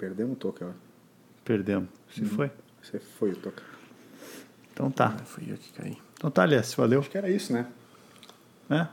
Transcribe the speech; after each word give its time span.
Perdemos 0.00 0.32
o 0.32 0.36
Toca, 0.36 0.64
ó. 0.64 0.70
Perdemos. 1.44 1.90
Se 2.10 2.24
foi. 2.24 2.50
Você 2.82 2.98
foi 2.98 3.32
o 3.32 3.36
Toca. 3.36 3.62
Então 4.72 4.90
tá. 4.90 5.14
Ah, 5.20 5.24
Fui 5.26 5.44
eu 5.46 5.58
que 5.58 5.70
caí. 5.74 5.98
Então 6.14 6.30
tá, 6.30 6.42
aliás, 6.42 6.72
valeu. 6.72 7.00
Acho 7.00 7.10
que 7.10 7.18
era 7.18 7.28
isso, 7.28 7.52
né? 7.52 7.66
É. 8.70 8.86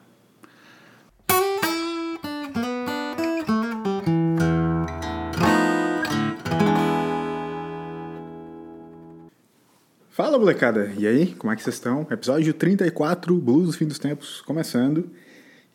Fala, 10.09 10.37
molecada. 10.37 10.91
E 10.97 11.07
aí, 11.07 11.33
como 11.35 11.53
é 11.53 11.55
que 11.55 11.63
vocês 11.63 11.75
estão? 11.75 12.05
Episódio 12.11 12.53
34, 12.53 13.33
Blues 13.37 13.67
do 13.67 13.73
Fim 13.77 13.87
dos 13.87 13.97
Tempos, 13.97 14.41
começando. 14.41 15.09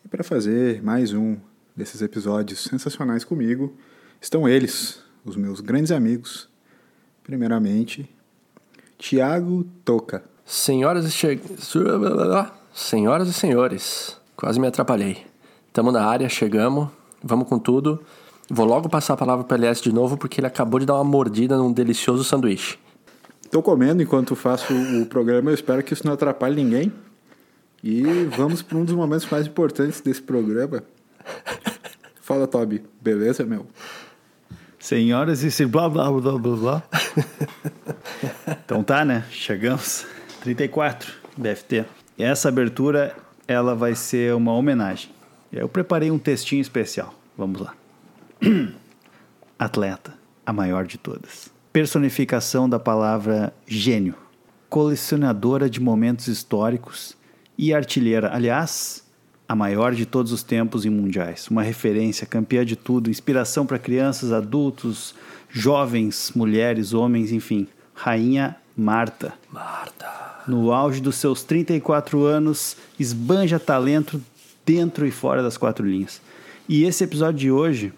E 0.05 0.07
para 0.07 0.23
fazer 0.23 0.83
mais 0.83 1.11
um 1.11 1.37
desses 1.75 2.03
episódios 2.03 2.59
sensacionais 2.59 3.23
comigo, 3.23 3.75
estão 4.21 4.47
eles, 4.47 5.02
os 5.25 5.35
meus 5.35 5.59
grandes 5.59 5.91
amigos. 5.91 6.49
Primeiramente, 7.23 8.09
Tiago 8.97 9.65
Toca. 9.85 10.23
Senhoras 10.45 11.05
e 11.05 11.11
che... 11.11 11.39
Senhoras 12.73 13.27
e 13.27 13.33
senhores, 13.33 14.17
quase 14.35 14.59
me 14.59 14.67
atrapalhei. 14.67 15.25
Tamo 15.71 15.91
na 15.91 16.05
área, 16.05 16.27
chegamos, 16.27 16.89
vamos 17.23 17.47
com 17.47 17.59
tudo. 17.59 18.01
Vou 18.49 18.65
logo 18.65 18.89
passar 18.89 19.13
a 19.13 19.17
palavra 19.17 19.45
para 19.45 19.57
LS 19.57 19.81
de 19.81 19.93
novo 19.93 20.17
porque 20.17 20.39
ele 20.39 20.47
acabou 20.47 20.79
de 20.79 20.85
dar 20.85 20.95
uma 20.95 21.03
mordida 21.03 21.57
num 21.57 21.71
delicioso 21.71 22.23
sanduíche. 22.23 22.77
Tô 23.49 23.61
comendo 23.61 24.01
enquanto 24.01 24.35
faço 24.35 24.73
o 24.73 25.05
programa, 25.05 25.51
eu 25.51 25.53
espero 25.53 25.83
que 25.83 25.93
isso 25.93 26.05
não 26.05 26.13
atrapalhe 26.13 26.55
ninguém. 26.55 26.91
E 27.83 28.03
vamos 28.35 28.61
para 28.61 28.77
um 28.77 28.85
dos 28.85 28.95
momentos 28.95 29.29
mais 29.29 29.45
importantes 29.45 30.01
desse 30.01 30.21
programa. 30.21 30.83
Fala, 32.21 32.47
Toby. 32.47 32.83
Beleza, 33.01 33.45
meu? 33.45 33.67
Senhoras 34.83 35.43
e 35.43 35.49
se 35.49 35.65
blá 35.65 35.87
blá 35.87 36.11
blá 36.11 36.37
blá 36.37 36.57
blá. 36.57 36.83
então 38.65 38.83
tá, 38.83 39.05
né? 39.05 39.23
Chegamos. 39.31 40.05
34, 40.41 41.09
BFT. 41.37 41.85
Essa 42.19 42.49
abertura, 42.49 43.15
ela 43.47 43.75
vai 43.75 43.95
ser 43.95 44.35
uma 44.35 44.51
homenagem. 44.51 45.09
Eu 45.53 45.69
preparei 45.69 46.11
um 46.11 46.19
textinho 46.19 46.61
especial. 46.61 47.15
Vamos 47.37 47.61
lá. 47.61 47.73
Atleta, 49.57 50.15
a 50.45 50.51
maior 50.51 50.85
de 50.85 50.97
todas. 50.97 51.49
Personificação 51.71 52.67
da 52.67 52.77
palavra 52.77 53.53
gênio. 53.65 54.15
Colecionadora 54.67 55.69
de 55.69 55.79
momentos 55.79 56.27
históricos 56.27 57.15
e 57.57 57.73
artilheira. 57.73 58.35
Aliás, 58.35 59.02
a 59.47 59.55
maior 59.55 59.93
de 59.93 60.05
todos 60.05 60.31
os 60.31 60.43
tempos 60.43 60.85
em 60.85 60.89
mundiais. 60.89 61.47
Uma 61.47 61.61
referência, 61.61 62.25
campeã 62.25 62.65
de 62.65 62.75
tudo, 62.75 63.09
inspiração 63.09 63.65
para 63.65 63.79
crianças, 63.79 64.31
adultos, 64.31 65.13
jovens, 65.49 66.31
mulheres, 66.35 66.93
homens, 66.93 67.31
enfim. 67.31 67.67
Rainha 67.93 68.55
Marta. 68.75 69.33
Marta. 69.51 70.11
No 70.47 70.71
auge 70.71 70.99
dos 70.99 71.15
seus 71.15 71.43
34 71.43 72.23
anos, 72.25 72.75
esbanja 72.99 73.59
talento 73.59 74.21
dentro 74.65 75.05
e 75.05 75.11
fora 75.11 75.43
das 75.43 75.57
quatro 75.57 75.87
linhas. 75.87 76.21
E 76.67 76.83
esse 76.83 77.03
episódio 77.03 77.39
de 77.39 77.51
hoje 77.51 77.93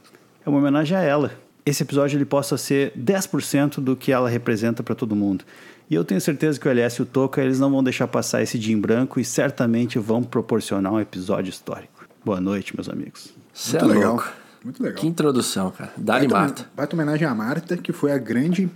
é 0.45 0.49
uma 0.49 0.59
homenagem 0.59 0.97
a 0.97 1.01
ela. 1.01 1.31
Esse 1.65 1.81
episódio 1.81 2.17
ele 2.17 2.25
possa 2.25 2.57
ser 2.57 2.91
10% 2.91 3.79
do 3.79 3.95
que 3.95 4.11
ela 4.11 4.29
representa 4.29 4.83
para 4.83 4.93
todo 4.93 5.15
mundo. 5.15 5.43
E 5.89 5.93
eu 5.95 6.03
tenho 6.03 6.19
certeza 6.19 6.59
que 6.59 6.67
o 6.67 6.71
LS 6.71 6.99
e 6.99 7.03
o 7.03 7.05
Toca 7.05 7.41
eles 7.41 7.59
não 7.59 7.69
vão 7.71 7.83
deixar 7.83 8.07
passar 8.07 8.41
esse 8.41 8.57
dia 8.57 8.73
em 8.73 8.79
branco 8.79 9.19
e 9.19 9.25
certamente 9.25 9.99
vão 9.99 10.23
proporcionar 10.23 10.91
um 10.91 10.99
episódio 10.99 11.49
histórico. 11.49 12.05
Boa 12.23 12.41
noite, 12.41 12.75
meus 12.75 12.89
amigos. 12.89 13.33
Cê 13.53 13.77
é 13.77 13.81
Muito 13.81 13.93
legal. 13.93 14.13
louco. 14.15 14.31
Muito 14.63 14.81
legal. 14.83 14.99
Que 14.99 15.05
introdução, 15.07 15.69
cara. 15.69 15.93
Dali 15.95 16.27
Marta. 16.27 16.67
Baita 16.75 16.95
homenagem 16.95 17.27
à 17.27 17.35
Marta, 17.35 17.77
que 17.77 17.93
foi 17.93 18.11
a 18.11 18.17
grande, 18.17 18.67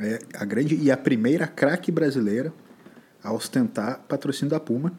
é, 0.00 0.18
a 0.34 0.44
grande 0.44 0.74
e 0.74 0.90
a 0.90 0.96
primeira 0.96 1.46
craque 1.46 1.92
brasileira 1.92 2.52
a 3.22 3.32
ostentar 3.32 4.00
patrocínio 4.08 4.50
da 4.50 4.58
Puma, 4.58 4.92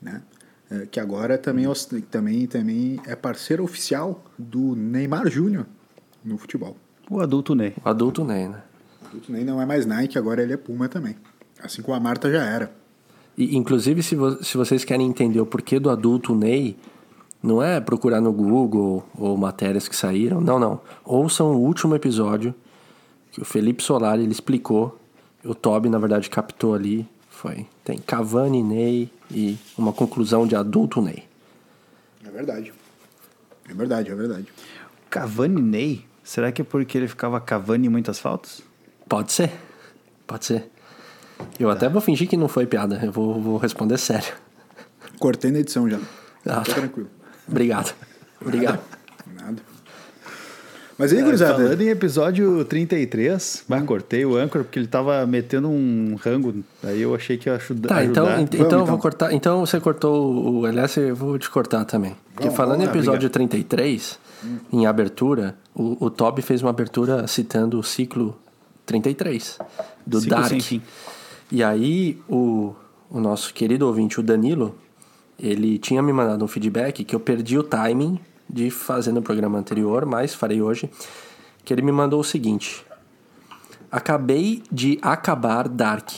né? 0.00 0.22
É, 0.70 0.86
que 0.86 0.98
agora 0.98 1.36
também, 1.38 1.66
os- 1.68 1.86
também, 2.10 2.46
também 2.46 2.98
é 3.06 3.14
parceira 3.14 3.62
oficial 3.62 4.24
do 4.38 4.74
Neymar 4.74 5.28
Júnior 5.30 5.66
no 6.24 6.38
futebol. 6.38 6.76
O 7.08 7.20
adulto 7.20 7.54
Ney. 7.54 7.74
O 7.84 7.88
adulto 7.88 8.24
Ney, 8.24 8.48
né? 8.48 8.62
O 9.28 9.32
Ney 9.32 9.44
não 9.44 9.60
é 9.60 9.66
mais 9.66 9.86
Nike, 9.86 10.18
agora 10.18 10.42
ele 10.42 10.52
é 10.52 10.56
Puma 10.56 10.88
também. 10.88 11.16
Assim 11.62 11.82
como 11.82 11.96
a 11.96 12.00
Marta 12.00 12.30
já 12.30 12.42
era. 12.44 12.70
E, 13.36 13.56
inclusive, 13.56 14.02
se, 14.02 14.14
vo- 14.14 14.42
se 14.42 14.56
vocês 14.56 14.84
querem 14.84 15.06
entender 15.06 15.40
o 15.40 15.46
porquê 15.46 15.78
do 15.78 15.90
adulto 15.90 16.34
Ney, 16.34 16.76
não 17.42 17.62
é 17.62 17.80
procurar 17.80 18.20
no 18.20 18.32
Google 18.32 19.06
ou 19.16 19.36
matérias 19.36 19.88
que 19.88 19.94
saíram. 19.96 20.40
Não, 20.40 20.58
não. 20.58 20.80
Ouçam 21.04 21.52
o 21.52 21.60
último 21.60 21.94
episódio 21.94 22.54
que 23.32 23.40
o 23.40 23.44
Felipe 23.44 23.82
Solari 23.82 24.22
ele 24.22 24.32
explicou. 24.32 24.98
O 25.44 25.54
Toby, 25.54 25.88
na 25.88 25.98
verdade, 25.98 26.28
captou 26.30 26.74
ali. 26.74 27.06
Foi. 27.30 27.66
Tem 27.84 27.98
Cavani, 27.98 28.62
Ney 28.62 29.10
e 29.30 29.58
uma 29.76 29.92
conclusão 29.92 30.46
de 30.46 30.56
adulto 30.56 31.00
Ney. 31.02 31.24
É 32.24 32.30
verdade. 32.30 32.72
É 33.68 33.74
verdade, 33.74 34.10
é 34.10 34.14
verdade. 34.14 34.46
Cavani 35.10 35.60
Ney? 35.60 36.04
Será 36.24 36.50
que 36.50 36.62
é 36.62 36.64
porque 36.64 36.96
ele 36.98 37.06
ficava 37.06 37.38
cavando 37.40 37.84
em 37.86 37.88
muitas 37.88 38.18
faltas? 38.18 38.62
Pode 39.08 39.32
ser. 39.32 39.52
Pode 40.26 40.44
ser. 40.44 40.70
Eu 41.60 41.70
até 41.70 41.88
vou 41.88 42.00
fingir 42.00 42.28
que 42.28 42.36
não 42.36 42.48
foi 42.48 42.66
piada. 42.66 43.00
Eu 43.02 43.12
vou, 43.12 43.40
vou 43.40 43.56
responder 43.58 43.98
sério. 43.98 44.32
Cortei 45.18 45.50
na 45.50 45.58
edição 45.60 45.88
já. 45.88 45.98
Ah, 46.44 46.60
tá. 46.62 46.74
tranquilo. 46.74 47.08
Obrigado. 47.48 47.94
Obrigado. 48.40 48.80
Nada. 49.34 49.62
Mas 50.98 51.12
aí, 51.12 51.22
gurizada, 51.22 51.54
Falando 51.62 51.80
em 51.82 51.88
episódio 51.88 52.64
33, 52.64 53.64
bah, 53.68 53.82
cortei 53.82 54.24
o 54.24 54.34
âncora 54.34 54.64
porque 54.64 54.78
ele 54.78 54.86
tava 54.86 55.26
metendo 55.26 55.68
um 55.68 56.16
rango. 56.24 56.64
Aí 56.82 57.02
eu 57.02 57.14
achei 57.14 57.36
que 57.36 57.50
ia 57.50 57.56
ajuda- 57.56 57.86
Tá, 57.88 58.02
então, 58.02 58.24
ajudar. 58.24 58.40
ent- 58.42 58.54
então 58.54 58.60
eu 58.62 58.66
então. 58.66 58.86
vou 58.86 58.98
cortar. 58.98 59.32
Então 59.34 59.60
você 59.66 59.78
cortou 59.78 60.60
o 60.60 60.66
LS, 60.66 60.98
eu 60.98 61.14
vou 61.14 61.38
te 61.38 61.50
cortar 61.50 61.84
também. 61.84 62.16
Porque 62.34 62.50
falando 62.50 62.80
em 62.80 62.84
episódio 62.86 63.28
33, 63.28 64.18
em 64.72 64.86
abertura, 64.86 65.54
o, 65.74 66.06
o 66.06 66.10
Toby 66.10 66.40
fez 66.40 66.62
uma 66.62 66.70
abertura 66.70 67.26
citando 67.26 67.78
o 67.78 67.82
ciclo 67.82 68.34
33 68.86 69.58
do 70.06 70.20
Ciclo 70.20 70.36
Dark. 70.40 70.82
E 71.50 71.62
aí 71.62 72.18
o, 72.28 72.74
o 73.10 73.20
nosso 73.20 73.52
querido 73.52 73.86
ouvinte, 73.86 74.18
o 74.18 74.22
Danilo, 74.22 74.74
ele 75.38 75.78
tinha 75.78 76.02
me 76.02 76.12
mandado 76.12 76.44
um 76.44 76.48
feedback 76.48 77.04
que 77.04 77.14
eu 77.14 77.20
perdi 77.20 77.58
o 77.58 77.62
timing 77.62 78.18
de 78.48 78.70
fazer 78.70 79.12
no 79.12 79.20
programa 79.20 79.58
anterior, 79.58 80.06
mas 80.06 80.34
farei 80.34 80.62
hoje. 80.62 80.88
Que 81.64 81.74
ele 81.74 81.82
me 81.82 81.92
mandou 81.92 82.20
o 82.20 82.24
seguinte: 82.24 82.86
Acabei 83.90 84.62
de 84.70 84.98
acabar 85.02 85.68
Dark, 85.68 86.10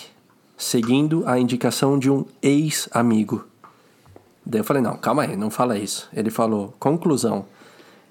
seguindo 0.56 1.22
a 1.26 1.38
indicação 1.38 1.98
de 1.98 2.10
um 2.10 2.24
ex-amigo. 2.42 3.44
Daí 4.44 4.60
eu 4.60 4.64
falei: 4.64 4.82
Não, 4.82 4.96
calma 4.96 5.22
aí, 5.22 5.36
não 5.36 5.50
fala 5.50 5.78
isso. 5.78 6.08
Ele 6.12 6.30
falou: 6.30 6.74
Conclusão. 6.78 7.46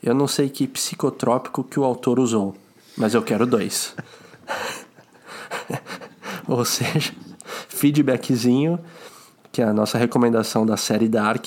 Eu 0.02 0.14
não 0.14 0.28
sei 0.28 0.48
que 0.48 0.68
psicotrópico 0.68 1.64
que 1.64 1.80
o 1.80 1.84
autor 1.84 2.20
usou, 2.20 2.56
mas 2.96 3.14
eu 3.16 3.22
quero 3.22 3.48
dois. 3.48 3.96
Ou 6.48 6.64
seja, 6.64 7.14
feedbackzinho, 7.68 8.80
que 9.52 9.62
é 9.62 9.66
a 9.66 9.74
nossa 9.74 9.98
recomendação 9.98 10.66
da 10.66 10.78
série 10.78 11.08
Dark, 11.10 11.46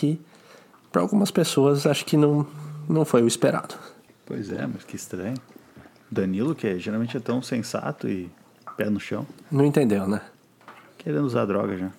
para 0.93 1.01
algumas 1.03 1.31
pessoas 1.31 1.87
acho 1.87 2.05
que 2.05 2.17
não, 2.17 2.47
não 2.89 3.05
foi 3.05 3.23
o 3.23 3.27
esperado. 3.29 3.75
Pois 4.27 4.51
é, 4.53 4.67
mas 4.67 4.85
que 4.85 4.97
estranho. 4.97 5.37
Danilo, 6.11 6.55
que 6.55 6.67
é- 6.67 6.79
geralmente 6.79 7.17
é 7.17 7.21
tão 7.21 7.41
sensato 7.43 8.09
e 8.09 8.31
pé 8.77 8.91
no 8.91 8.99
chão, 9.01 9.27
Não 9.51 9.65
entendeu, 9.65 10.07
né? 10.09 10.21
É. 10.67 10.71
querendo 11.03 11.25
usar 11.25 11.45
droga 11.47 11.77
já. 11.77 11.91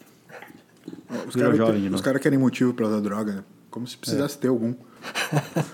os 1.27 1.35
caras 1.35 2.01
caras 2.01 2.21
querem 2.21 2.37
motivo 2.37 2.73
pra 2.73 2.87
usar 2.87 2.99
droga, 2.99 3.33
né? 3.33 3.43
Como 3.69 3.87
se 3.87 3.97
precisasse 3.97 4.37
ter 4.37 4.49
algum. 4.49 4.73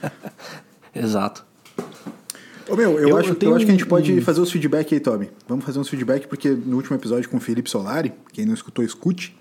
Exato. 0.94 1.45
Ô 2.69 2.75
meu, 2.75 2.99
eu, 2.99 3.09
Eu- 3.09 3.17
acho, 3.17 3.29
eu 3.29 3.33
eu, 3.33 3.39
tenho 3.39 3.55
acho 3.55 3.65
que 3.65 3.71
a 3.71 3.73
gente 3.73 3.85
pode 3.85 4.19
fazer 4.21 4.41
os 4.41 4.51
feedback 4.51 4.93
aí, 4.93 4.99
Toby. 4.99 5.29
Vamos 5.47 5.63
fazer 5.65 5.79
uns 5.79 5.87
feedback, 5.89 6.27
porque 6.27 6.49
no 6.49 6.75
último 6.75 6.95
episódio 6.95 7.29
com 7.29 7.37
o 7.37 7.39
Felipe 7.39 7.69
Solari, 7.69 8.13
quem 8.33 8.45
não 8.45 8.53
escutou, 8.53 8.83
escute. 8.83 9.35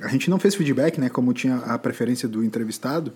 A 0.00 0.08
gente 0.08 0.30
não 0.30 0.38
fez 0.38 0.54
feedback, 0.54 0.98
né? 1.00 1.08
Como 1.08 1.32
tinha 1.32 1.56
a 1.56 1.78
preferência 1.78 2.28
do 2.28 2.42
entrevistado. 2.44 3.12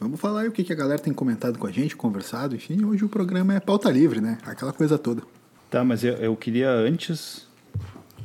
Vamos 0.00 0.20
falar 0.20 0.40
aí 0.42 0.48
o 0.48 0.52
que, 0.52 0.64
que 0.64 0.72
a 0.72 0.76
galera 0.76 0.98
tem 0.98 1.12
comentado 1.12 1.58
com 1.58 1.66
a 1.66 1.70
gente, 1.70 1.94
conversado. 1.96 2.56
Enfim, 2.56 2.84
hoje 2.84 3.04
o 3.04 3.08
programa 3.08 3.54
é 3.54 3.60
pauta 3.60 3.88
livre, 3.90 4.20
né? 4.20 4.38
Aquela 4.44 4.72
coisa 4.72 4.98
toda. 4.98 5.22
Tá, 5.70 5.84
mas 5.84 6.02
eu, 6.04 6.14
eu 6.14 6.36
queria 6.36 6.70
antes. 6.70 7.46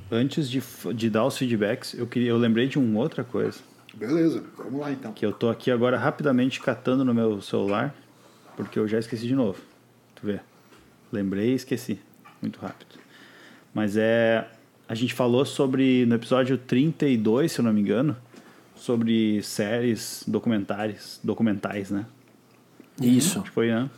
Antes 0.10 0.50
de, 0.50 0.64
de 0.96 1.10
dar 1.10 1.26
os 1.26 1.38
feedbacks, 1.38 1.94
eu, 1.94 2.08
queria, 2.08 2.30
eu 2.30 2.38
lembrei 2.38 2.68
de 2.68 2.80
uma 2.80 3.00
outra 3.00 3.24
coisa. 3.24 3.60
Beleza, 3.94 4.42
vamos 4.58 4.80
lá 4.80 4.92
então. 4.92 5.12
Que 5.12 5.26
eu 5.26 5.32
tô 5.34 5.50
aqui 5.50 5.70
agora 5.70 5.98
rapidamente 5.98 6.62
catando 6.62 7.04
no 7.04 7.14
meu 7.14 7.42
celular, 7.42 7.94
porque 8.56 8.80
eu 8.80 8.88
já 8.88 9.00
esqueci 9.00 9.28
de 9.28 9.36
novo. 9.36 9.60
Tu 10.20 10.26
vê? 10.26 10.40
Lembrei 11.12 11.52
e 11.52 11.56
esqueci. 11.56 12.00
Muito 12.42 12.60
rápido. 12.60 13.00
Mas 13.74 13.96
é. 13.98 14.48
A 14.90 14.96
gente 14.96 15.14
falou 15.14 15.44
sobre, 15.46 16.06
no 16.06 16.16
episódio 16.16 16.58
32, 16.58 17.52
se 17.52 17.60
eu 17.60 17.66
não 17.66 17.74
me 17.74 17.82
engano, 17.82 18.16
sobre 18.74 19.44
séries 19.44 20.24
documentários, 20.26 21.20
documentais, 21.22 21.92
né? 21.92 22.06
Isso. 23.02 23.40
Acho 23.40 23.50
que 23.50 23.54
foi, 23.54 23.68
né? 23.68 23.90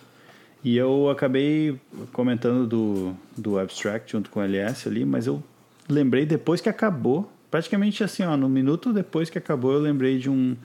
E 0.64 0.76
eu 0.76 1.10
acabei 1.10 1.80
comentando 2.12 2.68
do, 2.68 3.16
do 3.38 3.60
Abstract 3.60 4.12
junto 4.12 4.30
com 4.30 4.40
o 4.40 4.44
LS 4.44 4.90
ali, 4.90 5.06
mas 5.06 5.28
eu 5.28 5.44
lembrei 5.88 6.26
depois 6.26 6.60
que 6.60 6.68
acabou, 6.68 7.32
praticamente 7.50 8.04
assim, 8.04 8.24
ó, 8.24 8.36
no 8.36 8.50
minuto 8.50 8.92
depois 8.92 9.30
que 9.30 9.38
acabou, 9.38 9.74
eu 9.74 9.80
lembrei 9.80 10.18
de, 10.18 10.30
um, 10.30 10.58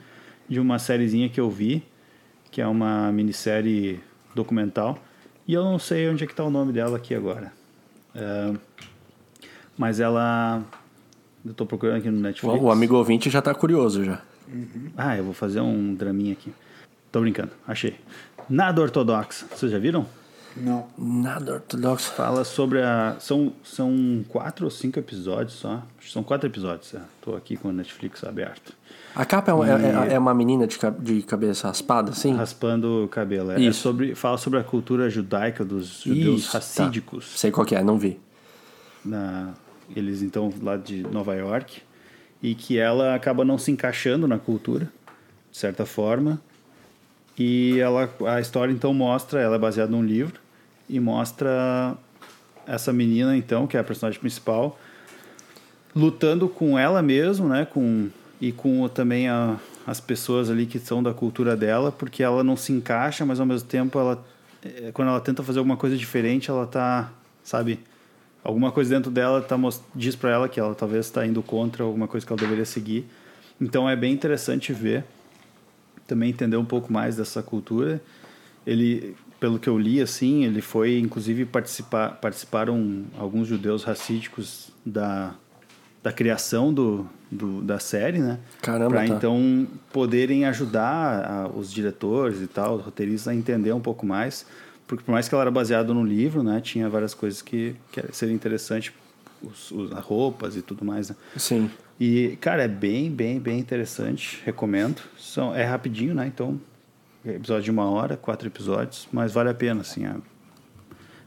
de 0.49 0.59
uma 0.59 0.79
sériezinha 0.79 1.29
que 1.29 1.39
eu 1.39 1.49
vi, 1.49 1.83
que 2.51 2.61
é 2.61 2.67
uma 2.67 3.11
minissérie 3.11 4.01
documental, 4.33 4.99
e 5.47 5.53
eu 5.53 5.63
não 5.63 5.79
sei 5.79 6.09
onde 6.09 6.23
é 6.23 6.27
que 6.27 6.35
tá 6.35 6.43
o 6.43 6.49
nome 6.49 6.73
dela 6.73 6.97
aqui 6.97 7.13
agora. 7.13 7.51
É, 8.13 8.53
mas 9.77 9.99
ela... 9.99 10.63
Eu 11.45 11.53
tô 11.53 11.65
procurando 11.65 11.97
aqui 11.97 12.09
no 12.09 12.19
Netflix. 12.19 12.59
O 12.59 12.71
amigo 12.71 12.95
ouvinte 12.95 13.29
já 13.29 13.41
tá 13.41 13.53
curioso 13.53 14.03
já. 14.03 14.21
Ah, 14.97 15.15
eu 15.17 15.23
vou 15.23 15.33
fazer 15.33 15.61
um 15.61 15.93
draminha 15.93 16.33
aqui. 16.33 16.51
Tô 17.11 17.21
brincando, 17.21 17.51
achei. 17.67 17.95
Nada 18.49 18.81
ortodoxa. 18.81 19.45
Vocês 19.53 19.71
já 19.71 19.77
viram? 19.79 20.07
Não. 20.57 20.87
Nada 20.97 21.53
ortodoxo. 21.53 22.11
Fala 22.13 22.43
sobre 22.43 22.81
a. 22.81 23.15
São, 23.19 23.53
são 23.63 24.23
quatro 24.27 24.65
ou 24.65 24.71
cinco 24.71 24.97
episódios 24.97 25.53
só. 25.53 25.83
Acho 25.97 26.07
que 26.07 26.11
São 26.11 26.23
quatro 26.23 26.47
episódios. 26.47 26.93
É. 26.93 27.01
Tô 27.21 27.35
aqui 27.35 27.57
com 27.57 27.69
o 27.69 27.71
Netflix 27.71 28.23
aberto. 28.23 28.73
A 29.15 29.23
capa 29.25 29.51
é, 29.51 29.53
uma- 29.53 29.67
é- 30.07 30.13
é 30.13 30.19
uma 30.19 30.33
menina 30.33 30.67
de, 30.67 30.77
de 30.99 31.21
cabeça 31.21 31.67
raspada, 31.67 32.11
assim? 32.11 32.35
Raspando 32.35 33.05
o 33.05 33.07
cabelo. 33.07 33.51
É, 33.51 33.55
é 33.55 33.61
Isso. 33.61 33.79
sobre, 33.81 34.13
fala 34.13 34.37
sobre 34.37 34.59
a 34.59 34.63
cultura 34.63 35.09
judaica 35.09 35.63
dos 35.63 36.01
judeus 36.03 36.41
Isso, 36.41 36.51
tá. 36.51 36.57
racídicos. 36.57 37.25
Sei 37.39 37.49
qual 37.51 37.65
que 37.65 37.75
é, 37.75 37.83
não 37.83 37.97
vi. 37.97 38.19
na, 39.03 39.53
eles 39.95 40.21
então 40.21 40.51
lá 40.61 40.75
de 40.77 41.03
Nova 41.03 41.33
York 41.35 41.81
e 42.41 42.55
que 42.55 42.77
ela 42.77 43.15
acaba 43.15 43.45
não 43.45 43.57
se 43.57 43.71
encaixando 43.71 44.27
na 44.27 44.37
cultura 44.39 44.89
de 45.51 45.57
certa 45.57 45.85
forma 45.85 46.41
e 47.37 47.79
ela 47.79 48.09
a 48.27 48.41
história 48.41 48.71
então 48.73 48.93
mostra 48.93 49.39
ela 49.39 49.55
é 49.55 49.59
baseada 49.59 49.91
num 49.91 50.03
livro 50.03 50.39
e 50.89 50.99
mostra 50.99 51.95
essa 52.65 52.91
menina 52.91 53.37
então 53.37 53.67
que 53.67 53.77
é 53.77 53.79
a 53.79 53.83
personagem 53.83 54.19
principal 54.19 54.77
lutando 55.95 56.49
com 56.49 56.77
ela 56.79 57.01
mesma 57.01 57.47
né 57.47 57.65
com 57.65 58.09
e 58.41 58.51
com 58.51 58.87
também 58.87 59.27
a, 59.27 59.57
as 59.85 59.99
pessoas 59.99 60.49
ali 60.49 60.65
que 60.65 60.79
são 60.79 61.01
da 61.01 61.13
cultura 61.13 61.55
dela 61.55 61.91
porque 61.91 62.23
ela 62.23 62.43
não 62.43 62.57
se 62.57 62.71
encaixa 62.71 63.25
mas 63.25 63.39
ao 63.39 63.45
mesmo 63.45 63.67
tempo 63.67 63.97
ela 63.97 64.25
eh, 64.63 64.91
quando 64.93 65.09
ela 65.09 65.21
tenta 65.21 65.43
fazer 65.43 65.59
alguma 65.59 65.77
coisa 65.77 65.95
diferente 65.95 66.49
ela 66.49 66.67
tá 66.67 67.11
sabe 67.43 67.79
alguma 68.45 68.71
coisa 68.71 68.93
dentro 68.93 69.09
dela 69.11 69.41
tá, 69.41 69.57
diz 69.95 70.15
para 70.15 70.29
ela 70.29 70.47
que 70.47 70.59
ela 70.59 70.75
talvez 70.75 71.07
está 71.07 71.25
indo 71.25 71.41
contra 71.41 71.83
alguma 71.83 72.07
coisa 72.07 72.25
que 72.25 72.31
ela 72.31 72.39
deveria 72.39 72.63
seguir. 72.63 73.05
Então 73.59 73.89
é 73.89 73.95
bem 73.95 74.13
interessante 74.13 74.71
ver, 74.71 75.03
também 76.05 76.29
entender 76.29 76.55
um 76.55 76.63
pouco 76.63 76.93
mais 76.93 77.17
dessa 77.17 77.41
cultura. 77.41 77.99
Ele, 78.65 79.15
pelo 79.39 79.57
que 79.57 79.67
eu 79.67 79.79
li, 79.79 79.99
assim, 79.99 80.45
ele 80.45 80.61
foi, 80.61 80.99
inclusive, 80.99 81.45
participar, 81.45 82.19
participaram 82.21 83.05
alguns 83.17 83.47
judeus 83.47 83.83
racídicos 83.83 84.69
da, 84.85 85.33
da 86.05 86.13
criação 86.13 86.71
do, 86.71 87.09
do, 87.31 87.61
da 87.63 87.79
série, 87.79 88.19
né? 88.19 88.37
Caramba, 88.61 88.91
Para 88.91 89.07
tá. 89.07 89.15
então 89.15 89.67
poderem 89.91 90.45
ajudar 90.45 91.25
a- 91.25 91.47
os 91.47 91.73
diretores 91.73 92.39
e 92.41 92.45
tal, 92.47 92.75
os 92.75 92.85
roteiristas 92.85 93.29
a 93.29 93.33
entender 93.35 93.73
um 93.73 93.81
pouco 93.81 94.05
mais, 94.05 94.45
porque 94.85 95.03
por 95.03 95.11
mais 95.11 95.27
que 95.27 95.33
ela 95.33 95.43
era 95.45 95.49
baseada 95.49 95.91
no 95.95 96.03
livro, 96.03 96.43
né, 96.43 96.61
tinha 96.61 96.87
várias 96.87 97.15
coisas 97.15 97.41
que, 97.41 97.75
que 97.91 98.03
seriam 98.11 98.35
interessantes, 98.35 98.93
os, 99.41 99.71
os, 99.71 99.91
as 99.93 100.03
roupas 100.05 100.55
e 100.55 100.61
tudo 100.61 100.85
mais, 100.85 101.09
né? 101.09 101.15
Sim. 101.37 101.71
E, 101.99 102.37
cara, 102.39 102.61
é 102.61 102.67
bem, 102.67 103.09
bem, 103.09 103.39
bem 103.39 103.57
interessante, 103.57 104.43
recomendo. 104.45 105.01
São, 105.17 105.55
é 105.55 105.63
rapidinho, 105.63 106.13
né, 106.13 106.27
então, 106.27 106.61
episódio 107.25 107.63
de 107.63 107.71
uma 107.71 107.89
hora, 107.89 108.15
quatro 108.15 108.47
episódios, 108.47 109.07
mas 109.11 109.31
vale 109.33 109.49
a 109.49 109.55
pena, 109.55 109.81
assim, 109.81 110.05
é 110.05 110.13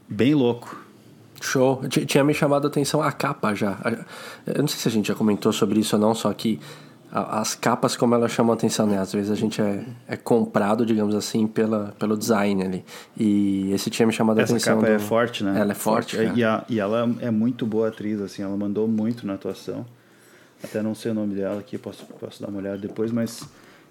bem 0.07 0.33
louco. 0.33 0.85
Show. 1.41 1.81
Tinha 1.87 2.23
me 2.23 2.33
chamado 2.33 2.65
a 2.65 2.67
atenção 2.67 3.01
a 3.01 3.11
capa 3.11 3.53
já. 3.53 3.77
Eu 4.45 4.61
não 4.61 4.67
sei 4.67 4.79
se 4.79 4.87
a 4.87 4.91
gente 4.91 5.07
já 5.07 5.15
comentou 5.15 5.51
sobre 5.53 5.79
isso 5.79 5.95
ou 5.95 6.01
não, 6.01 6.13
só 6.13 6.31
que 6.33 6.59
as 7.11 7.55
capas, 7.55 7.97
como 7.97 8.13
elas 8.13 8.31
chamam 8.31 8.51
a 8.53 8.55
atenção, 8.55 8.85
né? 8.85 8.99
Às 8.99 9.11
vezes 9.11 9.31
a 9.31 9.35
gente 9.35 9.59
é, 9.59 9.83
é 10.07 10.15
comprado, 10.15 10.85
digamos 10.85 11.15
assim, 11.15 11.47
pela, 11.47 11.93
pelo 11.97 12.15
design 12.15 12.61
ali. 12.63 12.85
E 13.17 13.71
esse 13.73 13.89
tinha 13.89 14.05
me 14.05 14.13
chamado 14.13 14.37
a 14.39 14.43
Essa 14.43 14.53
atenção. 14.53 14.75
capa 14.75 14.87
do- 14.87 14.93
é 14.93 14.99
forte, 14.99 15.43
né? 15.43 15.59
Ela 15.59 15.71
é 15.71 15.75
forte. 15.75 16.17
cara. 16.17 16.33
E, 16.35 16.43
a- 16.43 16.63
e 16.69 16.79
ela 16.79 17.09
é 17.19 17.31
muito 17.31 17.65
boa 17.65 17.87
atriz, 17.87 18.21
assim, 18.21 18.43
ela 18.43 18.55
mandou 18.55 18.87
muito 18.87 19.25
na 19.25 19.33
atuação. 19.33 19.85
Até 20.63 20.81
não 20.83 20.93
sei 20.93 21.11
o 21.11 21.13
nome 21.15 21.33
dela 21.35 21.59
aqui, 21.61 21.77
posso, 21.79 22.05
posso 22.19 22.41
dar 22.43 22.49
uma 22.49 22.59
olhada 22.59 22.77
depois, 22.77 23.11
mas 23.11 23.41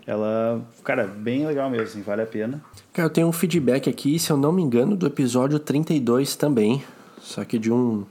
ela, 0.07 0.61
cara, 0.85 1.05
bem 1.07 1.45
legal 1.47 1.69
mesmo, 1.71 1.87
assim, 1.87 2.03
vale 2.03 2.23
a 2.23 2.27
pena. 2.27 2.61
Cara, 2.93 3.07
eu 3.09 3.13
tenho 3.13 3.27
um 3.27 3.33
feedback 3.33 3.91
aqui, 3.91 4.17
se 4.19 4.31
eu 4.31 4.37
não 4.37 4.53
me 4.53 4.63
engano, 4.63 4.95
do 4.95 5.07
episódio 5.07 5.59
32 5.59 6.37
também. 6.37 6.85
Só 7.21 7.45
que 7.45 7.59
de 7.59 7.73
um, 7.73 8.05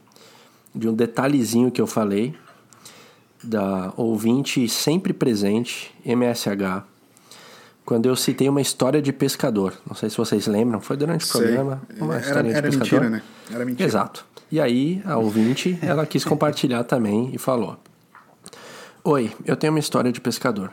de 0.73 0.87
um 0.87 0.93
detalhezinho 0.93 1.71
que 1.71 1.81
eu 1.81 1.87
falei. 1.87 2.33
Da 3.43 3.93
ouvinte 3.95 4.67
sempre 4.67 5.13
presente, 5.13 5.93
MSH. 6.03 6.83
Quando 7.85 8.07
eu 8.09 8.15
citei 8.15 8.49
uma 8.49 8.59
história 8.59 9.01
de 9.01 9.13
pescador. 9.13 9.73
Não 9.87 9.95
sei 9.95 10.09
se 10.09 10.17
vocês 10.17 10.47
lembram, 10.47 10.81
foi 10.81 10.97
durante 10.97 11.23
o 11.25 11.29
programa. 11.31 11.81
Uma 11.99 12.15
Era- 12.15 12.21
história 12.25 12.49
de 12.51 12.57
era 12.57 12.67
pescador. 12.67 13.01
mentira, 13.01 13.09
né? 13.09 13.21
Era 13.53 13.63
mentira. 13.65 13.87
Exato. 13.87 14.25
E 14.51 14.59
aí, 14.59 15.01
a 15.05 15.17
ouvinte, 15.17 15.77
ela 15.81 16.05
quis 16.05 16.25
compartilhar 16.25 16.83
também 16.83 17.29
e 17.33 17.37
falou: 17.37 17.77
Oi, 19.03 19.31
eu 19.45 19.55
tenho 19.55 19.71
uma 19.71 19.79
história 19.79 20.11
de 20.11 20.19
pescador. 20.19 20.71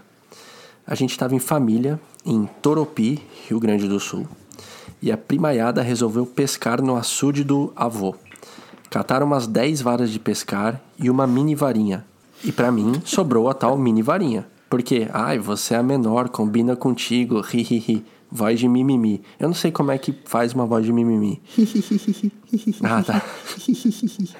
A 0.86 0.94
gente 0.94 1.10
estava 1.12 1.34
em 1.34 1.38
família 1.38 2.00
em 2.24 2.46
Toropi, 2.62 3.22
Rio 3.48 3.60
Grande 3.60 3.86
do 3.86 4.00
Sul, 4.00 4.26
e 5.04 5.12
a 5.12 5.18
primaiada 5.18 5.82
resolveu 5.82 6.24
pescar 6.24 6.80
no 6.80 6.96
açude 6.96 7.44
do 7.44 7.70
avô. 7.76 8.16
Cataram 8.88 9.26
umas 9.26 9.46
10 9.46 9.82
varas 9.82 10.10
de 10.10 10.18
pescar 10.18 10.80
e 10.98 11.10
uma 11.10 11.26
mini 11.26 11.54
varinha. 11.54 12.06
E 12.42 12.50
pra 12.50 12.72
mim 12.72 13.02
sobrou 13.04 13.50
a 13.50 13.52
tal 13.52 13.76
mini 13.76 14.00
varinha. 14.00 14.46
Porque, 14.70 15.06
ai, 15.12 15.38
você 15.38 15.74
é 15.74 15.76
a 15.76 15.82
menor, 15.82 16.30
combina 16.30 16.74
contigo, 16.74 17.42
ri, 17.42 17.62
ri, 17.62 17.78
ri. 17.78 18.04
Voz 18.32 18.58
de 18.58 18.66
mimimi. 18.66 19.20
Eu 19.38 19.48
não 19.48 19.54
sei 19.54 19.70
como 19.70 19.92
é 19.92 19.98
que 19.98 20.14
faz 20.24 20.54
uma 20.54 20.64
voz 20.64 20.86
de 20.86 20.92
mimimi. 20.92 21.42
ah, 22.82 23.02
tá. 23.02 23.22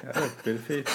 Cara, 0.01 0.29
perfeito. 0.43 0.91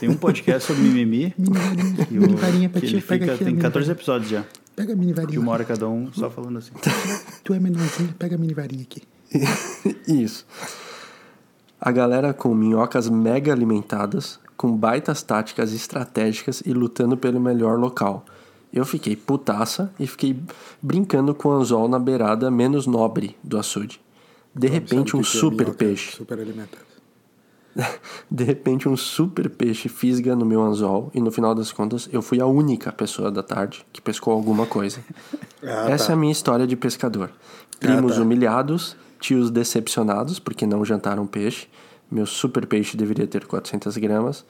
Tem 0.00 0.08
um 0.08 0.16
podcast 0.16 0.66
sobre 0.66 0.82
mimimi. 0.82 1.32
Mini 1.38 2.34
varinha 2.34 2.68
pra 2.68 2.80
que 2.80 2.88
ti, 2.88 2.94
ele 2.96 3.02
pega 3.02 3.26
fica, 3.26 3.38
tem 3.38 3.46
mini 3.46 3.62
14 3.62 3.92
episódios 3.92 4.28
já. 4.28 4.44
Pega 4.80 4.94
a 4.94 4.96
mini 4.96 5.12
De 5.12 5.20
varinha. 5.20 5.40
uma 5.40 5.52
hora 5.52 5.64
cada 5.64 5.86
um, 5.86 6.10
só 6.10 6.30
falando 6.30 6.58
assim. 6.58 6.72
Tu 7.44 7.52
é 7.52 7.60
menorzinho, 7.60 8.14
pega 8.18 8.34
a 8.36 8.38
mini 8.38 8.54
varinha 8.54 8.82
aqui. 8.82 9.02
Isso. 10.08 10.46
A 11.78 11.92
galera 11.92 12.32
com 12.32 12.54
minhocas 12.54 13.06
mega 13.08 13.52
alimentadas, 13.52 14.40
com 14.56 14.74
baitas 14.74 15.22
táticas 15.22 15.74
estratégicas 15.74 16.62
e 16.64 16.72
lutando 16.72 17.14
pelo 17.14 17.38
melhor 17.38 17.78
local. 17.78 18.24
Eu 18.72 18.86
fiquei 18.86 19.14
putaça 19.14 19.92
e 20.00 20.06
fiquei 20.06 20.40
brincando 20.80 21.34
com 21.34 21.50
o 21.50 21.52
anzol 21.52 21.86
na 21.86 21.98
beirada 21.98 22.50
menos 22.50 22.86
nobre 22.86 23.36
do 23.44 23.58
açude. 23.58 24.00
De 24.54 24.66
repente, 24.66 25.14
um 25.14 25.20
é 25.20 25.24
super 25.24 25.64
minhoca 25.64 25.78
peixe. 25.78 26.16
Super 26.16 26.38
alimentado. 26.38 26.89
De 28.30 28.44
repente, 28.44 28.88
um 28.88 28.96
super 28.96 29.48
peixe 29.48 29.88
fisga 29.88 30.34
no 30.36 30.44
meu 30.44 30.62
anzol 30.62 31.10
e 31.14 31.20
no 31.20 31.30
final 31.30 31.54
das 31.54 31.72
contas 31.72 32.08
eu 32.12 32.20
fui 32.22 32.40
a 32.40 32.46
única 32.46 32.90
pessoa 32.92 33.30
da 33.30 33.42
tarde 33.42 33.84
que 33.92 34.00
pescou 34.00 34.32
alguma 34.32 34.66
coisa. 34.66 35.00
Ah, 35.62 35.90
Essa 35.90 36.06
tá. 36.06 36.12
é 36.12 36.14
a 36.14 36.18
minha 36.18 36.32
história 36.32 36.66
de 36.66 36.74
pescador. 36.74 37.30
Primos 37.78 38.16
tá. 38.16 38.22
humilhados, 38.22 38.96
tios 39.20 39.50
decepcionados 39.50 40.38
porque 40.38 40.64
não 40.64 40.82
jantaram 40.86 41.26
peixe. 41.26 41.68
Meu 42.10 42.24
super 42.24 42.66
peixe 42.66 42.96
deveria 42.96 43.26
ter 43.26 43.44
400 43.46 43.94
gramas 43.98 44.42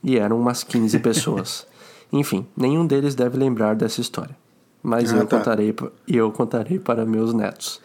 e 0.00 0.16
eram 0.16 0.38
umas 0.40 0.62
15 0.62 0.96
pessoas. 1.02 1.66
Enfim, 2.12 2.46
nenhum 2.56 2.86
deles 2.86 3.16
deve 3.16 3.36
lembrar 3.36 3.74
dessa 3.74 4.00
história. 4.00 4.36
Mas 4.80 5.12
Ah, 5.12 5.16
eu, 5.16 5.26
tá. 5.26 5.38
contarei, 5.38 5.74
eu 6.06 6.30
contarei 6.30 6.78
para 6.78 7.04
meus 7.04 7.34
netos. 7.34 7.80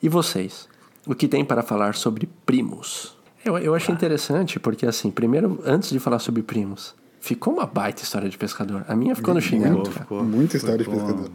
E 0.00 0.08
vocês? 0.08 0.68
O 1.04 1.12
que 1.12 1.26
tem 1.26 1.44
para 1.44 1.60
falar 1.64 1.96
sobre 1.96 2.28
primos? 2.46 3.15
Eu, 3.46 3.56
eu 3.58 3.74
achei 3.76 3.94
interessante 3.94 4.58
porque, 4.58 4.84
assim, 4.84 5.08
primeiro, 5.08 5.62
antes 5.64 5.90
de 5.90 6.00
falar 6.00 6.18
sobre 6.18 6.42
primos, 6.42 6.96
ficou 7.20 7.54
uma 7.54 7.64
baita 7.64 8.02
história 8.02 8.28
de 8.28 8.36
pescador. 8.36 8.84
A 8.88 8.96
minha 8.96 9.14
ficou 9.14 9.32
no 9.32 9.40
chinelo. 9.40 9.84
Ficou, 9.84 9.92
cara. 9.92 10.00
ficou. 10.04 10.24
Muita 10.24 10.56
história 10.56 10.78
de 10.78 10.84
Ficou 10.84 10.98
pescador. 10.98 11.30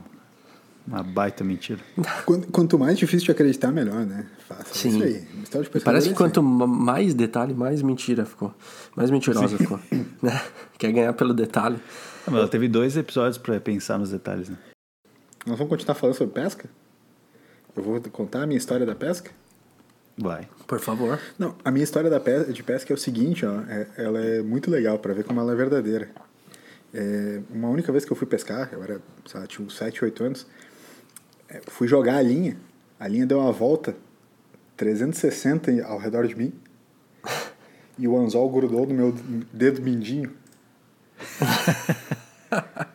Uma 0.86 1.04
baita 1.04 1.42
mentira. 1.42 1.80
Quanto, 2.26 2.52
quanto 2.52 2.78
mais 2.78 2.98
difícil 3.00 3.28
de 3.28 3.32
acreditar, 3.32 3.72
melhor, 3.72 4.06
né? 4.06 4.26
Faça 4.46 4.74
Sim. 4.74 4.90
isso 4.90 5.04
aí. 5.04 5.28
História 5.42 5.64
de 5.64 5.70
pescador 5.70 5.84
Parece 5.86 6.08
é 6.08 6.12
que 6.12 6.18
quanto 6.18 6.44
ma- 6.44 6.68
mais 6.68 7.14
detalhe, 7.14 7.54
mais 7.54 7.82
mentira 7.82 8.26
ficou. 8.26 8.54
Mais 8.94 9.10
mentirosa 9.10 9.58
ficou. 9.58 9.80
Né? 10.22 10.42
Quer 10.78 10.92
ganhar 10.92 11.14
pelo 11.14 11.34
detalhe. 11.34 11.78
Ah, 12.28 12.32
mas 12.32 12.36
ela 12.40 12.48
teve 12.48 12.68
dois 12.68 12.98
episódios 12.98 13.38
pra 13.38 13.58
pensar 13.62 13.98
nos 13.98 14.12
detalhes, 14.12 14.50
né? 14.50 14.58
Nós 15.46 15.58
vamos 15.58 15.70
continuar 15.70 15.96
falando 15.96 16.16
sobre 16.16 16.34
pesca? 16.34 16.70
Eu 17.76 17.82
vou 17.84 18.02
contar 18.12 18.44
a 18.44 18.46
minha 18.48 18.58
história 18.58 18.86
da 18.86 18.94
pesca? 18.94 19.32
Vai. 20.18 20.48
Por 20.68 20.80
favor. 20.80 21.20
Não, 21.40 21.56
a 21.64 21.72
minha 21.72 21.84
história 21.84 22.10
da 22.10 22.20
pesca, 22.20 22.52
de 22.54 22.64
pesca 22.64 22.94
é 22.94 22.96
o 22.96 22.98
seguinte, 22.98 23.46
ó, 23.46 23.62
é- 23.62 23.88
ela 23.98 24.20
é 24.20 24.42
muito 24.42 24.70
legal 24.70 25.00
para 25.00 25.14
ver 25.14 25.24
como 25.24 25.40
ela 25.40 25.52
é 25.54 25.56
verdadeira. 25.56 26.10
É, 26.94 27.40
uma 27.50 27.70
única 27.70 27.92
vez 27.92 28.04
que 28.04 28.12
eu 28.12 28.18
fui 28.18 28.28
pescar, 28.28 28.70
eu 28.74 28.84
era, 28.84 29.02
sei 29.26 29.40
lá, 29.40 29.48
tinha 29.48 29.66
uns 29.66 29.76
7, 29.78 30.04
8 30.04 30.24
anos, 30.24 30.46
é, 31.50 31.62
fui 31.68 31.88
jogar 31.88 32.18
a 32.18 32.22
linha, 32.22 32.58
a 33.00 33.08
linha 33.08 33.26
deu 33.26 33.40
uma 33.40 33.52
volta 33.52 33.96
360 34.78 35.72
ao 35.86 35.98
redor 35.98 36.28
de 36.28 36.36
mim. 36.36 36.54
E 38.00 38.08
o 38.08 38.18
anzol 38.18 38.50
grudou 38.50 38.88
no 38.88 38.96
meu 38.96 39.12
dedo 39.54 39.80
mindinho. 39.82 40.32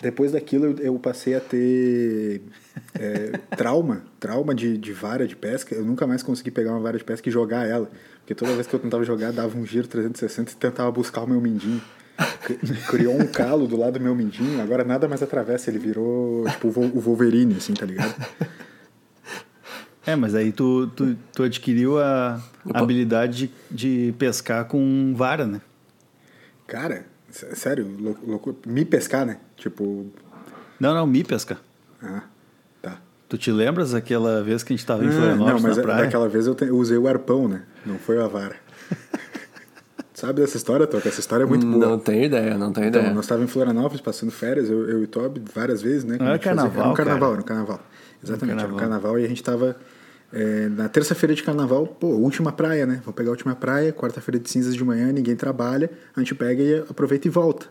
Depois 0.00 0.32
daquilo 0.32 0.66
eu, 0.66 0.78
eu 0.78 0.98
passei 0.98 1.34
a 1.34 1.40
ter 1.40 2.42
é, 2.98 3.38
trauma, 3.56 4.02
trauma 4.18 4.54
de, 4.54 4.78
de 4.78 4.92
vara 4.92 5.26
de 5.26 5.36
pesca. 5.36 5.74
Eu 5.74 5.84
nunca 5.84 6.06
mais 6.06 6.22
consegui 6.22 6.50
pegar 6.50 6.70
uma 6.70 6.80
vara 6.80 6.96
de 6.98 7.04
pesca 7.04 7.28
e 7.28 7.32
jogar 7.32 7.66
ela. 7.68 7.90
Porque 8.20 8.34
toda 8.34 8.54
vez 8.54 8.66
que 8.66 8.74
eu 8.74 8.80
tentava 8.80 9.04
jogar, 9.04 9.32
dava 9.32 9.56
um 9.58 9.66
giro 9.66 9.86
360 9.88 10.52
e 10.52 10.56
tentava 10.56 10.90
buscar 10.90 11.22
o 11.22 11.26
meu 11.26 11.40
mindinho. 11.40 11.82
Criou 12.88 13.14
um 13.14 13.26
calo 13.26 13.66
do 13.66 13.76
lado 13.76 13.98
do 13.98 14.00
meu 14.00 14.14
mindinho, 14.14 14.60
agora 14.60 14.84
nada 14.84 15.08
mais 15.08 15.22
atravessa, 15.22 15.70
ele 15.70 15.78
virou 15.78 16.44
tipo 16.50 16.68
o 16.68 17.00
Wolverine, 17.00 17.54
assim, 17.56 17.72
tá 17.72 17.86
ligado? 17.86 18.14
É, 20.06 20.16
mas 20.16 20.34
aí 20.34 20.52
tu, 20.52 20.86
tu, 20.88 21.16
tu 21.32 21.42
adquiriu 21.42 21.98
a 21.98 22.42
Opa. 22.64 22.80
habilidade 22.80 23.50
de, 23.70 24.08
de 24.08 24.14
pescar 24.18 24.64
com 24.66 25.14
vara, 25.14 25.46
né? 25.46 25.60
Cara, 26.66 27.06
sério, 27.30 27.86
lou- 27.98 28.18
louco, 28.26 28.56
me 28.66 28.84
pescar, 28.84 29.24
né? 29.26 29.38
Tipo, 29.56 30.06
Não, 30.78 30.94
não, 30.94 31.06
me 31.06 31.22
pescar. 31.24 31.58
ah, 32.02 32.22
tá. 32.82 32.98
Tu 33.28 33.38
te 33.38 33.52
lembras 33.52 33.94
aquela 33.94 34.42
vez 34.42 34.62
que 34.62 34.72
a 34.72 34.76
gente 34.76 34.86
tava 34.86 35.04
em 35.04 35.08
Ah, 35.08 35.12
Florianópolis 35.12 35.62
não, 35.62 35.68
mas 35.68 35.76
na 35.76 35.82
praia? 35.82 36.04
daquela 36.04 36.28
vez 36.28 36.46
eu, 36.46 36.54
te- 36.54 36.64
eu 36.66 36.76
usei 36.76 36.98
o 36.98 37.06
arpão, 37.08 37.46
né? 37.48 37.62
Não 37.86 37.98
foi 37.98 38.20
a 38.20 38.26
vara. 38.26 38.56
Sabe 40.14 40.40
dessa 40.40 40.56
história, 40.58 40.86
Toca? 40.86 41.08
Essa 41.08 41.20
história 41.20 41.44
é 41.44 41.46
muito 41.46 41.64
boa. 41.66 41.78
Não 41.78 41.98
tenho 41.98 42.24
ideia, 42.24 42.58
não 42.58 42.72
tenho 42.72 42.88
Então, 42.88 43.00
ideia. 43.00 43.14
nós 43.14 43.24
estávamos 43.24 43.48
em 43.48 43.52
Florianópolis 43.52 44.02
passando 44.02 44.30
férias, 44.30 44.68
eu, 44.68 44.86
eu 44.88 45.00
e 45.00 45.04
o 45.04 45.08
Toby, 45.08 45.42
várias 45.54 45.80
vezes, 45.80 46.04
né? 46.04 46.16
Não 46.18 46.26
era 46.26 46.36
fazia- 46.38 46.44
carnaval, 46.54 46.82
Era 46.82 46.90
um 46.90 46.94
carnaval, 46.94 47.20
cara. 47.20 47.32
era 47.32 47.40
um 47.40 47.44
carnaval. 47.44 47.80
Exatamente, 48.22 48.58
era 48.58 48.68
um 48.68 48.76
carnaval. 48.76 48.78
carnaval 48.78 49.18
e 49.18 49.24
a 49.24 49.28
gente 49.28 49.42
tava 49.42 49.76
é, 50.32 50.68
na 50.68 50.88
terça-feira 50.88 51.34
de 51.34 51.42
carnaval, 51.42 51.86
pô, 51.86 52.08
última 52.08 52.52
praia, 52.52 52.86
né? 52.86 53.00
Vamos 53.04 53.14
pegar 53.14 53.30
a 53.30 53.32
última 53.32 53.54
praia, 53.54 53.92
quarta-feira 53.92 54.38
de 54.38 54.48
cinzas 54.48 54.74
de 54.74 54.84
manhã, 54.84 55.12
ninguém 55.12 55.34
trabalha, 55.34 55.90
a 56.14 56.20
gente 56.20 56.34
pega 56.34 56.62
e 56.62 56.78
aproveita 56.88 57.26
e 57.26 57.30
volta. 57.30 57.66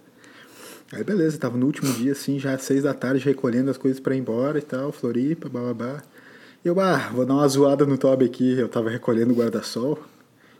Aí 0.92 1.04
beleza, 1.04 1.38
tava 1.38 1.58
no 1.58 1.66
último 1.66 1.94
dia, 1.94 2.12
assim, 2.12 2.40
já 2.40 2.54
às 2.54 2.64
seis 2.64 2.84
da 2.84 2.94
tarde, 2.94 3.24
recolhendo 3.24 3.70
as 3.70 3.78
coisas 3.78 4.00
pra 4.00 4.16
ir 4.16 4.20
embora 4.20 4.58
e 4.58 4.62
tal, 4.62 4.92
Floripa, 4.92 5.48
bababá. 5.48 6.02
E 6.66 6.68
eu, 6.68 6.78
ah, 6.80 7.10
vou 7.14 7.26
dar 7.26 7.36
uma 7.36 7.48
zoada 7.48 7.86
no 7.86 7.98
Toby 7.98 8.26
aqui, 8.26 8.58
eu 8.58 8.68
tava 8.68 8.90
recolhendo 8.90 9.32
o 9.32 9.36
guarda-sol. 9.36 10.00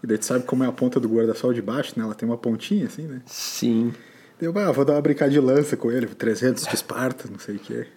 E 0.02 0.08
daí 0.08 0.18
tu 0.18 0.26
sabe 0.26 0.46
como 0.46 0.64
é 0.64 0.68
a 0.68 0.72
ponta 0.72 1.00
do 1.00 1.10
guarda-sol 1.10 1.52
de 1.52 1.62
baixo, 1.62 1.94
né? 1.98 2.06
Ela 2.06 2.16
tem 2.16 2.30
uma 2.30 2.38
pontinha 2.38 2.86
assim, 2.86 3.02
né? 3.02 3.22
Sim. 3.26 3.92
Deu, 4.40 4.54
ah, 4.58 4.72
vou 4.72 4.86
dar 4.86 4.94
uma 4.94 5.02
brincada 5.02 5.32
de 5.32 5.40
lança 5.40 5.76
com 5.76 5.92
ele, 5.92 6.08
300 6.08 6.64
de 6.64 6.74
Esparta, 6.74 7.28
não 7.30 7.40
sei 7.40 7.58
o 7.58 7.60
quê. 7.60 7.88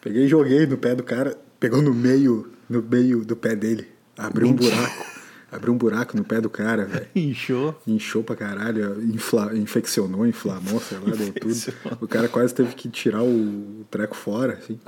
Peguei 0.00 0.26
e 0.26 0.28
joguei 0.28 0.66
no 0.66 0.78
pé 0.78 0.94
do 0.94 1.02
cara, 1.02 1.36
pegou 1.58 1.82
no 1.82 1.92
meio, 1.92 2.52
no 2.70 2.80
meio 2.80 3.24
do 3.24 3.34
pé 3.36 3.54
dele, 3.56 3.88
abriu 4.16 4.48
um 4.48 4.52
buraco, 4.54 5.04
abriu 5.50 5.74
um 5.74 5.76
buraco 5.76 6.16
no 6.16 6.24
pé 6.24 6.40
do 6.40 6.48
cara, 6.48 6.84
velho. 6.86 7.06
Inchou. 7.14 7.78
Inchou 7.86 8.22
pra 8.22 8.36
caralho, 8.36 9.02
infla, 9.02 9.54
infeccionou, 9.56 10.26
inflamou, 10.26 10.80
sei 10.80 10.98
lá, 10.98 11.10
deu 11.14 11.32
tudo. 11.32 11.74
O 12.00 12.06
cara 12.06 12.28
quase 12.28 12.54
teve 12.54 12.74
que 12.74 12.88
tirar 12.88 13.22
o 13.24 13.84
treco 13.90 14.16
fora, 14.16 14.54
assim. 14.54 14.78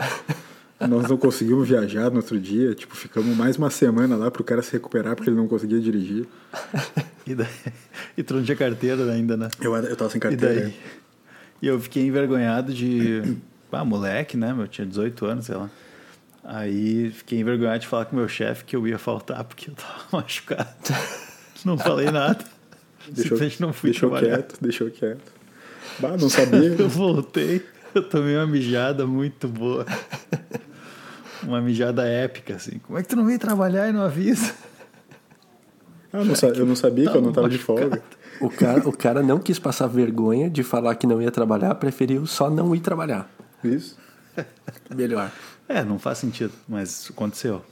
Nós 0.89 1.09
não 1.09 1.17
conseguimos 1.17 1.69
viajar 1.69 2.11
no 2.11 2.17
outro 2.17 2.41
dia, 2.41 2.75
tipo, 2.75 2.97
ficamos 2.97 3.37
mais 3.37 3.57
uma 3.57 3.71
semana 3.71 4.17
lá 4.17 4.31
pro 4.31 4.43
cara 4.43 4.63
se 4.63 4.73
recuperar 4.73 5.15
porque 5.15 5.31
ele 5.31 5.37
não 5.37 5.49
conseguia 5.49 5.81
dirigir. 5.81 6.27
E, 7.25 7.37
daí, 7.37 7.47
e 8.17 8.23
tu 8.25 8.35
não 8.35 8.43
tinha 8.43 8.57
carteira 8.57 9.09
ainda, 9.13 9.37
né? 9.37 9.49
Eu, 9.61 9.77
eu 9.77 9.95
tava 9.95 10.11
sem 10.11 10.19
E 10.19 10.21
carteira. 10.21 10.63
daí? 10.63 10.75
E 11.63 11.69
eu 11.69 11.79
fiquei 11.79 12.05
envergonhado 12.05 12.75
de. 12.75 13.37
Ah, 13.71 13.85
moleque, 13.87 14.37
né? 14.37 14.55
Eu 14.59 14.67
tinha 14.69 14.85
18 14.87 15.25
anos, 15.25 15.47
sei 15.47 15.55
lá. 15.55 15.71
Aí 16.45 17.11
fiquei 17.11 17.39
envergonhado 17.41 17.81
de 17.81 17.87
falar 17.87 18.07
com 18.07 18.17
o 18.17 18.19
meu 18.19 18.29
chefe 18.29 18.65
que 18.65 18.75
eu 18.75 18.87
ia 18.87 18.99
faltar 18.99 19.45
porque 19.45 19.71
eu 19.71 19.75
tava 19.75 20.03
machucado. 20.23 20.69
Não 21.65 21.79
falei 21.79 22.11
nada. 22.11 22.45
Deixou, 23.09 23.37
não 23.59 23.73
fui 23.73 23.91
deixou 23.91 24.11
trabalhar. 24.11 24.37
quieto, 24.37 24.59
deixou 24.61 24.91
quieto. 24.91 25.33
Bah, 25.99 26.17
não 26.17 26.29
sabia. 26.29 26.75
Eu 26.79 26.89
voltei, 26.89 27.61
eu 27.93 28.03
tomei 28.09 28.37
uma 28.37 28.47
mijada 28.47 29.05
muito 29.05 29.49
boa. 29.49 29.85
Uma 31.43 31.61
mijada 31.61 32.07
épica, 32.07 32.55
assim. 32.55 32.79
Como 32.79 32.97
é 32.97 33.03
que 33.03 33.09
tu 33.09 33.17
não 33.17 33.27
veio 33.27 33.41
trabalhar 33.41 33.89
e 33.89 33.93
não 33.93 34.03
avisa? 34.03 34.55
Ah, 36.13 36.19
não 36.25 36.35
eu 36.55 36.67
não 36.67 36.77
sabia 36.77 37.11
que 37.11 37.17
eu 37.17 37.21
não 37.21 37.33
tava 37.33 37.49
de 37.49 37.57
machucado. 37.59 37.81
folga. 37.91 38.03
O 38.41 38.49
cara, 38.51 38.89
o 38.89 38.93
cara 38.97 39.23
não 39.23 39.39
quis 39.39 39.59
passar 39.59 39.89
vergonha 39.89 40.49
de 40.49 40.63
falar 40.63 40.95
que 40.95 41.07
não 41.07 41.21
ia 41.21 41.31
trabalhar, 41.31 41.75
preferiu 41.75 42.25
só 42.27 42.49
não 42.49 42.75
ir 42.75 42.81
trabalhar. 42.81 43.29
Isso. 43.65 43.97
Melhor. 44.95 45.31
É, 45.69 45.83
não 45.85 45.99
faz 45.99 46.19
sentido, 46.19 46.53
mas 46.69 47.09
aconteceu. 47.11 47.63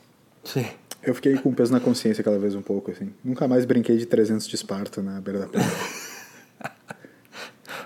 Sim. 0.44 0.66
Eu 1.02 1.14
fiquei 1.14 1.36
com 1.38 1.52
peso 1.54 1.72
na 1.72 1.80
consciência 1.80 2.20
aquela 2.20 2.38
vez 2.38 2.54
um 2.54 2.62
pouco, 2.62 2.90
assim. 2.90 3.10
Nunca 3.24 3.48
mais 3.48 3.64
brinquei 3.64 3.96
de 3.96 4.04
300 4.06 4.46
de 4.46 4.54
Esparta 4.54 5.02
na 5.02 5.20
beira 5.20 5.40
da 5.40 5.46
praia. 5.46 5.66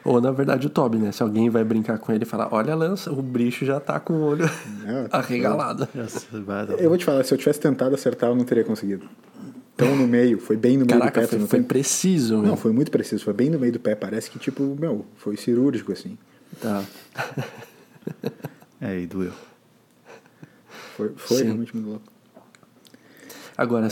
Ou, 0.04 0.20
na 0.20 0.30
verdade, 0.32 0.66
o 0.66 0.70
Toby, 0.70 0.98
né? 0.98 1.12
Se 1.12 1.22
alguém 1.22 1.48
vai 1.48 1.64
brincar 1.64 1.98
com 1.98 2.12
ele 2.12 2.24
e 2.24 2.26
falar, 2.26 2.48
olha 2.52 2.72
a 2.74 2.76
lança, 2.76 3.10
o 3.10 3.22
bicho 3.22 3.64
já 3.64 3.80
tá 3.80 3.98
com 3.98 4.12
o 4.14 4.20
olho 4.22 4.44
É, 4.86 5.06
arregalado. 5.16 5.88
Vai 6.44 6.66
dar- 6.66 6.74
Eu 6.74 6.90
vou 6.90 6.98
te 6.98 7.04
falar, 7.06 7.24
se 7.24 7.32
eu 7.32 7.38
tivesse 7.38 7.58
tentado 7.60 7.94
acertar, 7.94 8.28
eu 8.30 8.36
não 8.36 8.44
teria 8.44 8.64
conseguido. 8.64 9.08
Então 9.74 9.96
no 9.96 10.06
meio, 10.06 10.38
foi 10.38 10.56
bem 10.56 10.76
no 10.76 10.84
meio 10.84 10.98
Caraca, 10.98 11.22
do 11.22 11.28
pé. 11.28 11.36
foi, 11.38 11.46
foi 11.46 11.58
tem- 11.60 11.62
preciso, 11.66 12.38
meu. 12.38 12.48
Não, 12.48 12.56
foi 12.56 12.70
muito 12.72 12.90
preciso, 12.90 13.24
foi 13.24 13.32
bem 13.32 13.48
no 13.48 13.58
meio 13.58 13.72
do 13.72 13.80
pé. 13.80 13.94
Parece 13.94 14.30
que, 14.30 14.38
tipo, 14.38 14.62
meu, 14.78 15.06
foi 15.16 15.36
cirúrgico, 15.36 15.90
assim. 15.92 16.18
Tá. 16.60 16.84
É, 18.84 19.00
e 19.00 19.06
doeu. 19.06 19.32
Foi, 20.96 21.12
foi 21.16 21.38
Sim. 21.38 21.44
realmente 21.44 21.74
muito 21.74 21.88
louco. 21.88 22.04
Agora, 23.56 23.88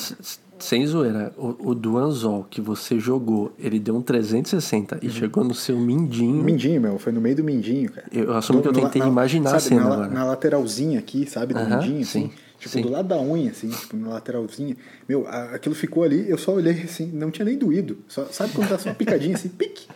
sem 0.58 0.86
zoeira, 0.86 1.32
o, 1.36 1.70
o 1.70 1.74
do 1.74 1.96
anzol 1.98 2.44
que 2.50 2.60
você 2.60 2.98
jogou, 2.98 3.52
ele 3.58 3.78
deu 3.80 3.96
um 3.96 4.02
360 4.02 4.96
Uhum. 4.96 5.00
e 5.02 5.10
chegou 5.10 5.44
no 5.44 5.54
seu 5.54 5.78
mindinho. 5.78 6.42
Mindinho, 6.44 6.80
meu, 6.80 6.98
foi 6.98 7.12
no 7.12 7.20
meio 7.20 7.36
do 7.36 7.44
mindinho, 7.44 7.90
cara. 7.90 8.06
Eu 8.12 8.32
assumo 8.34 8.60
que 8.60 8.68
eu 8.68 8.72
tentei 8.72 9.00
na- 9.00 9.08
imaginar 9.08 9.50
a 9.54 9.58
sabe, 9.60 9.62
cena 9.62 9.80
na, 9.88 9.92
agora. 9.94 10.08
Na 10.08 10.24
lateralzinha 10.24 10.98
aqui, 10.98 11.26
sabe, 11.28 11.54
do 11.54 11.60
Aham, 11.60 11.78
mindinho, 11.78 12.02
assim. 12.02 12.26
sim, 12.28 12.30
Tipo, 12.58 12.74
sim. 12.74 12.82
do 12.82 12.90
lado 12.90 13.08
da 13.08 13.20
unha, 13.20 13.50
assim, 13.50 13.68
tipo, 13.70 13.96
na 13.96 14.10
lateralzinha. 14.10 14.76
Meu, 15.08 15.26
a- 15.26 15.54
aquilo 15.54 15.74
ficou 15.74 16.04
ali, 16.04 16.28
eu 16.28 16.38
só 16.38 16.52
olhei 16.54 16.82
assim, 16.82 17.06
não 17.12 17.30
tinha 17.30 17.44
nem 17.44 17.56
doído. 17.58 17.98
Só, 18.06 18.24
sabe 18.26 18.52
quando 18.52 18.68
dá 18.68 18.78
só 18.78 18.90
uma 18.90 18.94
picadinha 18.94 19.34
assim, 19.34 19.48
pique? 19.56 19.86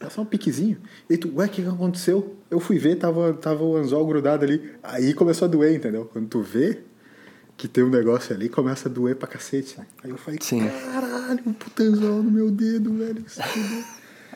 Dá 0.00 0.08
só 0.10 0.22
um 0.22 0.24
piquezinho. 0.24 0.78
E 1.10 1.16
tu, 1.16 1.32
ué, 1.36 1.46
o 1.46 1.48
que, 1.48 1.62
que 1.62 1.68
aconteceu? 1.68 2.36
Eu 2.50 2.60
fui 2.60 2.78
ver, 2.78 2.96
tava, 2.96 3.32
tava 3.34 3.64
o 3.64 3.76
anzol 3.76 4.06
grudado 4.06 4.44
ali. 4.44 4.72
Aí 4.82 5.12
começou 5.12 5.46
a 5.46 5.48
doer, 5.50 5.74
entendeu? 5.74 6.04
Quando 6.12 6.28
tu 6.28 6.40
vê 6.40 6.80
que 7.56 7.66
tem 7.66 7.82
um 7.82 7.90
negócio 7.90 8.32
ali, 8.34 8.48
começa 8.48 8.88
a 8.88 8.92
doer 8.92 9.16
pra 9.16 9.26
cacete, 9.26 9.76
né? 9.78 9.86
Aí 10.04 10.10
eu 10.10 10.16
falei, 10.16 10.38
Sim. 10.40 10.68
caralho, 10.92 11.40
um 11.44 11.52
puta 11.52 11.82
anzol 11.82 12.22
no 12.22 12.30
meu 12.30 12.50
dedo, 12.50 12.94
velho. 12.94 13.22
que 13.24 13.32
se 13.32 13.42
fudeu." 13.42 13.84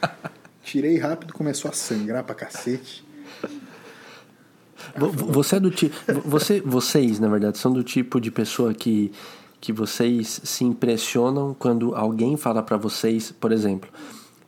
Tirei 0.64 0.97
rápido, 0.99 1.33
começou 1.33 1.71
a 1.71 1.75
sangrar 1.75 2.25
pra 2.25 2.35
cacete. 2.35 3.04
Vo- 4.97 5.11
vo- 5.11 5.26
Você 5.33 5.57
é 5.57 5.61
do 5.61 5.71
tipo. 5.71 5.95
Você, 6.25 6.61
vocês, 6.61 7.19
na 7.21 7.28
verdade, 7.28 7.59
são 7.59 7.73
do 7.73 7.83
tipo 7.85 8.21
de 8.21 8.31
pessoa 8.31 8.75
que, 8.75 9.12
que 9.61 9.73
vocês 9.73 10.40
se 10.45 10.64
impressionam 10.64 11.54
quando 11.57 11.95
alguém 11.95 12.37
fala 12.37 12.62
pra 12.62 12.76
vocês, 12.76 13.33
por 13.33 13.52
exemplo, 13.52 13.88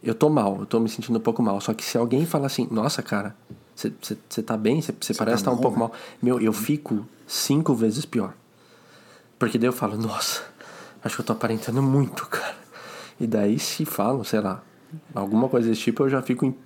eu 0.04 0.14
tô 0.14 0.28
mal, 0.28 0.58
eu 0.60 0.66
tô 0.66 0.78
me 0.78 0.88
sentindo 0.88 1.18
um 1.18 1.22
pouco 1.22 1.42
mal. 1.42 1.60
Só 1.60 1.72
que 1.74 1.84
se 1.84 1.96
alguém 1.96 2.26
fala 2.26 2.46
assim, 2.46 2.68
nossa, 2.70 3.02
cara, 3.02 3.34
você 3.74 4.42
tá 4.42 4.56
bem? 4.56 4.80
Você 4.80 4.92
parece 5.14 5.36
estar 5.42 5.50
tá 5.50 5.50
um 5.50 5.54
mal, 5.54 5.62
pouco 5.62 5.78
né? 5.78 5.86
mal. 5.86 5.92
Meu, 6.22 6.40
eu 6.40 6.52
fico 6.52 7.06
cinco 7.26 7.74
vezes 7.74 8.04
pior. 8.04 8.34
Porque 9.38 9.58
daí 9.58 9.68
eu 9.68 9.72
falo, 9.72 9.96
nossa, 9.96 10.42
acho 11.02 11.16
que 11.16 11.20
eu 11.22 11.26
tô 11.26 11.32
aparentando 11.32 11.82
muito, 11.82 12.26
cara. 12.28 12.54
E 13.18 13.26
daí 13.26 13.58
se 13.58 13.84
falam, 13.84 14.22
sei 14.24 14.40
lá, 14.40 14.62
alguma 15.14 15.48
coisa 15.48 15.68
desse 15.68 15.80
tipo, 15.80 16.02
eu 16.04 16.08
já 16.08 16.22
fico 16.22 16.44
im- 16.44 16.56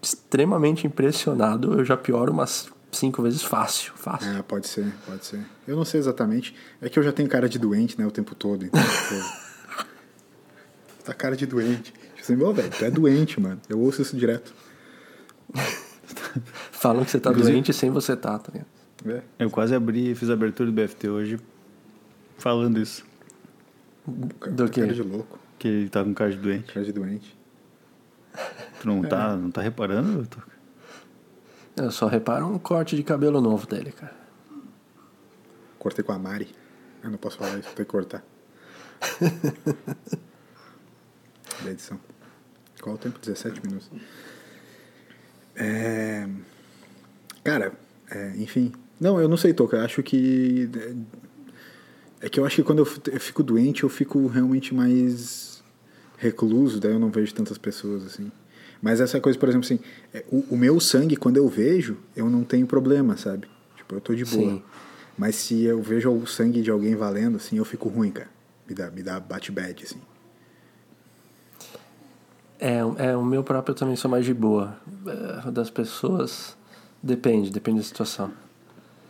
extremamente 0.00 0.86
impressionado, 0.86 1.78
eu 1.78 1.84
já 1.84 1.96
pioro 1.96 2.32
umas 2.32 2.68
cinco 2.90 3.22
vezes 3.22 3.42
fácil, 3.42 3.92
fácil. 3.96 4.30
É, 4.36 4.42
pode 4.42 4.68
ser, 4.68 4.92
pode 5.06 5.24
ser. 5.24 5.40
Eu 5.66 5.76
não 5.76 5.84
sei 5.84 5.98
exatamente. 5.98 6.54
É 6.80 6.88
que 6.88 6.98
eu 6.98 7.02
já 7.02 7.12
tenho 7.12 7.28
cara 7.28 7.48
de 7.48 7.58
doente, 7.58 7.98
né, 7.98 8.06
o 8.06 8.10
tempo 8.10 8.34
todo. 8.34 8.64
Então, 8.64 8.80
tipo, 8.82 9.14
tá 11.04 11.14
cara 11.14 11.36
de 11.36 11.46
doente. 11.46 11.92
Assim, 12.22 12.40
ô, 12.40 12.52
velho, 12.52 12.70
tu 12.70 12.84
é 12.84 12.90
doente, 12.90 13.40
mano. 13.40 13.60
Eu 13.68 13.80
ouço 13.80 14.00
isso 14.00 14.16
direto. 14.16 14.54
Falam 16.70 17.04
que 17.04 17.10
você 17.10 17.18
tá 17.20 17.30
Inclusive- 17.30 17.52
doente 17.52 17.72
sem 17.72 17.90
você 17.90 18.16
tá, 18.16 18.38
tá 18.38 18.52
ligado? 18.52 18.68
É. 19.04 19.22
Eu 19.44 19.50
quase 19.50 19.74
abri, 19.74 20.14
fiz 20.14 20.30
a 20.30 20.34
abertura 20.34 20.70
do 20.70 20.72
BFT 20.72 21.08
hoje 21.08 21.40
falando 22.38 22.78
isso. 22.78 23.04
Cara, 24.40 24.52
Do 24.54 24.64
tá 24.66 24.70
quê? 24.72 24.80
cara 24.82 24.94
de 24.94 25.02
louco, 25.02 25.38
Que 25.58 25.66
ele 25.68 25.88
tá 25.88 26.04
com 26.04 26.14
cara 26.14 26.30
de 26.30 26.36
doente. 26.38 26.72
cara 26.72 26.86
de 26.86 26.92
doente. 26.92 27.36
Tu 28.80 28.86
não, 28.86 29.02
tá, 29.02 29.36
não 29.36 29.50
tá 29.50 29.60
reparando? 29.60 30.24
Tô- 30.26 30.38
Eu 31.82 31.90
só 31.90 32.06
reparo 32.06 32.46
um 32.46 32.58
corte 32.58 32.94
de 32.96 33.02
cabelo 33.02 33.40
novo 33.40 33.66
dele, 33.66 33.90
cara. 33.92 34.14
Cortei 35.78 36.04
com 36.04 36.12
a 36.12 36.18
Mari. 36.18 36.48
Eu 37.02 37.10
não 37.10 37.18
posso 37.18 37.38
falar 37.38 37.58
isso, 37.58 37.68
ter 37.70 37.84
que 37.84 37.90
cortar. 37.90 38.22
da 41.62 41.70
edição. 41.70 41.98
Qual 42.80 42.94
o 42.94 42.98
tempo? 42.98 43.18
17 43.18 43.60
minutos. 43.66 43.90
É... 45.54 46.28
Cara, 47.44 47.72
é, 48.10 48.32
enfim. 48.36 48.72
Não, 49.00 49.20
eu 49.20 49.28
não 49.28 49.36
sei, 49.36 49.52
Toca. 49.52 49.76
Eu 49.76 49.84
acho 49.84 50.02
que. 50.02 50.68
é, 52.20 52.26
É 52.26 52.28
que 52.28 52.38
eu 52.38 52.44
acho 52.44 52.56
que 52.56 52.62
quando 52.62 52.78
eu 52.80 53.20
fico 53.20 53.42
doente, 53.42 53.82
eu 53.82 53.88
fico 53.88 54.26
realmente 54.26 54.74
mais 54.74 55.62
recluso, 56.18 56.78
daí 56.78 56.92
eu 56.92 56.98
não 57.00 57.10
vejo 57.10 57.34
tantas 57.34 57.58
pessoas 57.58 58.04
assim. 58.06 58.30
Mas 58.80 59.00
essa 59.00 59.20
coisa, 59.20 59.38
por 59.38 59.48
exemplo, 59.48 59.64
assim, 59.64 59.80
é, 60.14 60.24
o, 60.30 60.44
o 60.50 60.56
meu 60.56 60.78
sangue, 60.80 61.16
quando 61.16 61.36
eu 61.36 61.48
vejo, 61.48 61.98
eu 62.16 62.30
não 62.30 62.44
tenho 62.44 62.66
problema, 62.66 63.16
sabe? 63.16 63.48
Tipo, 63.76 63.96
eu 63.96 64.00
tô 64.00 64.14
de 64.14 64.24
boa. 64.24 64.52
Sim. 64.52 64.62
Mas 65.18 65.36
se 65.36 65.62
eu 65.64 65.82
vejo 65.82 66.10
o 66.10 66.26
sangue 66.26 66.62
de 66.62 66.70
alguém 66.70 66.94
valendo, 66.94 67.36
assim, 67.36 67.58
eu 67.58 67.64
fico 67.64 67.88
ruim, 67.88 68.10
cara. 68.10 68.30
Me 68.68 68.74
dá, 68.74 68.90
me 68.90 69.02
dá 69.02 69.20
bate 69.20 69.52
bad, 69.52 69.82
assim. 69.84 70.00
É, 72.64 72.78
é, 73.08 73.16
o 73.16 73.24
meu 73.24 73.42
próprio 73.42 73.72
eu 73.72 73.76
também 73.76 73.96
sou 73.96 74.08
mais 74.08 74.24
de 74.24 74.32
boa. 74.32 74.76
É, 75.44 75.50
das 75.50 75.68
pessoas, 75.68 76.56
depende, 77.02 77.50
depende 77.50 77.78
da 77.78 77.84
situação. 77.84 78.30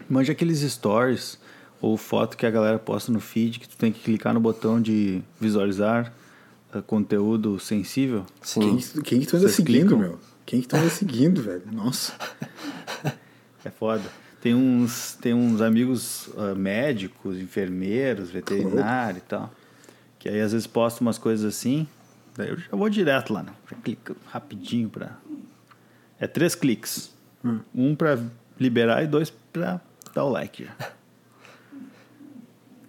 Manja 0.09 0.33
aqueles 0.33 0.61
stories 0.61 1.39
ou 1.79 1.99
foto 1.99 2.35
que 2.35 2.47
a 2.47 2.51
galera 2.51 2.79
posta 2.79 3.13
no 3.13 3.21
feed 3.21 3.61
que 3.61 3.69
tu 3.69 3.77
tem 3.77 3.93
que 3.93 4.01
clicar 4.01 4.33
no 4.33 4.41
botão 4.41 4.81
de 4.81 5.21
visualizar 5.39 6.15
eh, 6.73 6.81
conteúdo 6.87 7.61
sensível. 7.61 8.25
Sim. 8.41 8.79
Quem, 8.79 9.03
quem 9.03 9.21
que 9.21 9.27
tu 9.27 9.37
anda 9.37 9.49
Vocês 9.49 9.57
seguindo, 9.57 9.81
clicam? 9.81 9.99
meu? 9.99 10.19
Quem 10.47 10.63
que 10.63 10.69
tu 10.69 10.77
anda 10.77 10.89
seguindo, 10.89 11.43
velho? 11.43 11.65
Nossa. 11.71 12.15
É 13.65 13.71
foda. 13.71 14.03
Tem 14.41 14.57
uns, 14.57 15.17
tem 15.21 15.33
uns 15.33 15.61
amigos 15.61 16.29
ah, 16.37 16.53
médicos, 16.53 17.39
enfermeiros, 17.39 18.29
veterinários 18.29 19.23
e 19.23 19.27
tal. 19.27 19.53
Que 20.19 20.29
aí 20.29 20.41
às 20.41 20.51
vezes 20.51 20.67
postam 20.67 21.07
umas 21.07 21.17
coisas 21.17 21.47
assim. 21.47 21.87
Daí 22.37 22.49
eu 22.51 22.59
já 22.59 22.69
vou 22.73 22.89
direto 22.89 23.33
lá, 23.33 23.43
né? 23.43 23.53
Já 23.71 23.77
clico 23.77 24.17
rapidinho 24.27 24.89
pra. 24.89 25.19
É 26.19 26.27
três 26.27 26.55
cliques. 26.55 27.13
Um 27.75 27.95
pra 27.97 28.19
liberar 28.59 29.03
e 29.03 29.07
dois 29.07 29.31
pra 29.53 29.81
dar 30.15 30.25
o 30.25 30.29
like. 30.31 30.65
já. 30.65 30.73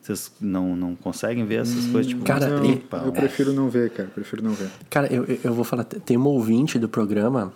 Vocês 0.01 0.31
não, 0.41 0.75
não 0.75 0.95
conseguem 0.95 1.45
ver 1.45 1.61
essas 1.61 1.85
coisas? 1.87 2.07
Tipo, 2.11 2.25
cara, 2.25 2.47
não, 2.59 2.65
e- 2.65 2.83
eu 3.05 3.11
prefiro 3.13 3.53
não 3.53 3.69
ver, 3.69 3.89
cara. 3.89 4.09
Prefiro 4.09 4.43
não 4.43 4.51
ver. 4.51 4.69
Cara, 4.89 5.07
eu, 5.11 5.23
eu- 5.23 5.39
eu 5.45 5.53
vou 5.53 5.63
falar, 5.63 5.85
tem 5.85 6.17
um 6.17 6.25
ouvinte 6.25 6.77
do 6.77 6.89
programa 6.89 7.53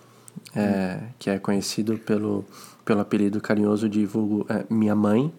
é, 0.55 0.99
que 1.19 1.29
é 1.29 1.37
conhecido 1.39 1.97
pelo, 1.97 2.45
pelo 2.85 3.01
apelido 3.01 3.41
carinhoso 3.41 3.89
de 3.89 4.05
vulgo 4.05 4.45
é, 4.49 4.65
Minha 4.69 4.95
Mãe. 4.95 5.31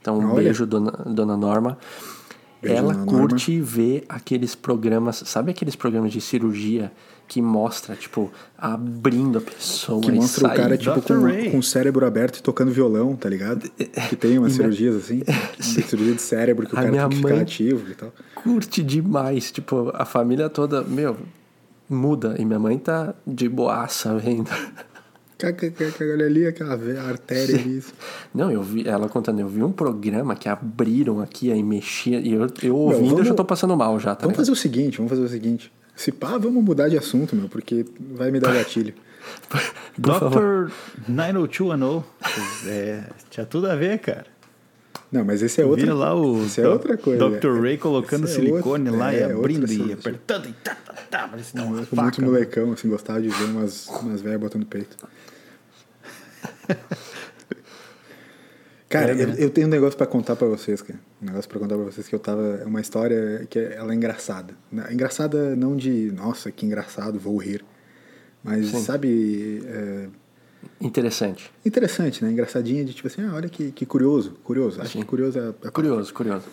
Então, 0.00 0.18
um 0.18 0.32
Olha. 0.32 0.44
beijo, 0.44 0.66
dona, 0.66 0.90
dona 1.06 1.36
Norma. 1.36 1.76
Beijo, 2.62 2.76
Ela 2.78 2.94
curte 3.04 3.60
ver 3.60 4.04
aqueles 4.08 4.54
programas, 4.54 5.22
sabe 5.26 5.50
aqueles 5.50 5.74
programas 5.74 6.12
de 6.12 6.20
cirurgia 6.20 6.92
que 7.26 7.42
mostra, 7.42 7.96
tipo, 7.96 8.30
abrindo 8.56 9.38
a 9.38 9.40
pessoa 9.40 10.00
Que 10.00 10.10
e 10.10 10.14
mostra 10.14 10.44
o 10.44 10.48
sai- 10.48 10.56
cara, 10.56 10.76
tipo, 10.78 11.02
com, 11.02 11.50
com 11.50 11.58
o 11.58 11.62
cérebro 11.62 12.06
aberto 12.06 12.36
e 12.38 12.42
tocando 12.42 12.70
violão, 12.70 13.16
tá 13.16 13.28
ligado? 13.28 13.68
Que 14.08 14.14
tem 14.14 14.38
umas 14.38 14.52
cirurgias 14.52 14.94
assim. 14.96 15.22
de 15.58 15.64
cirurgia 15.64 16.14
de 16.14 16.22
cérebro 16.22 16.66
que 16.68 16.74
o 16.74 16.78
A 16.78 16.82
cara 16.82 16.90
minha 16.92 17.02
tem 17.08 17.10
que 17.10 17.16
ficar 17.16 17.28
mãe- 17.34 17.42
ativo 17.42 17.90
e 17.90 17.94
tal. 17.94 18.12
curte 18.36 18.82
demais. 18.82 19.50
Tipo, 19.50 19.90
a 19.94 20.04
família 20.04 20.48
toda, 20.48 20.82
meu, 20.84 21.16
muda. 21.90 22.36
E 22.38 22.44
minha 22.44 22.58
mãe 22.60 22.78
tá 22.78 23.14
de 23.26 23.48
boaça 23.48 24.16
vendo. 24.18 24.50
Olha 25.46 26.26
ali 26.26 26.46
aquela 26.46 26.74
artéria 27.08 27.56
ali. 27.56 27.78
isso. 27.78 27.92
Não, 28.34 28.50
eu 28.50 28.62
vi 28.62 28.86
ela 28.88 29.08
contando, 29.08 29.40
eu 29.40 29.48
vi 29.48 29.62
um 29.62 29.72
programa 29.72 30.34
que 30.36 30.48
abriram 30.48 31.20
aqui 31.20 31.50
aí 31.52 31.62
mexia 31.62 32.20
e 32.20 32.32
eu, 32.32 32.46
eu 32.62 32.76
ouvindo 32.76 33.04
vamos- 33.06 33.18
eu 33.20 33.24
já 33.26 33.34
tô 33.34 33.44
passando 33.44 33.76
mal 33.76 33.98
já, 33.98 34.14
tá 34.14 34.22
Vamos 34.22 34.32
ligado? 34.34 34.36
fazer 34.46 34.52
o 34.52 34.56
seguinte, 34.56 34.96
vamos 34.98 35.10
fazer 35.10 35.22
o 35.22 35.28
seguinte. 35.28 35.72
Se 35.96 36.10
pá, 36.10 36.38
vamos 36.38 36.62
mudar 36.64 36.88
de 36.88 36.96
assunto, 36.96 37.36
meu, 37.36 37.48
porque 37.48 37.84
vai 38.14 38.30
me 38.30 38.40
dar 38.40 38.52
gatilho. 38.54 38.94
Dr. 39.98 40.70
90210. 41.08 42.66
É, 42.66 43.04
tinha 43.30 43.46
tudo 43.46 43.66
a 43.68 43.74
ver, 43.76 43.98
cara. 43.98 44.26
Não, 45.10 45.24
mas 45.24 45.42
esse 45.42 45.60
é 45.60 45.64
outra 45.66 45.82
Vira 45.84 45.94
lá 45.94 46.14
o 46.14 46.42
Isso 46.46 46.58
é 46.60 46.66
outra 46.68 46.96
coisa. 46.96 47.28
Dr. 47.28 47.60
Ray 47.60 47.76
colocando 47.76 48.24
Esse 48.24 48.32
é 48.32 48.36
silicone 48.36 48.88
outra- 48.88 49.04
lá 49.04 49.12
e 49.14 49.18
é, 49.18 49.24
abrindo 49.24 49.70
e 49.70 49.74
assunto. 49.74 49.92
apertando 49.92 50.48
e 50.48 50.52
tá, 50.54 50.74
tá, 50.74 50.94
tá. 51.10 51.28
Parece 51.28 51.54
dar 51.54 51.64
uma 51.64 51.80
Eu 51.80 51.84
faca. 51.84 52.02
muito 52.02 52.22
molecão, 52.22 52.72
assim, 52.72 52.88
gostava 52.88 53.20
de 53.20 53.28
ver 53.28 53.44
umas, 53.44 53.86
umas 53.88 54.22
velhas 54.22 54.40
botando 54.40 54.64
peito. 54.64 54.96
Cara, 58.88 59.12
É, 59.12 59.14
né? 59.14 59.22
eu, 59.24 59.44
eu 59.44 59.50
tenho 59.50 59.66
um 59.66 59.70
negócio 59.70 59.96
pra 59.96 60.06
contar 60.06 60.36
pra 60.36 60.46
vocês, 60.46 60.82
cara. 60.82 60.98
Um 61.22 61.26
negócio 61.26 61.48
pra 61.48 61.58
contar 61.58 61.76
pra 61.76 61.84
vocês 61.84 62.06
que 62.06 62.14
eu 62.14 62.18
tava. 62.18 62.60
É 62.62 62.64
uma 62.66 62.80
história 62.80 63.46
que 63.48 63.58
é, 63.58 63.74
ela 63.76 63.92
é 63.92 63.96
engraçada. 63.96 64.54
Na- 64.70 64.92
Engraçada 64.92 65.56
não 65.56 65.74
de, 65.76 66.12
nossa, 66.12 66.50
que 66.50 66.66
engraçado, 66.66 67.18
vou 67.18 67.36
rir. 67.38 67.64
Mas, 68.44 68.66
sabe, 68.84 69.62
é, 69.64 70.08
Interessante. 70.80 71.50
interessante, 71.64 72.22
né? 72.24 72.30
Engraçadinha 72.32 72.84
de 72.84 72.92
tipo 72.92 73.06
assim, 73.08 73.22
ah, 73.22 73.32
olha 73.34 73.48
que, 73.48 73.70
que 73.72 73.86
curioso, 73.86 74.32
curioso. 74.44 74.80
Acho 74.82 74.98
que 74.98 75.04
curioso 75.04 75.38
é 75.38 75.68
a 75.68 75.70
Curioso, 75.70 76.12
curioso. 76.12 76.46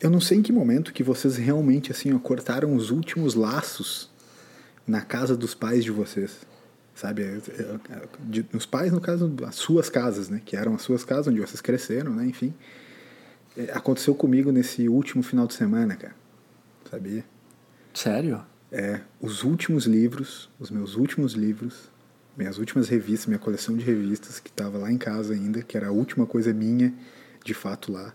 eu 0.00 0.10
não 0.10 0.20
sei 0.20 0.38
em 0.38 0.42
que 0.42 0.52
momento 0.52 0.92
que 0.92 1.02
vocês 1.02 1.36
realmente 1.36 1.90
assim 1.92 2.12
ó, 2.12 2.18
cortaram 2.18 2.74
os 2.74 2.90
últimos 2.90 3.34
laços 3.34 4.10
na 4.86 5.00
casa 5.00 5.36
dos 5.36 5.54
pais 5.54 5.84
de 5.84 5.90
vocês. 5.92 6.32
Sabe? 7.00 7.40
De- 8.20 8.44
Os 8.52 8.66
pais, 8.66 8.92
no 8.92 9.00
caso, 9.00 9.34
as 9.46 9.54
suas 9.54 9.88
casas, 9.88 10.28
né? 10.28 10.42
Que 10.44 10.54
eram 10.54 10.74
as 10.74 10.82
suas 10.82 11.02
casas 11.02 11.28
onde 11.28 11.40
vocês 11.40 11.60
cresceram, 11.62 12.14
né? 12.14 12.26
Enfim. 12.26 12.52
É, 13.56 13.72
Aconteceu 13.72 14.14
comigo 14.14 14.52
nesse 14.52 14.86
último 14.86 15.22
final 15.22 15.46
de 15.46 15.54
semana, 15.54 15.96
cara. 15.96 16.14
Sabia? 16.90 17.24
Sério? 17.94 18.42
É, 18.70 19.00
os 19.18 19.42
últimos 19.44 19.86
livros, 19.86 20.50
os 20.58 20.70
meus 20.70 20.94
últimos 20.94 21.32
livros, 21.32 21.90
minhas 22.36 22.58
últimas 22.58 22.88
revistas, 22.90 23.26
minha 23.26 23.38
coleção 23.38 23.74
de 23.78 23.84
revistas 23.84 24.38
que 24.38 24.50
estava 24.50 24.76
lá 24.76 24.92
em 24.92 24.98
casa 24.98 25.32
ainda, 25.32 25.62
que 25.62 25.78
era 25.78 25.88
a 25.88 25.90
última 25.92 26.26
coisa 26.26 26.52
minha, 26.52 26.92
de 27.42 27.54
fato 27.54 27.90
lá, 27.90 28.12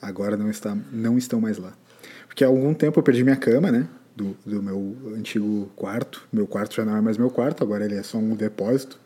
agora 0.00 0.34
não 0.36 0.48
está, 0.48 0.74
não 0.90 1.18
estão 1.18 1.40
mais 1.42 1.58
lá. 1.58 1.74
Porque 2.26 2.42
há 2.42 2.46
algum 2.48 2.72
tempo 2.72 2.98
eu 2.98 3.02
perdi 3.02 3.22
minha 3.22 3.36
cama, 3.36 3.70
né, 3.70 3.86
do, 4.14 4.36
do 4.44 4.62
meu 4.62 4.96
antigo 5.16 5.70
quarto. 5.76 6.26
Meu 6.32 6.46
quarto 6.46 6.74
já 6.74 6.84
não 6.84 6.96
é 6.96 7.00
mais 7.00 7.16
meu 7.16 7.30
quarto, 7.30 7.62
agora 7.62 7.84
ele 7.84 7.94
é 7.94 8.02
só 8.02 8.18
um 8.18 8.34
depósito, 8.34 8.98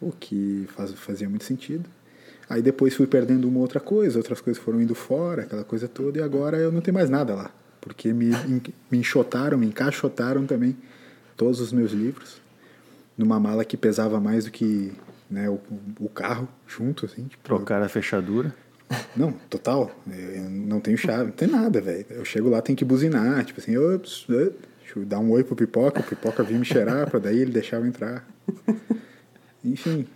o 0.00 0.12
que 0.12 0.68
faz, 0.74 0.92
fazia 0.92 1.28
muito 1.28 1.44
sentido. 1.44 1.88
Aí 2.48 2.62
depois 2.62 2.94
fui 2.94 3.06
perdendo 3.06 3.46
uma 3.46 3.60
outra 3.60 3.80
coisa, 3.80 4.18
outras 4.18 4.40
coisas 4.40 4.62
foram 4.62 4.80
indo 4.80 4.94
fora, 4.94 5.42
aquela 5.42 5.64
coisa 5.64 5.86
toda, 5.86 6.18
e 6.18 6.22
agora 6.22 6.56
eu 6.56 6.72
não 6.72 6.80
tenho 6.80 6.94
mais 6.94 7.10
nada 7.10 7.34
lá. 7.34 7.50
Porque 7.80 8.12
me, 8.12 8.30
me 8.90 8.98
enxotaram, 8.98 9.58
me 9.58 9.66
encaixotaram 9.66 10.46
também 10.46 10.76
todos 11.36 11.60
os 11.60 11.72
meus 11.72 11.92
livros 11.92 12.40
numa 13.18 13.40
mala 13.40 13.64
que 13.64 13.76
pesava 13.76 14.20
mais 14.20 14.44
do 14.44 14.52
que 14.52 14.92
né, 15.28 15.50
o, 15.50 15.60
o 15.98 16.08
carro 16.08 16.48
junto, 16.66 17.04
assim. 17.04 17.24
Tipo, 17.24 17.42
Trocar 17.42 17.82
a 17.82 17.88
fechadura. 17.88 18.54
Não, 19.16 19.32
total. 19.50 19.90
Eu 20.10 20.48
não 20.50 20.80
tenho 20.80 20.96
chave, 20.96 21.24
não 21.24 21.30
tem 21.32 21.48
nada, 21.48 21.80
velho. 21.80 22.06
Eu 22.10 22.24
chego 22.24 22.48
lá, 22.48 22.60
tem 22.62 22.74
que 22.74 22.84
buzinar, 22.84 23.44
tipo 23.44 23.60
assim, 23.60 23.72
eh, 23.76 23.98
deixa 23.98 24.98
eu 24.98 25.04
dar 25.04 25.18
um 25.18 25.30
oi 25.30 25.44
pro 25.44 25.54
pipoca, 25.54 26.00
o 26.00 26.02
pipoca 26.02 26.42
vir 26.42 26.58
me 26.58 26.64
cheirar, 26.64 27.08
pra 27.10 27.18
daí 27.18 27.38
ele 27.38 27.52
deixar 27.52 27.78
eu 27.78 27.86
entrar. 27.86 28.26
Enfim. 29.64 30.06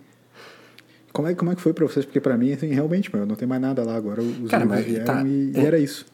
Como 1.11 1.27
é, 1.27 1.35
como 1.35 1.51
é 1.51 1.55
que 1.55 1.61
foi 1.61 1.73
pra 1.73 1.85
vocês? 1.85 2.05
Porque 2.05 2.19
pra 2.19 2.35
mim, 2.37 2.51
assim, 2.53 2.67
realmente, 2.67 3.15
meu, 3.15 3.25
não 3.25 3.35
tem 3.35 3.47
mais 3.47 3.61
nada 3.61 3.83
lá 3.83 3.95
agora. 3.95 4.21
Os 4.21 4.49
Cara, 4.49 4.63
livros 4.63 4.79
mas 4.79 4.85
vieram 4.85 5.05
tá, 5.05 5.23
e, 5.23 5.51
e 5.51 5.57
é- 5.57 5.65
era 5.65 5.77
isso. 5.77 6.05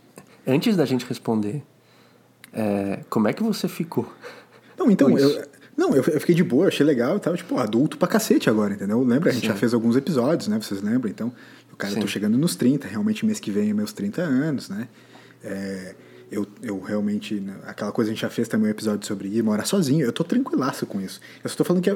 Antes 0.46 0.76
da 0.76 0.84
gente 0.84 1.06
responder, 1.06 1.64
é, 2.52 3.00
como 3.10 3.28
é 3.28 3.34
que 3.34 3.42
você 3.42 3.68
ficou? 3.68 4.12
Não, 4.78 4.90
então, 4.92 5.18
eu, 5.18 5.46
não, 5.78 5.96
eu, 5.96 6.04
eu 6.04 6.20
fiquei 6.20 6.36
de 6.36 6.44
boa, 6.44 6.68
achei 6.68 6.86
legal 6.86 7.16
e 7.16 7.20
tal, 7.20 7.36
tipo, 7.38 7.58
adulto 7.58 7.98
pra 7.98 8.08
cacete 8.08 8.50
agora, 8.50 8.74
entendeu? 8.74 9.02
Lembra? 9.04 9.30
A 9.30 9.34
gente 9.34 9.44
Sim. 9.44 9.48
já 9.48 9.56
fez 9.56 9.74
alguns 9.74 9.96
episódios, 9.96 10.50
né? 10.50 10.60
Vocês 10.60 10.82
lembram? 10.82 11.10
Então, 11.10 11.32
cara, 11.80 11.94
eu 11.94 12.02
tô 12.02 12.08
Sim. 12.08 12.08
chegando 12.08 12.38
nos 12.38 12.56
30, 12.56 12.88
realmente 12.88 13.26
mês 13.26 13.40
que 13.40 13.50
vem 13.50 13.72
é 13.72 13.74
meus 13.74 13.92
30 13.92 14.22
anos, 14.22 14.70
né? 14.70 14.88
É, 15.44 15.96
eu, 16.32 16.46
eu 16.62 16.80
realmente, 16.80 17.40
né, 17.40 17.56
aquela 17.66 17.92
coisa 17.92 18.12
a 18.12 18.14
gente 18.14 18.22
já 18.22 18.30
fez 18.30 18.48
também 18.48 18.68
um 18.68 18.72
episódio 18.72 19.08
sobre 19.08 19.30
ir 19.30 19.42
morar 19.42 19.66
sozinho, 19.66 20.06
eu 20.06 20.14
tô 20.14 20.24
tranquilaço 20.24 20.86
com 20.86 21.02
isso. 21.02 21.20
Eu 21.44 21.50
só 21.50 21.56
tô 21.56 21.64
falando 21.64 21.82
que, 21.82 21.90
é, 21.90 21.96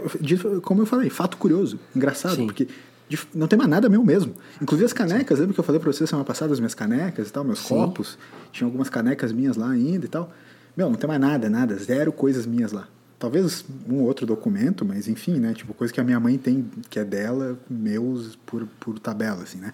como 0.61 0.81
eu 0.81 0.85
falei, 0.85 1.09
fato 1.09 1.37
curioso, 1.37 1.79
engraçado, 1.95 2.37
Sim. 2.37 2.47
porque 2.47 2.67
não 3.35 3.47
tem 3.47 3.57
mais 3.57 3.69
nada 3.69 3.89
meu 3.89 4.03
mesmo. 4.03 4.33
Inclusive 4.61 4.85
as 4.85 4.93
canecas, 4.93 5.37
lembra 5.37 5.53
que 5.53 5.59
eu 5.59 5.63
falei 5.63 5.79
pra 5.79 5.91
vocês 5.91 6.09
semana 6.09 6.25
passada, 6.25 6.51
as 6.51 6.59
minhas 6.59 6.73
canecas 6.73 7.27
e 7.27 7.31
tal, 7.31 7.43
meus 7.43 7.59
Sim. 7.59 7.75
copos, 7.75 8.17
tinha 8.51 8.65
algumas 8.65 8.89
canecas 8.89 9.31
minhas 9.31 9.55
lá 9.55 9.69
ainda 9.69 10.05
e 10.05 10.09
tal. 10.09 10.33
Meu, 10.75 10.89
não 10.89 10.95
tem 10.95 11.07
mais 11.07 11.21
nada, 11.21 11.49
nada, 11.49 11.75
zero 11.75 12.11
coisas 12.11 12.47
minhas 12.47 12.71
lá. 12.71 12.87
Talvez 13.23 13.63
um 13.87 14.01
ou 14.01 14.07
outro 14.07 14.25
documento, 14.25 14.83
mas 14.83 15.07
enfim, 15.07 15.39
né? 15.39 15.53
Tipo, 15.53 15.73
coisa 15.73 15.93
que 15.93 16.01
a 16.01 16.03
minha 16.03 16.19
mãe 16.19 16.37
tem, 16.37 16.69
que 16.89 16.99
é 16.99 17.05
dela, 17.05 17.57
meus 17.69 18.35
por, 18.45 18.67
por 18.81 18.99
tabela, 18.99 19.43
assim, 19.43 19.59
né? 19.59 19.71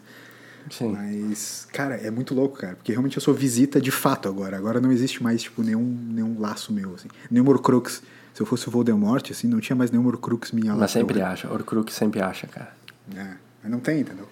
Sim. 0.69 0.91
Mas, 0.91 1.67
cara, 1.73 1.95
é 1.95 2.11
muito 2.11 2.35
louco, 2.35 2.59
cara, 2.59 2.75
porque 2.75 2.91
realmente 2.91 3.17
eu 3.17 3.21
sou 3.23 3.33
visita 3.33 3.81
de 3.81 3.89
fato 3.89 4.29
agora. 4.29 4.55
Agora 4.55 4.79
não 4.79 4.91
existe 4.91 5.23
mais, 5.23 5.41
tipo, 5.41 5.63
nenhum, 5.63 5.81
nenhum 6.11 6.39
laço 6.39 6.71
meu, 6.71 6.93
assim. 6.93 7.07
Nenhum 7.31 7.49
Horcrux. 7.49 8.03
Se 8.35 8.39
eu 8.39 8.45
fosse 8.45 8.67
o 8.67 8.71
Voldemort, 8.71 9.31
assim, 9.31 9.47
não 9.47 9.59
tinha 9.59 9.75
mais 9.75 9.89
nenhum 9.89 10.05
Horcrux 10.05 10.51
minha 10.51 10.73
lá. 10.73 10.81
Mas 10.81 10.91
sempre 10.91 11.19
agora. 11.19 11.33
acha, 11.33 11.51
Orkruk 11.51 11.91
sempre 11.91 12.21
acha, 12.21 12.45
cara. 12.45 12.71
É, 13.15 13.31
mas 13.63 13.71
não 13.71 13.79
tem, 13.79 14.01
entendeu? 14.01 14.29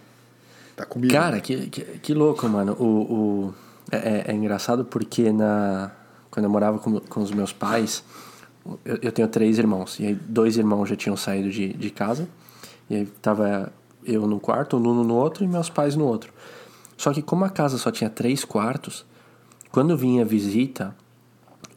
Tá 0.76 0.86
comigo. 0.86 1.12
Cara, 1.12 1.42
que, 1.42 1.70
que, 1.72 1.82
que 1.82 2.14
louco, 2.14 2.48
mano. 2.48 2.74
O, 2.74 2.86
o, 2.86 3.54
é, 3.92 3.98
é- 3.98 4.32
é 4.32 4.34
engraçado 4.36 4.86
porque 4.86 5.32
na, 5.32 5.90
quando 6.30 6.44
eu 6.44 6.52
morava 6.52 6.78
com, 6.78 7.00
com 7.00 7.20
os 7.24 7.32
meus 7.32 7.52
pais, 7.52 8.04
eu, 8.84 8.98
eu 9.02 9.12
tenho 9.12 9.28
três 9.28 9.58
irmãos. 9.58 10.00
E 10.00 10.08
aí 10.08 10.16
dois 10.16 10.58
irmãos 10.58 10.88
já 10.88 10.96
tinham 10.96 11.16
saído 11.16 11.50
de, 11.50 11.74
de 11.74 11.90
casa. 11.90 12.28
E 12.90 12.96
aí 12.96 13.06
tava 13.22 13.72
eu 14.06 14.26
num 14.26 14.40
quarto, 14.40 14.78
o 14.78 14.80
Nuno 14.80 15.04
no 15.04 15.16
outro 15.16 15.44
e 15.44 15.48
meus 15.48 15.70
pais 15.70 15.96
no 15.96 16.06
outro. 16.06 16.32
Só 16.96 17.14
que 17.14 17.22
como 17.22 17.46
a 17.46 17.50
casa 17.50 17.78
só 17.78 17.92
tinha 17.92 18.10
três 18.10 18.44
quartos, 18.44 19.06
quando 19.72 19.96
vinha 19.96 20.26
visita, 20.26 20.96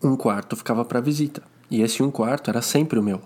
um 0.03 0.17
quarto 0.17 0.57
ficava 0.57 0.85
para 0.85 1.01
visita. 1.01 1.43
E 1.71 1.83
esse 1.83 2.03
um 2.03 2.11
quarto 2.11 2.51
era 2.51 2.63
sempre 2.63 2.99
o 2.99 3.03
meu. 3.03 3.21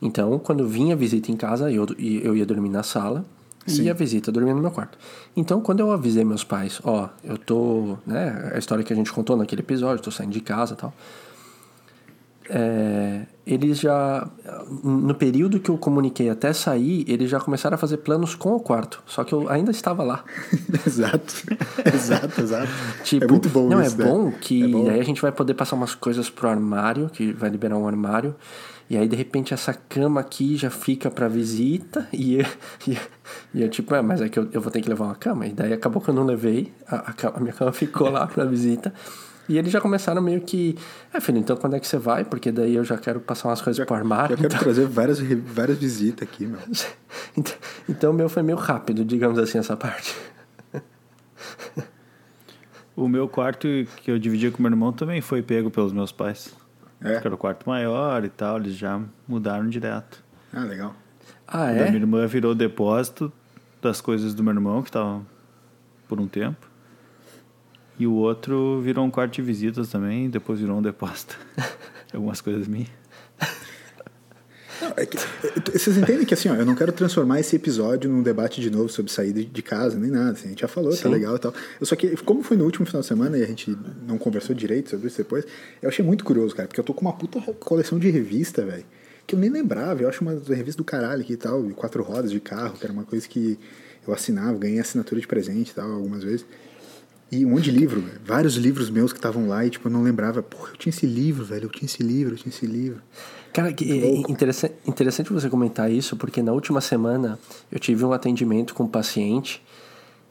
Então, 0.00 0.38
quando 0.38 0.66
vinha 0.68 0.94
visita 0.94 1.32
em 1.32 1.36
casa, 1.36 1.70
eu, 1.72 1.86
eu 1.98 2.36
ia 2.36 2.46
dormir 2.46 2.68
na 2.68 2.82
sala 2.82 3.24
Sim. 3.66 3.84
e 3.84 3.90
a 3.90 3.94
visita 3.94 4.30
dormia 4.30 4.54
no 4.54 4.60
meu 4.60 4.70
quarto. 4.70 4.98
Então, 5.34 5.60
quando 5.60 5.80
eu 5.80 5.90
avisei 5.90 6.24
meus 6.24 6.44
pais, 6.44 6.80
ó, 6.84 7.08
eu 7.24 7.36
tô, 7.36 7.96
né, 8.06 8.52
a 8.54 8.58
história 8.58 8.84
que 8.84 8.92
a 8.92 8.96
gente 8.96 9.12
contou 9.12 9.36
naquele 9.36 9.62
episódio, 9.62 10.02
tô 10.02 10.10
saindo 10.10 10.32
de 10.32 10.40
casa 10.40 10.76
tal. 10.76 10.92
É, 12.48 13.22
eles 13.46 13.78
já, 13.78 14.28
no 14.82 15.14
período 15.14 15.60
que 15.60 15.70
eu 15.70 15.78
comuniquei 15.78 16.28
até 16.28 16.52
sair, 16.52 17.04
eles 17.08 17.30
já 17.30 17.38
começaram 17.38 17.74
a 17.74 17.78
fazer 17.78 17.98
planos 17.98 18.34
com 18.34 18.54
o 18.54 18.60
quarto. 18.60 19.02
Só 19.06 19.24
que 19.24 19.32
eu 19.32 19.48
ainda 19.48 19.70
estava 19.70 20.02
lá. 20.02 20.24
exato, 20.86 21.34
exato, 21.94 22.40
exato. 22.40 22.68
tipo, 23.04 23.24
é 23.24 23.28
muito 23.28 23.48
bom 23.48 23.68
Não, 23.68 23.80
isso, 23.82 23.94
é 23.94 24.04
né? 24.04 24.10
bom 24.10 24.32
que 24.32 24.64
é 24.64 24.68
bom. 24.68 24.90
aí 24.90 25.00
a 25.00 25.04
gente 25.04 25.22
vai 25.22 25.32
poder 25.32 25.54
passar 25.54 25.76
umas 25.76 25.94
coisas 25.94 26.28
pro 26.28 26.48
armário, 26.48 27.08
que 27.08 27.32
vai 27.32 27.50
liberar 27.50 27.76
um 27.76 27.86
armário. 27.86 28.34
E 28.88 28.96
aí, 28.96 29.08
de 29.08 29.16
repente, 29.16 29.52
essa 29.52 29.74
cama 29.74 30.20
aqui 30.20 30.56
já 30.56 30.70
fica 30.70 31.10
para 31.10 31.26
visita. 31.26 32.08
E, 32.12 32.38
e, 32.86 32.96
e 33.52 33.62
eu, 33.62 33.68
tipo, 33.68 33.94
é, 33.94 34.02
mas 34.02 34.20
é 34.20 34.28
que 34.28 34.38
eu, 34.38 34.48
eu 34.52 34.60
vou 34.60 34.70
ter 34.70 34.80
que 34.80 34.88
levar 34.88 35.06
uma 35.06 35.14
cama. 35.14 35.46
E 35.46 35.52
daí 35.52 35.72
acabou 35.72 36.00
que 36.00 36.08
eu 36.08 36.14
não 36.14 36.24
levei. 36.24 36.72
A, 36.88 37.10
a, 37.10 37.36
a 37.36 37.40
minha 37.40 37.52
cama 37.52 37.72
ficou 37.72 38.08
lá 38.08 38.26
pra 38.26 38.44
visita. 38.44 38.94
E 39.48 39.58
eles 39.58 39.72
já 39.72 39.80
começaram 39.80 40.20
meio 40.20 40.40
que. 40.40 40.76
É, 41.12 41.20
filho, 41.20 41.38
então 41.38 41.56
quando 41.56 41.76
é 41.76 41.80
que 41.80 41.86
você 41.86 41.98
vai? 41.98 42.24
Porque 42.24 42.50
daí 42.50 42.74
eu 42.74 42.84
já 42.84 42.98
quero 42.98 43.20
passar 43.20 43.48
umas 43.48 43.60
coisas 43.60 43.76
já, 43.76 43.86
pro 43.86 43.94
armário. 43.94 44.34
Eu 44.34 44.36
quero 44.36 44.48
então... 44.48 44.58
trazer 44.58 44.86
várias, 44.86 45.20
várias 45.20 45.78
visitas 45.78 46.28
aqui, 46.28 46.46
meu. 46.46 46.58
então, 47.36 47.54
então, 47.88 48.10
o 48.10 48.14
meu 48.14 48.28
foi 48.28 48.42
meio 48.42 48.58
rápido, 48.58 49.04
digamos 49.04 49.38
assim, 49.38 49.58
essa 49.58 49.76
parte. 49.76 50.16
o 52.96 53.08
meu 53.08 53.28
quarto 53.28 53.68
que 54.02 54.10
eu 54.10 54.18
dividia 54.18 54.50
com 54.50 54.62
meu 54.62 54.70
irmão 54.70 54.92
também 54.92 55.20
foi 55.20 55.42
pego 55.42 55.70
pelos 55.70 55.92
meus 55.92 56.10
pais. 56.10 56.52
É? 57.00 57.12
Porque 57.12 57.28
era 57.28 57.34
o 57.34 57.38
quarto 57.38 57.68
maior 57.68 58.24
e 58.24 58.28
tal, 58.28 58.56
eles 58.56 58.74
já 58.74 59.00
mudaram 59.28 59.68
direto. 59.68 60.24
Ah, 60.52 60.64
legal. 60.64 60.94
Ah, 61.46 61.70
é? 61.70 61.82
A 61.82 61.84
minha 61.90 61.98
irmã 61.98 62.26
virou 62.26 62.54
depósito 62.54 63.32
das 63.80 64.00
coisas 64.00 64.34
do 64.34 64.42
meu 64.42 64.52
irmão, 64.52 64.82
que 64.82 64.88
estava 64.88 65.22
por 66.08 66.18
um 66.20 66.26
tempo. 66.26 66.65
E 67.98 68.06
o 68.06 68.12
outro 68.12 68.80
virou 68.82 69.04
um 69.04 69.10
quarto 69.10 69.34
de 69.34 69.42
visitas 69.42 69.88
também, 69.88 70.28
depois 70.28 70.60
virou 70.60 70.78
um 70.78 70.82
depósito. 70.82 71.38
Algumas 72.12 72.40
coisas 72.40 72.68
minhas. 72.68 72.88
Não, 74.80 74.92
é 74.96 75.06
que, 75.06 75.16
é, 75.16 75.78
vocês 75.78 75.96
entendem 75.96 76.26
que 76.26 76.34
assim, 76.34 76.48
ó, 76.48 76.54
eu 76.54 76.66
não 76.66 76.74
quero 76.74 76.92
transformar 76.92 77.40
esse 77.40 77.56
episódio 77.56 78.10
num 78.10 78.22
debate 78.22 78.60
de 78.60 78.70
novo 78.70 78.88
sobre 78.88 79.10
sair 79.10 79.32
de 79.32 79.62
casa, 79.62 79.98
nem 79.98 80.10
nada. 80.10 80.32
Assim, 80.32 80.46
a 80.46 80.48
gente 80.50 80.60
já 80.60 80.68
falou, 80.68 80.90
tá 80.90 80.96
Sim. 80.96 81.02
tá 81.04 81.08
legal 81.08 81.36
e 81.36 81.38
tal. 81.38 81.54
Eu 81.80 81.86
só 81.86 81.96
que, 81.96 82.14
como 82.18 82.42
foi 82.42 82.56
no 82.56 82.64
último 82.64 82.84
final 82.86 83.00
de 83.00 83.08
semana 83.08 83.38
e 83.38 83.42
a 83.42 83.46
gente 83.46 83.76
não 84.06 84.18
conversou 84.18 84.54
direito 84.54 84.90
sobre 84.90 85.06
isso 85.06 85.16
depois, 85.16 85.46
eu 85.80 85.88
achei 85.88 86.04
muito 86.04 86.24
curioso, 86.24 86.54
cara, 86.54 86.68
porque 86.68 86.80
eu 86.80 86.84
tô 86.84 86.92
com 86.92 87.00
uma 87.00 87.14
puta 87.14 87.40
coleção 87.54 87.98
de 87.98 88.10
revista, 88.10 88.64
velho, 88.64 88.84
que 89.26 89.34
eu 89.34 89.38
nem 89.38 89.50
lembrava. 89.50 90.02
Eu 90.02 90.08
acho 90.08 90.20
uma 90.20 90.32
revista 90.32 90.78
do 90.78 90.84
caralho 90.84 91.22
aqui 91.22 91.32
e 91.32 91.38
tal, 91.38 91.62
de 91.62 91.72
quatro 91.72 92.02
rodas 92.02 92.30
de 92.30 92.40
carro, 92.40 92.74
que 92.74 92.84
era 92.84 92.92
uma 92.92 93.04
coisa 93.04 93.26
que 93.26 93.58
eu 94.06 94.12
assinava, 94.12 94.58
ganhei 94.58 94.78
assinatura 94.78 95.20
de 95.20 95.26
presente 95.26 95.70
e 95.70 95.74
tal, 95.74 95.90
algumas 95.90 96.22
vezes. 96.22 96.44
E 97.30 97.44
um 97.44 97.50
monte 97.50 97.64
de 97.64 97.70
livro, 97.72 98.00
velho. 98.00 98.20
vários 98.24 98.54
livros 98.54 98.88
meus 98.88 99.12
que 99.12 99.18
estavam 99.18 99.48
lá 99.48 99.64
e 99.66 99.70
tipo, 99.70 99.88
eu 99.88 99.92
não 99.92 100.02
lembrava, 100.02 100.42
porra, 100.42 100.70
eu 100.70 100.76
tinha 100.76 100.90
esse 100.90 101.06
livro, 101.06 101.44
velho, 101.44 101.64
eu 101.64 101.70
tinha 101.70 101.86
esse 101.86 102.02
livro, 102.02 102.34
eu 102.34 102.38
tinha 102.38 102.52
esse 102.52 102.66
livro. 102.66 103.02
Cara, 103.52 103.72
que 103.72 103.90
é 103.90 104.30
interessante, 104.30 104.74
interessante 104.86 105.32
você 105.32 105.48
comentar 105.48 105.90
isso, 105.90 106.16
porque 106.16 106.40
na 106.40 106.52
última 106.52 106.80
semana 106.80 107.38
eu 107.72 107.80
tive 107.80 108.04
um 108.04 108.12
atendimento 108.12 108.74
com 108.74 108.84
um 108.84 108.88
paciente 108.88 109.62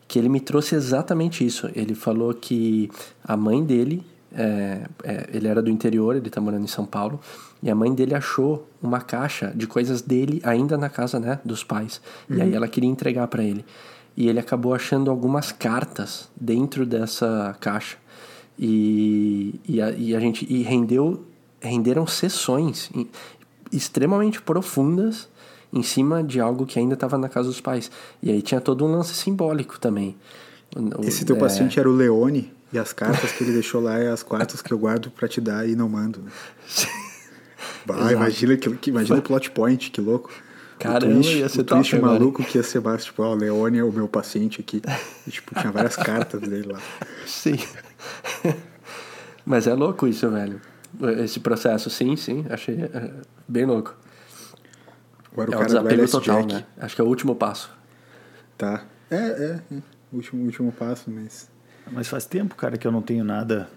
que 0.07 0.19
ele 0.19 0.29
me 0.29 0.39
trouxe 0.39 0.75
exatamente 0.75 1.45
isso. 1.45 1.69
Ele 1.75 1.95
falou 1.95 2.33
que 2.33 2.89
a 3.23 3.35
mãe 3.35 3.65
dele, 3.65 4.05
é, 4.31 4.87
é, 5.03 5.29
ele 5.33 5.47
era 5.47 5.61
do 5.61 5.69
interior, 5.69 6.15
ele 6.15 6.27
está 6.27 6.39
morando 6.39 6.63
em 6.63 6.67
São 6.67 6.85
Paulo, 6.85 7.19
e 7.61 7.69
a 7.69 7.75
mãe 7.75 7.93
dele 7.93 8.13
achou 8.13 8.69
uma 8.81 9.01
caixa 9.01 9.51
de 9.55 9.65
coisas 9.67 10.01
dele 10.01 10.39
ainda 10.43 10.77
na 10.77 10.87
casa 10.87 11.19
né, 11.19 11.39
dos 11.43 11.63
pais. 11.63 11.99
Uhum. 12.29 12.37
E 12.37 12.41
aí 12.41 12.49
uhum. 12.49 12.55
ela 12.55 12.67
queria 12.67 12.89
entregar 12.89 13.27
para 13.27 13.43
ele 13.43 13.65
e 14.15 14.29
ele 14.29 14.39
acabou 14.39 14.73
achando 14.73 15.11
algumas 15.11 15.51
cartas 15.51 16.29
dentro 16.35 16.85
dessa 16.85 17.55
caixa. 17.59 17.97
E, 18.57 19.59
e, 19.67 19.81
a, 19.81 19.91
e 19.91 20.15
a 20.15 20.19
gente 20.19 20.45
e 20.51 20.61
rendeu, 20.63 21.23
renderam 21.59 22.07
sessões 22.07 22.89
extremamente 23.71 24.41
profundas 24.41 25.27
em 25.73 25.83
cima 25.83 26.23
de 26.23 26.39
algo 26.39 26.65
que 26.65 26.79
ainda 26.79 26.93
estava 26.93 27.17
na 27.17 27.27
casa 27.27 27.49
dos 27.49 27.59
pais. 27.59 27.91
E 28.23 28.31
aí 28.31 28.41
tinha 28.41 28.61
todo 28.61 28.85
um 28.85 28.91
lance 28.91 29.13
simbólico 29.13 29.77
também. 29.77 30.15
Esse 31.03 31.25
teu 31.25 31.35
é... 31.35 31.39
paciente 31.39 31.79
era 31.79 31.89
o 31.89 31.93
Leone, 31.93 32.53
e 32.71 32.79
as 32.79 32.91
cartas 32.91 33.31
que 33.31 33.43
ele 33.43 33.53
deixou 33.53 33.81
lá 33.81 33.97
é 33.97 34.09
as 34.09 34.23
quartas 34.23 34.61
que 34.61 34.73
eu 34.73 34.77
guardo 34.77 35.09
para 35.09 35.27
te 35.27 35.39
dar 35.39 35.67
e 35.67 35.75
não 35.75 35.89
mando. 35.89 36.23
Bah, 37.85 38.11
imagina, 38.11 38.57
que, 38.57 38.89
imagina 38.89 39.19
o 39.19 39.21
plot 39.21 39.51
point, 39.51 39.91
que 39.91 40.01
louco. 40.01 40.31
Caramba, 40.79 41.13
o 41.13 41.21
twist, 41.21 41.37
ia 41.37 41.49
ser 41.49 41.61
o 41.61 41.63
top 41.63 41.81
twist 41.81 41.99
maluco 41.99 42.43
que 42.43 42.57
ia 42.57 42.63
ser 42.63 42.81
mais, 42.81 43.05
tipo, 43.05 43.23
ó, 43.23 43.31
o 43.31 43.35
Leone 43.35 43.79
é 43.79 43.83
o 43.83 43.91
meu 43.91 44.07
paciente 44.07 44.59
aqui. 44.59 44.81
E, 45.25 45.31
tipo, 45.31 45.57
tinha 45.59 45.71
várias 45.71 45.95
cartas 45.95 46.41
dele 46.41 46.71
lá. 46.71 46.79
Sim. 47.25 47.57
Mas 49.45 49.67
é 49.67 49.73
louco 49.73 50.07
isso, 50.07 50.29
velho. 50.29 50.59
Esse 51.23 51.39
processo, 51.39 51.89
sim, 51.89 52.15
sim. 52.15 52.45
Achei 52.49 52.83
é, 52.83 53.11
bem 53.47 53.65
louco. 53.65 53.95
Agora 55.31 55.51
é 55.51 55.55
o 55.55 55.57
cara 55.57 55.65
desapego 55.65 56.09
total, 56.09 56.41
Jack. 56.41 56.53
né? 56.53 56.65
Acho 56.79 56.95
que 56.95 57.01
é 57.01 57.03
o 57.03 57.07
último 57.07 57.35
passo. 57.35 57.69
Tá. 58.57 58.83
É, 59.11 59.15
é. 59.15 59.61
é. 59.71 59.81
Último, 60.11 60.45
último 60.45 60.71
passo, 60.71 61.11
mas... 61.11 61.49
Mas 61.91 62.07
faz 62.07 62.25
tempo, 62.25 62.55
cara, 62.55 62.77
que 62.77 62.87
eu 62.87 62.91
não 62.91 63.01
tenho 63.01 63.23
nada... 63.23 63.69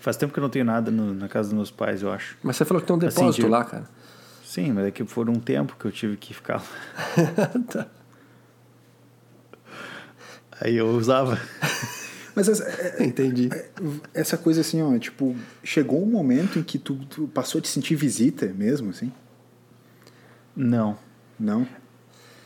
Faz 0.00 0.16
tempo 0.16 0.32
que 0.32 0.38
eu 0.38 0.42
não 0.42 0.48
tenho 0.48 0.64
nada 0.64 0.90
no, 0.90 1.14
na 1.14 1.28
casa 1.28 1.50
dos 1.50 1.56
meus 1.56 1.70
pais, 1.70 2.02
eu 2.02 2.10
acho. 2.10 2.36
Mas 2.42 2.56
você 2.56 2.64
falou 2.64 2.80
que 2.80 2.86
tem 2.86 2.96
um 2.96 2.98
assim, 2.98 3.20
depósito 3.20 3.42
assim, 3.42 3.50
lá, 3.50 3.64
cara. 3.64 3.84
Sim, 4.50 4.72
mas 4.72 4.86
é 4.86 4.90
que 4.90 5.04
por 5.04 5.30
um 5.30 5.38
tempo 5.38 5.76
que 5.78 5.84
eu 5.84 5.92
tive 5.92 6.16
que 6.16 6.34
ficar 6.34 6.56
lá. 6.56 7.46
tá. 7.70 7.86
Aí 10.60 10.74
eu 10.74 10.88
usava. 10.88 11.38
Mas 12.34 12.48
essa, 12.48 12.64
é, 12.64 12.96
é, 12.98 13.06
Entendi. 13.06 13.48
É, 13.52 13.70
essa 14.12 14.36
coisa 14.36 14.62
assim, 14.62 14.82
ó, 14.82 14.98
tipo, 14.98 15.36
chegou 15.62 16.02
um 16.02 16.06
momento 16.06 16.58
em 16.58 16.64
que 16.64 16.80
tu, 16.80 16.96
tu 17.08 17.28
passou 17.28 17.60
a 17.60 17.62
te 17.62 17.68
sentir 17.68 17.94
visita 17.94 18.46
mesmo, 18.46 18.90
assim? 18.90 19.12
Não. 20.56 20.98
Não? 21.38 21.64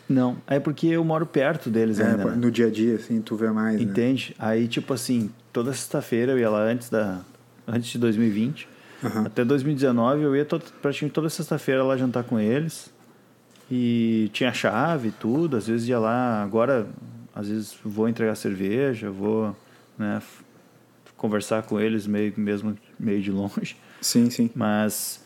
Não. 0.07 0.37
É 0.47 0.61
porque 0.61 0.89
eu 0.89 1.03
moro 1.03 1.25
perto 1.25 1.71
deles 1.71 1.99
é, 2.01 2.07
ainda. 2.07 2.25
Né? 2.27 2.37
No 2.37 2.51
dia 2.51 2.67
a 2.67 2.71
dia, 2.71 2.97
assim, 2.97 3.23
tu 3.23 3.35
vê 3.35 3.51
mais. 3.51 3.77
Né? 3.77 3.83
Entende? 3.83 4.37
Né? 4.39 4.45
Aí, 4.47 4.69
tipo 4.69 4.93
assim, 4.93 5.31
toda 5.51 5.73
sexta-feira 5.73 6.33
eu 6.33 6.39
ia 6.39 6.51
lá 6.51 6.65
antes 6.65 6.91
da. 6.91 7.23
Antes 7.67 7.89
de 7.89 7.99
2020. 7.99 8.74
Uhum. 9.05 9.27
Até 9.27 9.45
2019 9.45 10.23
eu 10.23 10.37
ia 10.37 10.45
praticamente 10.45 11.13
toda 11.13 11.29
sexta-feira 11.29 11.83
lá 11.83 11.97
jantar 11.97 12.25
com 12.25 12.39
eles. 12.39 12.93
E 13.71 14.31
tinha 14.33 14.53
chave 14.53 15.09
e 15.09 15.13
tudo. 15.13 15.57
Às 15.57 15.67
vezes 15.67 15.89
ia 15.89 15.99
lá. 15.99 16.43
Agora, 16.43 16.87
às 17.35 17.49
vezes 17.49 17.77
vou 17.85 18.09
entregar 18.09 18.35
cerveja, 18.35 19.11
vou 19.11 19.57
né, 19.99 20.23
conversar 21.17 21.63
com 21.63 21.81
eles 21.81 22.07
meio, 22.07 22.33
mesmo 22.37 22.77
meio 22.99 23.23
de 23.23 23.31
longe. 23.31 23.77
Sim, 24.01 24.29
sim. 24.31 24.51
Mas 24.55 25.24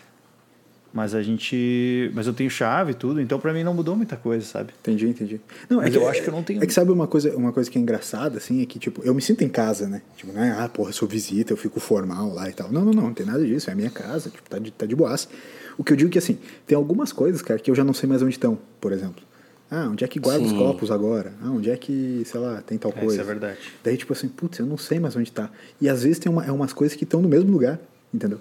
mas 0.92 1.14
a 1.14 1.22
gente. 1.22 2.10
Mas 2.14 2.26
eu 2.26 2.32
tenho 2.32 2.50
chave 2.50 2.92
e 2.92 2.94
tudo, 2.94 3.20
então 3.20 3.38
para 3.38 3.52
mim 3.52 3.62
não 3.62 3.74
mudou 3.74 3.94
muita 3.94 4.16
coisa, 4.16 4.44
sabe? 4.44 4.72
Entendi, 4.80 5.08
entendi. 5.08 5.40
Não, 5.68 5.80
é 5.80 5.84
mas 5.84 5.94
é 5.94 5.98
que, 5.98 6.04
eu 6.04 6.08
acho 6.08 6.22
que 6.22 6.28
eu 6.28 6.32
não 6.32 6.42
tenho. 6.42 6.62
É 6.62 6.66
que 6.66 6.72
sabe 6.72 6.90
uma 6.90 7.06
coisa, 7.06 7.36
uma 7.36 7.52
coisa 7.52 7.70
que 7.70 7.78
é 7.78 7.80
engraçada, 7.80 8.38
assim, 8.38 8.62
é 8.62 8.66
que, 8.66 8.78
tipo, 8.78 9.02
eu 9.04 9.14
me 9.14 9.20
sinto 9.20 9.44
em 9.44 9.48
casa, 9.48 9.86
né? 9.86 10.02
Tipo, 10.16 10.32
não 10.32 10.42
é, 10.42 10.50
ah, 10.50 10.68
porra, 10.68 10.92
sou 10.92 11.06
visita, 11.06 11.52
eu 11.52 11.56
fico 11.56 11.78
formal 11.78 12.32
lá 12.32 12.48
e 12.48 12.52
tal. 12.52 12.72
Não, 12.72 12.84
não, 12.84 12.92
não, 12.92 13.02
não 13.04 13.14
tem 13.14 13.26
nada 13.26 13.44
disso, 13.44 13.68
é 13.70 13.72
a 13.72 13.76
minha 13.76 13.90
casa, 13.90 14.30
tipo, 14.30 14.48
tá 14.48 14.58
de, 14.58 14.70
tá 14.70 14.86
de 14.86 14.96
boas. 14.96 15.28
O 15.76 15.84
que 15.84 15.92
eu 15.92 15.96
digo 15.96 16.08
é 16.08 16.12
que, 16.12 16.18
assim, 16.18 16.38
tem 16.66 16.76
algumas 16.76 17.12
coisas, 17.12 17.42
cara, 17.42 17.60
que 17.60 17.70
eu 17.70 17.74
já 17.74 17.84
não 17.84 17.94
sei 17.94 18.08
mais 18.08 18.22
onde 18.22 18.32
estão, 18.32 18.58
por 18.80 18.92
exemplo. 18.92 19.22
Ah, 19.70 19.86
onde 19.90 20.02
é 20.02 20.08
que 20.08 20.18
guarda 20.18 20.40
Sim. 20.40 20.52
os 20.52 20.58
copos 20.58 20.90
agora? 20.90 21.34
Ah, 21.42 21.50
onde 21.50 21.70
é 21.70 21.76
que, 21.76 22.22
sei 22.24 22.40
lá, 22.40 22.62
tem 22.62 22.78
tal 22.78 22.90
é, 22.90 22.94
coisa? 22.94 23.14
Isso 23.14 23.20
é 23.20 23.24
verdade. 23.24 23.58
Daí, 23.84 23.96
tipo 23.96 24.12
assim, 24.14 24.26
putz, 24.26 24.58
eu 24.58 24.66
não 24.66 24.78
sei 24.78 24.98
mais 24.98 25.14
onde 25.14 25.30
tá. 25.30 25.50
E 25.80 25.88
às 25.88 26.02
vezes 26.02 26.18
tem 26.18 26.32
uma, 26.32 26.44
é 26.44 26.50
umas 26.50 26.72
coisas 26.72 26.96
que 26.96 27.04
estão 27.04 27.20
no 27.20 27.28
mesmo 27.28 27.52
lugar, 27.52 27.78
entendeu? 28.12 28.40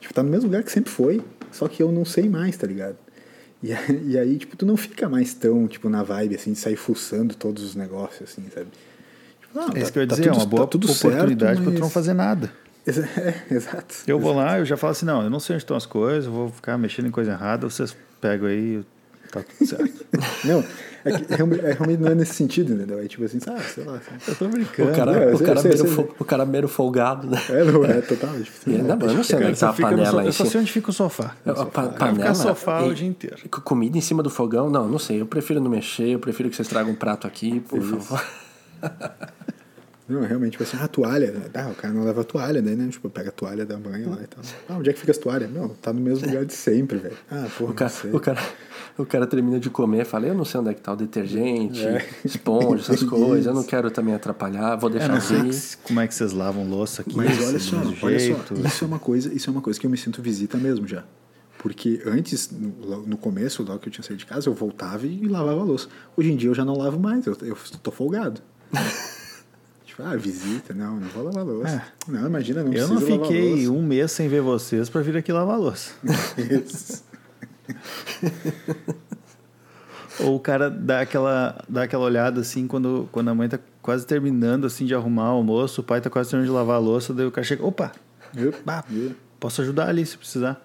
Tipo, 0.00 0.14
tá 0.14 0.22
no 0.22 0.30
mesmo 0.30 0.46
lugar 0.46 0.62
que 0.62 0.72
sempre 0.72 0.90
foi, 0.90 1.22
só 1.52 1.68
que 1.68 1.82
eu 1.82 1.92
não 1.92 2.04
sei 2.04 2.28
mais, 2.28 2.56
tá 2.56 2.66
ligado? 2.66 2.96
E, 3.62 3.70
e 4.06 4.18
aí, 4.18 4.38
tipo, 4.38 4.56
tu 4.56 4.64
não 4.64 4.76
fica 4.76 5.08
mais 5.08 5.34
tão, 5.34 5.68
tipo, 5.68 5.88
na 5.88 6.02
vibe, 6.02 6.34
assim, 6.34 6.52
de 6.52 6.58
sair 6.58 6.76
fuçando 6.76 7.34
todos 7.34 7.62
os 7.62 7.74
negócios, 7.74 8.30
assim, 8.30 8.44
sabe? 8.52 8.68
Tipo, 9.40 9.54
não, 9.54 9.68
é 9.74 9.78
isso 9.80 9.86
tá, 9.86 9.92
que 9.92 9.98
eu 9.98 10.02
ia 10.02 10.08
tá 10.08 10.14
dizer, 10.14 10.28
tudo, 10.28 10.34
é 10.34 10.38
uma 10.38 10.46
boa 10.46 10.66
tá 10.66 10.78
oportunidade 10.78 11.38
certo, 11.38 11.38
mas... 11.38 11.64
pra 11.64 11.72
tu 11.72 11.80
não 11.80 11.90
fazer 11.90 12.14
nada. 12.14 12.50
É, 12.90 13.54
exato. 13.54 13.94
Eu 14.06 14.18
vou 14.18 14.34
lá, 14.34 14.58
eu 14.58 14.64
já 14.64 14.76
falo 14.76 14.92
assim, 14.92 15.04
não, 15.04 15.22
eu 15.22 15.30
não 15.30 15.38
sei 15.38 15.54
onde 15.54 15.62
estão 15.62 15.76
as 15.76 15.84
coisas, 15.84 16.24
eu 16.24 16.32
vou 16.32 16.48
ficar 16.48 16.78
mexendo 16.78 17.06
em 17.06 17.10
coisa 17.10 17.32
errada, 17.32 17.68
vocês 17.68 17.94
pegam 18.20 18.48
aí, 18.48 18.82
tá 19.32 19.42
tudo 19.42 19.68
certo. 19.68 20.06
não, 20.44 20.64
é, 21.04 21.12
que, 21.12 21.32
é, 21.32 21.36
realmente 21.36 22.00
não 22.00 22.08
é 22.08 22.14
nesse 22.14 22.34
sentido, 22.34 22.72
entendeu? 22.72 22.98
É 23.00 23.06
tipo 23.06 23.24
assim, 23.24 23.38
ah, 23.46 23.58
sei 23.60 23.84
lá. 23.84 23.96
Assim. 23.96 24.10
Eu 24.28 24.34
tô 24.34 24.48
brincando. 24.48 24.90
O 24.90 24.94
cara, 24.94 25.12
é, 25.12 25.34
o, 25.34 25.38
cara 25.38 25.60
sei, 25.60 25.76
sei, 25.76 26.08
o 26.18 26.24
cara 26.24 26.44
meio 26.44 26.68
folgado, 26.68 27.28
né? 27.28 27.40
É, 27.48 27.64
não, 27.64 27.84
é 27.84 28.00
total. 28.00 28.30
Tipo, 28.40 28.70
ainda 28.70 28.96
não 28.96 29.24
sei 29.24 29.38
onde 29.38 29.58
tá 29.58 29.70
a 29.70 29.72
panela. 29.72 30.24
Eu 30.24 30.32
só 30.32 30.44
sei 30.44 30.60
onde 30.60 30.72
fica 30.72 30.90
o 30.90 30.92
sofá. 30.92 31.34
É, 31.44 31.50
a 31.50 31.64
panela. 31.64 32.14
Fica 32.14 32.34
sofá 32.34 32.82
e, 32.82 32.90
o 32.90 32.94
dia 32.94 33.08
inteiro. 33.08 33.36
Comida 33.48 33.96
em 33.96 34.00
cima 34.00 34.22
do 34.22 34.30
fogão? 34.30 34.68
Não, 34.68 34.88
não 34.88 34.98
sei. 34.98 35.20
Eu 35.20 35.26
prefiro 35.26 35.60
não 35.60 35.70
mexer, 35.70 36.08
eu 36.08 36.18
prefiro 36.18 36.50
que 36.50 36.56
vocês 36.56 36.68
tragam 36.68 36.92
um 36.92 36.96
prato 36.96 37.26
aqui, 37.26 37.60
por 37.60 37.78
Isso. 37.78 38.00
favor. 38.00 38.24
Não, 40.10 40.22
realmente, 40.22 40.52
tipo 40.52 40.64
assim, 40.64 40.76
ah, 40.80 40.86
a 40.86 40.88
toalha. 40.88 41.32
Ah, 41.54 41.68
o 41.68 41.74
cara 41.76 41.94
não 41.94 42.02
leva 42.02 42.22
a 42.22 42.24
toalha, 42.24 42.60
daí, 42.60 42.74
né? 42.74 42.88
Tipo, 42.90 43.08
pega 43.08 43.28
a 43.28 43.32
toalha 43.32 43.64
da 43.64 43.76
banho 43.76 44.10
lá 44.10 44.18
e 44.20 44.26
tal. 44.26 44.42
Ah, 44.68 44.74
onde 44.76 44.90
é 44.90 44.92
que 44.92 44.98
fica 44.98 45.12
as 45.12 45.18
toalhas? 45.18 45.48
Não, 45.48 45.68
tá 45.68 45.92
no 45.92 46.00
mesmo 46.00 46.26
lugar 46.26 46.44
de 46.44 46.52
sempre, 46.52 46.98
velho. 46.98 47.16
Ah, 47.30 47.46
porra, 47.56 47.70
O 47.70 47.74
cara, 47.74 47.90
sei. 47.90 48.10
o, 48.10 48.18
cara, 48.18 48.40
o 49.00 49.06
cara 49.06 49.26
termina 49.26 49.58
de 49.58 49.68
comer, 49.70 50.04
fala, 50.04 50.26
eu 50.26 50.34
não 50.34 50.44
sei 50.44 50.60
onde 50.60 50.70
é 50.70 50.74
que 50.74 50.80
tá 50.80 50.92
o 50.92 50.96
detergente, 50.96 51.84
É. 51.84 52.06
esponja, 52.24 52.82
essas 52.82 53.02
coisas, 53.08 53.46
eu 53.46 53.54
não 53.54 53.62
quero 53.64 53.90
também 53.90 54.14
atrapalhar, 54.14 54.76
vou 54.76 54.88
Eu 54.90 54.94
deixar 54.98 55.12
não 55.14 55.20
sei 55.20 55.38
aqui. 55.38 55.50
que- 55.50 55.76
como 55.84 56.00
é 56.00 56.06
que 56.08 56.14
vocês 56.14 56.32
lavam 56.32 56.68
louça 56.68 57.02
aqui. 57.02 57.16
Mas 57.16 57.38
olha 57.46 57.58
só, 57.58 57.76
olha 58.02 58.18
jeito. 58.18 58.56
só, 58.56 58.66
isso 58.68 58.84
é 58.84 58.86
uma 58.86 58.98
coisa, 58.98 59.34
isso 59.34 59.48
é 59.48 59.52
uma 59.52 59.60
coisa 59.62 59.78
que 59.80 59.86
eu 59.86 59.90
me 59.90 59.96
sinto 59.98 60.20
visita 60.22 60.56
mesmo 60.58 60.86
já. 60.86 61.04
Porque 61.58 62.00
antes, 62.06 62.50
no, 62.50 63.18
começo, 63.18 63.62
logo 63.62 63.78
que 63.80 63.88
eu 63.88 63.92
tinha 63.92 64.02
saído 64.02 64.18
de 64.20 64.24
casa, 64.26 64.48
eu 64.48 64.54
voltava 64.54 65.06
e 65.06 65.28
lavava 65.28 65.60
a 65.60 65.64
louça. 65.64 65.88
Hoje 66.16 66.32
em 66.32 66.36
dia 66.36 66.48
eu 66.48 66.54
já 66.54 66.64
não 66.64 66.74
lavo 66.78 66.98
mais, 66.98 67.26
eu, 67.26 67.36
eu 67.42 67.56
tô 67.82 67.90
folgado. 67.90 68.40
tipo, 69.84 70.02
ah, 70.02 70.16
visita, 70.16 70.72
não, 70.72 70.96
não 70.98 71.08
vou 71.08 71.24
lavar 71.24 71.42
a 71.42 71.44
louça. 71.44 71.82
Não, 72.08 72.26
imagina, 72.26 72.62
não 72.64 72.72
Eu 72.72 72.88
não 72.88 72.96
preciso 72.96 73.10
lavar 73.18 73.26
a 73.26 73.28
fiquei 73.28 73.66
louça. 73.66 73.70
um 73.72 73.82
mês 73.82 74.10
sem 74.12 74.26
ver 74.28 74.40
vocês 74.40 74.88
pra 74.88 75.02
vir 75.02 75.16
aqui 75.18 75.30
lavar 75.32 75.56
a 75.56 75.58
louça. 75.58 75.92
Isso. 76.38 77.02
Ou 80.20 80.36
o 80.36 80.40
cara 80.40 80.70
dá 80.70 81.00
aquela, 81.00 81.64
dá 81.68 81.84
aquela 81.84 82.04
olhada 82.04 82.40
assim 82.40 82.66
quando, 82.66 83.08
quando 83.10 83.28
a 83.28 83.34
mãe 83.34 83.48
tá 83.48 83.58
quase 83.80 84.06
terminando 84.06 84.66
assim 84.66 84.84
de 84.84 84.94
arrumar 84.94 85.32
o 85.32 85.36
almoço, 85.36 85.80
o 85.80 85.84
pai 85.84 86.00
tá 86.00 86.10
quase 86.10 86.30
terminando 86.30 86.50
de 86.50 86.54
lavar 86.54 86.76
a 86.76 86.78
louça, 86.78 87.14
daí 87.14 87.26
o 87.26 87.30
cara 87.30 87.46
chega, 87.46 87.64
opa, 87.64 87.92
bah, 88.64 88.84
posso 89.38 89.62
ajudar 89.62 89.88
ali 89.88 90.04
se 90.04 90.18
precisar. 90.18 90.60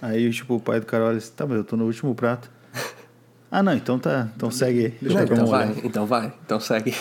Aí 0.00 0.30
tipo, 0.30 0.54
o 0.54 0.60
pai 0.60 0.80
do 0.80 0.86
cara 0.86 1.04
olha 1.04 1.18
assim, 1.18 1.32
tá, 1.36 1.46
mas 1.46 1.58
eu 1.58 1.64
tô 1.64 1.76
no 1.76 1.84
último 1.84 2.14
prato. 2.14 2.50
Ah 3.48 3.62
não, 3.62 3.72
então 3.72 3.96
tá, 3.96 4.28
então 4.34 4.50
segue 4.50 4.86
aí. 4.86 4.94
Deixa 5.00 5.20
eu 5.20 5.28
com 5.28 5.34
Então 5.34 5.46
vai, 5.46 5.80
então 5.84 6.04
vai, 6.04 6.34
então 6.44 6.58
segue. 6.58 6.92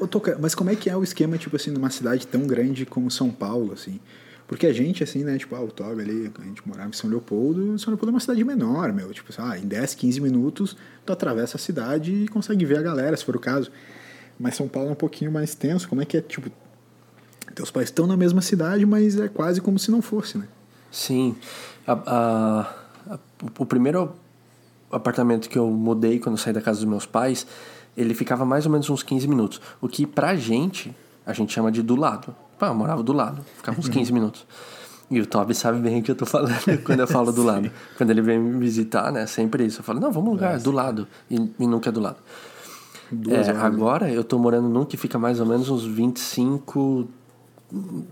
Ô, 0.00 0.06
Toca, 0.06 0.36
mas 0.40 0.54
como 0.54 0.70
é 0.70 0.74
que 0.74 0.90
é 0.90 0.96
o 0.96 1.02
esquema, 1.02 1.36
tipo 1.38 1.54
assim, 1.54 1.70
numa 1.70 1.90
cidade 1.90 2.26
tão 2.26 2.46
grande 2.46 2.84
como 2.86 3.10
São 3.10 3.30
Paulo, 3.30 3.74
assim? 3.74 4.00
Porque 4.48 4.66
a 4.66 4.72
gente, 4.72 5.02
assim, 5.02 5.24
né, 5.24 5.36
tipo, 5.38 5.54
ah, 5.56 5.60
o 5.60 5.68
Toga 5.68 6.00
ali, 6.02 6.30
a 6.40 6.44
gente 6.44 6.66
morava 6.66 6.88
em 6.88 6.92
São 6.92 7.10
Leopoldo, 7.10 7.76
São 7.78 7.90
Leopoldo 7.90 8.10
é 8.10 8.14
uma 8.14 8.20
cidade 8.20 8.44
menor, 8.44 8.92
meu. 8.92 9.12
Tipo, 9.12 9.32
ah, 9.38 9.58
em 9.58 9.66
10, 9.66 9.94
15 9.94 10.20
minutos 10.20 10.76
tu 11.04 11.12
atravessa 11.12 11.56
a 11.56 11.60
cidade 11.60 12.12
e 12.12 12.28
consegue 12.28 12.64
ver 12.64 12.78
a 12.78 12.82
galera, 12.82 13.16
se 13.16 13.24
for 13.24 13.34
o 13.34 13.40
caso. 13.40 13.70
Mas 14.38 14.54
São 14.54 14.68
Paulo 14.68 14.90
é 14.90 14.92
um 14.92 14.96
pouquinho 14.96 15.32
mais 15.32 15.54
tenso. 15.54 15.88
Como 15.88 16.00
é 16.00 16.04
que 16.04 16.16
é, 16.16 16.20
tipo, 16.20 16.48
teus 17.54 17.70
pais 17.70 17.88
estão 17.88 18.06
na 18.06 18.16
mesma 18.16 18.40
cidade, 18.40 18.86
mas 18.86 19.18
é 19.18 19.28
quase 19.28 19.60
como 19.60 19.78
se 19.78 19.90
não 19.90 20.00
fosse, 20.00 20.38
né? 20.38 20.46
Sim. 20.92 21.34
A- 21.86 21.92
a- 22.06 23.14
a- 23.14 23.18
o 23.58 23.66
primeiro 23.66 24.12
apartamento 24.92 25.48
que 25.48 25.58
eu 25.58 25.68
mudei 25.70 26.18
quando 26.18 26.36
eu 26.36 26.38
saí 26.42 26.52
da 26.52 26.60
casa 26.60 26.78
dos 26.80 26.88
meus 26.88 27.06
pais, 27.06 27.46
ele 27.96 28.14
ficava 28.14 28.44
mais 28.44 28.64
ou 28.66 28.70
menos 28.72 28.88
uns 28.90 29.02
15 29.02 29.26
minutos. 29.26 29.60
O 29.80 29.88
que 29.88 30.06
pra 30.06 30.36
gente, 30.36 30.94
a 31.24 31.32
gente 31.32 31.52
chama 31.52 31.72
de 31.72 31.82
do 31.82 31.96
lado. 31.96 32.34
Pá, 32.58 32.68
eu 32.68 32.74
morava 32.74 33.02
do 33.02 33.12
lado, 33.12 33.42
ficava 33.56 33.78
uns 33.78 33.88
15 33.88 34.12
minutos. 34.12 34.46
E 35.10 35.20
o 35.20 35.26
Toby 35.26 35.54
sabe 35.54 35.78
bem 35.78 36.00
o 36.00 36.02
que 36.02 36.10
eu 36.10 36.16
tô 36.16 36.26
falando 36.26 36.58
quando 36.84 37.00
eu 37.00 37.06
falo 37.06 37.32
do 37.32 37.42
lado. 37.42 37.70
Quando 37.96 38.10
ele 38.10 38.22
vem 38.22 38.38
me 38.38 38.58
visitar, 38.58 39.12
né? 39.12 39.26
Sempre 39.26 39.64
isso. 39.64 39.80
Eu 39.80 39.84
falo, 39.84 40.00
não, 40.00 40.10
vamos 40.10 40.32
lugar, 40.32 40.58
do 40.58 40.72
lado. 40.72 41.06
E, 41.30 41.36
e 41.36 41.66
nunca 41.66 41.90
é 41.90 41.92
do 41.92 42.00
lado. 42.00 42.16
É, 43.28 43.50
agora 43.50 44.10
eu 44.10 44.24
tô 44.24 44.36
morando 44.36 44.68
num 44.68 44.84
que 44.84 44.96
fica 44.96 45.16
mais 45.16 45.38
ou 45.38 45.46
menos 45.46 45.68
uns 45.68 45.84
25, 45.84 47.08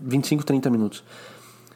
25, 0.01 0.45
30 0.45 0.69
minutos. 0.69 1.03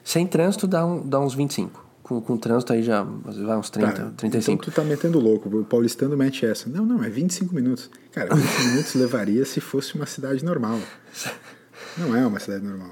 Sem 0.04 0.26
trânsito 0.26 0.66
dá, 0.66 0.86
um, 0.86 1.06
dá 1.06 1.20
uns 1.20 1.34
25. 1.34 1.88
Com, 2.02 2.22
com 2.22 2.38
trânsito 2.38 2.72
aí 2.72 2.82
já 2.82 3.04
vai 3.04 3.58
uns 3.58 3.70
30, 3.70 3.92
Tá, 3.92 4.12
35. 4.16 4.62
Então 4.62 4.72
tu 4.72 4.74
tá 4.74 4.84
metendo 4.84 5.20
louco. 5.20 5.50
O 5.50 5.66
paulistano 5.66 6.16
mete 6.16 6.46
essa. 6.46 6.70
Não, 6.70 6.86
não, 6.86 7.04
é 7.04 7.10
25 7.10 7.54
minutos. 7.54 7.90
Cara, 8.14 8.34
25 8.34 8.70
minutos 8.70 8.96
levaria 8.96 9.44
se 9.44 9.60
fosse 9.60 9.96
uma 9.96 10.06
cidade 10.06 10.46
normal. 10.46 10.80
Não 11.98 12.16
é 12.16 12.26
uma 12.26 12.40
cidade 12.40 12.64
normal. 12.66 12.92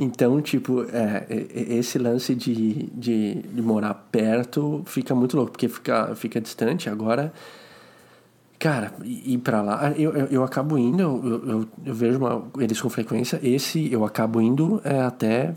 Então, 0.00 0.40
tipo, 0.40 0.82
é, 0.92 1.26
esse 1.28 1.98
lance 1.98 2.34
de, 2.34 2.84
de, 2.94 3.34
de 3.42 3.60
morar 3.62 3.94
perto 4.12 4.82
fica 4.86 5.12
muito 5.14 5.36
louco, 5.36 5.52
porque 5.52 5.68
fica, 5.68 6.14
fica 6.14 6.40
distante. 6.40 6.88
Agora, 6.88 7.32
cara, 8.58 8.92
ir 9.04 9.38
pra 9.38 9.60
lá, 9.62 9.92
eu, 9.96 10.12
eu, 10.14 10.26
eu 10.26 10.44
acabo 10.44 10.78
indo, 10.78 11.00
eu, 11.02 11.42
eu, 11.48 11.68
eu 11.86 11.94
vejo 11.94 12.18
uma- 12.18 12.44
eles 12.58 12.80
com 12.80 12.88
frequência. 12.88 13.40
Esse 13.42 13.92
eu 13.92 14.04
acabo 14.04 14.40
indo 14.40 14.80
é, 14.84 15.00
até 15.00 15.54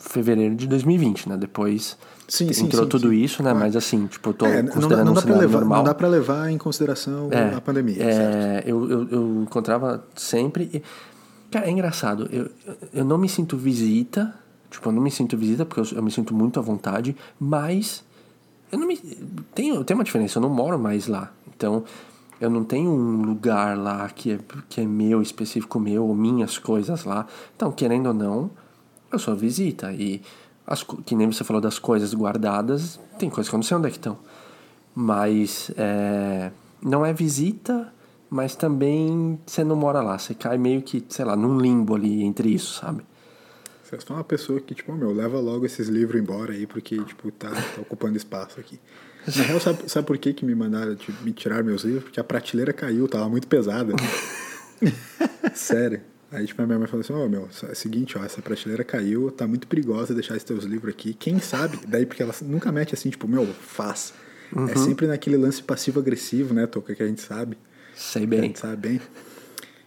fevereiro 0.00 0.54
de 0.54 0.66
2020, 0.66 1.28
né? 1.28 1.36
Depois 1.36 1.96
Sim, 2.28 2.52
sim, 2.52 2.64
entrou 2.66 2.82
sim, 2.84 2.88
tudo 2.88 3.12
isso, 3.12 3.40
né? 3.42 3.52
Mas 3.54 3.76
assim, 3.76 4.06
tipo, 4.08 4.30
eu 4.30 4.34
tô 4.34 4.46
É, 4.46 4.62
não, 4.62 4.64
dá, 4.68 4.72
considerando 4.74 5.04
não, 5.04 5.12
um 5.12 5.14
dá 5.14 5.20
cenário 5.20 5.40
levar, 5.42 5.58
normal. 5.60 5.78
não 5.78 5.84
dá 5.84 5.94
pra 5.94 6.08
levar 6.08 6.50
em 6.50 6.58
consideração 6.58 7.28
É, 7.30 7.54
a 7.54 7.60
pandemia. 7.60 8.02
É, 8.02 8.64
eu, 8.66 8.90
eu, 8.90 9.08
eu 9.10 9.42
encontrava 9.42 10.04
sempre. 10.16 10.68
e- 10.74 10.82
Cara, 11.56 11.68
é 11.68 11.70
engraçado. 11.70 12.28
Eu, 12.30 12.50
eu 12.92 13.02
não 13.02 13.16
me 13.16 13.30
sinto 13.30 13.56
visita. 13.56 14.34
Tipo, 14.70 14.90
eu 14.90 14.92
não 14.92 15.00
me 15.00 15.10
sinto 15.10 15.38
visita 15.38 15.64
porque 15.64 15.80
eu, 15.80 15.96
eu 15.96 16.02
me 16.02 16.10
sinto 16.10 16.34
muito 16.34 16.60
à 16.60 16.62
vontade. 16.62 17.16
Mas 17.40 18.04
eu 18.70 18.78
não 18.78 18.86
me. 18.86 18.98
Tem, 19.54 19.82
tem 19.82 19.94
uma 19.94 20.04
diferença. 20.04 20.36
Eu 20.36 20.42
não 20.42 20.50
moro 20.50 20.78
mais 20.78 21.06
lá. 21.06 21.32
Então, 21.56 21.82
eu 22.38 22.50
não 22.50 22.62
tenho 22.62 22.90
um 22.90 23.22
lugar 23.22 23.74
lá 23.74 24.06
que 24.10 24.32
é, 24.32 24.38
que 24.68 24.82
é 24.82 24.84
meu, 24.84 25.22
específico 25.22 25.80
meu, 25.80 26.06
ou 26.06 26.14
minhas 26.14 26.58
coisas 26.58 27.04
lá. 27.04 27.26
Então, 27.56 27.72
querendo 27.72 28.08
ou 28.08 28.14
não, 28.14 28.50
eu 29.10 29.18
sou 29.18 29.34
visita. 29.34 29.90
E 29.94 30.20
as, 30.66 30.82
que 30.82 31.14
nem 31.14 31.32
você 31.32 31.42
falou 31.42 31.62
das 31.62 31.78
coisas 31.78 32.12
guardadas, 32.12 33.00
tem 33.18 33.30
coisas 33.30 33.48
que 33.48 33.54
eu 33.54 33.58
não 33.58 33.64
sei 33.64 33.78
onde 33.78 33.86
é 33.86 33.90
que 33.90 33.96
estão. 33.96 34.18
Mas 34.94 35.70
é, 35.74 36.50
não 36.82 37.06
é 37.06 37.14
visita, 37.14 37.90
mas 38.28 38.56
também 38.56 39.38
você 39.46 39.62
não 39.62 39.76
mora 39.76 40.00
lá. 40.02 40.18
Você 40.18 40.34
cai 40.34 40.58
meio 40.58 40.82
que, 40.82 41.04
sei 41.08 41.24
lá, 41.24 41.36
num 41.36 41.58
limbo 41.58 41.94
ali 41.94 42.22
entre 42.22 42.48
isso, 42.48 42.80
sabe? 42.80 43.04
Você 43.82 43.96
é 43.96 44.00
só 44.00 44.14
uma 44.14 44.24
pessoa 44.24 44.60
que, 44.60 44.74
tipo, 44.74 44.92
meu, 44.92 45.12
leva 45.12 45.38
logo 45.38 45.64
esses 45.64 45.88
livros 45.88 46.20
embora 46.20 46.52
aí, 46.52 46.66
porque, 46.66 47.02
tipo, 47.04 47.30
tá, 47.30 47.50
tá 47.50 47.80
ocupando 47.80 48.16
espaço 48.16 48.58
aqui. 48.58 48.80
Na 49.36 49.42
real, 49.44 49.60
sabe, 49.60 49.88
sabe 49.88 50.06
por 50.06 50.18
que, 50.18 50.32
que 50.32 50.44
me 50.44 50.54
mandaram, 50.54 50.96
tipo, 50.96 51.22
me 51.22 51.32
tirar 51.32 51.62
meus 51.62 51.84
livros? 51.84 52.04
Porque 52.04 52.18
a 52.18 52.24
prateleira 52.24 52.72
caiu, 52.72 53.06
tava 53.06 53.28
muito 53.28 53.46
pesada. 53.46 53.94
Sério. 55.54 56.00
Aí, 56.32 56.46
tipo, 56.46 56.60
a 56.60 56.66
minha 56.66 56.78
mãe 56.78 56.88
falou 56.88 57.00
assim, 57.00 57.12
ô, 57.12 57.28
meu, 57.28 57.48
é 57.62 57.72
o 57.72 57.74
seguinte, 57.74 58.18
ó, 58.18 58.24
essa 58.24 58.42
prateleira 58.42 58.82
caiu, 58.82 59.30
tá 59.30 59.46
muito 59.46 59.68
perigosa 59.68 60.12
deixar 60.12 60.34
esses 60.34 60.44
teus 60.44 60.64
livros 60.64 60.92
aqui. 60.92 61.14
Quem 61.14 61.38
sabe? 61.38 61.78
Daí, 61.86 62.04
porque 62.04 62.22
ela 62.22 62.34
nunca 62.42 62.72
mete 62.72 62.92
assim, 62.92 63.08
tipo, 63.08 63.28
meu, 63.28 63.46
faz. 63.46 64.12
É 64.68 64.76
sempre 64.76 65.06
naquele 65.06 65.36
lance 65.36 65.62
passivo-agressivo, 65.62 66.54
né, 66.54 66.66
Toca, 66.66 66.94
que 66.94 67.02
a 67.02 67.06
gente 67.06 67.20
sabe. 67.20 67.56
Sei 67.96 68.26
bem. 68.26 68.54
sabe 68.54 68.76
bem. 68.76 69.00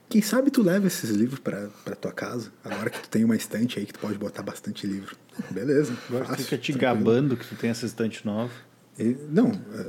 Quem 0.09 0.21
sabe 0.23 0.49
tu 0.49 0.63
leva 0.63 0.87
esses 0.87 1.11
livros 1.11 1.39
pra, 1.39 1.67
pra 1.85 1.95
tua 1.95 2.11
casa, 2.11 2.51
agora 2.65 2.89
que 2.89 2.99
tu 2.99 3.09
tem 3.09 3.23
uma 3.23 3.35
estante 3.35 3.77
aí 3.77 3.85
que 3.85 3.93
tu 3.93 3.99
pode 3.99 4.17
botar 4.17 4.41
bastante 4.41 4.87
livro. 4.87 5.15
Beleza. 5.51 5.93
Agora 6.09 6.25
fácil, 6.25 6.43
fica 6.45 6.57
te 6.57 6.73
tranquilo. 6.73 6.95
gabando 7.05 7.37
que 7.37 7.45
tu 7.45 7.55
tem 7.55 7.69
essa 7.69 7.85
estante 7.85 8.25
nova. 8.25 8.51
E- 8.97 9.15
não, 9.29 9.51
é, 9.51 9.85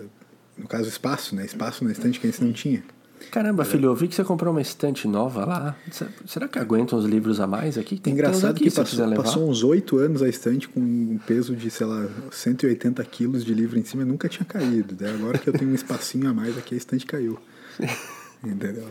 no 0.59 0.69
caso 0.69 0.89
espaço, 0.89 1.35
né? 1.35 1.45
Espaço 1.47 1.83
na 1.85 1.91
estante 1.93 2.21
que 2.21 2.27
antes 2.27 2.39
não 2.39 2.53
tinha. 2.53 2.83
Caramba, 3.31 3.65
filho, 3.67 3.87
eu 3.87 3.95
vi 3.95 4.09
que 4.09 4.15
você 4.15 4.25
comprou 4.25 4.53
uma 4.53 4.61
estante 4.63 5.07
nova 5.09 5.45
lá. 5.45 5.77
Se- 5.91 6.07
Será 6.27 6.49
que 6.49 6.59
aguenta 6.59 6.97
uns 6.97 7.05
livros 7.07 7.41
a 7.41 7.47
mais 7.47 7.77
aqui? 7.79 7.99
Tem 7.99 8.13
Engraçado 8.13 8.53
aqui, 8.57 8.65
que 8.65 8.71
passou, 8.71 9.15
passou 9.15 9.49
uns 9.49 9.63
oito 9.65 9.99
anos 9.99 10.23
a 10.23 10.29
estante 10.29 10.69
com 10.69 10.81
um 10.81 11.19
peso 11.27 11.55
de, 11.57 11.71
sei 11.71 11.87
lá, 11.87 12.07
180 12.31 13.03
quilos 13.05 13.43
de 13.45 13.53
livro 13.55 13.79
em 13.79 13.85
cima 13.85 14.03
e 14.03 14.07
nunca 14.07 14.29
tinha 14.29 14.45
caído. 14.45 14.95
Daí 14.95 15.15
agora 15.15 15.39
que 15.39 15.49
eu 15.49 15.53
tenho 15.55 15.71
um 15.71 15.75
espacinho 15.75 16.29
a 16.29 16.35
mais 16.35 16.57
aqui, 16.59 16.75
a 16.75 16.79
estante 16.79 17.05
caiu. 17.07 17.39
Entendeu? 18.45 18.88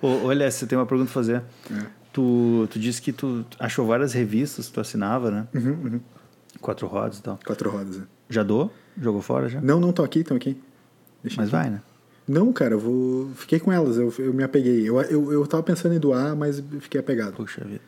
Ô, 0.00 0.26
olha, 0.26 0.50
você 0.50 0.66
tem 0.66 0.76
uma 0.76 0.86
pergunta 0.86 1.06
pra 1.10 1.14
fazer. 1.14 1.42
É. 1.70 1.86
Tu, 2.12 2.68
tu 2.70 2.78
disse 2.78 3.00
que 3.00 3.12
tu 3.12 3.44
achou 3.58 3.86
várias 3.86 4.12
revistas 4.12 4.66
que 4.66 4.72
tu 4.72 4.80
assinava, 4.80 5.30
né? 5.30 5.46
Uhum, 5.54 6.00
Quatro 6.60 6.86
rodas 6.86 7.18
e 7.18 7.22
tal. 7.22 7.38
Quatro 7.46 7.70
rodas. 7.70 7.96
né? 7.98 8.04
Já 8.28 8.42
doou? 8.42 8.72
Jogou 9.00 9.22
fora 9.22 9.48
já? 9.48 9.60
Não, 9.60 9.80
não, 9.80 9.90
estão 9.90 10.04
aqui, 10.04 10.20
estão 10.20 10.36
aqui. 10.36 10.60
Deixa 11.22 11.40
Mas 11.40 11.48
aqui. 11.48 11.56
vai, 11.56 11.70
né? 11.70 11.80
Não, 12.28 12.52
cara, 12.52 12.74
eu 12.74 12.78
vou. 12.78 13.30
Fiquei 13.36 13.58
com 13.58 13.72
elas, 13.72 13.96
eu, 13.96 14.12
eu 14.18 14.32
me 14.34 14.42
apeguei. 14.44 14.88
Eu, 14.88 15.00
eu, 15.02 15.32
eu 15.32 15.46
tava 15.46 15.62
pensando 15.62 15.94
em 15.94 15.98
doar, 15.98 16.36
mas 16.36 16.62
fiquei 16.80 17.00
apegado. 17.00 17.34
Puxa 17.34 17.64
vida. 17.64 17.80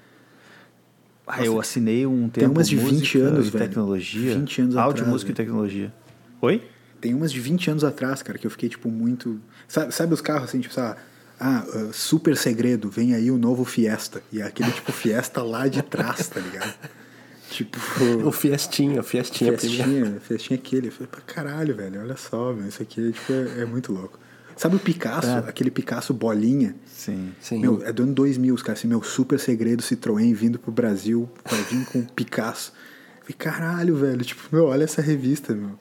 Ah, 1.27 1.45
eu 1.45 1.59
assinei 1.61 2.07
um 2.07 2.29
tempo 2.29 2.33
tem 2.41 2.49
umas 2.49 2.69
de 2.69 2.77
20 2.77 2.93
música 2.93 3.19
anos, 3.19 3.47
e 3.47 3.51
velho. 3.51 3.65
tecnologia. 3.69 4.35
20 4.39 4.63
anos 4.63 4.77
Áudio, 4.77 4.91
atrás, 5.03 5.09
música 5.13 5.31
e 5.31 5.35
velho. 5.35 5.47
tecnologia. 5.47 5.93
Oi? 6.41 6.63
Tem 7.05 7.13
umas 7.13 7.31
de 7.31 7.39
20 7.39 7.71
anos 7.71 7.85
atrás, 7.85 8.23
cara, 8.23 8.39
que 8.39 8.47
eu 8.47 8.51
fiquei, 8.51 8.67
tipo, 8.67 8.91
muito. 8.91 9.39
Sabe, 9.69 9.95
sabe 9.95 10.15
os 10.15 10.23
carros 10.23 10.49
assim, 10.49 10.59
tipo, 10.59 10.73
sabe? 10.73 10.99
Ah, 11.39 11.63
ah, 11.69 11.91
super 11.93 12.35
segredo, 12.35 12.89
vem 12.89 13.15
aí 13.15 13.31
o 13.31 13.37
novo 13.37 13.63
Fiesta. 13.63 14.23
E 14.33 14.41
é 14.41 14.45
aquele 14.45 14.73
tipo 14.73 14.91
Fiesta 14.91 15.43
lá 15.43 15.69
de 15.69 15.83
trás, 15.83 16.29
tá 16.29 16.41
ligado? 16.41 16.73
Tipo. 17.51 17.79
O 18.25 18.33
Fiestinha, 18.33 19.01
o 19.01 19.05
Fiestinha, 19.05 19.53
primeiro. 19.53 19.85
Festinha, 19.85 20.21
festinha 20.21 20.59
aquele. 20.59 20.89
Eu 20.89 20.93
falei, 20.93 21.09
pra 21.09 21.21
caralho, 21.21 21.77
velho, 21.77 22.01
olha 22.01 22.17
só, 22.17 22.55
meu, 22.55 22.67
isso 22.67 22.83
aqui 22.83 23.13
tipo, 23.13 23.33
é, 23.33 23.61
é 23.61 23.65
muito 23.67 23.93
louco. 23.93 24.19
Sabe 24.57 24.77
o 24.77 24.79
Picasso, 24.79 25.29
aquele 25.47 25.71
Picasso 25.71 26.15
bolinha? 26.15 26.75
Sim. 26.87 27.33
Sim. 27.39 27.61
Meu, 27.61 27.83
é 27.85 27.93
do 27.93 28.03
ano 28.03 28.15
2000, 28.15 28.55
os 28.55 28.63
caras, 28.63 28.79
assim, 28.79 28.89
meu 28.89 29.03
super 29.03 29.39
segredo 29.39 29.83
Citroën 29.83 30.35
vindo 30.35 30.59
pro 30.59 30.73
Brasil, 30.73 31.29
vai 31.45 31.63
vir 31.65 31.85
com 31.85 32.03
Picasso. 32.03 32.73
Eu 33.19 33.21
Falei, 33.21 33.37
caralho, 33.37 33.95
velho, 33.95 34.25
tipo, 34.25 34.43
meu, 34.51 34.65
olha 34.65 34.85
essa 34.85 35.03
revista, 35.03 35.55
meu. 35.55 35.79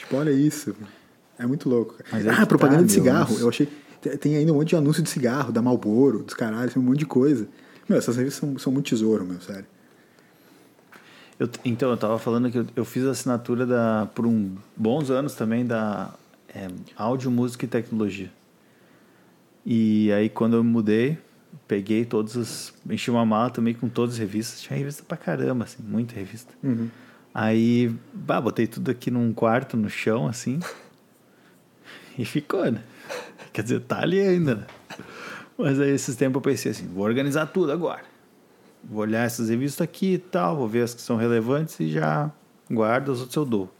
Tipo, 0.00 0.16
olha 0.16 0.30
isso. 0.30 0.74
É 1.38 1.46
muito 1.46 1.68
louco. 1.68 1.94
Mas 2.10 2.26
é 2.26 2.30
ah, 2.30 2.36
que 2.40 2.46
propaganda 2.46 2.80
tá, 2.82 2.86
de 2.86 2.94
meu, 2.94 3.02
cigarro. 3.04 3.32
mas- 3.32 3.40
Eu 3.40 3.48
achei, 3.48 3.68
Tem- 4.20 4.36
ainda 4.36 4.52
um 4.52 4.56
monte 4.56 4.68
de 4.70 4.76
anúncio 4.76 5.02
de 5.02 5.10
cigarro, 5.10 5.52
da 5.52 5.60
Marlboro, 5.60 6.22
dos 6.22 6.34
caralhos, 6.34 6.72
tem 6.72 6.82
um 6.82 6.86
monte 6.86 6.98
de 7.00 7.06
coisa. 7.06 7.46
Meu, 7.88 7.98
essas 7.98 8.16
revistas 8.16 8.40
são, 8.40 8.58
são 8.58 8.72
muito 8.72 8.86
tesouro, 8.88 9.24
meu, 9.26 9.40
sério. 9.40 9.66
Eu, 11.38 11.48
então, 11.64 11.90
eu 11.90 11.96
tava 11.96 12.18
falando 12.18 12.50
que 12.50 12.58
eu, 12.58 12.66
eu 12.76 12.84
fiz 12.84 13.04
assinatura 13.04 13.64
da, 13.66 14.08
por 14.14 14.26
um, 14.26 14.54
bons 14.76 15.10
anos 15.10 15.34
também 15.34 15.64
da 15.66 16.12
é, 16.54 16.68
Áudio, 16.96 17.30
Música 17.30 17.64
e 17.64 17.68
Tecnologia. 17.68 18.30
E 19.64 20.10
aí, 20.12 20.28
quando 20.28 20.56
eu 20.56 20.64
me 20.64 20.70
mudei, 20.70 21.18
peguei 21.68 22.04
todas 22.04 22.36
as. 22.36 22.72
Enchi 22.88 23.10
uma 23.10 23.24
mala 23.26 23.50
também 23.50 23.74
com 23.74 23.88
todas 23.88 24.14
as 24.14 24.18
revistas. 24.18 24.60
Tinha 24.62 24.78
revista 24.78 25.02
pra 25.06 25.16
caramba, 25.16 25.64
assim, 25.64 25.82
muita 25.82 26.14
revista. 26.14 26.52
Aí, 27.32 27.94
bah, 28.12 28.40
botei 28.40 28.66
tudo 28.66 28.90
aqui 28.90 29.10
num 29.10 29.32
quarto, 29.32 29.76
no 29.76 29.88
chão, 29.88 30.26
assim. 30.26 30.58
e 32.18 32.24
ficou, 32.24 32.70
né? 32.70 32.82
Quer 33.52 33.62
dizer, 33.62 33.80
tá 33.80 34.00
ali 34.00 34.20
ainda, 34.20 34.54
né? 34.56 34.66
Mas 35.56 35.78
aí, 35.78 35.90
esses 35.90 36.16
tempos 36.16 36.36
eu 36.36 36.40
pensei 36.40 36.72
assim: 36.72 36.86
vou 36.88 37.04
organizar 37.04 37.46
tudo 37.46 37.70
agora. 37.70 38.02
Vou 38.82 39.02
olhar 39.02 39.26
essas 39.26 39.48
revistas 39.48 39.84
aqui 39.84 40.14
e 40.14 40.18
tal, 40.18 40.56
vou 40.56 40.66
ver 40.66 40.82
as 40.82 40.94
que 40.94 41.02
são 41.02 41.16
relevantes 41.16 41.78
e 41.80 41.90
já 41.90 42.30
guardo, 42.70 43.12
as 43.12 43.18
outras 43.20 43.36
eu 43.36 43.44
dou. 43.44 43.70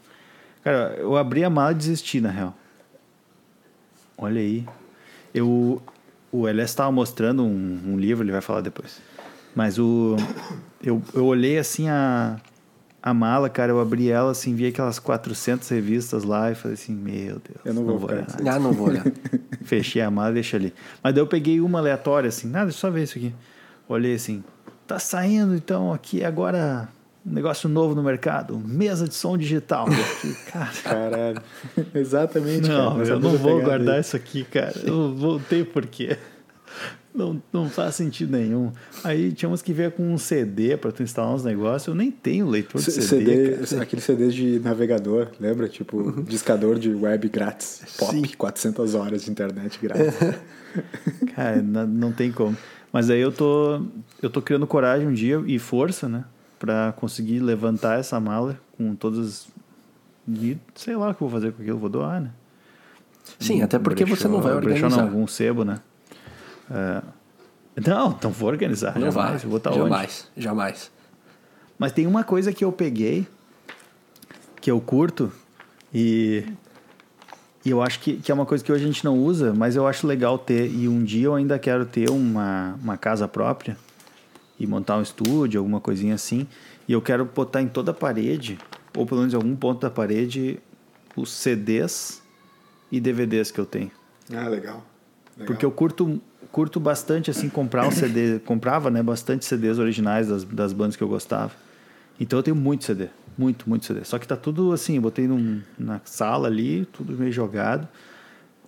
Cara, 0.63 0.95
eu 0.97 1.17
abri 1.17 1.43
a 1.43 1.49
mala 1.49 1.71
e 1.71 1.75
desisti, 1.75 2.21
na 2.21 2.29
real. 2.29 2.55
Olha 4.17 4.39
aí. 4.39 4.65
Eu, 5.33 5.81
o 6.31 6.47
LS 6.47 6.71
estava 6.71 6.91
mostrando 6.91 7.43
um, 7.43 7.81
um 7.87 7.97
livro, 7.97 8.23
ele 8.23 8.31
vai 8.31 8.41
falar 8.41 8.61
depois. 8.61 9.01
Mas 9.55 9.79
o, 9.79 10.15
eu, 10.83 11.01
eu 11.13 11.25
olhei 11.25 11.57
assim 11.57 11.89
a, 11.89 12.39
a 13.03 13.13
mala, 13.13 13.49
cara, 13.49 13.71
eu 13.71 13.79
abri 13.79 14.11
ela 14.11 14.31
assim, 14.31 14.53
vi 14.53 14.67
aquelas 14.67 14.99
400 14.99 15.67
revistas 15.69 16.23
lá 16.23 16.51
e 16.51 16.55
falei 16.55 16.75
assim, 16.75 16.93
meu 16.93 17.39
Deus, 17.39 17.59
Eu 17.65 17.73
não 17.73 17.83
vou 17.83 17.99
ficar 17.99 18.13
olhar. 18.13 18.55
Ah, 18.55 18.59
não 18.59 18.71
vou 18.71 18.87
olhar. 18.89 19.03
Fechei 19.63 20.01
a 20.01 20.11
mala 20.11 20.31
e 20.31 20.33
deixei 20.35 20.59
ali. 20.59 20.73
Mas 21.03 21.13
daí 21.13 21.21
eu 21.21 21.27
peguei 21.27 21.59
uma 21.61 21.79
aleatória, 21.79 22.27
assim, 22.27 22.47
nada, 22.47 22.65
deixa 22.65 22.77
eu 22.77 22.81
só 22.81 22.91
ver 22.91 23.03
isso 23.03 23.17
aqui. 23.17 23.33
Olhei 23.89 24.15
assim, 24.15 24.43
tá 24.85 24.99
saindo 24.99 25.55
então 25.55 25.91
aqui 25.91 26.23
agora 26.23 26.87
um 27.25 27.33
negócio 27.33 27.69
novo 27.69 27.93
no 27.93 28.03
mercado, 28.03 28.57
mesa 28.57 29.07
de 29.07 29.13
som 29.13 29.37
digital. 29.37 29.87
Fiquei, 29.87 30.33
cara, 30.51 30.69
Caralho. 30.83 31.41
Exatamente, 31.93 32.67
cara. 32.67 32.83
não, 32.83 32.97
nessa 32.97 33.11
eu 33.11 33.19
não 33.19 33.37
vou 33.37 33.61
guardar 33.61 33.95
aí. 33.95 34.01
isso 34.01 34.15
aqui, 34.15 34.43
cara. 34.43 34.73
Eu 34.83 34.95
não 34.95 35.15
vou 35.15 35.39
ter 35.39 35.65
porquê. 35.65 36.17
Não, 37.13 37.41
não 37.51 37.69
faz 37.69 37.95
sentido 37.95 38.31
nenhum. 38.37 38.71
Aí 39.03 39.33
tínhamos 39.33 39.61
que 39.61 39.73
ver 39.73 39.91
com 39.91 40.13
um 40.13 40.17
CD 40.17 40.77
para 40.77 40.91
tu 40.93 41.03
instalar 41.03 41.33
uns 41.33 41.43
negócios. 41.43 41.87
Eu 41.87 41.95
nem 41.95 42.09
tenho 42.09 42.47
leitor 42.47 42.79
de 42.81 42.89
C- 42.89 43.01
CD. 43.01 43.65
CD, 43.65 43.81
aquele 43.81 44.01
CD 44.01 44.29
de 44.29 44.59
navegador, 44.59 45.27
lembra? 45.39 45.67
Tipo, 45.67 46.21
discador 46.23 46.79
de 46.79 46.89
web 46.89 47.27
grátis. 47.27 47.81
Pop, 47.97 48.11
Sim. 48.13 48.21
400 48.37 48.95
horas 48.95 49.23
de 49.25 49.31
internet 49.31 49.77
grátis. 49.81 50.13
Cara, 51.35 51.61
não, 51.61 51.85
não 51.85 52.11
tem 52.13 52.31
como. 52.31 52.55
Mas 52.93 53.09
aí 53.09 53.19
eu 53.19 53.31
tô, 53.31 53.81
eu 54.21 54.29
tô 54.29 54.41
criando 54.41 54.65
coragem 54.65 55.07
um 55.07 55.13
dia 55.13 55.41
e 55.45 55.59
força, 55.59 56.07
né? 56.07 56.23
Pra 56.59 56.93
conseguir 56.97 57.39
levantar 57.39 57.99
essa 57.99 58.19
mala 58.19 58.57
com 58.77 58.95
todas. 58.95 59.47
E 60.29 60.57
sei 60.75 60.95
lá 60.95 61.09
o 61.09 61.13
que 61.15 61.21
eu 61.21 61.27
vou 61.27 61.39
fazer 61.39 61.51
com 61.51 61.61
aquilo, 61.61 61.77
vou 61.77 61.89
doar, 61.89 62.21
né? 62.21 62.31
Sim, 63.39 63.61
até 63.61 63.77
porque 63.79 64.05
você 64.05 64.27
não 64.27 64.41
vai 64.41 64.53
Brechó 64.59 64.85
organizar. 64.85 64.89
não, 65.03 65.09
algum 65.09 65.27
sebo, 65.27 65.63
né? 65.65 65.79
É, 66.69 67.01
Não, 67.87 68.11
então 68.11 68.31
vou 68.31 68.49
organizar. 68.49 68.93
Não 68.97 69.11
jamais. 69.11 69.43
vai. 69.43 69.49
Vou 69.49 69.61
onde? 69.65 69.77
jamais, 69.77 70.27
jamais. 70.37 70.91
Mas 71.77 71.91
tem 71.91 72.05
uma 72.05 72.23
coisa 72.23 72.53
que 72.53 72.63
eu 72.63 72.71
peguei, 72.71 73.27
que 74.59 74.69
eu 74.69 74.79
curto, 74.79 75.31
e, 75.93 76.45
e 77.65 77.69
eu 77.69 77.81
acho 77.81 77.99
que, 77.99 78.17
que 78.17 78.31
é 78.31 78.35
uma 78.35 78.45
coisa 78.45 78.63
que 78.63 78.71
hoje 78.71 78.83
a 78.83 78.87
gente 78.87 79.03
não 79.03 79.17
usa, 79.17 79.53
mas 79.53 79.75
eu 79.75 79.87
acho 79.87 80.05
legal 80.05 80.37
ter. 80.37 80.69
E 80.71 80.87
um 80.87 81.03
dia 81.03 81.25
eu 81.25 81.35
ainda 81.35 81.57
quero 81.57 81.85
ter 81.85 82.09
uma, 82.09 82.75
uma 82.81 82.97
casa 82.97 83.27
própria 83.27 83.77
e 84.59 84.67
montar 84.67 84.97
um 84.97 85.01
estúdio, 85.01 85.59
alguma 85.59 85.79
coisinha 85.81 86.13
assim. 86.15 86.47
E 86.87 86.93
eu 86.93 87.01
quero 87.01 87.25
botar 87.25 87.61
em 87.61 87.67
toda 87.67 87.91
a 87.91 87.93
parede, 87.93 88.59
ou 88.95 89.05
pelo 89.05 89.21
menos 89.21 89.33
em 89.33 89.37
algum 89.37 89.55
ponto 89.55 89.81
da 89.81 89.89
parede, 89.89 90.59
os 91.15 91.31
CDs 91.31 92.21
e 92.91 92.99
DVDs 92.99 93.51
que 93.51 93.59
eu 93.59 93.65
tenho. 93.65 93.91
ah, 94.31 94.47
legal. 94.47 94.49
legal. 94.49 94.83
Porque 95.47 95.65
eu 95.65 95.71
curto, 95.71 96.21
curto 96.51 96.79
bastante, 96.79 97.31
assim, 97.31 97.49
comprar 97.49 97.87
um 97.87 97.91
CD. 97.91 98.39
comprava, 98.45 98.89
né, 98.89 99.01
bastante 99.01 99.45
CDs 99.45 99.79
originais 99.79 100.27
das, 100.27 100.43
das 100.43 100.73
bandas 100.73 100.95
que 100.95 101.03
eu 101.03 101.07
gostava. 101.07 101.51
Então 102.19 102.37
eu 102.39 102.43
tenho 102.43 102.55
muito 102.55 102.83
CD. 102.85 103.07
Muito, 103.37 103.67
muito 103.69 103.85
CD. 103.85 104.03
Só 104.03 104.19
que 104.19 104.27
tá 104.27 104.35
tudo 104.35 104.71
assim, 104.73 104.95
eu 104.97 105.01
botei 105.01 105.27
num, 105.27 105.61
na 105.79 106.01
sala 106.03 106.47
ali, 106.47 106.85
tudo 106.91 107.13
meio 107.13 107.31
jogado. 107.31 107.87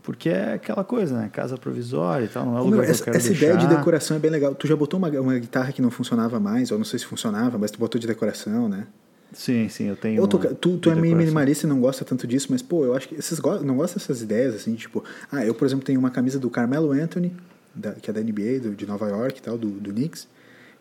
Porque 0.02 0.28
é 0.30 0.54
aquela 0.54 0.84
coisa, 0.84 1.17
né? 1.17 1.30
Casa 1.32 1.58
provisória 1.58 2.26
e 2.26 2.28
tal, 2.28 2.46
não 2.46 2.58
é 2.58 2.62
o 2.62 2.63
Ô, 2.63 2.67
meu, 2.67 2.72
lugar 2.80 2.86
que 2.86 2.91
essa 2.91 3.02
eu 3.02 3.06
quero 3.06 3.17
essa 3.17 3.28
deixar. 3.30 3.46
ideia 3.46 3.58
de 3.58 3.67
decoração 3.67 4.17
é 4.17 4.19
bem 4.19 4.32
legal. 4.32 4.54
Tu 4.54 4.67
já 4.67 4.76
botou 4.76 4.98
uma, 4.98 5.10
uma 5.10 5.38
guitarra 5.39 5.72
que 5.72 5.82
não 5.82 5.89
funcionava 5.89 6.39
mais, 6.41 6.72
ou 6.72 6.78
não 6.78 6.84
sei 6.86 7.00
se 7.00 7.06
funcionava, 7.06 7.58
mas 7.58 7.72
tu 7.72 7.80
botou 7.80 8.00
de 8.00 8.06
decoração, 8.08 8.67
né? 8.67 8.88
Sim, 9.32 9.67
sim, 9.69 9.86
eu 9.86 9.96
tenho. 9.96 10.28
Tu, 10.28 10.38
uma 10.38 10.46
tu, 10.56 10.78
tu 10.78 10.89
é 10.91 10.96
meio 10.96 11.15
minimalista 11.15 11.65
e 11.65 11.69
não 11.69 11.80
gosta 11.80 12.04
tanto 12.04 12.28
disso, 12.28 12.48
mas, 12.50 12.62
pô, 12.62 12.86
eu 12.86 12.96
acho 12.96 13.08
que 13.08 13.19
vocês 13.22 13.39
go- 13.39 13.62
não 13.62 13.78
gostam 13.78 13.98
dessas 14.00 14.22
ideias, 14.22 14.54
assim, 14.54 14.76
tipo... 14.76 15.04
Ah, 15.32 15.43
eu, 15.46 15.54
por 15.56 15.65
exemplo, 15.65 15.86
tenho 15.86 16.00
uma 16.00 16.12
camisa 16.12 16.38
do 16.38 16.50
Carmelo 16.50 16.91
Anthony, 16.91 17.34
da- 17.73 17.93
que 17.93 18.09
é 18.09 18.13
da 18.13 18.21
NBA, 18.21 18.59
do, 18.62 18.75
de 18.75 18.86
Nova 18.86 19.07
York 19.09 19.39
e 19.39 19.41
tal, 19.41 19.57
do, 19.57 19.69
do 19.69 19.91
Knicks, 19.91 20.27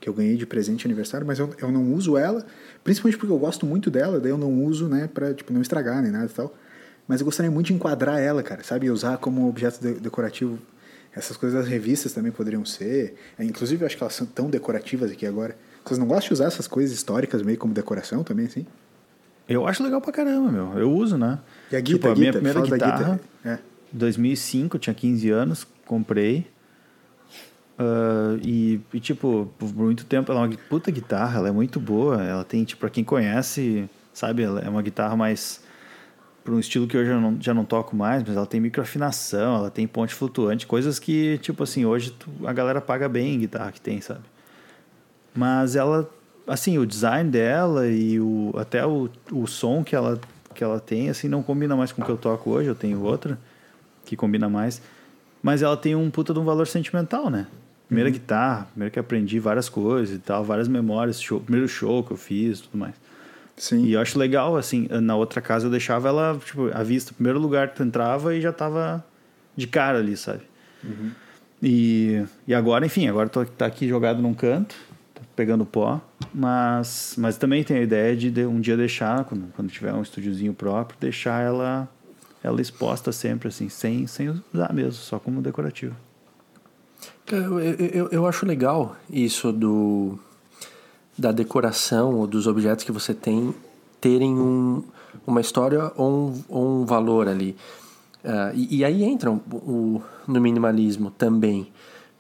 que 0.00 0.09
eu 0.09 0.12
ganhei 0.14 0.37
de 0.37 0.44
presente 0.46 0.81
de 0.81 0.87
aniversário, 0.87 1.26
mas 1.26 1.38
eu, 1.38 1.55
eu 1.61 1.70
não 1.70 1.92
uso 1.94 2.16
ela, 2.16 2.44
principalmente 2.83 3.18
porque 3.18 3.33
eu 3.33 3.38
gosto 3.38 3.64
muito 3.66 3.90
dela, 3.90 4.18
daí 4.18 4.31
eu 4.31 4.38
não 4.38 4.64
uso, 4.64 4.88
né, 4.88 5.09
pra, 5.12 5.33
tipo, 5.33 5.52
não 5.52 5.62
estragar 5.62 6.02
nem 6.02 6.11
nada 6.11 6.26
e 6.26 6.28
tal. 6.35 6.55
Mas 7.07 7.20
eu 7.20 7.24
gostaria 7.24 7.50
muito 7.50 7.66
de 7.68 7.74
enquadrar 7.74 8.20
ela, 8.20 8.42
cara, 8.42 8.62
sabe? 8.62 8.88
Usar 8.90 9.18
como 9.18 9.48
objeto 9.48 9.81
de- 9.81 10.00
decorativo. 10.00 10.59
Essas 11.14 11.37
coisas 11.37 11.59
das 11.61 11.68
revistas 11.68 12.12
também 12.12 12.33
poderiam 12.33 12.64
ser. 12.64 13.14
É, 13.38 13.44
inclusive, 13.44 13.83
eu 13.83 13.87
acho 13.87 13.96
que 13.96 14.02
elas 14.02 14.14
são 14.14 14.26
tão 14.26 14.48
decorativas 14.48 15.11
aqui 15.11 15.26
agora. 15.26 15.57
Vocês 15.85 15.98
não 15.98 16.07
gostam 16.07 16.28
de 16.28 16.33
usar 16.35 16.46
essas 16.46 16.66
coisas 16.66 16.96
históricas 16.96 17.42
meio 17.42 17.59
como 17.59 17.74
decoração 17.74 18.22
também, 18.24 18.46
assim? 18.46 18.64
Eu 19.48 19.66
acho 19.66 19.83
legal 19.83 20.00
pra 20.00 20.12
caramba, 20.12 20.50
meu. 20.50 20.78
Eu 20.78 20.90
uso, 20.90 21.18
né? 21.18 21.38
E 21.70 21.76
a 21.76 21.83
tipo, 21.83 21.98
guitarra, 21.98 22.14
a 22.14 22.18
minha 22.18 22.33
primeira 22.33 22.61
guitarra, 22.62 22.92
guitarra. 22.96 23.20
É. 23.44 23.59
2005, 23.92 24.76
eu 24.76 24.81
tinha 24.81 24.94
15 24.94 25.28
anos, 25.31 25.66
comprei. 25.85 26.46
Ah, 27.79 28.37
e, 28.45 28.81
e, 28.93 29.01
tipo, 29.01 29.51
por 29.59 29.75
muito 29.75 30.05
tempo, 30.05 30.31
ela 30.31 30.43
é 30.43 30.47
uma 30.49 30.57
puta 30.69 30.91
guitarra, 30.91 31.39
ela 31.39 31.49
é 31.49 31.53
muito 31.53 31.81
boa. 31.81 32.23
Ela 32.23 32.45
tem, 32.45 32.65
tipo, 32.65 32.81
pra 32.81 32.91
quem 32.91 33.03
conhece, 33.05 33.89
sabe, 34.13 34.43
ela 34.43 34.61
é 34.61 34.69
uma 34.69 34.83
guitarra 34.83 35.17
mais. 35.17 35.63
Para 36.45 36.55
um 36.55 36.59
estilo 36.59 36.89
que 36.89 36.97
hoje 36.99 37.09
eu 37.09 37.21
não, 37.21 37.41
já 37.41 37.55
não 37.55 37.65
toco 37.65 37.95
mais, 37.95 38.25
mas 38.25 38.37
ela 38.37 38.47
tem 38.47 38.61
microafinação, 38.61 39.59
ela 39.59 39.71
tem 39.71 39.87
ponte 39.87 40.13
flutuante, 40.13 40.67
coisas 40.67 40.99
que, 40.99 41.39
tipo 41.39 41.63
assim, 41.63 41.85
hoje 41.85 42.11
tu- 42.11 42.29
a 42.45 42.53
galera 42.53 42.81
paga 42.81 43.09
bem 43.09 43.35
em 43.35 43.39
guitarra 43.39 43.71
que 43.71 43.81
tem, 43.81 44.01
sabe? 44.01 44.23
Mas 45.35 45.77
ela, 45.77 46.11
assim, 46.47 46.79
o 46.79 46.85
design 46.87 47.31
dela 47.31 47.87
e 47.87 48.19
o, 48.21 48.53
até 48.57 48.85
o, 48.85 49.09
o 49.31 49.47
som 49.47 49.85
que 49.85 49.95
ela, 49.95 50.21
que 50.53 50.63
ela 50.63 50.81
tem, 50.81 51.09
assim, 51.09 51.29
não 51.29 51.45
combina 51.45 51.77
mais 51.77 51.93
com 51.93 52.03
o 52.03 52.05
que 52.05 52.11
eu 52.11 52.17
toco 52.19 52.51
hoje. 52.51 52.69
Eu 52.69 52.75
tenho 52.75 53.01
outra 53.03 53.39
que 54.05 54.17
combina 54.17 54.49
mais. 54.49 54.83
Mas 55.43 55.63
ela 55.63 55.77
tem 55.77 55.95
um 55.95 56.11
puta 56.11 56.35
de 56.35 56.41
um 56.41 56.45
valor 56.45 56.67
sentimental, 56.67 57.31
né? 57.31 57.47
Primeira 57.92 58.09
guitarra, 58.11 58.66
primeiro 58.70 58.90
que 58.90 58.98
aprendi 58.98 59.38
várias 59.38 59.68
coisas 59.68 60.16
e 60.16 60.18
tal, 60.18 60.42
várias 60.42 60.66
memórias, 60.66 61.20
show, 61.20 61.38
primeiro 61.38 61.68
show 61.68 62.02
que 62.02 62.11
eu 62.11 62.16
fiz 62.16 62.61
tudo 62.61 62.78
mais. 62.78 62.94
Sim. 63.55 63.85
E 63.85 63.92
eu 63.92 64.00
acho 64.00 64.18
legal, 64.18 64.57
assim, 64.57 64.88
na 64.88 65.14
outra 65.14 65.42
casa 65.42 65.66
eu 65.66 65.70
deixava 65.70 66.09
ela, 66.09 66.40
tipo, 66.42 66.70
à 66.72 66.83
vista, 66.83 67.12
primeiro 67.12 67.38
lugar 67.38 67.68
que 67.68 67.76
tu 67.76 67.83
entrava 67.83 68.35
e 68.35 68.40
já 68.40 68.50
tava 68.50 69.05
de 69.55 69.66
cara 69.66 69.98
ali, 69.98 70.16
sabe? 70.16 70.40
E, 71.62 72.24
e 72.48 72.55
agora, 72.55 72.87
enfim, 72.87 73.09
agora 73.09 73.28
tô, 73.28 73.44
tá 73.44 73.66
aqui 73.66 73.87
jogado 73.87 74.22
num 74.22 74.33
canto, 74.33 74.74
tá 75.14 75.20
pegando 75.37 75.66
pó, 75.66 76.00
mas, 76.33 77.14
mas 77.18 77.37
também 77.37 77.62
tem 77.62 77.76
a 77.76 77.83
ideia 77.83 78.16
de, 78.16 78.31
de 78.31 78.46
um 78.46 78.59
dia 78.59 78.76
deixar, 78.76 79.24
quando, 79.24 79.52
quando 79.55 79.70
tiver 79.70 79.92
um 79.92 80.00
estúdiozinho 80.00 80.55
próprio, 80.55 80.98
deixar 80.98 81.42
ela, 81.42 81.87
ela 82.43 82.61
exposta 82.61 83.12
sempre, 83.12 83.49
assim, 83.49 83.68
sem, 83.68 84.07
sem 84.07 84.30
usar 84.53 84.72
mesmo, 84.72 84.95
só 84.95 85.18
como 85.18 85.43
decorativo. 85.43 85.95
Eu, 87.31 87.61
eu, 87.61 87.75
eu, 87.87 88.09
eu 88.11 88.27
acho 88.27 88.45
legal 88.45 88.97
isso 89.11 89.53
do 89.53 90.18
da 91.16 91.31
decoração 91.31 92.16
ou 92.16 92.27
dos 92.27 92.47
objetos 92.47 92.85
que 92.85 92.93
você 92.93 93.14
tem 93.14 93.55
terem 94.01 94.35
um, 94.35 94.83
uma 95.27 95.41
história 95.41 95.93
ou 95.97 96.11
um, 96.11 96.45
ou 96.49 96.68
um 96.83 96.85
valor 96.85 97.29
ali. 97.29 97.55
Ah, 98.25 98.51
e, 98.55 98.79
e 98.79 98.85
aí 98.85 99.03
entra 99.05 99.31
o, 99.31 99.41
o- 99.53 100.03
no 100.27 100.41
minimalismo 100.41 101.11
também, 101.11 101.68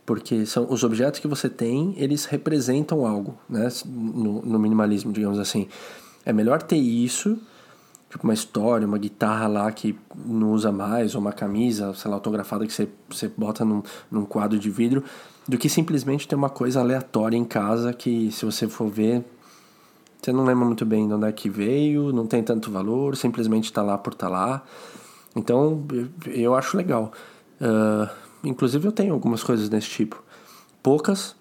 porque 0.04 0.44
são 0.46 0.66
os 0.70 0.84
objetos 0.84 1.20
que 1.20 1.26
você 1.28 1.48
tem, 1.48 1.94
eles 1.96 2.24
representam 2.26 3.06
algo, 3.06 3.34
né? 3.48 3.68
No, 3.86 4.42
no 4.42 4.58
minimalismo, 4.58 5.12
digamos 5.12 5.38
assim. 5.38 5.66
É 6.24 6.32
melhor 6.32 6.62
ter 6.62 6.76
isso, 6.76 7.38
tipo 8.12 8.24
uma 8.24 8.34
história, 8.34 8.86
uma 8.86 8.98
guitarra 8.98 9.46
lá 9.48 9.72
que 9.72 9.98
não 10.14 10.52
usa 10.52 10.70
mais, 10.70 11.14
ou 11.14 11.20
uma 11.20 11.32
camisa, 11.32 11.94
sei 11.94 12.10
lá, 12.10 12.16
autografada 12.16 12.66
que 12.66 12.72
você, 12.72 12.86
você 13.08 13.26
bota 13.34 13.64
num, 13.64 13.82
num 14.10 14.24
quadro 14.26 14.58
de 14.58 14.68
vidro, 14.70 15.02
do 15.48 15.56
que 15.56 15.68
simplesmente 15.68 16.28
ter 16.28 16.34
uma 16.34 16.50
coisa 16.50 16.80
aleatória 16.80 17.36
em 17.38 17.44
casa 17.44 17.92
que, 17.94 18.30
se 18.30 18.44
você 18.44 18.68
for 18.68 18.88
ver, 18.88 19.24
você 20.20 20.30
não 20.30 20.44
lembra 20.44 20.66
muito 20.66 20.84
bem 20.84 21.08
de 21.08 21.14
onde 21.14 21.26
é 21.26 21.32
que 21.32 21.48
veio, 21.48 22.12
não 22.12 22.26
tem 22.26 22.42
tanto 22.42 22.70
valor, 22.70 23.16
simplesmente 23.16 23.64
está 23.64 23.82
lá 23.82 23.96
por 23.96 24.12
estar 24.12 24.28
lá. 24.28 24.62
Então, 25.34 25.82
eu- 26.26 26.54
acho 26.54 26.76
legal. 26.76 27.12
Ah, 27.60 28.10
Inclusive 28.44 28.84
eu 28.86 28.90
tenho 28.92 29.14
algumas 29.14 29.40
coisas 29.44 29.68
desse 29.68 29.88
tipo. 29.88 30.20
Poucas, 30.82 31.36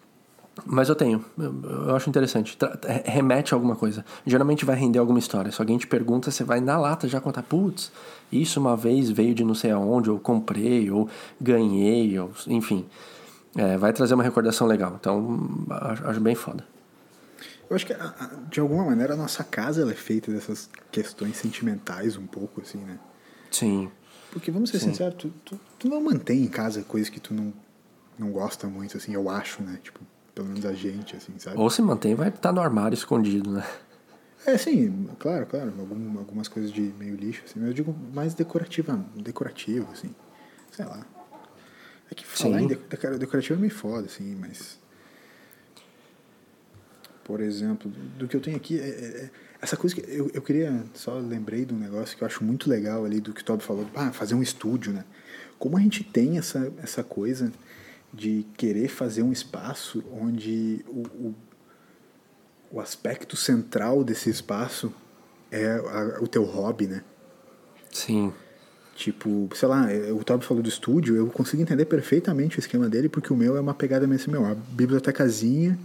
mas 0.65 0.89
eu 0.89 0.95
tenho. 0.95 1.23
Eu, 1.37 1.61
eu 1.87 1.95
acho 1.95 2.09
interessante. 2.09 2.57
Tra 2.57 2.77
remete 3.05 3.53
a 3.53 3.57
alguma 3.57 3.75
coisa. 3.75 4.05
Geralmente 4.25 4.65
vai 4.65 4.75
render 4.75 4.99
alguma 4.99 5.19
história. 5.19 5.51
Se 5.51 5.61
alguém 5.61 5.77
te 5.77 5.87
pergunta, 5.87 6.29
você 6.29 6.43
vai 6.43 6.59
na 6.59 6.77
lata 6.77 7.07
já 7.07 7.21
contar, 7.21 7.43
putz, 7.43 7.91
isso 8.31 8.59
uma 8.59 8.75
vez 8.75 9.09
veio 9.09 9.33
de 9.33 9.43
não 9.43 9.55
sei 9.55 9.71
aonde, 9.71 10.09
ou 10.09 10.19
comprei, 10.19 10.91
ou 10.91 11.09
ganhei, 11.39 12.19
ou 12.19 12.31
enfim. 12.47 12.85
É, 13.55 13.77
vai 13.77 13.91
trazer 13.91 14.13
uma 14.13 14.23
recordação 14.23 14.67
legal. 14.67 14.97
Então, 14.99 15.65
acho, 15.69 16.07
acho 16.07 16.19
bem 16.19 16.35
foda. 16.35 16.65
Eu 17.69 17.75
acho 17.75 17.85
que, 17.85 17.95
de 18.49 18.59
alguma 18.59 18.83
maneira, 18.83 19.13
a 19.13 19.17
nossa 19.17 19.45
casa 19.45 19.81
ela 19.81 19.91
é 19.91 19.95
feita 19.95 20.29
dessas 20.29 20.69
questões 20.91 21.37
sentimentais 21.37 22.17
um 22.17 22.27
pouco, 22.27 22.59
assim, 22.61 22.79
né? 22.79 22.99
Sim. 23.49 23.89
Porque, 24.29 24.51
vamos 24.51 24.69
ser 24.69 24.79
Sim. 24.79 24.89
sinceros, 24.89 25.15
tu, 25.17 25.33
tu, 25.45 25.59
tu, 25.79 25.87
não 25.87 26.01
mantém 26.01 26.43
em 26.43 26.47
casa 26.47 26.83
coisas 26.83 27.09
que 27.09 27.19
tu 27.19 27.33
não, 27.33 27.53
não 28.19 28.29
gosta 28.29 28.67
muito, 28.67 28.97
assim, 28.97 29.13
eu 29.13 29.29
acho, 29.29 29.63
né? 29.63 29.79
Tipo, 29.81 30.01
pelo 30.33 30.47
menos 30.47 30.65
a 30.65 30.73
gente, 30.73 31.15
assim, 31.15 31.33
sabe? 31.37 31.57
Ou 31.57 31.69
se 31.69 31.81
mantém, 31.81 32.15
vai 32.15 32.29
estar 32.29 32.51
no 32.51 32.61
armário 32.61 32.95
escondido, 32.95 33.51
né? 33.51 33.65
É, 34.45 34.57
sim, 34.57 35.07
claro, 35.19 35.45
claro. 35.45 35.73
Algum, 35.77 36.17
algumas 36.17 36.47
coisas 36.47 36.71
de 36.71 36.81
meio 36.81 37.15
lixo, 37.15 37.43
assim. 37.45 37.59
Mas 37.59 37.69
eu 37.69 37.73
digo 37.73 37.95
mais 38.13 38.33
decorativa, 38.33 39.03
decorativo, 39.15 39.87
assim. 39.91 40.15
Sei 40.71 40.85
lá. 40.85 41.05
É 42.09 42.15
que 42.15 42.25
falar 42.25 42.59
sim. 42.59 42.65
em 42.65 43.17
decorativo 43.17 43.55
é 43.55 43.61
meio 43.61 43.73
foda, 43.73 44.05
assim, 44.05 44.35
mas... 44.35 44.79
Por 47.23 47.39
exemplo, 47.39 47.89
do 48.17 48.27
que 48.27 48.35
eu 48.35 48.41
tenho 48.41 48.57
aqui, 48.57 48.79
é, 48.79 48.83
é, 48.83 48.89
é, 48.89 49.29
essa 49.61 49.77
coisa 49.77 49.95
que 49.95 50.01
eu, 50.11 50.29
eu 50.33 50.41
queria, 50.41 50.83
só 50.93 51.13
lembrei 51.19 51.63
de 51.63 51.73
um 51.73 51.77
negócio 51.77 52.17
que 52.17 52.23
eu 52.23 52.25
acho 52.25 52.43
muito 52.43 52.69
legal 52.69 53.05
ali 53.05 53.21
do 53.21 53.31
que 53.31 53.41
o 53.41 53.45
Toby 53.45 53.63
falou, 53.63 53.87
ah, 53.95 54.11
fazer 54.11 54.33
um 54.33 54.41
estúdio, 54.41 54.91
né? 54.91 55.05
Como 55.59 55.77
a 55.77 55.79
gente 55.79 56.03
tem 56.03 56.39
essa, 56.39 56.73
essa 56.81 57.03
coisa 57.03 57.51
de 58.13 58.45
querer 58.57 58.87
fazer 58.87 59.23
um 59.23 59.31
espaço 59.31 60.03
onde 60.11 60.83
o, 60.87 61.01
o, 61.01 61.35
o 62.71 62.79
aspecto 62.79 63.35
central 63.35 64.03
desse 64.03 64.29
espaço 64.29 64.93
é 65.49 65.65
a, 65.75 66.19
o 66.21 66.27
teu 66.27 66.43
hobby, 66.43 66.87
né? 66.87 67.03
Sim. 67.91 68.33
Tipo, 68.95 69.49
sei 69.55 69.67
lá, 69.67 69.91
é, 69.91 70.11
o 70.11 70.23
Toby 70.23 70.45
falou 70.45 70.61
do 70.61 70.69
estúdio, 70.69 71.15
eu 71.15 71.27
consigo 71.27 71.61
entender 71.61 71.85
perfeitamente 71.85 72.57
o 72.57 72.59
esquema 72.59 72.87
dele, 72.89 73.09
porque 73.09 73.31
o 73.31 73.35
meu 73.35 73.57
é 73.57 73.59
uma 73.59 73.73
pegada 73.73 74.05
mesmo 74.05 74.21
assim, 74.21 74.31
meu, 74.31 74.45
a 74.45 74.53
bibliotecazinha 74.53 75.77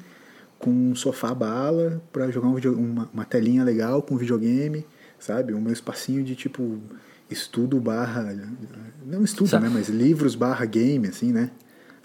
com 0.58 0.70
um 0.70 0.94
sofá 0.94 1.34
bala 1.34 2.02
para 2.12 2.30
jogar 2.30 2.48
um 2.48 2.54
video, 2.54 2.78
uma, 2.78 3.08
uma 3.12 3.24
telinha 3.24 3.62
legal 3.62 4.02
com 4.02 4.16
videogame, 4.16 4.86
sabe? 5.18 5.52
O 5.52 5.60
meu 5.60 5.72
espacinho 5.72 6.22
de 6.24 6.34
tipo 6.34 6.78
estudo 7.30 7.80
barra. 7.80 8.34
Não 9.04 9.22
estudo, 9.22 9.48
sabe, 9.48 9.66
né? 9.66 9.70
Mas 9.72 9.88
livros 9.88 10.34
barra 10.34 10.64
game, 10.64 11.08
assim, 11.08 11.32
né? 11.32 11.50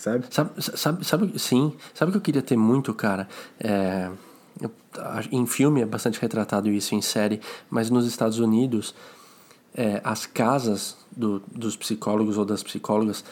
Sabe? 0.01 0.25
Sabe, 0.31 0.51
sabe, 0.59 1.05
sabe? 1.05 1.39
Sim. 1.39 1.73
Sabe 1.93 2.09
o 2.09 2.11
que 2.13 2.17
eu 2.17 2.21
queria 2.21 2.41
ter 2.41 2.57
muito, 2.57 2.91
cara? 2.91 3.29
É, 3.59 4.09
em 5.31 5.45
filme 5.45 5.79
é 5.81 5.85
bastante 5.85 6.19
retratado 6.19 6.69
isso, 6.69 6.95
em 6.95 7.03
série, 7.03 7.39
mas 7.69 7.91
nos 7.91 8.07
Estados 8.07 8.39
Unidos, 8.39 8.95
é, 9.75 10.01
as 10.03 10.25
casas 10.25 10.97
do, 11.15 11.43
dos 11.53 11.75
psicólogos 11.75 12.39
ou 12.39 12.43
das 12.43 12.63
psicólogas 12.63 13.23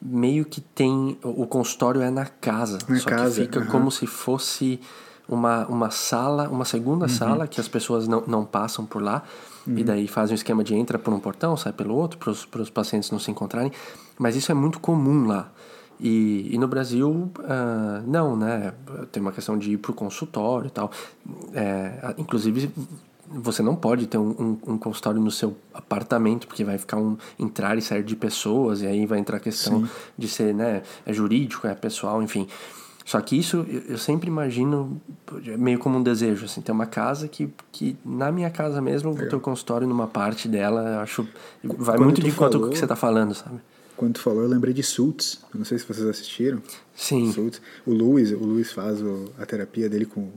meio 0.00 0.46
que 0.46 0.62
tem. 0.62 1.18
O 1.22 1.46
consultório 1.46 2.00
é 2.00 2.10
na 2.10 2.24
casa, 2.24 2.78
na 2.88 2.98
só 2.98 3.10
casa, 3.10 3.34
que 3.34 3.40
fica 3.42 3.60
uhum. 3.60 3.66
como 3.66 3.90
se 3.90 4.06
fosse 4.06 4.80
uma, 5.28 5.66
uma 5.66 5.90
sala, 5.90 6.48
uma 6.48 6.64
segunda 6.64 7.04
uhum. 7.04 7.10
sala 7.10 7.46
que 7.46 7.60
as 7.60 7.68
pessoas 7.68 8.08
não, 8.08 8.22
não 8.26 8.46
passam 8.46 8.86
por 8.86 9.02
lá. 9.02 9.22
Uhum. 9.66 9.76
E 9.76 9.84
daí 9.84 10.08
fazem 10.08 10.32
um 10.32 10.36
esquema 10.36 10.64
de 10.64 10.74
entra 10.74 10.98
por 10.98 11.12
um 11.12 11.20
portão, 11.20 11.54
sai 11.54 11.74
pelo 11.74 11.94
outro, 11.94 12.18
para 12.18 12.62
os 12.62 12.70
pacientes 12.70 13.10
não 13.10 13.18
se 13.18 13.30
encontrarem. 13.30 13.70
Mas 14.18 14.36
isso 14.36 14.50
é 14.50 14.54
muito 14.54 14.80
comum 14.80 15.26
lá. 15.26 15.52
E, 16.00 16.54
e 16.54 16.58
no 16.58 16.68
Brasil, 16.68 17.10
uh, 17.10 18.02
não, 18.06 18.36
né? 18.36 18.72
Tem 19.10 19.20
uma 19.20 19.32
questão 19.32 19.58
de 19.58 19.72
ir 19.72 19.78
para 19.78 19.90
o 19.90 19.94
consultório 19.94 20.68
e 20.68 20.70
tal. 20.70 20.90
É, 21.52 22.14
inclusive, 22.16 22.70
você 23.30 23.62
não 23.62 23.74
pode 23.74 24.06
ter 24.06 24.16
um, 24.16 24.30
um, 24.30 24.72
um, 24.74 24.78
consultório 24.78 25.20
no 25.20 25.30
seu 25.30 25.56
apartamento, 25.74 26.46
porque 26.46 26.64
vai 26.64 26.78
ficar 26.78 26.98
um 26.98 27.16
entrar 27.38 27.76
e 27.76 27.82
sair 27.82 28.02
de 28.02 28.16
pessoas, 28.16 28.82
e 28.82 28.86
aí 28.86 29.06
vai 29.06 29.18
entrar 29.18 29.36
a 29.36 29.40
questão 29.40 29.84
Sim. 29.84 29.92
de 30.16 30.28
ser 30.28 30.54
né, 30.54 30.82
é 31.04 31.12
jurídico, 31.12 31.66
é 31.66 31.74
pessoal, 31.74 32.22
enfim. 32.22 32.46
Só 33.04 33.18
que 33.22 33.38
isso 33.38 33.66
eu 33.88 33.96
sempre 33.96 34.28
imagino 34.28 35.00
meio 35.56 35.78
como 35.78 35.98
um 35.98 36.02
desejo, 36.02 36.44
assim, 36.44 36.60
ter 36.60 36.72
uma 36.72 36.84
casa 36.84 37.26
que, 37.26 37.50
que 37.72 37.96
na 38.04 38.30
minha 38.30 38.50
casa 38.50 38.82
mesmo, 38.82 39.14
vou 39.14 39.26
ter 39.26 39.34
o 39.34 39.40
consultório 39.40 39.86
numa 39.86 40.06
parte 40.06 40.46
dela, 40.46 41.00
acho. 41.00 41.26
Vai 41.64 41.96
Quando 41.96 42.04
muito 42.04 42.20
de 42.20 42.28
encontro 42.28 42.60
com 42.60 42.66
o 42.66 42.70
que 42.70 42.76
você 42.76 42.84
está 42.84 42.96
falando, 42.96 43.34
sabe? 43.34 43.60
Quando 43.98 44.14
tu 44.14 44.20
falou, 44.20 44.42
eu 44.42 44.48
lembrei 44.48 44.72
de 44.72 44.82
Suits. 44.82 45.40
Eu 45.52 45.58
não 45.58 45.64
sei 45.64 45.76
se 45.76 45.84
vocês 45.84 46.06
assistiram. 46.06 46.62
Sim. 46.94 47.32
Suits. 47.32 47.60
O 47.84 47.92
Luiz, 47.92 48.30
o 48.30 48.38
Luiz 48.38 48.70
faz 48.70 49.02
o, 49.02 49.32
a 49.36 49.44
terapia 49.44 49.88
dele 49.88 50.06
com 50.06 50.30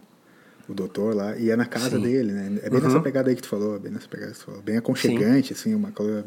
o 0.68 0.74
doutor 0.74 1.16
lá, 1.16 1.38
e 1.38 1.51
é 1.51 1.55
na 1.55 1.66
casa 1.66 1.91
Sim. 1.91 2.01
dele, 2.01 2.32
né? 2.32 2.59
É 2.64 2.70
bem 2.72 2.80
uhum. 2.80 2.88
nessa 2.88 2.99
pegada 2.99 3.30
aí 3.30 3.36
que 3.36 3.43
tu 3.43 3.47
falou, 3.47 3.80
bem 3.80 3.91
nessa 3.91 4.07
pegada 4.07 4.32
que 4.32 4.39
tu 4.39 4.45
falou. 4.45 4.62
Bem 4.64 4.78
aconchegante, 4.78 5.49
Sim. 5.49 5.53
assim, 5.53 5.76
uma 5.76 5.91
coisa... 5.91 6.26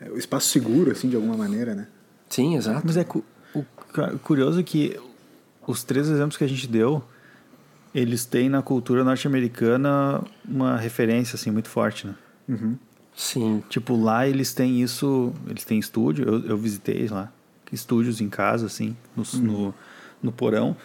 É, 0.00 0.08
o 0.08 0.16
espaço 0.16 0.48
seguro, 0.50 0.92
assim, 0.92 1.08
de 1.08 1.16
alguma 1.16 1.36
maneira, 1.36 1.74
né? 1.74 1.88
Sim, 2.28 2.56
exato. 2.56 2.82
Mas 2.86 2.96
é 2.96 3.02
cu 3.02 3.24
o 3.52 4.18
curioso 4.20 4.62
que 4.62 4.96
os 5.66 5.82
três 5.82 6.08
exemplos 6.08 6.36
que 6.36 6.44
a 6.44 6.48
gente 6.48 6.68
deu, 6.68 7.02
eles 7.92 8.24
têm 8.24 8.48
na 8.48 8.62
cultura 8.62 9.02
norte-americana 9.02 10.22
uma 10.48 10.76
referência, 10.76 11.34
assim, 11.34 11.50
muito 11.50 11.68
forte, 11.68 12.06
né? 12.06 12.14
Uhum. 12.48 12.78
Sim. 13.18 13.64
Tipo, 13.68 14.00
lá 14.00 14.28
eles 14.28 14.54
têm 14.54 14.80
isso, 14.80 15.34
eles 15.48 15.64
têm 15.64 15.76
estúdio, 15.76 16.24
eu, 16.24 16.50
eu 16.50 16.56
visitei 16.56 17.08
lá, 17.08 17.32
estúdios 17.72 18.20
em 18.20 18.28
casa, 18.28 18.66
assim, 18.66 18.96
no, 19.16 19.24
uhum. 19.34 19.40
no, 19.40 19.74
no 20.22 20.32
porão. 20.32 20.76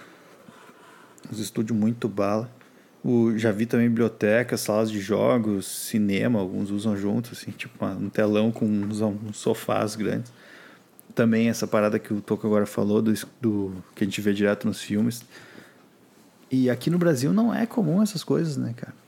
Os 1.32 1.38
estúdios 1.38 1.78
muito 1.78 2.10
bala. 2.10 2.50
O, 3.04 3.38
já 3.38 3.52
vi 3.52 3.68
também 3.68 3.88
bibliotecas, 3.88 4.62
salas 4.62 4.90
de 4.90 5.00
jogos, 5.00 5.68
cinema, 5.68 6.40
alguns 6.40 6.72
usam 6.72 6.98
junto, 6.98 7.34
assim, 7.34 7.52
tipo 7.52 7.86
um 7.86 8.10
telão 8.10 8.52
com 8.52 8.66
uns, 8.66 9.00
uns 9.00 9.38
sofás 9.38 9.96
grandes. 9.96 10.34
Também 11.14 11.50
essa 11.50 11.68
parada 11.68 12.00
que 12.00 12.12
o 12.12 12.20
Toco 12.20 12.48
agora 12.48 12.66
falou, 12.66 13.00
do, 13.00 13.14
do 13.40 13.76
que 13.94 14.04
a 14.04 14.08
gente 14.08 14.20
vê 14.22 14.34
direto 14.34 14.66
nos 14.66 14.82
filmes. 14.82 15.24
E 16.50 16.68
aqui 16.68 16.90
no 16.90 16.98
Brasil 16.98 17.32
não 17.32 17.54
é 17.54 17.68
comum 17.68 18.02
essas 18.02 18.24
coisas, 18.24 18.58
né, 18.58 18.74
cara? 18.76 19.03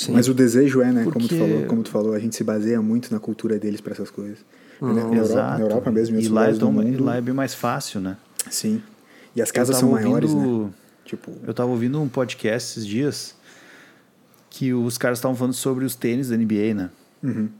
Sim. 0.00 0.12
Mas 0.12 0.28
o 0.28 0.34
desejo 0.34 0.80
é, 0.80 0.90
né? 0.90 1.04
Porque... 1.04 1.18
Como, 1.18 1.28
tu 1.28 1.36
falou, 1.36 1.66
como 1.66 1.82
tu 1.82 1.90
falou, 1.90 2.14
a 2.14 2.18
gente 2.18 2.34
se 2.34 2.42
baseia 2.42 2.80
muito 2.80 3.12
na 3.12 3.20
cultura 3.20 3.58
deles 3.58 3.82
para 3.82 3.92
essas 3.92 4.10
coisas. 4.10 4.38
Uhum. 4.80 4.94
Na, 4.94 5.02
Europa, 5.02 5.34
na, 5.34 5.60
Europa, 5.60 5.90
mesmo, 5.90 6.18
e 6.18 6.26
lá, 6.26 6.48
é 6.48 6.54
tão, 6.54 6.72
mundo... 6.72 7.04
lá 7.04 7.16
é 7.16 7.20
bem 7.20 7.34
mais 7.34 7.52
fácil, 7.52 8.00
né? 8.00 8.16
Sim. 8.50 8.82
E 9.36 9.42
as 9.42 9.50
casas 9.50 9.76
são 9.76 9.90
maiores, 9.90 10.30
ouvindo, 10.30 10.64
né? 10.64 10.70
Tipo... 11.04 11.32
Eu 11.46 11.52
tava 11.52 11.70
ouvindo 11.70 12.00
um 12.00 12.08
podcast 12.08 12.70
esses 12.70 12.86
dias 12.86 13.34
que 14.48 14.72
os 14.72 14.96
caras 14.96 15.18
estavam 15.18 15.36
falando 15.36 15.52
sobre 15.52 15.84
os 15.84 15.94
tênis 15.94 16.30
da 16.30 16.36
NBA, 16.36 16.72
né? 16.74 16.90
Uhum. 17.22 17.50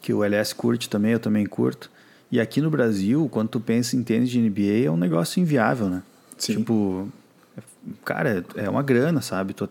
Que 0.00 0.14
o 0.14 0.22
LS 0.22 0.54
curte 0.54 0.88
também, 0.88 1.12
eu 1.12 1.18
também 1.18 1.44
curto. 1.46 1.90
E 2.30 2.40
aqui 2.40 2.60
no 2.60 2.70
Brasil, 2.70 3.28
quando 3.28 3.48
tu 3.48 3.60
pensa 3.60 3.96
em 3.96 4.04
tênis 4.04 4.30
de 4.30 4.40
NBA, 4.40 4.86
é 4.86 4.90
um 4.90 4.96
negócio 4.96 5.40
inviável, 5.40 5.88
né? 5.88 6.04
Sim. 6.38 6.58
Tipo, 6.58 7.08
cara, 8.04 8.44
é 8.54 8.70
uma 8.70 8.84
grana, 8.84 9.20
sabe? 9.20 9.52
Tu 9.52 9.68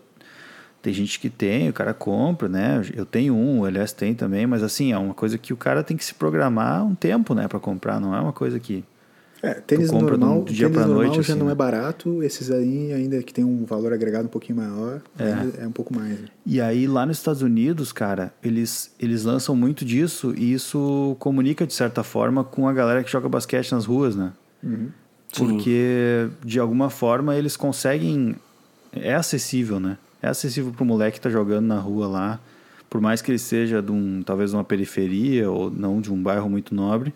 tem 0.82 0.92
gente 0.92 1.20
que 1.20 1.30
tem, 1.30 1.68
o 1.68 1.72
cara 1.72 1.94
compra, 1.94 2.48
né? 2.48 2.82
Eu 2.92 3.06
tenho 3.06 3.34
um, 3.34 3.60
o 3.60 3.66
LS 3.66 3.94
tem 3.94 4.14
também, 4.14 4.46
mas 4.46 4.64
assim, 4.64 4.92
é 4.92 4.98
uma 4.98 5.14
coisa 5.14 5.38
que 5.38 5.52
o 5.52 5.56
cara 5.56 5.82
tem 5.84 5.96
que 5.96 6.04
se 6.04 6.12
programar 6.12 6.84
um 6.84 6.94
tempo, 6.94 7.34
né, 7.34 7.46
para 7.46 7.60
comprar, 7.60 8.00
não 8.00 8.14
é 8.14 8.20
uma 8.20 8.32
coisa 8.32 8.58
que 8.58 8.84
é, 9.40 9.54
tênis 9.54 9.90
normal, 9.90 10.42
do 10.42 10.52
dia 10.52 10.68
tênis 10.68 10.86
normal 10.86 11.04
noite, 11.04 11.14
já 11.16 11.32
assim, 11.32 11.38
não 11.38 11.46
né? 11.46 11.52
é 11.52 11.54
barato, 11.54 12.22
esses 12.22 12.50
aí 12.50 12.92
ainda 12.92 13.20
que 13.22 13.32
tem 13.32 13.44
um 13.44 13.64
valor 13.64 13.92
agregado 13.92 14.26
um 14.26 14.28
pouquinho 14.28 14.58
maior, 14.58 15.00
é, 15.18 15.62
é 15.62 15.66
um 15.66 15.72
pouco 15.72 15.94
mais. 15.94 16.20
Né? 16.20 16.28
E 16.46 16.60
aí 16.60 16.86
lá 16.86 17.06
nos 17.06 17.18
Estados 17.18 17.42
Unidos, 17.42 17.92
cara, 17.92 18.32
eles, 18.42 18.92
eles 19.00 19.24
lançam 19.24 19.56
muito 19.56 19.84
disso 19.84 20.34
e 20.36 20.52
isso 20.52 21.16
comunica 21.18 21.66
de 21.66 21.74
certa 21.74 22.04
forma 22.04 22.44
com 22.44 22.68
a 22.68 22.72
galera 22.72 23.02
que 23.02 23.10
joga 23.10 23.28
basquete 23.28 23.72
nas 23.72 23.84
ruas, 23.84 24.14
né? 24.14 24.32
Uhum. 24.62 24.90
Porque 25.36 26.28
de 26.44 26.60
alguma 26.60 26.90
forma 26.90 27.34
eles 27.34 27.56
conseguem 27.56 28.36
é 28.92 29.14
acessível, 29.14 29.80
né? 29.80 29.96
É 30.22 30.28
acessível 30.28 30.72
para 30.72 30.82
o 30.82 30.86
moleque 30.86 31.12
que 31.12 31.18
está 31.18 31.28
jogando 31.28 31.66
na 31.66 31.78
rua 31.78 32.06
lá, 32.06 32.40
por 32.88 33.00
mais 33.00 33.20
que 33.20 33.30
ele 33.30 33.38
seja 33.38 33.82
de 33.82 33.90
um, 33.90 34.22
talvez 34.22 34.50
de 34.50 34.56
uma 34.56 34.64
periferia 34.64 35.50
ou 35.50 35.70
não 35.70 36.00
de 36.00 36.12
um 36.12 36.22
bairro 36.22 36.48
muito 36.48 36.74
nobre, 36.74 37.12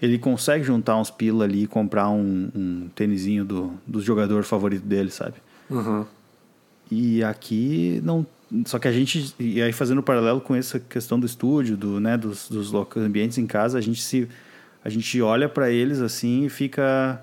ele 0.00 0.18
consegue 0.18 0.64
juntar 0.64 0.96
uns 0.96 1.10
pila 1.10 1.44
ali 1.44 1.64
e 1.64 1.66
comprar 1.66 2.08
um, 2.10 2.50
um 2.54 2.88
tênisinho 2.94 3.44
do, 3.44 3.72
do 3.86 4.00
jogador 4.00 4.44
favorito 4.44 4.84
dele, 4.84 5.10
sabe? 5.10 5.34
Uhum. 5.68 6.04
E 6.90 7.22
aqui 7.22 8.00
não. 8.04 8.26
Só 8.66 8.78
que 8.78 8.88
a 8.88 8.92
gente. 8.92 9.34
E 9.38 9.62
aí 9.62 9.72
fazendo 9.72 9.98
um 9.98 10.02
paralelo 10.02 10.40
com 10.40 10.54
essa 10.56 10.80
questão 10.80 11.20
do 11.20 11.26
estúdio, 11.26 11.76
do, 11.76 12.00
né, 12.00 12.16
dos, 12.16 12.48
dos 12.48 12.72
ambientes 12.96 13.38
em 13.38 13.46
casa, 13.46 13.78
a 13.78 13.80
gente 13.80 14.02
se. 14.02 14.28
A 14.82 14.88
gente 14.88 15.20
olha 15.20 15.48
para 15.48 15.70
eles 15.70 16.00
assim 16.00 16.46
e 16.46 16.48
fica 16.48 17.22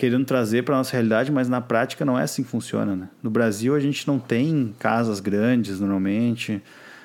querendo 0.00 0.24
trazer 0.24 0.64
para 0.64 0.74
nossa 0.74 0.92
realidade, 0.92 1.30
mas 1.30 1.46
na 1.46 1.60
prática 1.60 2.06
não 2.06 2.18
é 2.18 2.22
assim 2.22 2.42
que 2.42 2.48
funciona, 2.48 2.96
né? 2.96 3.10
No 3.22 3.28
Brasil 3.28 3.74
a 3.74 3.80
gente 3.80 4.08
não 4.08 4.18
tem 4.18 4.74
casas 4.78 5.20
grandes 5.20 5.78
normalmente. 5.78 6.62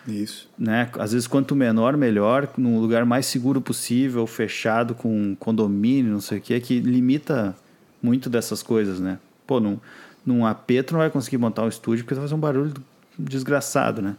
Isso. 0.07 0.49
Né? 0.57 0.89
Às 0.97 1.11
vezes, 1.11 1.27
quanto 1.27 1.57
menor, 1.57 1.97
melhor, 1.97 2.47
num 2.57 2.79
lugar 2.79 3.05
mais 3.05 3.25
seguro 3.25 3.59
possível, 3.59 4.25
fechado, 4.25 4.95
com 4.95 5.35
condomínio, 5.37 6.13
não 6.13 6.21
sei 6.21 6.37
o 6.37 6.41
que, 6.41 6.57
que 6.61 6.79
limita 6.79 7.53
muito 8.01 8.29
dessas 8.29 8.63
coisas, 8.63 8.97
né? 8.97 9.19
Pô, 9.45 9.59
num, 9.59 9.77
num 10.25 10.45
AP 10.45 10.71
tu 10.87 10.93
não 10.93 10.99
vai 10.99 11.09
conseguir 11.09 11.37
montar 11.37 11.63
um 11.63 11.67
estúdio 11.67 12.05
porque 12.05 12.15
tu 12.15 12.19
vai 12.19 12.29
fazer 12.29 12.35
um 12.35 12.39
barulho 12.39 12.73
desgraçado, 13.19 14.01
né? 14.01 14.15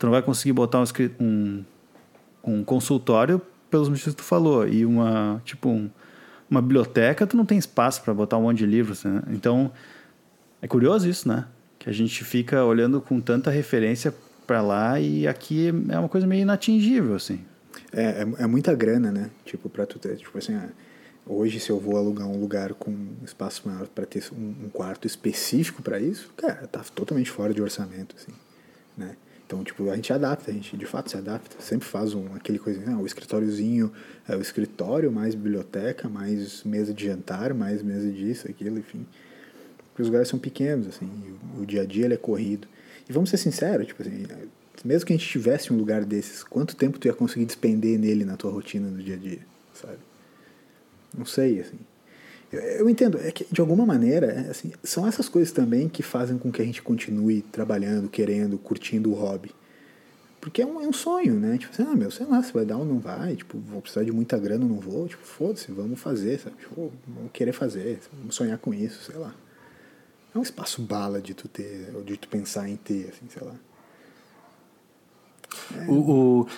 Tu 0.00 0.04
não 0.04 0.10
vai 0.10 0.22
conseguir 0.22 0.52
botar 0.52 0.80
um, 0.80 0.84
um, 1.20 1.64
um 2.42 2.64
consultório 2.64 3.40
pelos 3.70 3.88
motivos 3.88 4.14
que 4.14 4.20
tu 4.20 4.26
falou 4.26 4.66
e 4.66 4.84
uma, 4.84 5.40
tipo, 5.44 5.68
um, 5.68 5.88
uma 6.50 6.62
biblioteca, 6.62 7.26
tu 7.26 7.36
não 7.36 7.44
tem 7.44 7.58
espaço 7.58 8.02
para 8.02 8.14
botar 8.14 8.38
um 8.38 8.42
monte 8.42 8.58
de 8.58 8.66
livros, 8.66 9.04
né? 9.04 9.22
Então, 9.30 9.70
é 10.62 10.68
curioso 10.68 11.08
isso, 11.08 11.28
né? 11.28 11.46
Que 11.78 11.90
a 11.90 11.92
gente 11.92 12.24
fica 12.24 12.64
olhando 12.64 13.00
com 13.00 13.20
tanta 13.20 13.50
referência 13.50 14.14
para 14.46 14.62
lá 14.62 15.00
e 15.00 15.26
aqui 15.26 15.68
é 15.88 15.98
uma 15.98 16.08
coisa 16.08 16.26
meio 16.26 16.42
inatingível, 16.42 17.14
assim. 17.16 17.40
É, 17.92 18.22
é, 18.22 18.44
é 18.44 18.46
muita 18.46 18.74
grana, 18.74 19.10
né? 19.10 19.30
Tipo, 19.44 19.68
para 19.68 19.84
tu 19.84 19.98
ter, 19.98 20.16
tipo 20.16 20.36
assim, 20.38 20.54
ah, 20.54 20.68
hoje 21.26 21.58
se 21.58 21.70
eu 21.70 21.80
vou 21.80 21.96
alugar 21.96 22.28
um 22.28 22.40
lugar 22.40 22.72
com 22.74 22.94
espaço 23.24 23.62
maior 23.66 23.88
para 23.88 24.06
ter 24.06 24.22
um, 24.32 24.66
um, 24.66 24.68
quarto 24.68 25.06
específico 25.06 25.82
para 25.82 25.98
isso, 25.98 26.32
cara, 26.36 26.66
tá 26.66 26.80
totalmente 26.94 27.30
fora 27.30 27.52
de 27.52 27.60
orçamento, 27.60 28.14
assim, 28.16 28.32
né? 28.96 29.16
Então, 29.46 29.62
tipo, 29.62 29.88
a 29.90 29.94
gente 29.94 30.12
adapta, 30.12 30.50
a 30.50 30.54
gente 30.54 30.76
de 30.76 30.84
fato 30.84 31.08
se 31.08 31.16
adapta. 31.16 31.56
Sempre 31.60 31.86
faz 31.86 32.14
um, 32.14 32.34
aquele 32.34 32.58
coisinha, 32.58 32.96
ah, 32.96 32.98
o 32.98 33.06
escritóriozinho, 33.06 33.92
é 34.28 34.34
o 34.34 34.40
escritório, 34.40 35.10
mais 35.12 35.36
biblioteca, 35.36 36.08
mais 36.08 36.64
mesa 36.64 36.92
de 36.92 37.06
jantar, 37.06 37.54
mais 37.54 37.80
mesa 37.80 38.10
disso, 38.10 38.50
aquilo, 38.50 38.78
enfim. 38.78 39.06
Porque 39.88 40.02
os 40.02 40.08
lugares 40.08 40.28
são 40.28 40.38
pequenos, 40.38 40.88
assim, 40.88 41.08
o, 41.56 41.62
o 41.62 41.66
dia 41.66 41.82
a 41.82 41.86
dia 41.86 42.06
ele 42.06 42.14
é 42.14 42.18
corrido. 42.18 42.66
E 43.08 43.12
vamos 43.12 43.30
ser 43.30 43.36
sinceros, 43.36 43.86
tipo 43.86 44.02
assim, 44.02 44.26
mesmo 44.84 45.06
que 45.06 45.12
a 45.12 45.16
gente 45.16 45.28
tivesse 45.28 45.72
um 45.72 45.76
lugar 45.76 46.04
desses, 46.04 46.42
quanto 46.42 46.74
tempo 46.74 46.98
tu 46.98 47.06
ia 47.06 47.14
conseguir 47.14 47.46
despender 47.46 47.98
nele 47.98 48.24
na 48.24 48.36
tua 48.36 48.50
rotina 48.50 48.90
do 48.90 49.00
dia 49.00 49.14
a 49.14 49.18
dia, 49.18 49.40
sabe? 49.72 49.98
Não 51.16 51.24
sei, 51.24 51.60
assim. 51.60 51.78
Eu, 52.56 52.80
eu 52.80 52.90
entendo, 52.90 53.18
é 53.22 53.30
que 53.30 53.46
de 53.50 53.60
alguma 53.60 53.86
maneira, 53.86 54.26
é, 54.26 54.50
assim, 54.50 54.72
são 54.82 55.06
essas 55.06 55.28
coisas 55.28 55.52
também 55.52 55.88
que 55.88 56.02
fazem 56.02 56.38
com 56.38 56.50
que 56.50 56.62
a 56.62 56.64
gente 56.64 56.82
continue 56.82 57.42
trabalhando, 57.42 58.08
querendo, 58.08 58.58
curtindo 58.58 59.10
o 59.10 59.14
hobby. 59.14 59.50
Porque 60.40 60.62
é 60.62 60.66
um, 60.66 60.80
é 60.80 60.86
um 60.86 60.92
sonho, 60.92 61.34
né? 61.34 61.58
Tipo 61.58 61.72
assim, 61.72 61.90
ah, 61.90 61.96
meu, 61.96 62.10
sei 62.10 62.24
lá, 62.24 62.40
se 62.42 62.52
vai 62.52 62.64
dar 62.64 62.76
ou 62.76 62.84
não 62.84 63.00
vai, 63.00 63.34
tipo, 63.34 63.58
vou 63.58 63.82
precisar 63.82 64.04
de 64.04 64.12
muita 64.12 64.38
grana 64.38 64.64
ou 64.64 64.70
não 64.70 64.78
vou, 64.78 65.08
tipo, 65.08 65.24
foda-se, 65.24 65.72
vamos 65.72 65.98
fazer, 65.98 66.38
sabe? 66.38 66.56
Tipo, 66.56 66.92
vamos 67.06 67.32
querer 67.32 67.52
fazer, 67.52 67.98
vamos 68.16 68.34
sonhar 68.34 68.56
com 68.58 68.72
isso, 68.72 69.10
sei 69.10 69.16
lá. 69.16 69.34
É 70.32 70.38
um 70.38 70.42
espaço 70.42 70.82
bala 70.82 71.20
de 71.20 71.34
tu 71.34 71.48
ter, 71.48 71.90
ou 71.94 72.02
de 72.02 72.16
tu 72.16 72.28
pensar 72.28 72.68
em 72.68 72.76
ter, 72.76 73.08
assim, 73.08 73.26
sei 73.28 73.42
lá. 73.42 73.54
É. 75.74 75.90
O, 75.90 75.94
o, 76.40 76.48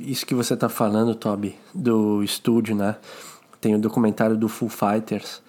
isso 0.00 0.26
que 0.26 0.34
você 0.34 0.56
tá 0.56 0.68
falando, 0.68 1.14
Toby, 1.14 1.56
do 1.72 2.22
estúdio, 2.22 2.74
né? 2.74 2.96
Tem 3.62 3.74
o 3.74 3.78
documentário 3.78 4.36
do 4.36 4.48
Full 4.48 4.68
Fighters 4.68 5.40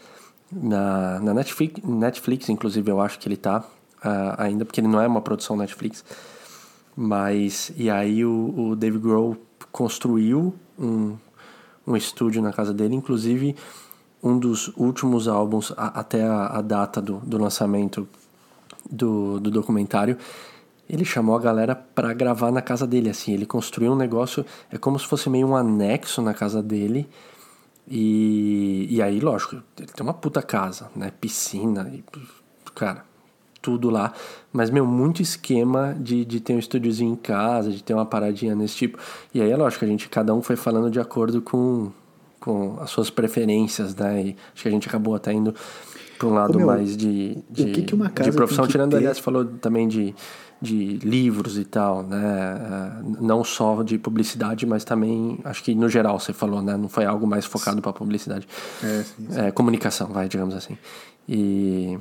na, 0.49 1.19
na 1.19 1.33
Netflix, 1.33 1.83
Netflix, 1.83 2.47
inclusive 2.47 2.89
eu 2.89 3.01
acho 3.01 3.17
que 3.19 3.27
ele 3.27 3.35
tá 3.35 3.59
uh, 4.05 4.35
ainda, 4.37 4.63
porque 4.63 4.79
ele 4.79 4.87
não 4.87 5.01
é 5.01 5.07
uma 5.07 5.19
produção 5.19 5.57
Netflix. 5.57 6.05
Mas, 6.95 7.73
e 7.75 7.89
aí 7.89 8.23
o, 8.23 8.53
o 8.55 8.75
Dave 8.75 8.99
Grohl 8.99 9.35
construiu 9.71 10.53
um, 10.77 11.17
um 11.87 11.97
estúdio 11.97 12.41
na 12.41 12.53
casa 12.53 12.71
dele, 12.73 12.95
inclusive 12.95 13.55
um 14.21 14.37
dos 14.37 14.67
últimos 14.77 15.27
álbuns 15.27 15.73
a, 15.75 15.99
até 15.99 16.23
a, 16.23 16.45
a, 16.45 16.61
data 16.61 17.01
do, 17.01 17.17
do 17.17 17.37
lançamento 17.37 18.07
do, 18.89 19.39
do 19.39 19.49
documentário, 19.49 20.17
ele 20.87 21.03
chamou 21.03 21.35
a 21.35 21.39
galera 21.39 21.75
para 21.75 22.13
gravar 22.13 22.51
na 22.51 22.61
casa 22.61 22.85
dele, 22.85 23.09
assim, 23.09 23.33
ele 23.33 23.45
construiu 23.45 23.93
um 23.93 23.95
negócio, 23.95 24.45
é 24.71 24.77
como 24.77 24.99
se 24.99 25.07
fosse 25.07 25.29
meio 25.29 25.47
um 25.47 25.55
anexo 25.55 26.21
na 26.21 26.33
casa 26.33 26.61
dele, 26.61 27.09
e, 27.87 28.87
e 28.89 29.01
aí, 29.01 29.19
lógico, 29.19 29.55
ele 29.77 29.87
tem 29.87 30.05
uma 30.05 30.13
puta 30.13 30.41
casa, 30.41 30.89
né? 30.95 31.11
Piscina, 31.19 31.91
e, 31.93 32.03
cara, 32.73 33.03
tudo 33.61 33.89
lá. 33.89 34.13
Mas, 34.51 34.69
meu, 34.69 34.85
muito 34.85 35.21
esquema 35.21 35.95
de, 35.99 36.23
de 36.23 36.39
ter 36.39 36.53
um 36.53 36.59
estúdiozinho 36.59 37.13
em 37.13 37.15
casa, 37.15 37.71
de 37.71 37.83
ter 37.83 37.93
uma 37.93 38.05
paradinha 38.05 38.55
nesse 38.55 38.75
tipo. 38.75 38.97
E 39.33 39.41
aí, 39.41 39.51
é 39.51 39.57
lógico, 39.57 39.83
a 39.85 39.87
gente, 39.87 40.07
cada 40.09 40.33
um 40.33 40.41
foi 40.41 40.55
falando 40.55 40.89
de 40.89 40.99
acordo 40.99 41.41
com, 41.41 41.91
com 42.39 42.77
as 42.79 42.89
suas 42.89 43.09
preferências, 43.09 43.95
né? 43.95 44.21
E 44.21 44.35
acho 44.53 44.63
que 44.63 44.69
a 44.69 44.71
gente 44.71 44.87
acabou 44.87 45.15
até 45.15 45.33
indo 45.33 45.53
para 46.17 46.27
um 46.27 46.33
lado 46.33 46.57
meu, 46.57 46.67
mais 46.67 46.95
de, 46.95 47.43
de, 47.49 47.65
que 47.65 47.81
que 47.81 48.23
de 48.23 48.31
profissão. 48.31 48.67
Tirando, 48.67 48.95
aliás, 48.95 49.19
falou 49.19 49.45
também 49.45 49.87
de 49.87 50.15
de 50.63 50.97
livros 50.99 51.57
e 51.57 51.65
tal, 51.65 52.03
né? 52.03 52.17
É, 52.17 53.21
não 53.21 53.43
só 53.43 53.83
de 53.83 53.97
publicidade, 53.97 54.65
mas 54.65 54.85
também, 54.85 55.37
acho 55.43 55.61
que 55.61 55.75
no 55.75 55.89
geral 55.89 56.17
você 56.17 56.31
falou, 56.31 56.61
né? 56.61 56.77
Não 56.77 56.87
foi 56.87 57.03
algo 57.03 57.27
mais 57.27 57.45
focado 57.45 57.81
para 57.81 57.91
publicidade. 57.91 58.47
É, 58.81 59.03
sim, 59.03 59.27
sim. 59.29 59.39
É, 59.41 59.51
comunicação, 59.51 60.07
vai, 60.07 60.29
digamos 60.29 60.55
assim. 60.55 60.77
E... 61.27 61.99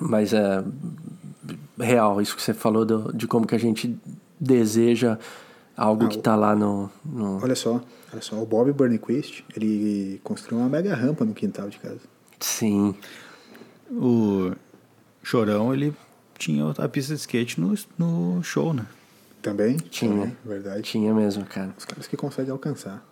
Mas 0.00 0.32
é 0.32 0.64
real 1.78 2.20
isso 2.20 2.34
que 2.34 2.42
você 2.42 2.54
falou 2.54 2.84
do, 2.84 3.12
de 3.12 3.28
como 3.28 3.46
que 3.46 3.54
a 3.54 3.58
gente 3.58 3.96
deseja 4.40 5.18
algo 5.76 6.06
ah, 6.06 6.08
que 6.08 6.16
está 6.16 6.34
lá 6.34 6.56
no, 6.56 6.90
no, 7.04 7.40
Olha 7.42 7.54
só, 7.54 7.80
olha 8.12 8.22
só, 8.22 8.42
o 8.42 8.46
Bob 8.46 8.72
Burnquist, 8.72 9.44
ele 9.54 10.20
construiu 10.24 10.60
uma 10.60 10.68
mega 10.68 10.94
rampa 10.94 11.24
no 11.24 11.34
quintal 11.34 11.68
de 11.68 11.78
casa. 11.78 12.00
Sim. 12.40 12.94
O 13.90 14.52
Chorão, 15.22 15.72
ele 15.72 15.94
tinha 16.38 16.70
a 16.78 16.88
pista 16.88 17.14
de 17.14 17.20
skate 17.20 17.60
no, 17.60 17.74
no 17.98 18.42
show, 18.42 18.72
né? 18.72 18.86
Também? 19.42 19.76
Tinha. 19.76 20.12
Também, 20.12 20.36
verdade. 20.44 20.82
Tinha 20.82 21.12
mesmo, 21.12 21.44
cara. 21.44 21.74
Os 21.76 21.84
caras 21.84 22.06
que 22.06 22.16
conseguem 22.16 22.50
alcançar. 22.50 23.04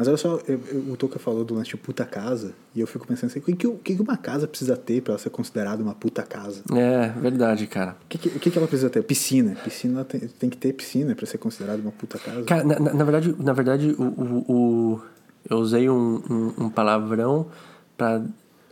Mas 0.00 0.08
olha 0.08 0.16
só, 0.16 0.40
eu, 0.48 0.58
eu, 0.72 0.92
o 0.92 0.96
Toca 0.96 1.18
falou 1.18 1.44
do 1.44 1.54
lance 1.54 1.68
de 1.68 1.76
puta 1.76 2.06
casa, 2.06 2.54
e 2.74 2.80
eu 2.80 2.86
fico 2.86 3.06
pensando 3.06 3.28
assim, 3.28 3.38
o 3.38 3.42
que, 3.42 3.66
o 3.66 3.76
que 3.76 3.92
uma 4.00 4.16
casa 4.16 4.48
precisa 4.48 4.74
ter 4.74 5.02
para 5.02 5.18
ser 5.18 5.28
considerada 5.28 5.82
uma 5.82 5.92
puta 5.92 6.22
casa? 6.22 6.62
É, 6.74 7.08
verdade, 7.20 7.66
cara. 7.66 7.98
O 8.04 8.08
que, 8.08 8.16
que, 8.16 8.50
que 8.50 8.56
ela 8.56 8.66
precisa 8.66 8.88
ter? 8.88 9.02
Piscina. 9.02 9.54
Piscina 9.62 10.02
tem, 10.02 10.20
tem 10.20 10.48
que 10.48 10.56
ter 10.56 10.72
piscina 10.72 11.14
para 11.14 11.26
ser 11.26 11.36
considerada 11.36 11.82
uma 11.82 11.92
puta 11.92 12.18
casa. 12.18 12.44
Cara, 12.44 12.64
na, 12.64 12.78
na, 12.80 12.94
na 12.94 13.04
verdade, 13.04 13.36
na 13.38 13.52
verdade 13.52 13.94
o, 13.98 14.02
o, 14.02 14.44
o, 14.48 15.02
eu 15.50 15.58
usei 15.58 15.90
um, 15.90 16.22
um, 16.30 16.64
um 16.64 16.70
palavrão 16.70 17.48
para 17.94 18.22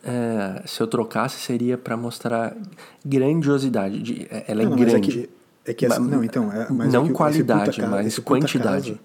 é, 0.02 0.62
se 0.66 0.80
eu 0.80 0.86
trocasse, 0.86 1.40
seria 1.40 1.76
para 1.76 1.96
mostrar 1.96 2.56
grandiosidade. 3.04 4.02
De, 4.02 4.26
é, 4.30 4.44
ela 4.48 4.62
é 4.62 4.66
não, 4.66 4.76
grande. 4.76 4.96
É 4.96 5.00
que, 5.00 5.30
é 5.66 5.74
que 5.74 5.86
essa, 5.86 6.00
não, 6.00 6.22
então, 6.24 6.52
é, 6.52 6.66
mas 6.70 6.92
não 6.92 7.06
é 7.06 7.10
qualidade, 7.10 7.80
casa, 7.80 7.90
mas 7.90 8.18
quantidade. 8.18 8.92
Casa, 8.92 9.00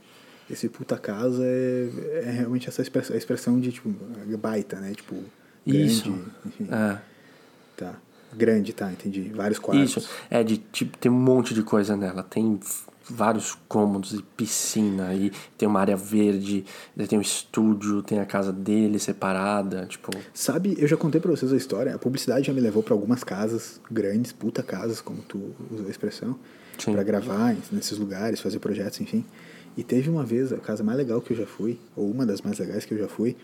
esse 0.49 0.69
puta 0.69 0.97
casa 0.97 1.43
é, 1.43 1.89
é 2.25 2.31
realmente 2.31 2.67
essa 2.67 2.81
expressão, 2.81 3.15
a 3.15 3.17
expressão 3.17 3.59
de 3.59 3.71
tipo 3.71 3.93
baita, 4.37 4.79
né? 4.79 4.93
Tipo 4.93 5.15
grande, 5.65 5.85
Isso. 5.85 6.15
enfim. 6.45 6.67
É. 6.71 6.97
Tá. 7.77 7.95
Grande, 8.35 8.73
tá, 8.73 8.91
entendi. 8.91 9.31
Vários 9.33 9.59
quartos. 9.59 9.97
Isso. 9.97 10.09
É 10.29 10.43
de 10.43 10.57
tipo 10.57 10.97
tem 10.97 11.11
um 11.11 11.19
monte 11.19 11.53
de 11.53 11.63
coisa 11.63 11.95
nela. 11.95 12.23
Tem 12.23 12.59
vários 13.09 13.57
cômodos 13.67 14.13
e 14.13 14.21
piscina 14.21 15.13
e 15.13 15.31
tem 15.57 15.67
uma 15.67 15.79
área 15.79 15.95
verde, 15.95 16.65
tem 17.07 17.19
um 17.19 17.21
estúdio, 17.21 18.01
tem 18.01 18.19
a 18.19 18.25
casa 18.25 18.51
dele 18.51 18.97
separada, 18.99 19.85
tipo... 19.85 20.11
Sabe, 20.33 20.75
eu 20.79 20.87
já 20.87 20.95
contei 20.95 21.19
pra 21.19 21.31
vocês 21.31 21.51
a 21.51 21.57
história, 21.57 21.93
a 21.93 21.99
publicidade 21.99 22.47
já 22.47 22.53
me 22.53 22.61
levou 22.61 22.81
para 22.81 22.93
algumas 22.93 23.23
casas 23.23 23.79
grandes, 23.91 24.31
puta 24.31 24.63
casas, 24.63 25.01
como 25.01 25.21
tu 25.21 25.53
usou 25.71 25.87
a 25.87 25.89
expressão, 25.89 26.37
para 26.83 27.03
gravar 27.03 27.55
nesses 27.71 27.97
lugares, 27.97 28.39
fazer 28.39 28.59
projetos, 28.59 29.01
enfim. 29.01 29.25
E 29.75 29.83
teve 29.83 30.09
uma 30.09 30.23
vez, 30.23 30.53
a 30.53 30.57
casa 30.57 30.83
mais 30.83 30.97
legal 30.97 31.19
que 31.19 31.33
eu 31.33 31.37
já 31.37 31.45
fui, 31.45 31.79
ou 31.95 32.09
uma 32.09 32.25
das 32.25 32.41
mais 32.41 32.57
legais 32.59 32.85
que 32.85 32.93
eu 32.93 32.97
já 32.97 33.07
fui, 33.07 33.35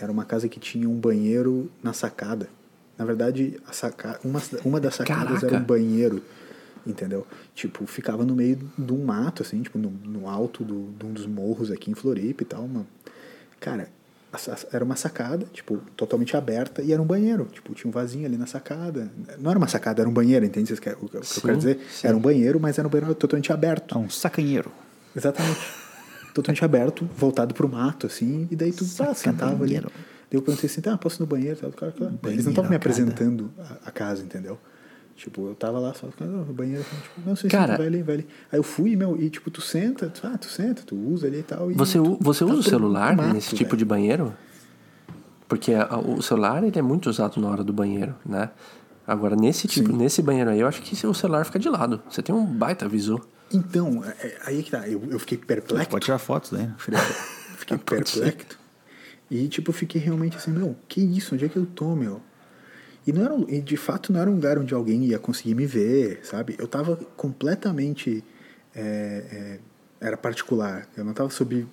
era 0.00 0.10
uma 0.10 0.24
casa 0.24 0.48
que 0.48 0.60
tinha 0.60 0.88
um 0.88 0.96
banheiro 0.96 1.70
na 1.82 1.92
sacada. 1.92 2.48
Na 2.96 3.04
verdade, 3.04 3.60
a 3.66 3.72
saca... 3.72 4.18
uma, 4.24 4.42
uma 4.64 4.80
das 4.80 4.96
sacadas 4.96 5.40
Caraca. 5.40 5.46
era 5.46 5.56
um 5.56 5.64
banheiro 5.64 6.22
entendeu? 6.90 7.26
Tipo, 7.54 7.86
ficava 7.86 8.24
no 8.24 8.34
meio 8.34 8.58
de 8.78 8.92
um 8.92 9.04
mato, 9.04 9.42
assim, 9.42 9.62
tipo, 9.62 9.78
no, 9.78 9.90
no 9.90 10.28
alto 10.28 10.64
do, 10.64 10.92
de 10.98 11.06
um 11.06 11.12
dos 11.12 11.26
morros 11.26 11.70
aqui 11.70 11.90
em 11.90 11.94
Floripa 11.94 12.42
e 12.42 12.46
tal. 12.46 12.64
Uma... 12.64 12.86
Cara, 13.60 13.88
era 14.72 14.84
uma 14.84 14.96
sacada, 14.96 15.46
tipo, 15.52 15.78
totalmente 15.96 16.36
aberta 16.36 16.82
e 16.82 16.92
era 16.92 17.00
um 17.00 17.06
banheiro. 17.06 17.46
Tipo, 17.52 17.74
tinha 17.74 17.88
um 17.88 17.92
vasinho 17.92 18.26
ali 18.26 18.36
na 18.36 18.46
sacada. 18.46 19.10
Não 19.38 19.50
era 19.50 19.58
uma 19.58 19.68
sacada, 19.68 20.02
era 20.02 20.08
um 20.08 20.12
banheiro, 20.12 20.44
entende 20.44 20.72
o 20.72 20.76
que 20.76 20.88
eu 20.88 21.10
quero 21.40 21.56
dizer? 21.56 21.80
Sim. 21.90 22.08
Era 22.08 22.16
um 22.16 22.20
banheiro, 22.20 22.60
mas 22.60 22.78
era 22.78 22.86
um 22.86 22.90
banheiro 22.90 23.14
totalmente 23.14 23.52
aberto. 23.52 23.96
É 23.96 23.98
um 23.98 24.10
sacanheiro. 24.10 24.70
Exatamente. 25.16 25.60
totalmente 26.34 26.64
aberto, 26.64 27.08
voltado 27.16 27.54
pro 27.54 27.68
mato, 27.68 28.06
assim, 28.06 28.46
e 28.50 28.56
daí 28.56 28.72
tu 28.72 28.84
ah, 29.00 29.14
sentava 29.14 29.64
ali. 29.64 29.80
Daí 29.80 30.38
eu 30.38 30.42
perguntei 30.42 30.68
assim, 30.68 30.80
tá, 30.80 30.96
posso 30.96 31.16
ir 31.16 31.20
no 31.20 31.26
banheiro? 31.26 31.56
Cara, 31.72 31.92
cara. 31.92 32.14
Eles 32.26 32.44
não 32.44 32.52
estavam 32.52 32.70
me 32.70 32.76
apresentando 32.76 33.50
a, 33.58 33.88
a 33.88 33.90
casa, 33.90 34.22
entendeu? 34.22 34.58
Tipo, 35.18 35.48
eu 35.48 35.54
tava 35.56 35.80
lá 35.80 35.92
só 35.94 36.06
no 36.20 36.44
banheiro, 36.52 36.84
tipo, 36.84 37.28
não 37.28 37.34
sei 37.34 37.50
se 37.50 37.56
vai 37.56 37.86
ali, 37.86 38.02
vai 38.04 38.14
ali. 38.14 38.26
Aí 38.52 38.58
eu 38.58 38.62
fui, 38.62 38.94
meu, 38.94 39.20
e 39.20 39.28
tipo, 39.28 39.50
tu 39.50 39.60
senta, 39.60 40.08
tu, 40.08 40.24
ah, 40.24 40.38
tu 40.38 40.46
senta, 40.46 40.82
tu 40.86 40.94
usa 40.94 41.26
ali 41.26 41.40
e 41.40 41.42
tal. 41.42 41.72
E 41.72 41.74
você 41.74 41.98
tu, 41.98 42.16
você 42.20 42.44
tá 42.44 42.52
usa 42.52 42.60
o 42.60 42.62
celular 42.62 43.16
mato, 43.16 43.34
nesse 43.34 43.56
tipo 43.56 43.76
de 43.76 43.84
banheiro? 43.84 44.32
Porque 45.48 45.74
a, 45.74 45.98
o 45.98 46.22
celular 46.22 46.62
ele 46.62 46.78
é 46.78 46.82
muito 46.82 47.10
usado 47.10 47.40
na 47.40 47.48
hora 47.48 47.64
do 47.64 47.72
banheiro, 47.72 48.14
né? 48.24 48.50
Agora, 49.04 49.34
nesse 49.34 49.66
tipo, 49.66 49.90
Sim. 49.90 49.96
nesse 49.96 50.22
banheiro 50.22 50.50
aí, 50.50 50.60
eu 50.60 50.68
acho 50.68 50.80
que 50.82 51.04
o 51.04 51.12
celular 51.12 51.44
fica 51.44 51.58
de 51.58 51.68
lado. 51.68 52.00
Você 52.08 52.22
tem 52.22 52.32
um 52.32 52.46
baita 52.46 52.88
visor. 52.88 53.26
Então, 53.52 54.04
é- 54.04 54.24
é- 54.24 54.38
aí 54.46 54.62
que 54.62 54.70
tá. 54.70 54.88
Eu, 54.88 55.02
eu 55.10 55.18
fiquei 55.18 55.36
perplexo. 55.36 55.90
Pode 55.90 56.04
tirar 56.04 56.18
fotos 56.18 56.52
daí, 56.52 56.62
né? 56.62 56.74
Fiquei 57.56 57.76
perplexo. 57.76 58.22
E, 59.30 59.46
tipo, 59.46 59.68
eu 59.70 59.74
fiquei 59.74 60.00
realmente 60.00 60.38
assim, 60.38 60.50
meu, 60.50 60.74
que 60.88 61.02
isso? 61.02 61.34
Onde 61.34 61.44
é 61.44 61.48
que 61.50 61.58
eu 61.58 61.66
tô, 61.66 61.94
meu? 61.94 62.22
E, 63.08 63.12
não 63.12 63.24
era, 63.24 63.32
um- 63.34 63.48
e 63.48 63.60
de 63.62 63.76
fato 63.76 64.12
não 64.12 64.20
era 64.20 64.28
um 64.30 64.34
lugar 64.34 64.58
onde 64.58 64.74
alguém 64.74 65.02
ia 65.06 65.18
conseguir 65.18 65.54
me 65.54 65.64
ver, 65.64 66.20
sabe? 66.24 66.54
Eu 66.58 66.68
tava 66.68 66.96
completamente. 67.16 68.22
é, 68.74 69.24
é, 69.32 69.58
era 70.06 70.16
particular. 70.16 70.86
Eu 70.96 71.04
não 71.04 71.12
tava 71.12 71.30
sob 71.30 71.66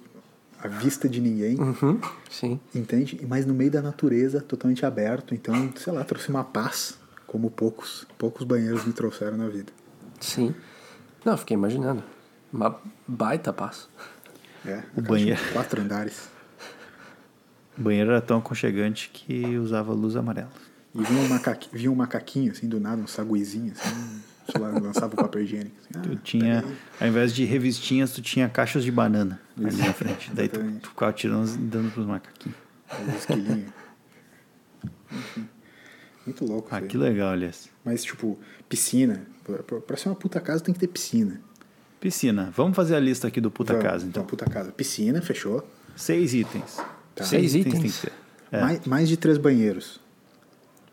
a 0.60 0.68
vista 0.68 1.08
de 1.08 1.20
ninguém, 1.22 1.60
Uhum, 1.60 2.00
sim. 2.32 2.60
entende? 2.74 3.20
Mas 3.28 3.46
no 3.46 3.54
meio 3.54 3.70
da 3.70 3.82
natureza, 3.84 4.42
totalmente 4.42 4.84
aberto. 4.86 5.36
Então, 5.36 5.72
sei 5.76 5.94
lá, 5.94 6.04
trouxe 6.04 6.30
uma 6.30 6.44
paz, 6.44 6.98
como 7.28 7.52
poucos, 7.52 8.08
poucos 8.18 8.44
banheiros 8.46 8.84
me 8.86 8.94
trouxeram 8.94 9.38
na 9.38 9.48
vida. 9.50 9.72
Sim. 10.20 10.56
Não, 11.24 11.38
fiquei 11.38 11.54
imaginando. 11.56 12.02
Uma 12.52 12.80
baita 13.08 13.52
paz. 13.54 13.88
É, 14.66 14.82
O 14.98 15.02
banheiro. 15.02 15.40
Quatro 15.54 15.80
andares. 15.82 16.28
O 17.78 17.82
banheiro 17.82 18.10
era 18.10 18.22
tão 18.22 18.38
aconchegante 18.40 19.12
que 19.14 19.58
usava 19.58 19.94
luz 19.94 20.16
amarela. 20.16 20.50
E 20.96 21.04
vinha 21.04 21.22
um, 21.22 21.28
macaqui, 21.28 21.70
vinha 21.74 21.91
um 21.91 21.96
macaquinho, 21.96 22.52
assim, 22.52 22.68
do 22.70 22.80
nada, 22.80 23.02
um 23.02 23.08
saguizinho, 23.08 23.74
assim, 23.74 24.22
sei 24.50 24.62
lá, 24.62 24.70
lançava 24.70 25.14
o 25.14 25.18
papel 25.18 25.41
higiênico. 25.43 25.76
Assim, 25.93 26.02
Tu 26.02 26.12
ah, 26.14 26.20
tinha, 26.24 26.62
peraí. 26.62 26.78
ao 27.02 27.08
invés 27.10 27.34
de 27.34 27.43
revistinhas, 27.43 28.12
tu 28.12 28.22
tinha 28.22 28.48
caixas 28.48 28.84
de 28.84 28.91
banana 28.91 29.41
ali 29.58 29.76
na 29.76 29.91
frente. 29.93 30.32
Daí 30.34 30.48
tu, 30.48 30.60
tu 30.82 30.89
ficava 30.89 31.12
tirando 31.12 31.48
e 31.54 31.58
dando 31.58 31.91
pros 31.91 32.06
macaquinhos. 32.06 32.58
Os 33.10 33.16
esquilinhos. 33.16 33.72
Enfim. 35.12 35.48
Muito 36.26 36.46
louco. 36.46 36.70
Ah, 36.72 36.82
que 36.82 36.98
legal, 36.98 37.30
aliás. 37.32 37.70
Mas, 37.84 38.04
tipo, 38.04 38.39
piscina. 38.70 39.22
Pra, 39.86 39.98
ser 39.98 40.10
uma 40.10 40.16
puta 40.16 40.39
casa 40.39 40.64
tem 40.64 40.74
que 40.74 40.80
ter 40.80 40.88
piscina. 40.88 41.39
Piscina. 42.00 42.52
Vamos 42.56 42.76
fazer 42.76 42.96
a 42.96 43.00
lista 43.00 43.28
aqui 43.28 43.39
do 43.41 43.52
puta 43.52 43.74
Vamos, 43.74 43.88
casa, 43.88 44.06
então. 44.08 44.24
puta 44.26 44.46
casa. 44.46 44.72
Piscina, 44.72 45.22
fechou. 45.22 45.68
Seis 45.96 46.34
itens. 46.34 46.78
Tá. 47.14 47.24
Seis 47.24 47.52
tem 47.52 47.62
itens? 47.62 48.00
que 48.00 48.08
ter. 48.08 48.14
É, 48.52 48.62
Mais, 48.62 48.86
mais 48.86 49.10
de 49.10 49.18
três 49.18 49.38
banheiros. 49.38 50.00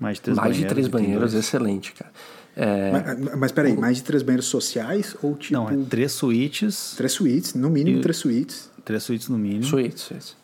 Mais 0.02 0.16
de 0.16 0.22
três 0.22 0.36
mais 0.36 0.56
de 0.56 0.62
banheiros. 0.62 0.72
três 0.74 0.86
e 0.86 0.90
tem 0.90 1.00
banheiros, 1.00 1.34
excelente, 1.34 1.92
cara. 1.92 2.12
É, 2.54 2.90
Mas, 2.92 3.34
mas 3.36 3.52
peraí, 3.52 3.74
mais 3.76 3.96
de 3.96 4.02
três 4.02 4.22
banheiros 4.22 4.46
sociais 4.46 5.16
ou 5.22 5.34
tipo. 5.36 5.54
Não, 5.54 5.70
é 5.70 5.76
três 5.88 6.12
suítes. 6.12 6.94
Três 6.96 7.12
suítes, 7.12 7.54
no 7.54 7.70
mínimo 7.70 7.98
E- 7.98 8.02
três 8.02 8.18
suítes. 8.18 8.70
Três 8.84 9.02
suítes 9.02 9.28
no 9.28 9.38
mínimo. 9.38 9.64
suíte, 9.64 9.98
suíte. 10.00 10.36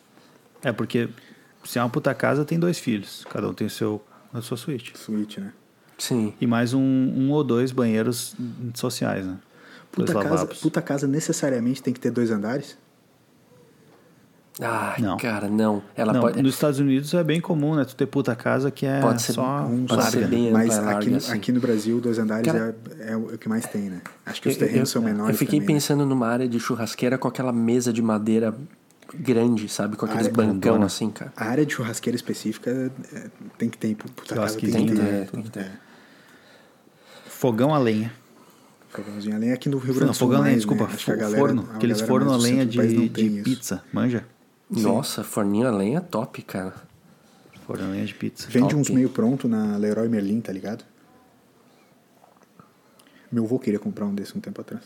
É 0.63 0.71
porque 0.71 1.07
se 1.63 1.77
é 1.77 1.83
uma 1.83 1.89
puta 1.89 2.13
casa, 2.15 2.43
tem 2.43 2.57
dois 2.57 2.79
filhos. 2.79 3.25
Cada 3.29 3.47
um 3.49 3.53
tem 3.53 3.67
o 3.67 3.69
seu, 3.69 4.01
a 4.33 4.41
sua 4.41 4.57
suíte. 4.57 4.93
Suíte, 4.97 5.39
né? 5.39 5.53
Sim. 5.99 6.33
E 6.41 6.47
mais 6.47 6.73
um, 6.73 6.79
um 6.81 7.29
ou 7.31 7.43
dois 7.43 7.71
banheiros 7.71 8.33
sociais, 8.73 9.25
né? 9.25 9.37
Puta 9.91 10.13
casa, 10.13 10.45
puta 10.45 10.81
casa 10.81 11.07
necessariamente 11.07 11.83
tem 11.83 11.93
que 11.93 11.99
ter 11.99 12.09
dois 12.11 12.31
andares? 12.31 12.77
Ai, 14.61 15.01
Não. 15.01 15.15
cara, 15.17 15.47
não. 15.47 15.81
Ela 15.95 16.11
Não, 16.11 16.19
pode. 16.19 16.41
nos 16.41 16.53
Estados 16.55 16.79
Unidos 16.79 17.13
é 17.13 17.23
bem 17.23 17.39
comum, 17.39 17.75
né? 17.75 17.85
Tu 17.85 17.95
ter 17.95 18.05
puta 18.05 18.35
casa 18.35 18.69
que 18.69 18.85
é 18.85 18.99
Pode 18.99 19.21
ser 19.21 19.31
só 19.31 19.61
um- 19.65 19.85
pode 19.85 20.03
ser 20.11 20.17
área. 20.17 20.27
bem 20.27 20.51
Mas 20.51 20.75
aqui, 20.77 20.85
larga, 20.85 21.17
assim. 21.17 21.31
aqui 21.31 21.51
no 21.53 21.61
Brasil, 21.61 22.01
dois 22.01 22.19
andares 22.19 22.45
Cara, 22.51 22.75
é, 22.99 23.13
é 23.13 23.15
o 23.15 23.37
que 23.37 23.47
mais 23.47 23.65
tem, 23.65 23.83
né? 23.89 24.01
Acho 24.25 24.41
que 24.41 24.49
os 24.49 24.57
terrenos 24.57 24.89
eu- 24.89 24.93
são 24.93 25.01
menores. 25.01 25.31
Eu 25.31 25.37
fiquei 25.37 25.59
também, 25.59 25.75
né? 25.75 25.79
pensando 25.79 26.05
numa 26.05 26.27
área 26.27 26.45
de 26.47 26.59
churrasqueira 26.59 27.17
com 27.17 27.27
aquela 27.29 27.53
mesa 27.53 27.93
de 27.93 28.01
madeira 28.01 28.53
grande, 29.17 29.69
sabe? 29.69 29.95
Com 29.95 30.05
aqueles 30.05 30.27
bancão 30.27 30.59
grandona. 30.59 30.85
assim, 30.87 31.09
cara. 31.09 31.31
A 31.37 31.45
área 31.45 31.65
de 31.65 31.73
churrasqueira 31.73 32.17
específica 32.17 32.91
é, 33.13 33.27
tem 33.57 33.69
que 33.69 33.77
ter. 33.77 33.95
Puta 33.95 34.35
casa 34.35 34.57
tem 34.57 34.65
que 34.69 34.71
tem 34.75 34.85
que 34.87 34.93
ter. 34.93 35.01
ter, 35.01 35.27
tem 35.31 35.41
que 35.41 35.49
ter. 35.51 35.59
É. 35.61 35.71
Fogão 37.27 37.73
a 37.73 37.77
lenha. 37.77 38.11
Fogãozinho 38.89 39.35
a 39.35 39.39
lenha 39.39 39.53
aqui 39.53 39.69
no 39.69 39.77
Rio 39.77 39.93
Grande 39.93 39.99
Não, 40.05 40.11
do 40.11 40.15
Sul. 40.15 40.27
fogão 40.27 40.41
a 40.41 40.43
lenha, 40.43 40.51
mais, 40.55 40.65
desculpa. 40.65 40.83
Né? 40.85 40.89
Acho 40.95 41.05
que 41.05 41.11
a 41.11 41.13
fo- 41.13 41.19
galera- 41.21 41.39
forno. 41.39 41.69
a 41.71 41.75
Aqueles 41.75 42.01
forno 42.01 42.33
a 42.33 42.37
lenha 42.37 42.65
não 42.65 43.07
de, 43.07 43.41
pizza. 43.43 43.83
Manja? 43.93 44.25
Nossa, 44.69 45.23
forninho 45.23 45.67
a 45.67 45.71
lenha 45.71 45.97
é 45.97 46.01
top, 46.01 46.41
cara. 46.43 46.75
Forno 47.65 47.85
a 47.85 47.87
lenha 47.89 48.05
de 48.05 48.13
pizza. 48.13 48.47
Vende 48.49 48.69
Top. 48.69 48.75
uns 48.81 48.89
meio 48.89 49.09
pronto 49.09 49.47
na 49.47 49.77
Leroy 49.77 50.07
Merlin, 50.07 50.41
tá 50.41 50.51
ligado? 50.51 50.83
Meu 53.31 53.45
avô 53.45 53.59
queria 53.59 53.79
comprar 53.79 54.05
um 54.05 54.13
desse 54.13 54.37
um 54.37 54.41
tempo 54.41 54.59
atrás. 54.61 54.83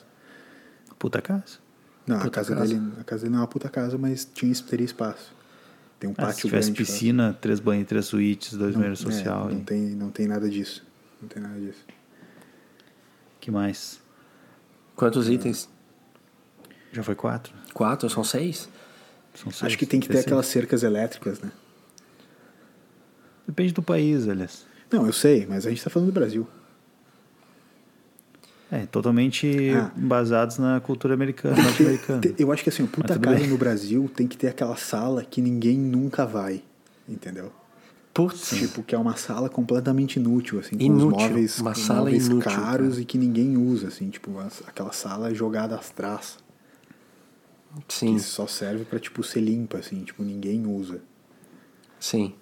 Puta 1.00 1.22
casa. 1.22 1.60
Não, 2.06 2.18
a 2.18 2.20
Puta 2.20 2.32
casa, 2.32 2.56
casa. 2.56 2.74
dele, 2.74 2.94
a 3.00 3.04
casa 3.04 3.22
dele 3.24 3.32
não 3.34 3.40
é 3.40 3.42
uma 3.42 3.48
puta 3.48 3.70
casa, 3.70 3.98
mas 3.98 4.26
tinha, 4.26 4.54
teria 4.56 4.86
espaço. 4.86 5.34
Tem 6.00 6.10
um 6.10 6.14
Ah, 6.14 6.24
se 6.24 6.28
pátio 6.28 6.42
tivesse 6.50 6.72
grande. 6.72 6.78
piscina, 6.86 7.38
três 7.40 7.60
banheiros, 7.62 7.88
três 7.90 8.06
suítes, 8.06 8.54
dois 8.58 8.76
banheiros 8.76 9.00
É, 9.00 9.04
social. 9.04 9.46
não, 9.50 9.58
e... 9.60 9.62
tem, 9.62 9.80
não 9.82 10.10
tem 10.12 10.28
nada 10.28 10.50
disso. 10.50 10.86
Não 11.22 11.30
tem 11.30 11.42
nada 11.42 11.58
disso. 11.60 11.86
que 13.40 13.50
mais? 13.52 14.00
Quantos 14.96 15.30
itens? 15.30 15.70
Já 16.92 17.02
foi 17.04 17.16
quatro? 17.16 17.54
Quatro? 17.74 18.10
São 18.10 18.24
seis? 18.24 18.70
São 19.34 19.52
seis, 19.52 19.64
Acho 19.64 19.78
que 19.78 19.86
tem 19.86 20.00
que 20.00 20.08
ter 20.08 20.14
seis. 20.16 20.26
aquelas 20.26 20.46
cercas 20.46 20.84
elétricas, 20.84 21.40
né? 21.40 21.52
Depende 23.48 23.74
do 23.74 23.82
país, 23.84 24.28
aliás. 24.28 24.66
Não, 24.92 25.06
eu 25.06 25.14
sei, 25.14 25.46
mas 25.48 25.66
a 25.66 25.70
gente 25.70 25.84
tá 25.84 25.90
falando 25.90 26.10
do 26.10 26.14
Brasil. 26.14 26.48
É, 28.72 28.86
totalmente 28.88 29.70
Ah. 29.70 29.92
basados 29.96 30.58
na 30.58 30.80
cultura 30.80 31.14
americana, 31.14 31.62
norte-americana. 31.62 32.22
eu 32.40 32.52
acho 32.52 32.64
que 32.64 32.70
assim, 32.70 32.84
o 32.84 32.88
puta 32.88 33.18
bem. 33.20 33.48
no 33.48 33.58
Brasil 33.58 34.10
tem 34.16 34.28
que 34.28 34.36
ter 34.36 34.48
aquela 34.48 34.76
sala 34.76 35.24
que 35.24 35.42
ninguém 35.42 35.78
nunca 35.78 36.26
vai. 36.26 36.64
Entendeu? 37.08 37.52
Putz. 38.14 38.50
Tipo, 38.50 38.82
que 38.84 38.96
é 38.96 38.98
uma 38.98 39.16
sala 39.16 39.50
completamente 39.50 40.16
inútil, 40.18 40.60
assim, 40.60 40.78
com 40.78 40.84
Inútil, 40.84 41.08
os 41.18 41.24
móveis, 41.24 41.60
uma 41.60 41.74
com 41.74 41.80
sala 41.80 42.00
móveis 42.02 42.28
inútil, 42.28 42.52
caros 42.52 42.90
cara. 42.90 43.02
e 43.02 43.06
que 43.06 43.18
ninguém 43.18 43.58
usa, 43.58 43.88
assim, 43.90 44.10
tipo, 44.10 44.32
aquela 44.68 44.92
sala 44.92 45.34
jogada 45.34 45.76
às 45.76 45.90
traças, 45.90 46.38
Sim, 47.88 48.16
que 48.16 48.22
só 48.22 48.46
serve 48.48 48.86
pra, 48.86 49.00
tipo, 49.00 49.24
ser 49.24 49.42
limpa, 49.42 49.78
assim, 49.80 50.04
tipo, 50.04 50.24
ninguém 50.24 50.66
usa. 50.68 51.02
sim. 52.00 52.34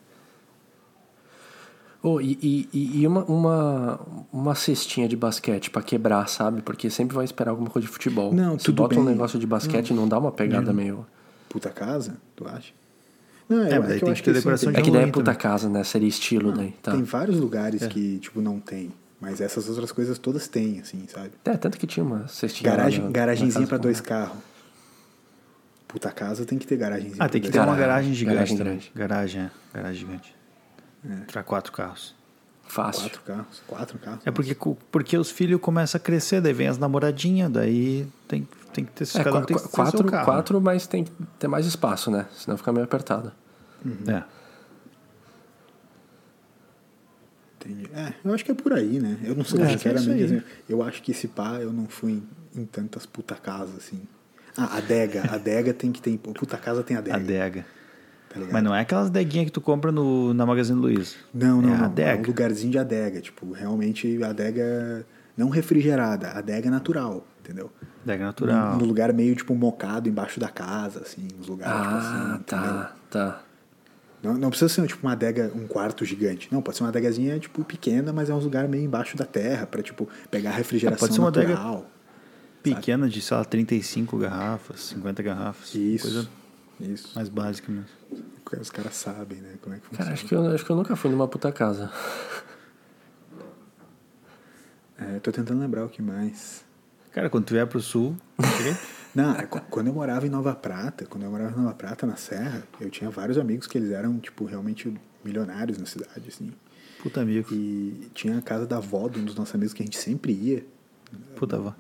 Oh, 2.04 2.20
e 2.20 2.68
e, 2.74 3.00
e- 3.02 3.08
uma, 3.08 3.24
uma, 3.26 4.00
uma 4.34 4.56
cestinha 4.56 5.08
de 5.08 5.16
basquete 5.16 5.70
pra 5.70 5.84
quebrar, 5.84 6.28
sabe? 6.28 6.64
Porque 6.64 6.90
sempre 6.90 7.16
vai 7.16 7.24
esperar 7.24 7.52
alguma 7.52 7.70
coisa 7.70 7.86
de 7.88 7.94
futebol. 7.94 8.34
Não, 8.34 8.58
Se 8.58 8.66
tudo 8.66 8.78
bota 8.78 8.96
um 9.00 9.06
bem. 9.06 9.14
negócio 9.14 9.38
de 9.38 9.46
basquete, 9.46 9.94
não 9.94 10.08
dá 10.08 10.18
uma 10.18 10.32
pegada 10.32 10.74
meio. 10.74 11.06
Puta 11.48 11.70
casa, 11.70 12.18
tu 12.36 12.48
acha? 12.48 12.74
Não, 13.48 13.64
É, 13.64 13.78
eu, 13.78 13.82
mas 13.82 13.90
daí 13.90 13.98
que 14.00 14.04
eu 14.04 14.06
tem 14.08 14.12
acho 14.14 14.24
que 14.24 14.26
ter 14.26 14.32
assim, 14.32 14.40
decoração 14.40 14.72
tem- 14.74 14.82
É 14.82 14.84
que 14.84 14.90
daí 14.90 15.04
é 15.04 15.08
puta 15.12 15.26
também. 15.26 15.40
casa, 15.42 15.70
né? 15.70 15.84
Seria 15.84 16.08
estilo 16.10 16.52
daí. 16.52 16.72
Tá. 16.82 16.92
Tem 16.94 17.04
vários 17.04 17.40
lugares 17.40 17.86
que, 17.86 18.18
tipo, 18.18 18.42
não 18.42 18.60
tem. 18.60 18.92
Mas 19.20 19.40
essas 19.40 19.70
outras 19.70 19.92
coisas 19.92 20.18
todas 20.18 20.48
têm, 20.48 20.80
assim, 20.80 21.06
sabe? 21.08 21.30
É, 21.46 21.56
tanto 21.56 21.78
que 21.78 21.86
tinha 21.86 22.04
uma 22.04 22.28
cestinha. 22.28 22.68
Garagem, 22.72 23.04
na- 23.04 23.12
garagenzinha 23.12 23.68
com- 23.68 23.78
dois 23.78 24.02
carros. 24.02 24.40
Puta 25.92 26.10
casa 26.10 26.46
tem 26.46 26.58
que 26.58 26.66
ter 26.66 26.78
garagenzinha 26.78 27.18
Ah, 27.20 27.28
tem 27.28 27.42
que 27.42 27.52
ter 27.52 27.60
uma 27.60 27.76
garagem 27.76 28.14
gigante 28.14 28.36
garagem 28.36 28.58
grande. 28.58 28.92
Garagem, 28.96 29.42
é. 29.42 29.52
Garagem 29.74 30.00
gigante. 30.00 30.36
Pra 31.32 31.44
quatro 31.44 31.72
carros. 31.74 32.16
Fácil. 32.64 33.02
Quatro 33.10 33.22
carros. 33.24 33.64
Quatro 33.68 34.00
carros. 34.00 34.22
É 34.26 34.32
porque, 34.32 34.56
porque 34.90 35.18
os 35.18 35.30
filhos 35.30 35.60
começam 35.60 36.00
a 36.00 36.02
crescer, 36.02 36.40
daí 36.40 36.54
vem 36.54 36.68
as 36.70 36.78
namoradinhas, 36.78 37.52
daí 37.52 38.08
tem, 38.26 38.48
tem 38.72 38.86
que 38.86 38.92
ter 38.94 39.04
É, 39.20 39.24
cada 39.24 39.40
um 39.40 39.42
tem 39.44 39.58
que 39.58 39.64
ter 39.64 39.68
seu 39.70 39.76
quatro, 39.76 40.04
carro. 40.06 40.26
quatro, 40.26 40.62
mas 40.62 40.88
tem 40.88 41.04
que 41.04 41.12
ter 41.38 41.50
mais 41.50 41.66
espaço, 41.66 42.10
né? 42.10 42.26
Senão 42.32 42.56
fica 42.58 42.72
meio 42.72 42.86
apertado. 42.86 43.34
É. 44.08 44.24
Entendi. 47.60 47.90
É, 47.94 48.14
eu 48.24 48.34
acho 48.34 48.44
que 48.46 48.52
é 48.52 48.56
por 48.56 48.74
aí, 48.74 49.00
né? 49.00 49.18
Eu 49.24 49.36
não 49.36 49.44
sei, 49.44 49.60
É, 49.62 49.72
é 49.72 49.76
isso 49.76 49.88
aí. 49.90 50.24
assim, 50.24 50.42
eu 50.70 50.82
acho 50.82 51.02
que 51.04 51.12
esse 51.12 51.28
pá 51.28 51.60
eu 51.60 51.72
não 51.74 51.88
fui 51.88 52.24
em, 52.56 52.62
em 52.62 52.66
tantas 52.66 53.06
puta 53.06 53.36
casas, 53.36 53.76
assim. 53.78 54.02
Ah, 54.58 54.78
adega. 54.78 55.24
adega 55.32 55.74
tem 55.74 55.92
que 55.92 56.02
ter. 56.02 56.18
Puta 56.18 56.58
casa 56.58 56.84
tem 56.84 56.98
adega. 56.98 57.18
Adega. 57.18 57.66
Tá? 58.30 58.40
Mas 58.52 58.64
não 58.64 58.74
é 58.74 58.80
aquelas 58.82 59.08
adeguinhas 59.08 59.46
que 59.48 59.52
tu 59.52 59.60
compra 59.62 59.92
no, 59.92 60.34
na 60.34 60.46
Magazine 60.46 60.80
Luiza. 60.80 61.16
Não, 61.34 61.62
não, 61.62 61.70
é 61.70 61.72
não. 61.74 61.80
É 61.80 61.82
um 61.82 61.86
adega. 61.86 62.28
lugarzinho 62.28 62.72
de 62.72 62.78
adega. 62.80 63.20
Tipo, 63.22 63.52
realmente 63.52 64.22
adega 64.24 65.06
não 65.38 65.50
refrigerada, 65.50 66.30
adega 66.32 66.70
natural, 66.70 67.26
entendeu? 67.42 67.72
Adega 68.04 68.26
natural. 68.26 68.78
No 68.78 68.86
lugar 68.86 69.12
meio, 69.14 69.36
tipo, 69.36 69.54
mocado 69.56 70.08
embaixo 70.08 70.40
da 70.40 70.50
casa, 70.50 71.02
assim, 71.02 71.28
uns 71.40 71.48
lugares, 71.48 71.82
tipo 71.82 71.94
Ah, 71.94 71.98
assim, 71.98 72.34
entendeu? 72.42 72.46
tá, 72.46 72.96
tá. 73.10 73.42
Não, 74.22 74.36
não 74.36 74.50
precisa 74.50 74.70
ser, 74.70 74.86
tipo, 74.88 75.02
uma 75.06 75.14
adega, 75.14 75.52
um 75.56 75.66
quarto 75.68 76.06
gigante. 76.06 76.48
Não, 76.52 76.62
pode 76.62 76.78
ser 76.78 76.84
uma 76.84 76.90
adegazinha, 76.90 77.40
tipo, 77.40 77.64
pequena, 77.64 78.14
mas 78.14 78.30
é 78.30 78.34
um 78.34 78.38
lugar 78.38 78.68
meio 78.68 78.84
embaixo 78.84 79.18
da 79.18 79.26
terra, 79.26 79.66
pra, 79.66 79.82
tipo, 79.82 80.08
pegar 80.30 80.52
refrigeração 80.52 80.96
É, 80.98 81.00
pode 81.00 81.14
ser 81.14 81.20
uma 81.20 81.30
adega. 81.30 81.84
Pequena 82.64 83.10
de, 83.10 83.22
sei 83.22 83.38
lá, 83.38 83.44
35 83.46 84.18
garrafas, 84.18 84.80
50 84.82 85.24
garrafas. 85.24 85.74
Isso, 85.76 86.04
Coisa 86.04 86.30
isso. 86.80 87.12
mais 87.16 87.30
básica 87.30 87.72
mesmo. 87.72 87.88
Os 88.60 88.70
caras 88.70 88.96
sabem, 88.96 89.40
né, 89.40 89.54
como 89.62 89.76
é 89.76 89.80
que 89.80 89.86
funciona. 89.86 90.04
Cara, 90.06 90.14
acho 90.14 90.26
que, 90.28 90.36
eu, 90.36 90.46
acho 90.48 90.66
que 90.66 90.70
eu 90.72 90.76
nunca 90.76 90.96
fui 90.96 91.10
numa 91.10 91.28
puta 91.28 91.52
casa. 91.52 91.90
É, 94.98 95.20
tô 95.20 95.32
tentando 95.32 95.60
lembrar 95.60 95.86
o 95.86 95.90
que 95.90 96.02
mais. 96.02 96.64
Cara, 97.12 97.30
quando 97.30 97.46
tu 97.46 97.54
vier 97.54 97.66
pro 97.68 97.82
sul. 97.82 98.16
Não, 99.16 99.36
é, 99.36 99.46
qu- 99.46 99.60
quando 99.70 99.88
eu 99.88 99.94
morava 99.94 100.26
em 100.26 100.30
Nova 100.30 100.56
Prata, 100.56 101.06
quando 101.06 101.24
eu 101.24 101.32
morava 101.32 101.52
em 101.52 101.62
Nova 101.64 101.74
Prata, 101.76 102.06
na 102.08 102.16
Serra, 102.16 102.64
eu 102.80 102.90
tinha 102.90 103.10
vários 103.10 103.38
amigos 103.38 103.68
que 103.68 103.78
eles 103.78 103.92
eram, 103.92 104.18
tipo, 104.20 104.46
realmente 104.46 104.94
milionários 105.24 105.78
na 105.78 105.86
cidade, 105.86 106.30
assim. 106.30 106.54
puta 107.04 107.20
amigo. 107.22 107.54
E 107.54 108.10
tinha 108.14 108.38
a 108.38 108.42
casa 108.42 108.66
da 108.66 108.78
avó 108.78 109.10
de 109.10 109.20
um 109.20 109.26
dos 109.26 109.36
nossos 109.36 109.54
amigos 109.54 109.74
que 109.74 109.82
a 109.82 109.86
gente 109.86 109.98
sempre 109.98 110.32
ia. 110.32 110.66
Puta 111.36 111.58
avó. 111.58 111.76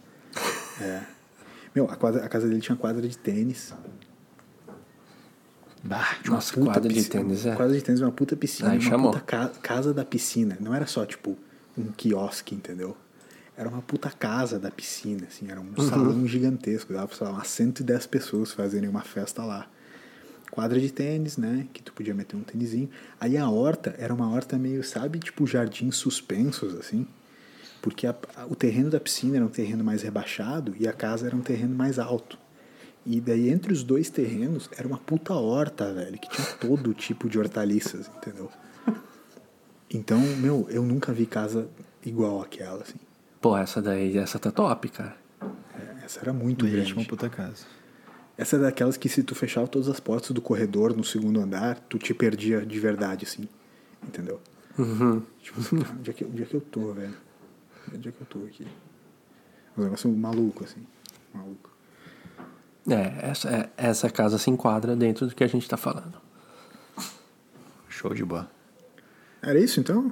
É. 0.79 1.01
Meu, 1.75 1.89
a, 1.89 1.95
quadra, 1.95 2.23
a 2.23 2.29
casa 2.29 2.47
dele 2.47 2.61
tinha 2.61 2.75
quadra 2.75 3.07
de 3.07 3.17
tênis. 3.17 3.73
Bah, 5.83 6.15
uma 6.25 6.35
Nossa, 6.35 6.53
puta 6.53 6.65
quadra 6.65 6.89
de 6.89 6.95
piscina. 6.95 7.23
tênis, 7.23 7.45
é. 7.45 7.55
Quadra 7.55 7.75
de 7.75 7.81
tênis, 7.83 8.01
uma 8.01 8.11
puta 8.11 8.35
piscina. 8.35 8.69
Aí 8.71 8.77
uma 8.77 8.89
chamou. 8.89 9.11
puta 9.11 9.23
ca- 9.25 9.51
casa 9.61 9.93
da 9.93 10.05
piscina. 10.05 10.57
Não 10.59 10.73
era 10.75 10.85
só, 10.85 11.05
tipo, 11.05 11.37
um 11.77 11.85
quiosque, 11.91 12.53
entendeu? 12.53 12.95
Era 13.57 13.67
uma 13.67 13.81
puta 13.81 14.09
casa 14.09 14.59
da 14.59 14.69
piscina, 14.69 15.27
assim. 15.27 15.49
Era 15.49 15.59
um 15.59 15.73
Uhum. 15.77 15.89
salão 15.89 16.27
gigantesco. 16.27 16.93
Dava 16.93 17.07
pra, 17.07 17.17
sei 17.17 17.27
lá, 17.27 17.33
umas 17.33 17.47
110 17.47 18.05
pessoas 18.07 18.51
fazerem 18.51 18.87
uma 18.89 19.01
festa 19.01 19.43
lá. 19.43 19.67
Quadra 20.51 20.79
de 20.79 20.91
tênis, 20.91 21.37
né? 21.37 21.67
Que 21.73 21.81
tu 21.81 21.93
podia 21.93 22.13
meter 22.13 22.35
um 22.35 22.41
tênisinho. 22.43 22.89
Aí 23.19 23.37
a 23.37 23.49
horta 23.49 23.95
era 23.97 24.13
uma 24.13 24.29
horta 24.29 24.57
meio, 24.57 24.83
sabe, 24.83 25.17
tipo 25.19 25.47
jardins 25.47 25.95
suspensos, 25.95 26.75
assim. 26.75 27.07
Porque 27.81 28.05
a- 28.05 28.15
a- 28.35 28.45
o 28.45 28.55
terreno 28.55 28.89
da 28.89 28.99
piscina 28.99 29.37
era 29.37 29.45
um 29.45 29.49
terreno 29.49 29.83
mais 29.83 30.01
rebaixado 30.03 30.75
e 30.79 30.87
a 30.87 30.93
casa 30.93 31.25
era 31.27 31.35
um 31.35 31.41
terreno 31.41 31.73
mais 31.75 31.97
alto. 31.99 32.37
E 33.05 33.19
daí 33.19 33.49
entre 33.49 33.73
os 33.73 33.81
dois 33.83 34.09
terrenos 34.09 34.69
era 34.77 34.87
uma 34.87 34.97
puta 34.99 35.33
horta, 35.33 35.91
velho, 35.93 36.19
que 36.19 36.29
tinha 36.29 36.45
todo 36.59 36.93
tipo 36.93 37.27
de 37.27 37.39
hortaliças, 37.39 38.09
entendeu? 38.17 38.49
Então, 39.89 40.19
meu, 40.37 40.67
eu 40.69 40.83
nunca 40.83 41.11
vi 41.11 41.25
casa 41.25 41.67
igual 42.05 42.41
àquela, 42.41 42.81
assim. 42.83 42.99
Pô, 43.41 43.57
essa 43.57 43.81
daí, 43.81 44.17
essa 44.17 44.39
tá 44.39 44.51
top, 44.51 44.87
cara. 44.89 45.17
É, 45.41 46.05
Essa 46.05 46.19
era 46.21 46.31
muito 46.31 46.63
legítima 46.65 46.95
grande. 46.95 47.09
puta 47.09 47.29
casa. 47.29 47.65
Essa 48.37 48.55
é 48.55 48.59
daquelas 48.59 48.97
que 48.97 49.09
se 49.09 49.21
tu 49.23 49.35
fechava 49.35 49.67
todas 49.67 49.89
as 49.89 49.99
portas 49.99 50.31
do 50.31 50.41
corredor 50.41 50.95
no 50.95 51.03
segundo 51.03 51.39
andar, 51.41 51.79
tu 51.89 51.97
te 51.97 52.13
perdia 52.13 52.65
de 52.65 52.79
verdade, 52.79 53.25
assim. 53.25 53.47
Entendeu? 54.03 54.39
Uhum. 54.79 55.21
Tipo 55.41 55.59
assim, 55.59 55.75
onde 55.99 56.09
é, 56.09 56.13
que, 56.13 56.23
onde 56.23 56.43
é 56.43 56.45
que 56.45 56.53
eu 56.55 56.61
tô, 56.61 56.93
velho? 56.93 57.13
Onde 57.93 58.09
é 58.09 58.11
que 58.11 58.21
eu 58.21 58.27
tô 58.27 58.39
aqui? 58.45 58.65
Um 59.77 59.83
negócio 59.83 60.09
maluco, 60.11 60.63
assim. 60.63 60.85
Maluco. 61.33 61.69
É, 62.89 63.29
essa, 63.29 63.49
é, 63.49 63.69
essa 63.77 64.09
casa 64.09 64.37
se 64.37 64.49
enquadra 64.49 64.95
dentro 64.95 65.27
do 65.27 65.35
que 65.35 65.43
a 65.43 65.47
gente 65.47 65.67
tá 65.67 65.77
falando. 65.77 66.19
Show 67.87 68.13
de 68.13 68.25
bola. 68.25 68.49
Era 69.41 69.59
isso, 69.59 69.79
então? 69.79 70.11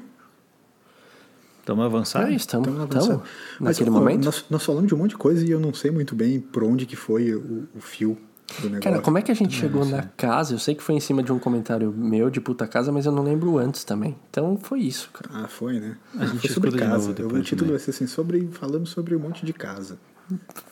Tamo 1.66 1.82
avançado? 1.84 2.28
É 2.28 2.34
estamos 2.34 2.68
Tamo 2.68 2.82
avançando. 2.82 3.24
Mas, 3.60 3.78
naquele 3.78 3.96
ó, 3.96 4.00
momento. 4.00 4.26
Nós, 4.26 4.46
nós 4.50 4.64
falamos 4.64 4.88
de 4.88 4.96
um 4.96 4.98
monte 4.98 5.12
de 5.12 5.18
coisa 5.18 5.46
e 5.46 5.52
eu 5.52 5.60
não 5.60 5.74
sei 5.74 5.92
muito 5.92 6.16
bem 6.16 6.40
por 6.40 6.64
onde 6.64 6.86
que 6.86 6.96
foi 6.96 7.34
o, 7.34 7.68
o 7.76 7.80
fio 7.80 8.18
do 8.54 8.70
negócio. 8.70 8.82
Cara, 8.82 9.02
como 9.02 9.18
é 9.18 9.22
que 9.22 9.32
a 9.32 9.36
gente 9.36 9.56
chegou 9.56 9.86
na 9.86 10.04
casa? 10.04 10.54
Eu 10.54 10.60
sei 10.60 10.76
que 10.76 10.84
foi 10.84 10.96
em 10.96 11.00
cima 11.00 11.22
de 11.24 11.32
um 11.32 11.40
comentário 11.40 11.92
meu 11.92 12.30
de 12.30 12.42
puta 12.42 12.68
casa, 12.68 12.92
mas 12.92 13.06
eu 13.06 13.12
não 13.12 13.24
lembro 13.24 13.58
antes 13.58 13.84
também. 13.84 14.16
Então 14.30 14.58
foi 14.58 14.80
isso, 14.80 15.10
cara. 15.12 15.44
Ah, 15.44 15.48
foi, 15.48 15.80
né? 15.80 15.98
A 16.18 16.26
gente 16.26 16.42
foi 16.42 16.50
sobre 16.50 16.72
de 16.72 16.78
casa. 16.78 17.14
depois 17.14 17.42
o 17.42 17.44
título 17.44 17.72
vai 17.72 17.80
ser 17.80 17.92
assim, 17.92 18.08
sobre, 18.08 18.48
falando 18.52 18.86
sobre 18.86 19.16
um 19.16 19.20
monte 19.20 19.46
de 19.46 19.54
casa. 19.54 19.98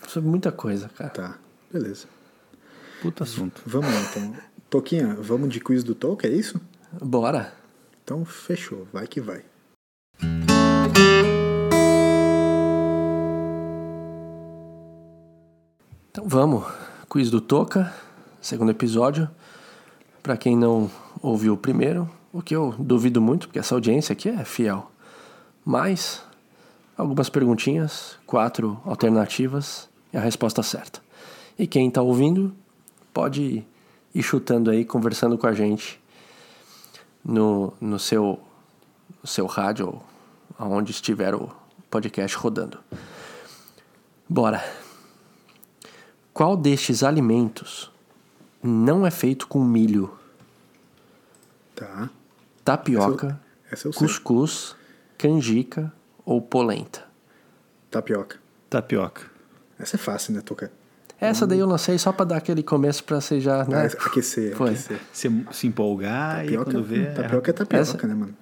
Sobre 0.08 0.30
muita 0.30 0.52
coisa, 0.52 0.90
cara. 0.90 1.10
Tá, 1.10 1.38
beleza. 1.72 2.06
Puta 3.02 3.24
assunto. 3.24 3.62
Vamos 3.66 3.94
lá, 3.94 4.02
então. 4.10 4.34
Toquinha, 4.70 5.16
vamos 5.16 5.50
de 5.50 5.60
quiz 5.60 5.84
do 5.84 5.96
Tolkien, 5.96 6.34
é 6.34 6.36
isso? 6.36 6.60
Bora. 7.02 7.54
Então, 8.04 8.26
fechou. 8.26 8.88
Vai 8.92 9.08
que 9.08 9.22
vai. 9.22 9.44
Então 16.10 16.28
vamos. 16.28 16.66
Quiz 17.10 17.32
do 17.32 17.40
Toca, 17.40 17.94
segundo 18.42 18.72
episódio. 18.72 19.30
Pra 20.22 20.36
quem 20.36 20.58
não 20.58 20.92
ouviu 21.22 21.54
o 21.54 21.58
primeiro, 21.58 22.10
o 22.34 22.42
que 22.42 22.54
eu 22.54 22.76
duvido 22.78 23.22
muito, 23.22 23.48
porque 23.48 23.60
essa 23.60 23.74
audiência 23.74 24.12
aqui 24.12 24.28
é 24.28 24.44
fiel. 24.44 24.92
Mas, 25.64 26.22
algumas 26.98 27.30
perguntinhas, 27.30 28.18
quatro 28.26 28.78
alternativas 28.84 29.88
e 30.12 30.18
a 30.18 30.20
resposta 30.20 30.62
certa. 30.62 31.02
E 31.58 31.66
quem 31.66 31.90
tá 31.90 32.02
ouvindo, 32.02 32.54
pode 33.14 33.66
ir 34.14 34.24
chutando 34.24 34.70
aí, 34.70 34.84
conversando 34.84 35.38
com 35.38 35.48
a 35.48 35.54
gente 35.54 36.02
no, 37.24 37.74
no 37.80 37.98
seu, 37.98 38.38
seu 39.24 39.46
rádio, 39.46 39.98
aonde 40.60 40.92
estiver 40.92 41.34
o 41.34 41.50
podcast 41.90 42.36
rodando. 42.36 42.78
Bora! 44.28 44.87
Qual 46.38 46.56
destes 46.56 47.02
alimentos 47.02 47.92
não 48.62 49.08
é 49.08 49.10
feito 49.10 49.48
com 49.48 49.60
milho, 49.64 50.14
Tá. 51.76 52.12
tapioca, 52.64 53.40
Essa 53.72 53.88
eu 53.88 53.92
sei. 53.92 54.00
cuscuz, 54.08 54.76
canjica 55.18 55.92
ou 56.24 56.40
polenta? 56.40 57.06
Tapioca. 57.90 58.38
Tapioca. 58.70 59.24
Essa 59.80 59.96
é 59.96 59.98
fácil, 59.98 60.36
né, 60.36 60.42
Toca? 60.42 60.72
Essa 61.20 61.48
daí 61.48 61.58
eu 61.58 61.66
lancei 61.66 61.98
só 61.98 62.12
pra 62.12 62.24
dar 62.24 62.38
aquele 62.38 62.62
começo 62.62 63.04
pra 63.04 63.20
você 63.20 63.40
já, 63.42 63.64
né? 63.66 63.88
Ah, 63.88 64.06
aquecer, 64.06 64.56
Foi. 64.56 64.70
aquecer. 64.70 65.00
Se, 65.12 65.46
se 65.52 65.66
empolgar 65.66 66.42
e 66.46 66.50
Tapioca, 66.50 66.66
quando 66.72 66.84
vê... 66.84 67.06
tapioca 67.08 67.50
é 67.50 67.54
tapioca, 67.54 67.82
Essa- 67.82 68.08
né, 68.08 68.14
mano? 68.14 68.38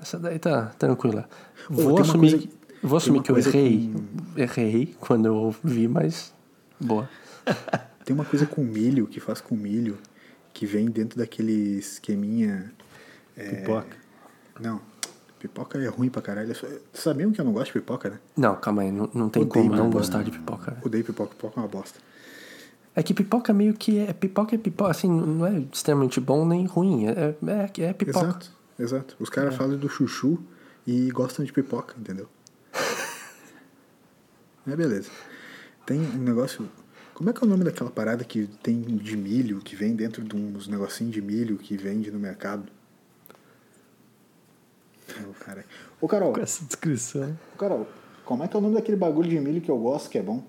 Essa 0.00 0.16
daí 0.16 0.38
tá 0.38 0.66
tranquila. 0.78 1.28
Ô, 1.68 1.74
vou 1.74 2.00
assumir, 2.00 2.30
coisa- 2.30 2.48
vou 2.84 2.96
assumir 2.98 3.20
que 3.22 3.32
eu 3.32 3.36
errei. 3.38 3.92
Errei 4.36 4.94
quando 5.00 5.26
eu 5.26 5.52
vi, 5.64 5.88
mas 5.88 6.32
boa. 6.80 7.08
Tem 8.04 8.14
uma 8.14 8.24
coisa 8.24 8.46
com 8.46 8.62
milho, 8.62 9.06
que 9.06 9.20
faz 9.20 9.40
com 9.40 9.56
milho, 9.56 9.98
que 10.52 10.64
vem 10.66 10.86
dentro 10.86 11.18
daquele 11.18 11.78
esqueminha... 11.78 12.72
é, 13.36 13.56
Pipoca. 13.56 13.96
Não, 14.60 14.80
pipoca 15.38 15.78
é 15.78 15.88
ruim 15.88 16.08
pra 16.08 16.22
caralho. 16.22 16.54
Sabiam 16.92 17.30
que 17.32 17.40
eu 17.40 17.44
não 17.44 17.52
gosto 17.52 17.66
de 17.66 17.72
pipoca, 17.74 18.10
né? 18.10 18.18
Não, 18.36 18.56
calma 18.56 18.82
aí, 18.82 18.90
não, 18.92 19.10
não 19.12 19.28
tem 19.28 19.42
Odeio 19.42 19.64
como 19.64 19.70
não 19.76 19.86
pipoca. 19.86 19.98
gostar 19.98 20.22
de 20.22 20.30
pipoca. 20.30 20.70
né? 20.72 20.78
Odeio 20.84 21.04
pipoca, 21.04 21.30
pipoca 21.34 21.60
é 21.60 21.62
uma 21.62 21.68
bosta. 21.68 21.98
É 22.94 23.02
que 23.02 23.12
pipoca 23.12 23.52
meio 23.52 23.74
que 23.74 23.98
é. 23.98 24.12
Pipoca 24.14 24.54
é 24.54 24.58
pipoca, 24.58 24.90
assim, 24.90 25.10
não 25.10 25.44
é 25.46 25.58
extremamente 25.72 26.18
bom 26.20 26.46
nem 26.46 26.64
ruim. 26.64 27.06
É, 27.06 27.34
é, 27.46 27.82
é 27.82 27.92
pipoca. 27.92 28.20
Exato, 28.26 28.50
exato. 28.78 29.16
Os 29.20 29.28
caras 29.28 29.54
falam 29.54 29.76
do 29.76 29.88
chuchu 29.88 30.38
e 30.86 31.10
gostam 31.10 31.44
de 31.44 31.52
pipoca, 31.52 31.94
entendeu? 31.98 32.26
é 34.66 34.74
beleza. 34.76 35.10
Tem 35.86 36.00
um 36.00 36.18
negócio. 36.18 36.68
Como 37.14 37.30
é 37.30 37.32
que 37.32 37.42
é 37.42 37.46
o 37.46 37.48
nome 37.48 37.64
daquela 37.64 37.90
parada 37.90 38.24
que 38.24 38.46
tem 38.62 38.80
de 38.82 39.16
milho, 39.16 39.60
que 39.60 39.74
vem 39.74 39.94
dentro 39.94 40.22
de 40.22 40.36
uns 40.36 40.68
negocinhos 40.68 41.14
de 41.14 41.22
milho 41.22 41.56
que 41.56 41.76
vende 41.76 42.10
no 42.10 42.18
mercado? 42.18 42.66
Ô, 45.28 45.32
cara. 45.32 45.64
Ô, 46.00 46.08
Carol, 46.08 46.32
Com 46.32 46.40
essa 46.40 46.64
descrição. 46.64 47.38
ô, 47.54 47.56
Carol, 47.56 47.88
como 48.24 48.42
é 48.44 48.48
que 48.48 48.56
é 48.56 48.58
o 48.58 48.62
nome 48.62 48.74
daquele 48.74 48.96
bagulho 48.96 49.30
de 49.30 49.38
milho 49.40 49.60
que 49.60 49.70
eu 49.70 49.78
gosto, 49.78 50.10
que 50.10 50.18
é 50.18 50.22
bom? 50.22 50.42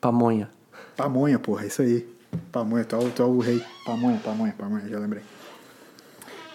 Pamonha. 0.00 0.50
Pamonha, 0.96 1.38
porra, 1.38 1.66
isso 1.66 1.82
aí. 1.82 2.08
Pamonha, 2.52 2.84
tu 2.84 2.96
é, 2.96 2.98
o, 2.98 3.10
tu 3.10 3.22
é 3.22 3.26
o 3.26 3.38
rei. 3.38 3.62
Pamonha, 3.84 4.18
pamonha, 4.24 4.54
pamonha, 4.56 4.88
já 4.88 4.98
lembrei. 4.98 5.22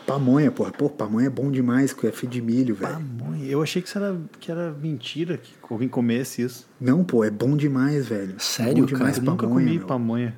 Pamonha, 0.06 0.52
porra. 0.52 0.72
Pô, 0.72 0.90
pamonha 0.90 1.28
é 1.28 1.30
bom 1.30 1.50
demais, 1.52 1.92
que 1.94 2.06
é 2.06 2.12
feito 2.12 2.32
de 2.32 2.42
milho, 2.42 2.76
velho. 2.76 2.94
Pamonha. 2.94 3.46
Eu 3.46 3.62
achei 3.62 3.82
que 3.82 3.88
isso 3.88 3.98
era, 3.98 4.16
que 4.40 4.52
era 4.52 4.72
mentira, 4.72 5.38
que 5.38 5.52
alguém 5.70 5.88
comesse 5.90 6.42
isso. 6.44 6.68
Não, 6.80 7.04
pô, 7.04 7.24
é 7.24 7.32
bom 7.32 7.58
demais, 7.58 8.08
velho. 8.08 8.36
Sério, 8.40 8.82
bom 8.82 8.86
demais 8.86 9.18
Eu 9.18 9.24
pamonha, 9.24 9.32
nunca 9.32 9.48
comi 9.48 9.78
meu. 9.80 9.88
pamonha. 9.88 10.36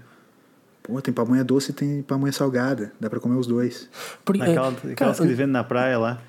Pô, 0.84 1.02
tem 1.02 1.14
pamonha 1.14 1.44
doce 1.44 1.72
e 1.72 1.74
tem 1.74 2.02
pamonha 2.02 2.32
salgada. 2.32 2.94
Dá 3.00 3.10
pra 3.10 3.20
comer 3.20 3.36
os 3.36 3.46
dois. 3.46 3.90
Porque, 4.24 4.40
Naquela, 4.40 4.72
cara, 4.72 4.94
aquelas 4.94 5.18
que 5.18 5.26
ele 5.26 5.34
vende 5.34 5.52
na 5.52 5.64
praia 5.64 5.98
lá. 5.98 6.22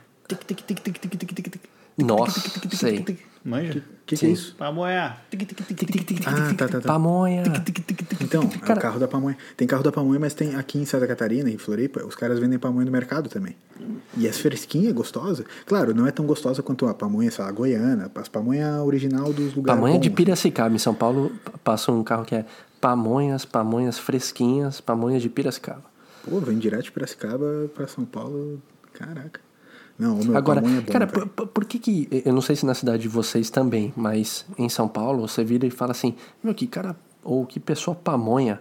Nossa, 1.96 2.40
sei. 2.72 3.04
Manja? 3.44 3.78
O 3.78 4.06
que, 4.06 4.16
que 4.16 4.26
é 4.26 4.30
isso? 4.30 4.54
Pamonha. 4.56 5.16
Ah, 6.26 6.54
tá, 6.54 6.68
tá, 6.68 6.80
tá. 6.80 6.88
Pamonha. 6.88 7.42
Então, 8.20 8.42
é 8.42 8.72
o 8.72 8.76
carro 8.80 8.98
da 8.98 9.06
pamonha. 9.06 9.36
Tem 9.56 9.66
carro 9.66 9.82
da 9.82 9.92
pamonha, 9.92 10.18
mas 10.18 10.34
tem 10.34 10.54
aqui 10.54 10.78
em 10.78 10.84
Santa 10.84 11.06
Catarina, 11.06 11.50
em 11.50 11.58
Floripa, 11.58 12.04
os 12.04 12.14
caras 12.14 12.38
vendem 12.38 12.58
pamonha 12.58 12.86
no 12.86 12.92
mercado 12.92 13.28
também. 13.28 13.54
E 14.16 14.26
é 14.26 14.32
fresquinha, 14.32 14.92
gostosa. 14.92 15.44
Claro, 15.66 15.94
não 15.94 16.06
é 16.06 16.10
tão 16.10 16.26
gostosa 16.26 16.62
quanto 16.62 16.86
a 16.86 16.94
pamonha, 16.94 17.30
sei 17.30 17.44
lá, 17.44 17.50
goiana, 17.52 18.10
as 18.14 18.28
pamonha 18.28 18.82
original 18.82 19.32
dos 19.32 19.54
lugares 19.54 19.80
Pamonha 19.80 19.98
de 20.00 20.08
bons. 20.08 20.16
Piracicaba. 20.16 20.74
Em 20.74 20.78
São 20.78 20.94
Paulo 20.94 21.32
passa 21.62 21.92
um 21.92 22.02
carro 22.02 22.24
que 22.24 22.34
é 22.34 22.44
pamonhas, 22.80 23.44
pamonhas 23.44 23.98
fresquinhas, 23.98 24.80
pamonhas 24.80 25.22
de 25.22 25.28
Piracicaba. 25.28 25.84
Pô, 26.28 26.40
vem 26.40 26.58
direto 26.58 26.84
de 26.84 26.92
Piracicaba 26.92 27.70
pra 27.74 27.86
São 27.86 28.04
Paulo. 28.04 28.60
Caraca. 28.92 29.40
Não, 29.98 30.20
o 30.20 30.24
meu 30.24 30.36
Agora, 30.36 30.60
é 30.60 30.62
bom, 30.62 30.92
cara, 30.92 31.06
por, 31.06 31.26
por- 31.26 31.64
que 31.64 31.78
que... 31.78 32.22
Eu 32.24 32.32
não 32.32 32.40
sei 32.40 32.54
se 32.54 32.64
na 32.64 32.74
cidade 32.74 33.02
de 33.02 33.08
vocês 33.08 33.50
também, 33.50 33.92
mas 33.96 34.46
em 34.56 34.68
São 34.68 34.86
Paulo 34.86 35.26
você 35.26 35.42
vira 35.42 35.66
e 35.66 35.70
fala 35.70 35.90
assim, 35.92 36.14
meu, 36.42 36.54
que 36.54 36.66
cara... 36.66 36.94
Ou 37.24 37.44
que 37.44 37.58
pessoa 37.58 37.94
pamonha. 37.94 38.60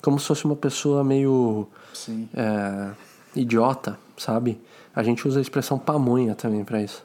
Como 0.00 0.18
se 0.20 0.26
fosse 0.26 0.44
uma 0.44 0.54
pessoa 0.56 1.02
meio... 1.02 1.66
Sim. 1.92 2.28
é, 2.32 2.90
idiota, 3.34 3.98
sabe? 4.16 4.60
A 4.94 5.02
gente 5.02 5.26
usa 5.26 5.40
a 5.40 5.42
expressão 5.42 5.78
pamonha 5.78 6.34
também 6.36 6.64
pra 6.64 6.80
isso. 6.80 7.04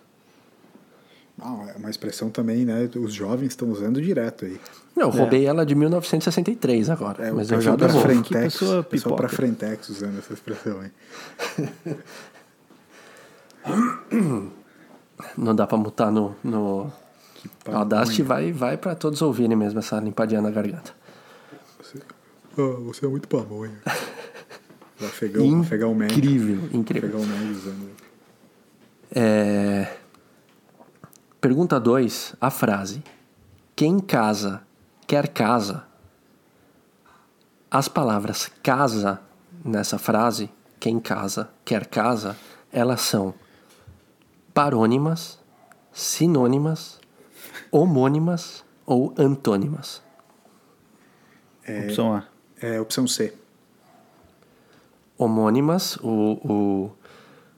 Ah, 1.42 1.66
é 1.76 1.78
uma 1.80 1.90
expressão 1.90 2.30
também, 2.30 2.64
né? 2.64 2.88
Os 2.96 3.12
jovens 3.12 3.48
estão 3.50 3.70
usando 3.72 4.00
direto 4.00 4.46
aí. 4.46 4.60
Eu 4.96 5.10
roubei 5.10 5.48
ela 5.48 5.66
de 5.66 5.74
1963 5.74 6.92
agora, 6.92 7.28
É, 7.28 7.32
mas 7.32 7.50
eu 7.50 7.60
já 7.60 7.76
devolvo. 7.76 8.02
frente. 8.02 8.28
Frentex, 8.30 8.54
pessoa 8.54 8.84
pessoal 8.84 9.16
pra 9.16 9.28
Frentex 9.28 9.90
usando 9.90 10.20
essa 10.20 10.32
expressão 10.34 10.80
aí. 10.80 10.92
Não 15.38 15.55
dá 15.55 15.66
pra 15.66 15.78
mutar 15.78 16.11
no... 16.11 16.36
no... 16.43 16.91
Audacity 17.66 18.22
vai, 18.24 18.51
vai 18.53 18.78
pra 18.78 18.95
todos 18.95 19.22
ouvirem 19.22 19.57
mesmo 19.57 19.80
essa 19.80 19.99
limpadinha 19.99 20.41
na 20.41 20.49
garganta. 20.49 20.93
Oh, 22.57 22.76
você 22.86 23.05
é 23.05 23.09
muito 23.09 23.28
pamonha. 23.28 23.82
O 25.01 25.05
afegão, 25.05 25.49
o 25.49 25.61
afegão 25.61 25.93
médio. 25.93 26.18
Incrível, 26.18 26.70
incrível. 26.72 27.09
Afegão 27.09 27.26
médio 27.26 27.51
usando. 27.51 27.89
É... 29.11 29.97
Pergunta 31.41 31.78
2, 31.80 32.36
a 32.39 32.49
frase. 32.49 33.03
Quem 33.76 33.99
casa, 33.99 34.61
quer 35.05 35.28
casa. 35.28 35.84
As 37.70 37.89
palavras 37.89 38.49
casa 38.61 39.20
nessa 39.66 39.97
frase, 39.97 40.49
quem 40.80 40.99
casa, 40.99 41.49
quer 41.66 41.86
casa, 41.88 42.38
elas 42.72 43.01
são 43.01 43.34
parônimas, 44.54 45.39
sinônimas, 45.91 46.99
homônimas 47.72 48.64
ou 48.86 49.14
antônimas. 49.18 50.01
Opção 51.86 52.14
A. 52.14 52.26
É 52.62 52.80
opção 52.80 53.08
C. 53.08 53.34
Homônimas, 55.18 55.97
o, 55.97 56.39
o, 56.43 56.91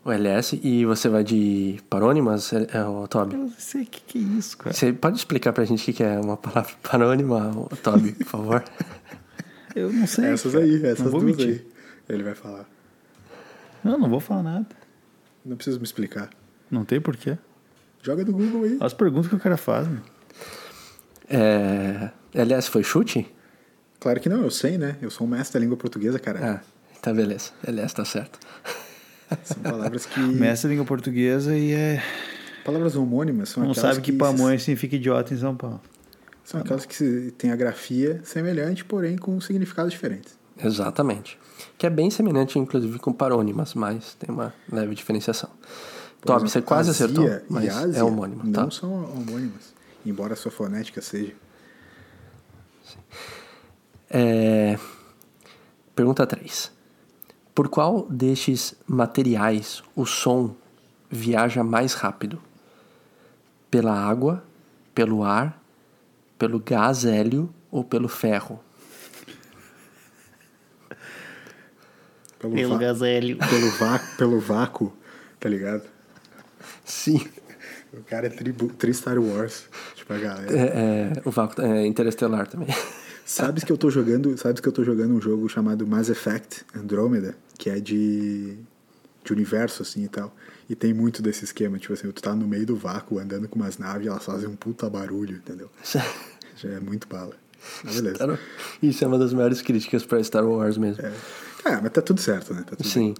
o 0.03 0.11
LS, 0.11 0.59
e 0.63 0.85
você 0.85 1.09
vai 1.09 1.23
de 1.23 1.79
parônimas, 1.89 2.53
é, 2.53 2.67
é 2.73 2.83
o 2.83 3.07
Toby? 3.07 3.33
Eu 3.33 3.39
não 3.39 3.49
sei 3.49 3.83
o 3.83 3.85
que, 3.85 4.01
que 4.01 4.17
é 4.19 4.21
isso, 4.21 4.57
cara. 4.57 4.75
Você 4.75 4.93
pode 4.93 5.17
explicar 5.17 5.53
pra 5.53 5.65
gente 5.65 5.81
o 5.81 5.85
que 5.85 5.93
que 5.93 6.03
é 6.03 6.19
uma 6.19 6.37
palavra 6.37 6.73
parônima, 6.83 7.51
Toby, 7.81 8.13
por 8.13 8.25
favor? 8.25 8.63
Eu 9.75 9.91
não 9.91 10.07
sei. 10.07 10.27
Essas 10.27 10.53
cara. 10.53 10.63
aí, 10.63 10.85
essas 10.85 11.11
duas 11.11 11.21
mentir. 11.21 11.47
aí. 11.49 11.67
Ele 12.07 12.23
vai 12.23 12.33
falar. 12.33 12.65
Não, 13.83 13.97
não 13.97 14.09
vou 14.09 14.21
falar 14.21 14.41
nada. 14.41 14.67
Não 15.43 15.57
precisa 15.57 15.77
me 15.77 15.83
explicar. 15.83 16.29
Não 16.70 16.84
tem 16.86 16.99
porquê. 17.01 17.38
Joga 18.01 18.24
no 18.24 18.32
Google 18.34 18.63
aí. 18.63 18.78
As 18.82 18.93
perguntas 18.93 19.28
que 19.30 19.36
o 19.36 19.39
cara 19.39 19.57
faz, 19.57 19.88
meu. 19.88 20.01
É, 21.30 22.09
LS 22.34 22.70
foi 22.70 22.84
chute? 22.84 23.28
Claro 23.99 24.20
que 24.20 24.30
não, 24.30 24.43
eu 24.43 24.51
sei, 24.51 24.78
né? 24.78 24.97
Eu 25.01 25.09
sou 25.09 25.26
um 25.26 25.30
mestre 25.30 25.53
da 25.59 25.63
língua 25.63 25.78
portuguesa, 25.78 26.20
cara. 26.20 26.61
Ah, 26.61 26.99
tá 27.01 27.13
beleza. 27.13 27.51
LS 27.66 27.95
tá 27.95 28.05
certo. 28.05 28.39
São 29.43 29.57
palavras 29.63 30.05
que. 30.05 30.20
Mestre 30.22 30.68
da 30.68 30.74
língua 30.74 30.86
portuguesa 30.86 31.57
e 31.57 31.72
é... 31.74 32.03
Palavras 32.63 32.95
homônimas 32.95 33.49
são 33.49 33.63
não 33.63 33.72
aquelas 33.72 33.95
sabe 33.95 34.05
que 34.05 34.11
se- 34.11 34.18
pamonha 34.18 34.57
significa 34.59 34.95
idiota 34.95 35.34
em 35.34 35.38
São 35.38 35.55
Paulo. 35.55 35.82
São 36.43 36.61
aquelas 36.61 36.86
que 36.86 36.93
se- 36.95 37.32
têm 37.38 37.51
a 37.51 37.55
grafia 37.55 38.22
semelhante, 38.24 38.86
porém 38.86 39.18
com 39.18 39.39
significados 39.41 39.91
diferentes. 39.91 40.38
Exatamente. 40.63 41.39
Que 41.78 41.88
é 41.88 41.89
bem 41.89 42.11
semelhante, 42.11 42.59
inclusive, 42.59 42.99
com 42.99 43.11
parônimas, 43.11 43.74
mas 43.74 44.13
tem 44.16 44.30
uma 44.34 44.53
leve 44.72 44.93
diferenciação. 44.93 45.49
Exemplo, 46.34 46.49
você 46.49 46.61
quase 46.61 46.89
acertou, 46.91 47.28
e 47.28 47.41
mas 47.49 47.69
Ásia 47.76 47.99
é 47.99 48.03
homônimo, 48.03 48.51
tá? 48.51 48.63
Não 48.63 48.71
são 48.71 48.91
homônimas, 48.93 49.73
embora 50.05 50.34
a 50.34 50.36
sua 50.36 50.51
fonética 50.51 51.01
seja. 51.01 51.34
É... 54.09 54.78
Pergunta 55.95 56.26
3. 56.26 56.71
Por 57.53 57.69
qual 57.69 58.05
destes 58.09 58.76
materiais 58.88 59.82
o 59.95 60.05
som 60.05 60.55
viaja 61.09 61.63
mais 61.63 61.93
rápido? 61.93 62.41
Pela 63.71 63.93
água, 63.93 64.43
pelo 64.93 65.23
ar, 65.23 65.61
pelo 66.38 66.59
gás 66.59 67.05
hélio 67.05 67.53
ou 67.71 67.84
pelo 67.84 68.07
ferro? 68.07 68.59
Pelo, 72.39 72.69
va- 72.69 72.78
gazelho. 72.78 73.38
pelo, 73.38 73.71
vácuo, 73.71 74.17
pelo 74.17 74.39
vácuo, 74.39 74.93
tá 75.39 75.49
ligado? 75.49 75.94
Sim. 76.86 77.25
O 77.93 78.03
cara 78.03 78.27
é 78.27 78.29
tri, 78.29 78.53
tri 78.53 78.93
Star 78.93 79.19
Wars. 79.19 79.63
Tipo, 79.95 80.13
a 80.13 80.17
galera. 80.17 80.57
É, 80.57 80.63
é, 80.63 81.21
o 81.25 81.31
vácuo 81.31 81.61
é 81.61 81.86
interestelar 81.86 82.47
também. 82.47 82.67
Sabes 83.25 83.63
que 83.63 83.71
eu 83.71 83.77
tô 83.77 83.89
jogando, 83.89 84.38
sabes 84.38 84.61
que 84.61 84.67
eu 84.67 84.71
tô 84.71 84.83
jogando 84.83 85.15
um 85.15 85.19
jogo 85.19 85.49
chamado 85.49 85.88
Mass 85.88 86.09
Effect 86.09 86.63
Andromeda, 86.75 87.36
que 87.57 87.71
é 87.71 87.79
de 87.79 88.55
de 89.25 89.33
universo 89.33 89.81
assim 89.81 90.03
e 90.03 90.07
tal. 90.07 90.31
E 90.69 90.75
tem 90.75 90.93
muito 90.93 91.21
desse 91.21 91.43
esquema, 91.43 91.77
tipo 91.77 91.93
assim, 91.93 92.11
tu 92.11 92.21
tá 92.21 92.36
no 92.36 92.47
meio 92.47 92.65
do 92.65 92.75
vácuo 92.75 93.19
andando 93.19 93.47
com 93.47 93.55
umas 93.57 93.77
naves, 93.77 94.07
elas 94.07 94.23
fazem 94.23 94.47
um 94.47 94.55
puta 94.55 94.89
barulho, 94.89 95.36
entendeu? 95.36 95.69
Já 96.55 96.69
é 96.69 96.79
muito 96.79 97.07
bala. 97.07 97.33
Mas 97.83 97.95
beleza. 97.99 98.39
Isso 98.81 99.03
é 99.03 99.07
uma 99.07 99.17
das 99.17 99.33
maiores 99.33 99.61
críticas 99.61 100.05
pra 100.05 100.23
Star 100.23 100.45
Wars 100.45 100.77
mesmo. 100.77 101.03
É. 101.03 101.11
Ah, 101.65 101.79
mas 101.81 101.91
tá 101.91 102.01
tudo 102.01 102.21
certo, 102.21 102.53
né? 102.53 102.61
Tá 102.61 102.75
tudo 102.75 102.88
Sim. 102.88 103.15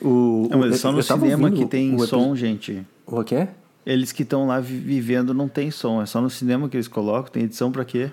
O, 0.00 0.48
Não, 0.50 0.58
mas 0.58 0.68
eu- 0.70 0.74
é 0.74 0.76
só 0.78 0.92
no 0.92 1.02
cinema 1.02 1.50
que 1.50 1.66
tem 1.66 1.94
o 1.94 2.06
som, 2.06 2.34
gente. 2.34 2.86
O 3.06 3.22
quê? 3.24 3.48
Eles 3.84 4.12
que 4.12 4.22
estão 4.22 4.46
lá 4.46 4.60
vi- 4.60 4.78
vivendo 4.78 5.32
não 5.34 5.48
tem 5.48 5.70
som. 5.70 6.02
É 6.02 6.06
só 6.06 6.20
no 6.20 6.28
cinema 6.30 6.68
que 6.68 6.76
eles 6.76 6.88
colocam. 6.88 7.32
Tem 7.32 7.44
edição 7.44 7.72
pra 7.72 7.84
quê? 7.84 8.10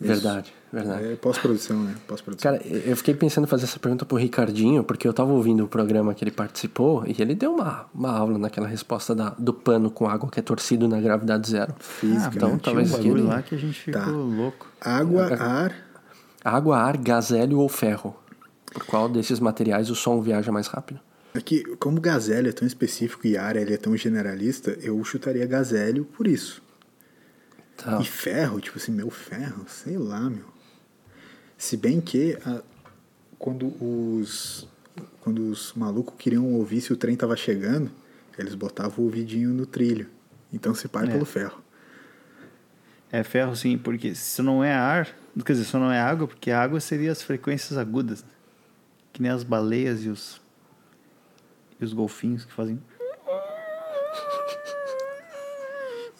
Verdade, 0.00 0.52
verdade. 0.72 1.12
É 1.12 1.16
pós-produção, 1.16 1.78
né? 1.82 1.94
Pós-produção. 2.08 2.52
Cara, 2.52 2.62
eu 2.66 2.96
fiquei 2.96 3.14
pensando 3.14 3.44
em 3.44 3.46
fazer 3.46 3.64
essa 3.64 3.78
pergunta 3.78 4.04
pro 4.04 4.16
Ricardinho, 4.16 4.82
porque 4.82 5.06
eu 5.06 5.12
tava 5.12 5.32
ouvindo 5.32 5.64
o 5.64 5.68
programa 5.68 6.12
que 6.14 6.24
ele 6.24 6.30
participou 6.32 7.04
e 7.06 7.14
ele 7.20 7.34
deu 7.34 7.54
uma, 7.54 7.86
uma 7.94 8.10
aula 8.10 8.36
naquela 8.38 8.66
resposta 8.66 9.14
da, 9.14 9.30
do 9.30 9.52
pano 9.54 9.90
com 9.90 10.08
água 10.08 10.28
que 10.30 10.40
é 10.40 10.42
torcido 10.42 10.88
na 10.88 11.00
gravidade 11.00 11.48
zero. 11.50 11.72
Física, 11.78 12.32
então 12.34 12.48
né? 12.50 12.54
Tinha 12.54 12.54
um 12.54 12.58
talvez 12.58 12.90
bagulho 12.90 13.18
ele- 13.18 13.22
lá 13.28 13.42
que 13.42 13.54
a 13.54 13.58
gente 13.58 13.78
ficou 13.78 14.00
Tá. 14.02 14.06
louco. 14.10 14.66
Água, 14.80 15.26
ar, 15.34 15.72
Água, 16.44 16.76
ar, 16.78 16.96
gás 16.96 17.30
hélio 17.30 17.58
ou 17.60 17.68
ferro? 17.68 18.16
Por 18.72 18.84
qual 18.86 19.08
desses 19.08 19.38
materiais 19.40 19.90
o 19.90 19.94
som 19.94 20.20
viaja 20.20 20.50
mais 20.52 20.66
rápido? 20.66 21.00
Aqui, 21.34 21.62
como 21.76 22.00
gazélio 22.00 22.50
é 22.50 22.52
tão 22.52 22.66
específico 22.66 23.26
e 23.26 23.36
ar 23.36 23.56
ele 23.56 23.72
é 23.72 23.76
tão 23.76 23.96
generalista, 23.96 24.72
eu 24.82 25.02
chutaria 25.04 25.46
gazélio 25.46 26.04
por 26.04 26.26
isso. 26.26 26.62
Tá. 27.76 27.98
E 28.00 28.04
ferro, 28.04 28.60
tipo 28.60 28.78
assim, 28.78 28.92
meu 28.92 29.10
ferro, 29.10 29.64
sei 29.66 29.96
lá, 29.96 30.20
meu. 30.28 30.44
Se 31.56 31.76
bem 31.76 32.00
que 32.00 32.38
a- 32.44 32.62
quando 33.38 33.66
os 33.82 34.68
quando 35.20 35.48
os 35.50 35.72
malucos 35.74 36.14
queriam 36.18 36.52
ouvir 36.52 36.80
se 36.80 36.92
o 36.92 36.96
trem 36.96 37.14
tava 37.16 37.36
chegando, 37.36 37.90
eles 38.36 38.54
botavam 38.54 38.98
o 38.98 39.06
ouvidinho 39.06 39.50
no 39.50 39.64
trilho. 39.64 40.08
Então 40.52 40.74
se 40.74 40.86
pai 40.88 41.06
É. 41.06 41.10
pelo 41.12 41.24
ferro. 41.24 41.62
É 43.10 43.22
ferro, 43.22 43.54
sim, 43.54 43.78
porque 43.78 44.14
se 44.14 44.42
não 44.42 44.62
é 44.64 44.72
ar, 44.74 45.08
quer 45.44 45.52
dizer, 45.52 45.64
se 45.64 45.76
não 45.76 45.90
é 45.92 46.00
água, 46.00 46.26
porque 46.26 46.50
a 46.50 46.60
água 46.60 46.80
seria 46.80 47.12
as 47.12 47.22
frequências 47.22 47.78
agudas. 47.78 48.24
Que 49.12 49.20
nem 49.22 49.30
as 49.30 49.42
baleias 49.42 50.04
e 50.04 50.08
os, 50.08 50.40
e 51.80 51.84
os 51.84 51.92
golfinhos 51.92 52.44
que 52.44 52.52
fazem. 52.52 52.80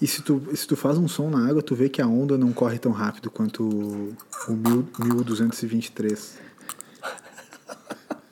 E 0.00 0.06
se 0.06 0.20
tu, 0.22 0.42
se 0.54 0.66
tu 0.66 0.76
faz 0.76 0.98
um 0.98 1.06
som 1.06 1.30
na 1.30 1.48
água, 1.48 1.62
tu 1.62 1.74
vê 1.76 1.88
que 1.88 2.02
a 2.02 2.06
onda 2.06 2.36
não 2.36 2.52
corre 2.52 2.76
tão 2.78 2.90
rápido 2.90 3.30
quanto 3.30 3.62
o, 3.62 4.16
o 4.48 4.52
mil- 4.52 4.88
1223. 4.98 6.38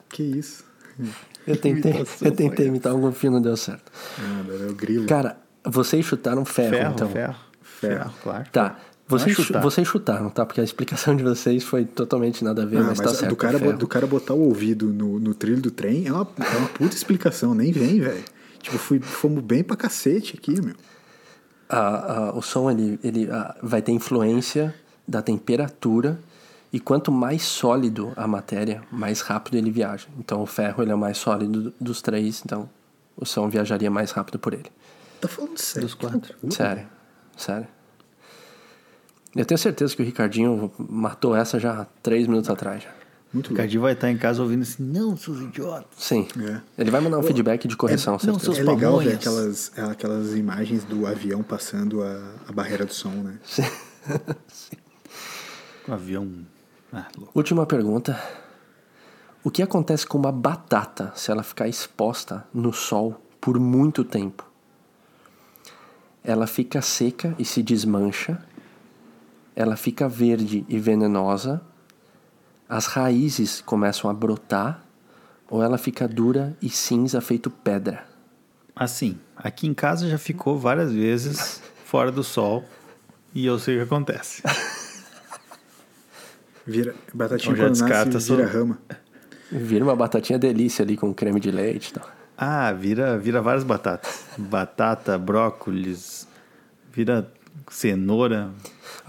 que 0.09 0.21
isso? 0.23 0.65
Eu 1.47 1.55
tentei, 1.55 1.91
imitação 1.91 2.27
eu 2.27 2.35
tentei 2.35 2.67
imitar 2.67 2.93
um 2.93 2.99
golfinho, 2.99 3.33
não 3.33 3.41
deu 3.41 3.55
certo. 3.55 3.89
Nada, 4.19 4.53
é 4.53 4.67
o 4.69 4.75
grilo. 4.75 5.07
Cara, 5.07 5.37
vocês 5.63 6.05
chutaram 6.05 6.43
ferro, 6.43 6.69
Ferro, 6.75 6.93
então. 6.93 7.09
ferro. 7.09 7.35
Ferro. 7.61 7.95
Ferro, 8.03 8.13
claro. 8.21 8.49
Tá. 8.51 8.79
É 9.15 9.19
Vocês, 9.19 9.35
chu- 9.35 9.43
chutar. 9.43 9.61
vocês 9.61 9.87
chutaram, 9.87 10.29
tá? 10.29 10.45
Porque 10.45 10.61
a 10.61 10.63
explicação 10.63 11.15
de 11.15 11.23
vocês 11.23 11.63
foi 11.63 11.85
totalmente 11.85 12.43
nada 12.43 12.63
a 12.63 12.65
ver, 12.65 12.77
Ah, 12.77 12.83
mas, 12.83 12.99
mas 12.99 13.11
tá 13.11 13.13
certo. 13.13 13.29
do, 13.29 13.35
cara, 13.35 13.57
é 13.57 13.73
do 13.73 13.87
cara 13.87 14.07
botar 14.07 14.33
o 14.33 14.39
ouvido 14.41 14.87
no, 14.87 15.19
no 15.19 15.33
trilho 15.33 15.61
do 15.61 15.71
trem 15.71 16.07
é 16.07 16.11
uma, 16.13 16.27
é 16.39 16.57
uma 16.57 16.67
puta 16.69 16.95
explicação, 16.95 17.53
nem 17.53 17.71
vem, 17.71 17.99
velho. 17.99 18.23
Tipo, 18.61 18.77
fui, 18.77 18.99
fomos 18.99 19.43
bem 19.43 19.63
pra 19.63 19.75
cacete 19.75 20.35
aqui, 20.37 20.61
meu. 20.61 20.75
a- 21.69 22.13
a- 22.29 22.33
o 22.37 22.41
som 22.41 22.69
ele, 22.69 22.99
ele 23.03 23.29
ah, 23.31 23.55
vai 23.63 23.81
ter 23.81 23.91
influência 23.93 24.73
da 25.07 25.21
temperatura 25.21 26.19
e 26.73 26.79
quanto 26.79 27.11
mais 27.11 27.41
sólido 27.43 28.11
a 28.15 28.27
matéria, 28.27 28.81
mais 28.91 29.21
rápido 29.21 29.55
ele 29.55 29.71
viaja. 29.71 30.07
Então 30.19 30.41
o 30.41 30.45
ferro 30.45 30.83
ele 30.83 30.91
é 30.91 30.95
o 30.95 30.97
mais 30.97 31.17
sólido 31.17 31.73
dos 31.79 32.01
três, 32.01 32.41
então 32.45 32.69
o 33.17 33.25
som 33.25 33.49
viajaria 33.49 33.89
mais 33.91 34.11
rápido 34.11 34.37
por 34.39 34.53
ele. 34.53 34.65
Tá 35.19 35.27
falando 35.27 35.57
sério? 35.57 35.81
Dos 35.87 35.93
quatro. 35.95 36.35
Sério, 36.49 36.87
sério. 37.37 37.67
Eu 39.35 39.45
tenho 39.45 39.57
certeza 39.57 39.95
que 39.95 40.01
o 40.01 40.05
Ricardinho 40.05 40.71
matou 40.77 41.35
essa 41.35 41.59
já 41.59 41.81
há 41.81 41.85
três 42.03 42.27
minutos 42.27 42.49
atrás. 42.49 42.83
já. 42.83 42.89
Muito 43.33 43.47
O 43.47 43.49
louco. 43.51 43.61
Cardinho 43.61 43.81
vai 43.81 43.93
estar 43.93 44.11
em 44.11 44.17
casa 44.17 44.41
ouvindo 44.41 44.63
assim, 44.63 44.83
não, 44.83 45.15
seus 45.15 45.39
idiotas. 45.39 45.85
Sim. 45.97 46.27
É. 46.37 46.59
Ele 46.77 46.91
vai 46.91 46.99
mandar 46.99 47.17
um 47.17 47.23
feedback 47.23 47.65
de 47.65 47.77
correção, 47.77 48.13
não, 48.13 48.19
certeza. 48.19 48.43
seus 48.43 48.59
É 48.59 48.63
legal 48.63 48.99
ver 48.99 49.13
aquelas, 49.13 49.71
aquelas 49.77 50.35
imagens 50.35 50.83
do 50.83 51.07
avião 51.07 51.41
passando 51.41 52.03
a, 52.03 52.33
a 52.49 52.51
barreira 52.51 52.85
do 52.85 52.93
som, 52.93 53.09
né? 53.09 53.39
O 55.87 55.93
avião. 55.93 56.29
Ah, 56.93 57.07
louco. 57.17 57.31
Última 57.33 57.65
pergunta. 57.65 58.21
O 59.43 59.49
que 59.49 59.63
acontece 59.63 60.05
com 60.05 60.17
uma 60.17 60.31
batata 60.31 61.11
se 61.15 61.31
ela 61.31 61.41
ficar 61.41 61.67
exposta 61.67 62.45
no 62.53 62.71
sol 62.71 63.19
por 63.39 63.59
muito 63.59 64.03
tempo? 64.03 64.45
Ela 66.23 66.45
fica 66.45 66.81
seca 66.81 67.33
e 67.39 67.43
se 67.45 67.63
desmancha. 67.63 68.37
Ela 69.61 69.75
fica 69.75 70.09
verde 70.09 70.65
e 70.67 70.79
venenosa. 70.79 71.61
As 72.67 72.87
raízes 72.87 73.61
começam 73.61 74.09
a 74.09 74.13
brotar. 74.13 74.81
Ou 75.49 75.61
ela 75.61 75.77
fica 75.77 76.07
dura 76.07 76.55
e 76.61 76.69
cinza 76.69 77.19
feito 77.21 77.49
pedra. 77.49 78.05
Assim, 78.75 79.19
aqui 79.35 79.67
em 79.67 79.73
casa 79.73 80.09
já 80.09 80.17
ficou 80.17 80.57
várias 80.57 80.91
vezes 80.93 81.61
fora 81.85 82.11
do 82.11 82.23
sol 82.23 82.63
e 83.35 83.45
eu 83.45 83.59
sei 83.59 83.75
o 83.75 83.77
que 83.79 83.83
acontece. 83.83 84.41
Vira, 86.65 86.95
batatinha 87.13 87.53
Então 87.53 87.55
já 87.75 87.85
quando 87.85 87.89
nasce, 87.89 88.29
vira 88.33 88.47
só- 88.47 88.57
rama. 88.57 88.79
Vira 89.51 89.83
uma 89.83 89.95
batatinha 89.95 90.39
delícia 90.39 90.83
ali 90.83 90.95
com 90.95 91.13
creme 91.13 91.39
de 91.39 91.51
leite 91.51 91.89
e 91.89 91.93
tal. 91.93 92.09
Ah, 92.37 92.71
vira, 92.71 93.17
vira 93.19 93.41
várias 93.41 93.63
batatas. 93.63 94.23
Batata, 94.37 95.17
brócolis, 95.17 96.27
vira 96.93 97.29
cenoura. 97.69 98.49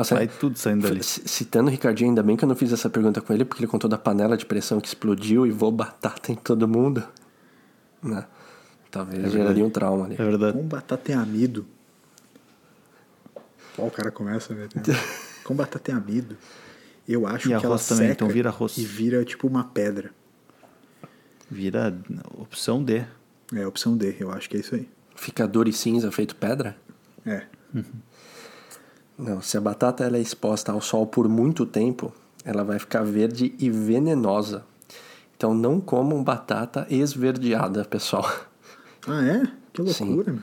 Nossa, 0.02 0.14
vai 0.16 0.26
tudo 0.28 0.58
saindo 0.58 0.82
dali. 0.82 1.02
Citando 1.02 1.68
o 1.68 1.70
Ricardinho, 1.70 2.10
ainda 2.10 2.22
bem 2.22 2.36
que 2.36 2.44
eu 2.44 2.48
não 2.48 2.56
fiz 2.56 2.72
essa 2.72 2.90
pergunta 2.90 3.20
com 3.20 3.32
ele, 3.32 3.44
porque 3.44 3.60
ele 3.62 3.68
contou 3.70 3.88
da 3.88 3.96
panela 3.96 4.36
de 4.36 4.44
pressão 4.44 4.80
que 4.80 4.88
explodiu 4.88 5.46
e 5.46 5.50
voou 5.50 5.70
batata 5.70 6.32
em 6.32 6.34
todo 6.34 6.66
mundo. 6.66 7.04
Né? 8.02 8.26
Talvez 8.90 9.30
geraria 9.30 9.64
um 9.64 9.70
trauma 9.70 10.06
ali. 10.06 10.14
É 10.14 10.24
verdade. 10.24 10.58
Com 10.58 10.64
batata 10.64 11.12
em 11.12 11.14
amido. 11.14 11.64
Ó, 13.78 13.86
o 13.86 13.90
cara 13.90 14.10
começa, 14.10 14.54
né? 14.54 14.68
Com 15.44 15.54
batata 15.54 15.90
em 15.90 15.94
amido. 15.94 16.36
Eu 17.08 17.26
acho 17.26 17.48
E 17.50 17.58
que 17.58 17.66
ela 17.66 17.78
também, 17.78 18.08
seca 18.08 18.12
então 18.12 18.28
vira 18.28 18.48
arroz. 18.50 18.76
e 18.78 18.84
vira 18.84 19.24
tipo 19.24 19.46
uma 19.46 19.64
pedra. 19.64 20.10
Vira 21.50 21.96
opção 22.38 22.82
D. 22.82 23.04
É 23.54 23.62
a 23.62 23.68
opção 23.68 23.96
D, 23.96 24.16
eu 24.20 24.30
acho 24.30 24.48
que 24.48 24.56
é 24.56 24.60
isso 24.60 24.74
aí. 24.74 24.88
Fica 25.16 25.46
duro 25.46 25.68
e 25.68 25.72
cinza 25.72 26.10
feito 26.10 26.36
pedra? 26.36 26.76
É. 27.26 27.44
Não, 29.18 29.40
se 29.40 29.56
a 29.56 29.60
batata 29.60 30.04
ela 30.04 30.16
é 30.16 30.20
exposta 30.20 30.72
ao 30.72 30.80
sol 30.80 31.06
por 31.06 31.28
muito 31.28 31.66
tempo, 31.66 32.12
ela 32.44 32.64
vai 32.64 32.78
ficar 32.78 33.02
verde 33.04 33.54
e 33.58 33.70
venenosa. 33.70 34.64
Então 35.36 35.54
não 35.54 35.80
comam 35.80 36.22
batata 36.22 36.86
esverdeada, 36.90 37.84
pessoal. 37.84 38.30
Ah, 39.06 39.24
é? 39.24 39.42
Que 39.72 39.92
Sim. 39.92 40.06
loucura, 40.06 40.32
meu. 40.32 40.42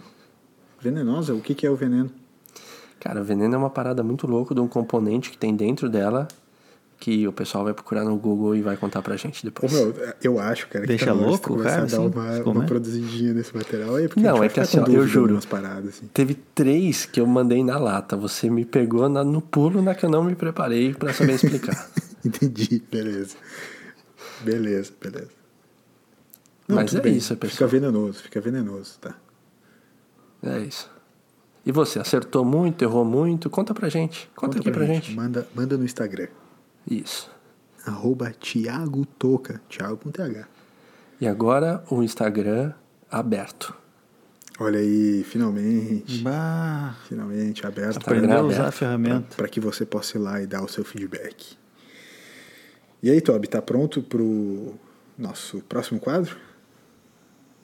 Venenosa? 0.81 1.33
O 1.33 1.41
que, 1.41 1.55
que 1.55 1.65
é 1.65 1.69
o 1.69 1.75
veneno? 1.75 2.11
Cara, 2.99 3.21
o 3.21 3.23
veneno 3.23 3.55
é 3.55 3.57
uma 3.57 3.69
parada 3.69 4.03
muito 4.03 4.27
louca 4.27 4.53
de 4.53 4.59
um 4.59 4.67
componente 4.67 5.29
que 5.31 5.37
tem 5.37 5.55
dentro 5.55 5.89
dela 5.89 6.27
que 6.99 7.25
o 7.25 7.31
pessoal 7.31 7.63
vai 7.63 7.73
procurar 7.73 8.03
no 8.03 8.17
Google 8.17 8.55
e 8.57 8.61
vai 8.61 8.75
contar 8.75 9.01
pra 9.01 9.15
gente 9.15 9.41
Ô, 9.41 9.45
depois. 9.49 9.71
meu, 9.71 9.95
eu 10.21 10.37
acho, 10.39 10.67
cara, 10.67 10.81
que 10.81 10.87
Deixa 10.89 11.05
tá 11.05 11.13
louco, 11.13 11.49
começar 11.51 11.69
cara, 11.69 11.81
a 11.83 11.85
dar 11.85 11.97
assim, 11.97 12.07
uma, 12.07 12.51
uma 12.51 12.63
é? 12.63 12.67
produzidinha 12.67 13.33
nesse 13.33 13.55
material 13.55 13.95
aí, 13.95 14.07
porque 14.09 14.19
Não, 14.21 14.29
a 14.29 14.31
gente 14.33 14.39
vai 14.39 14.45
é 14.47 14.49
que 14.49 14.53
ficar 14.67 14.81
assim, 14.83 14.91
ó, 14.91 14.95
eu 14.95 15.07
juro. 15.07 15.39
paradas, 15.47 15.89
assim. 15.95 16.07
Teve 16.13 16.33
três 16.35 17.05
que 17.05 17.21
eu 17.21 17.25
mandei 17.25 17.63
na 17.63 17.77
lata. 17.77 18.17
Você 18.17 18.49
me 18.49 18.65
pegou 18.65 19.07
na- 19.07 19.23
no 19.23 19.41
pulo 19.41 19.81
na 19.81 19.95
que 19.95 20.05
eu 20.05 20.09
não 20.09 20.23
me 20.25 20.35
preparei 20.35 20.93
pra 20.93 21.13
saber 21.13 21.35
explicar. 21.35 21.89
Entendi, 22.25 22.83
beleza. 22.91 23.35
Beleza, 24.41 24.91
beleza. 25.01 25.29
Não, 26.67 26.75
Mas 26.75 26.93
é 26.93 26.99
bem. 27.01 27.15
isso, 27.15 27.33
Fica 27.33 27.47
pessoal. 27.47 27.69
venenoso, 27.69 28.21
fica 28.23 28.39
venenoso, 28.41 28.97
tá? 28.99 29.15
É 30.43 30.59
isso. 30.59 30.89
E 31.65 31.71
você, 31.71 31.99
acertou 31.99 32.43
muito, 32.45 32.81
errou 32.83 33.03
muito? 33.05 33.49
Conta 33.49 33.73
pra 33.73 33.89
gente. 33.89 34.29
Conta, 34.35 34.59
aqui 34.59 34.69
pra 34.71 34.85
gente. 34.85 35.13
Manda, 35.15 35.47
manda 35.55 35.77
no 35.77 35.83
Instagram. 35.85 36.27
Isso. 36.89 37.29
Arroba 37.85 38.31
Thiago 38.31 39.05
Toca. 39.05 39.61
Thiago 39.69 39.97
com 39.97 40.11
TH. 40.11 40.47
E 41.21 41.27
agora 41.27 41.83
o 41.89 42.01
Instagram 42.03 42.73
aberto. 43.11 43.73
Olha 44.59 44.79
aí, 44.79 45.23
finalmente. 45.23 46.21
Bah, 46.21 46.95
Finalmente 47.07 47.65
aberto. 47.65 47.97
Instagram 47.97 48.17
aprendeu 48.17 48.37
a 48.39 48.43
usar 48.43 48.67
a 48.67 48.71
ferramenta. 48.71 49.35
para 49.37 49.47
que 49.47 49.59
você 49.59 49.85
possa 49.85 50.17
ir 50.17 50.21
lá 50.21 50.41
e 50.41 50.47
dar 50.47 50.61
o 50.63 50.67
seu 50.67 50.83
feedback. 50.83 51.57
E 53.01 53.09
aí, 53.09 53.21
Toby, 53.21 53.47
tá 53.47 53.61
pronto 53.61 54.01
pro 54.01 54.75
nosso 55.17 55.61
próximo 55.61 55.99
quadro? 55.99 56.35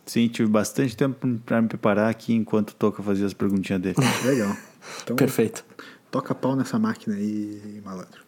Sim, 0.06 0.28
tive 0.30 0.48
bastante 0.50 0.96
tempo 0.96 1.28
pra 1.46 1.62
me 1.62 1.68
preparar 1.68 2.10
aqui 2.10 2.34
enquanto 2.34 2.70
o 2.70 2.76
Toca 2.76 3.04
fazia 3.04 3.26
as 3.26 3.34
perguntinhas 3.34 3.82
dele. 3.82 3.96
Legal. 4.24 4.56
Então, 5.02 5.16
Perfeito. 5.16 5.66
toca 6.12 6.36
pau 6.36 6.56
nessa 6.56 6.78
máquina 6.78 7.16
aí, 7.16 7.82
malandro. 7.84 8.22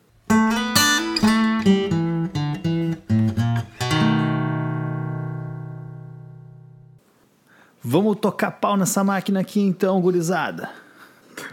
Vamos 7.89 8.17
tocar 8.19 8.51
pau 8.51 8.75
nessa 8.75 9.01
máquina 9.01 9.39
aqui 9.39 9.61
então, 9.61 10.01
gurizada. 10.01 10.69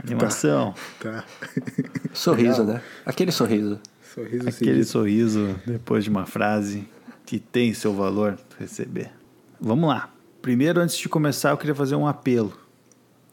Animação. 0.02 0.74
Tá. 0.98 1.22
Sorriso, 2.12 2.64
né? 2.64 2.82
Aquele 3.06 3.30
sorriso. 3.30 3.78
Sorriso 4.12 4.48
Aquele 4.48 4.52
seguido. 4.52 4.84
sorriso 4.84 5.60
depois 5.64 6.02
de 6.02 6.10
uma 6.10 6.26
frase 6.26 6.88
que 7.24 7.38
tem 7.38 7.72
seu 7.72 7.94
valor 7.94 8.36
receber. 8.58 9.12
Vamos 9.60 9.88
lá. 9.88 10.10
Primeiro, 10.42 10.80
antes 10.80 10.96
de 10.96 11.08
começar, 11.08 11.50
eu 11.50 11.56
queria 11.56 11.74
fazer 11.74 11.94
um 11.94 12.04
apelo. 12.06 12.52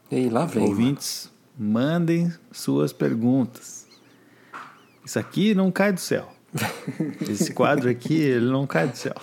E 0.08 0.28
lá 0.28 0.46
vem. 0.46 0.62
mano. 0.62 0.72
Ouvintes, 0.72 1.28
mandem 1.58 2.32
suas 2.52 2.92
perguntas. 2.92 3.88
Isso 5.04 5.18
aqui 5.18 5.56
não 5.56 5.72
cai 5.72 5.92
do 5.92 5.98
céu. 6.00 6.32
Esse 7.28 7.52
quadro 7.52 7.90
aqui, 7.90 8.14
ele 8.14 8.46
não 8.46 8.64
cai 8.64 8.86
do 8.86 8.96
céu. 8.96 9.16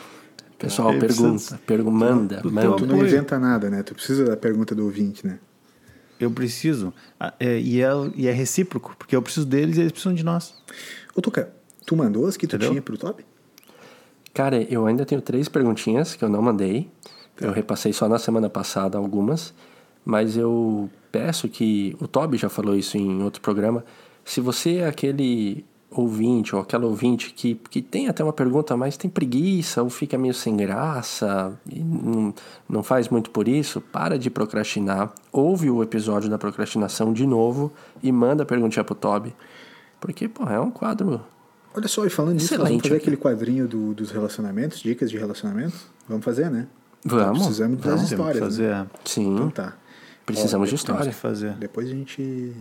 Pessoal, 0.60 0.90
pergunta. 1.00 1.30
precisa- 1.32 1.60
Pergu 1.66 1.92
manda, 1.92 2.42
teu 2.42 2.52
manda. 2.52 2.76
Tu 2.76 2.86
não 2.86 2.98
inventa 3.06 3.40
nada, 3.40 3.70
né? 3.70 3.82
Tu 3.82 3.94
precisa 3.96 4.26
da 4.26 4.36
pergunta 4.38 4.76
do 4.76 4.84
ouvinte, 4.86 5.26
né? 5.26 5.40
Eu 6.20 6.30
preciso. 6.30 6.94
Ah, 7.20 7.34
é, 7.40 7.58
e, 7.60 7.82
é, 7.82 7.90
e 8.16 8.28
é 8.28 8.32
recíproco, 8.32 8.94
porque 9.00 9.16
eu 9.16 9.22
preciso 9.22 9.46
deles 9.46 9.78
e 9.78 9.80
eles 9.82 9.92
precisam 9.94 10.14
de 10.14 10.24
nós. 10.24 10.54
Ô, 11.16 11.22
Tuca, 11.22 11.50
tu 11.86 11.96
mandou 11.96 12.26
as 12.28 12.36
que 12.36 12.46
tu 12.46 12.56
Entendeu? 12.58 12.72
tinha 12.72 12.82
pro 12.82 12.98
Toby? 12.98 13.26
Cara, 14.34 14.62
eu 14.64 14.86
ainda 14.86 15.06
tenho 15.06 15.22
três 15.22 15.48
perguntinhas 15.48 16.14
que 16.16 16.24
eu 16.24 16.30
não 16.30 16.42
mandei. 16.42 16.90
Eu 17.40 17.52
repassei 17.54 17.94
só 17.94 18.08
na 18.10 18.20
semana 18.20 18.50
passada 18.50 18.98
algumas. 18.98 19.54
Mas 20.04 20.36
eu 20.36 20.90
peço 21.12 21.48
que. 21.48 21.96
O 22.02 22.08
Toby 22.08 22.38
já 22.38 22.50
falou 22.50 22.76
isso 22.76 22.98
em 22.98 23.24
outro 23.24 23.42
programa. 23.42 23.84
Se 24.26 24.42
você 24.42 24.76
é 24.78 24.88
aquele 24.88 25.66
ouvinte 25.92 26.56
ou 26.56 26.62
aquela 26.62 26.86
ouvinte 26.86 27.32
que, 27.34 27.56
que 27.70 27.82
tem 27.82 28.08
até 28.08 28.24
uma 28.24 28.32
pergunta, 28.34 28.78
mas 28.78 28.96
tem 28.96 29.10
preguiça 29.10 29.82
ou 29.82 29.90
fica 29.90 30.18
meio 30.18 30.34
sem 30.34 30.56
graça 30.56 31.58
e 31.72 31.80
não, 31.80 32.34
não 32.70 32.84
faz 32.84 33.10
muito 33.10 33.32
por 33.32 33.48
isso, 33.48 33.82
para 33.82 34.18
de 34.20 34.30
procrastinar. 34.30 35.12
Ouve 35.32 35.70
o 35.70 35.82
episódio 35.82 36.30
da 36.30 36.38
procrastinação 36.38 37.12
de 37.12 37.26
novo 37.26 37.72
e 38.04 38.12
manda 38.12 38.44
a 38.44 38.46
perguntinha 38.46 38.84
pro 38.84 38.94
Toby. 38.96 39.34
Porque, 40.00 40.28
pô, 40.28 40.44
é 40.50 40.60
um 40.60 40.72
quadro 40.72 41.22
Olha 41.76 41.88
só, 41.88 42.04
e 42.06 42.10
falando 42.10 42.34
nisso, 42.36 42.56
vamos 42.58 42.70
fazer 42.82 42.88
aqui. 42.88 42.96
aquele 42.96 43.18
quadrinho 43.18 43.68
do- 43.68 43.94
dos 43.94 44.10
relacionamentos, 44.12 44.80
dicas 44.80 45.10
de 45.12 45.18
relacionamentos? 45.18 45.82
Vamos 46.08 46.26
fazer, 46.26 46.50
né? 46.50 46.68
Vamos, 47.06 47.40
Precisamos 47.40 47.78
das 47.80 47.86
vamos. 47.96 48.12
Histórias, 48.12 48.40
fazer. 48.44 48.70
né? 48.70 48.88
Sim, 49.06 49.34
Então 49.36 49.50
tá. 49.52 49.74
precisamos 50.26 50.68
de 50.70 50.76
Ó, 50.76 50.78
Temos 50.78 50.82
história. 51.06 51.12
fazer. 51.14 51.54
Depois 51.54 51.88
a 51.88 51.92
gente. 51.92 52.54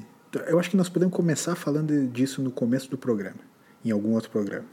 Eu 0.47 0.59
acho 0.59 0.71
que 0.71 0.77
nós 0.77 0.89
podemos 0.89 1.15
começar 1.15 1.55
falando 1.55 2.07
disso 2.09 2.43
no 2.43 2.51
começo 2.51 2.91
do 2.91 2.99
programa, 2.99 3.41
em 3.85 3.91
algum 3.91 4.13
outro 4.13 4.31
programa. 4.31 4.67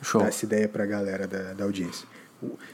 Show. 0.00 0.20
Dar 0.20 0.28
essa 0.28 0.44
ideia 0.44 0.68
pra 0.68 0.84
galera 0.84 1.26
da, 1.26 1.52
da 1.52 1.64
audiência. 1.64 2.06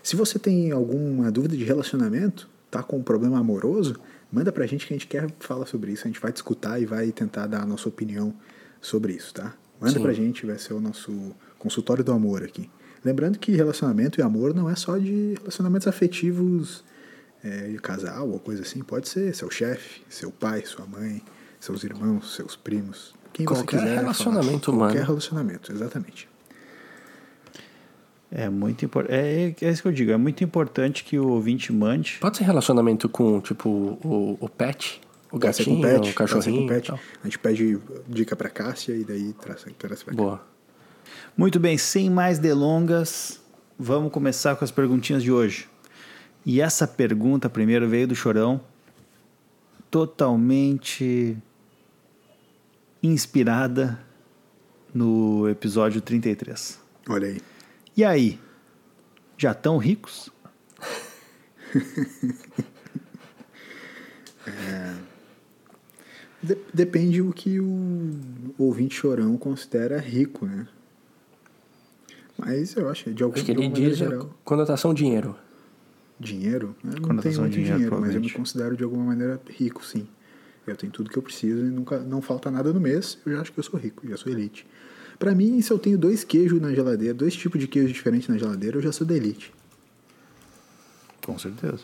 Se 0.03 0.17
você 0.17 0.39
tem 0.39 0.71
alguma 0.73 1.31
dúvida 1.31 1.57
de 1.57 1.65
relacionamento, 1.65 2.49
tá 2.71 2.83
com 2.83 2.99
um 2.99 3.03
problema 3.03 3.39
amoroso, 3.39 3.97
manda 4.33 4.51
pra 4.51 4.67
gente 4.67 4.87
que 4.87 4.95
a 4.95 4.97
gente 4.97 5.07
quer 5.07 5.31
falar 5.39 5.67
sobre 5.67 5.93
isso. 5.93 6.05
A 6.05 6.09
gente 6.09 6.21
vai 6.21 6.33
discutir 6.33 6.81
e 6.81 6.87
vai 6.87 7.13
tentar 7.13 7.47
dar 7.47 7.63
a 7.63 7.67
nossa 7.67 7.89
opinião 7.89 8.35
sobre 8.81 9.13
isso, 9.13 9.35
tá? 9.35 9.55
Manda 9.81 9.95
Sim. 9.95 10.03
pra 10.03 10.13
gente, 10.13 10.47
vai 10.47 10.59
ser 10.59 10.75
o 10.75 10.81
nosso 10.81 11.35
consultório 11.59 12.03
do 12.03 12.13
amor 12.13 12.43
aqui. 12.43 12.71
Lembrando 13.05 13.39
que 13.39 13.53
relacionamento 13.53 14.21
e 14.21 14.23
amor 14.23 14.55
não 14.55 14.69
é 14.69 14.75
só 14.75 14.97
de 14.97 15.35
relacionamentos 15.39 15.87
afetivos 15.87 16.85
é, 17.45 17.69
de 17.69 17.79
casal 17.79 18.29
ou 18.29 18.41
coisa 18.41 18.63
assim. 18.63 18.83
Pode 18.83 19.09
ser 19.09 19.35
seu 19.35 19.51
chefe, 19.51 20.03
seu 20.09 20.31
pai, 20.31 20.65
sua 20.65 20.87
mãe, 20.87 21.23
seus 21.61 21.85
irmãos, 21.85 22.35
seus 22.35 22.57
primos. 22.57 23.15
Quem 23.33 23.47
você 23.47 23.63
Qualquer 23.63 23.81
quiser. 23.81 23.95
relacionamento 23.99 24.67
falar. 24.67 24.77
humano. 24.77 24.93
Qualquer 24.93 25.07
relacionamento, 25.07 25.73
exatamente. 25.73 26.29
É 28.31 28.49
muito 28.49 28.85
importante. 28.85 29.15
É, 29.15 29.55
é 29.63 29.71
isso 29.71 29.81
que 29.83 29.89
eu 29.89 29.93
digo. 29.93 30.13
É 30.13 30.17
muito 30.17 30.45
importante 30.45 31.03
que 31.05 31.19
o 31.19 31.29
ouvinte 31.29 31.73
mande. 31.73 32.19
Pode 32.21 32.37
ser 32.37 32.45
relacionamento 32.45 33.09
com, 33.09 33.41
tipo, 33.41 33.69
o, 33.69 34.37
o 34.39 34.49
pet, 34.49 35.01
o 35.29 35.39
Pode 35.39 35.47
gatinho, 35.47 35.81
pet, 35.81 35.95
o 35.95 36.01
pode 36.01 36.15
cachorrinho 36.15 36.67
com 36.67 36.73
e 36.73 36.77
pet. 36.77 36.93
A 36.93 36.99
gente 37.25 37.39
pede 37.39 37.79
dica 38.07 38.37
pra 38.37 38.51
Cássia 38.51 38.95
e 38.95 39.05
daí 39.05 39.33
traz, 39.35 39.65
traz 39.79 40.03
pra 40.03 40.15
cá. 40.15 40.17
Boa. 40.17 40.47
Muito 41.37 41.59
bem, 41.59 41.79
sem 41.79 42.11
mais 42.11 42.39
delongas, 42.39 43.41
vamos 43.79 44.13
começar 44.13 44.57
com 44.57 44.65
as 44.65 44.71
perguntinhas 44.71 45.23
de 45.23 45.33
hoje. 45.33 45.69
E 46.45 46.61
essa 46.61 46.87
pergunta 46.87 47.49
primeiro 47.49 47.89
veio 47.89 48.09
do 48.09 48.15
Chorão, 48.15 48.61
totalmente 49.91 51.37
inspirada 53.03 53.99
no 54.95 55.49
episódio 55.49 56.01
33. 56.01 56.79
Olha 57.09 57.29
aí. 57.29 57.41
E 57.97 58.05
aí, 58.05 58.39
já 59.37 59.55
tão 59.55 59.77
ricos? 59.79 60.31
De- 66.43 66.59
depende 66.73 67.21
o 67.21 67.33
que 67.33 67.59
o 67.59 68.15
ouvinte 68.57 68.95
chorão 68.95 69.37
considera 69.37 69.99
rico, 69.99 70.47
né? 70.47 70.67
Mas 72.39 72.77
eu 72.77 72.89
acho 72.89 73.05
que 73.05 73.13
de 73.13 73.23
algum 73.25 73.35
Acho 73.35 73.45
que 73.45 73.51
ele 73.51 73.69
diz 73.69 73.97
geral. 73.99 74.33
conotação 74.45 74.95
dinheiro. 74.95 75.37
Dinheiro? 76.21 76.77
Eu 76.85 76.91
não 76.93 77.01
Conotação 77.03 77.23
tenho 77.23 77.41
muito 77.43 77.55
dinheiro, 77.55 77.77
dinheiro, 77.79 78.01
mas 78.01 78.15
eu 78.15 78.21
me 78.21 78.31
considero 78.31 78.77
de 78.77 78.85
alguma 78.85 79.05
maneira 79.07 79.41
rico, 79.51 79.85
sim. 79.85 80.07
Eu 80.71 80.77
tenho 80.77 80.93
tudo 80.93 81.11
que 81.11 81.17
eu 81.19 81.23
preciso 81.23 81.61
e 81.67 81.71
nunca 81.71 81.99
não 81.99 82.21
falta 82.23 82.51
nada 82.51 82.73
no 82.73 82.81
mês. 82.81 83.19
Eu 83.27 83.33
já 83.33 83.41
acho 83.41 83.53
que 83.53 83.59
eu 83.59 83.65
sou 83.65 83.79
rico, 83.79 84.07
já 84.09 84.17
sou 84.17 84.31
elite. 84.33 84.67
Pra 85.19 85.35
mim, 85.35 85.61
se 85.63 85.71
eu 85.73 85.79
tenho 85.79 85.99
dois 85.99 86.23
queijos 86.25 86.61
na 86.61 86.73
geladeira, 86.73 87.13
dois 87.15 87.35
tipos 87.35 87.61
de 87.61 87.67
queijo 87.67 87.93
diferentes 87.93 88.29
na 88.29 88.39
geladeira, 88.39 88.77
eu 88.79 88.83
já 88.83 88.93
sou 88.93 89.07
da 89.07 89.15
elite. 89.17 89.53
Com 91.25 91.39
certeza. 91.39 91.81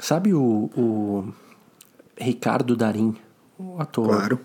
Sabe 0.00 0.34
o, 0.34 0.70
o 0.76 1.32
Ricardo 2.18 2.74
Darim, 2.76 3.16
o 3.58 3.80
ator 3.80 4.08
Claro, 4.08 4.40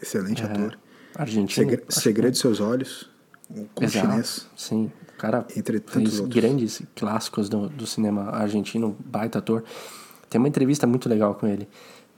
excelente 0.00 0.42
é, 0.42 0.46
ator. 0.46 0.78
argentino? 1.14 1.68
Segre- 1.70 1.84
Segredo 1.88 2.32
de 2.32 2.38
Seus 2.38 2.60
Olhos, 2.60 3.10
um 3.50 3.66
com 3.74 3.84
Exato, 3.84 4.08
chinês. 4.08 4.46
Sim, 4.56 4.90
o 5.14 5.18
cara 5.18 5.46
Entre 5.54 5.78
tantos 5.80 6.20
grandes 6.20 6.82
clássicos 6.96 7.48
do, 7.50 7.68
do 7.68 7.86
cinema 7.86 8.30
argentino, 8.30 8.96
baita 9.04 9.38
ator. 9.38 9.62
Tem 10.30 10.38
uma 10.38 10.48
entrevista 10.48 10.86
muito 10.86 11.08
legal 11.10 11.34
com 11.34 11.46
ele, 11.46 11.68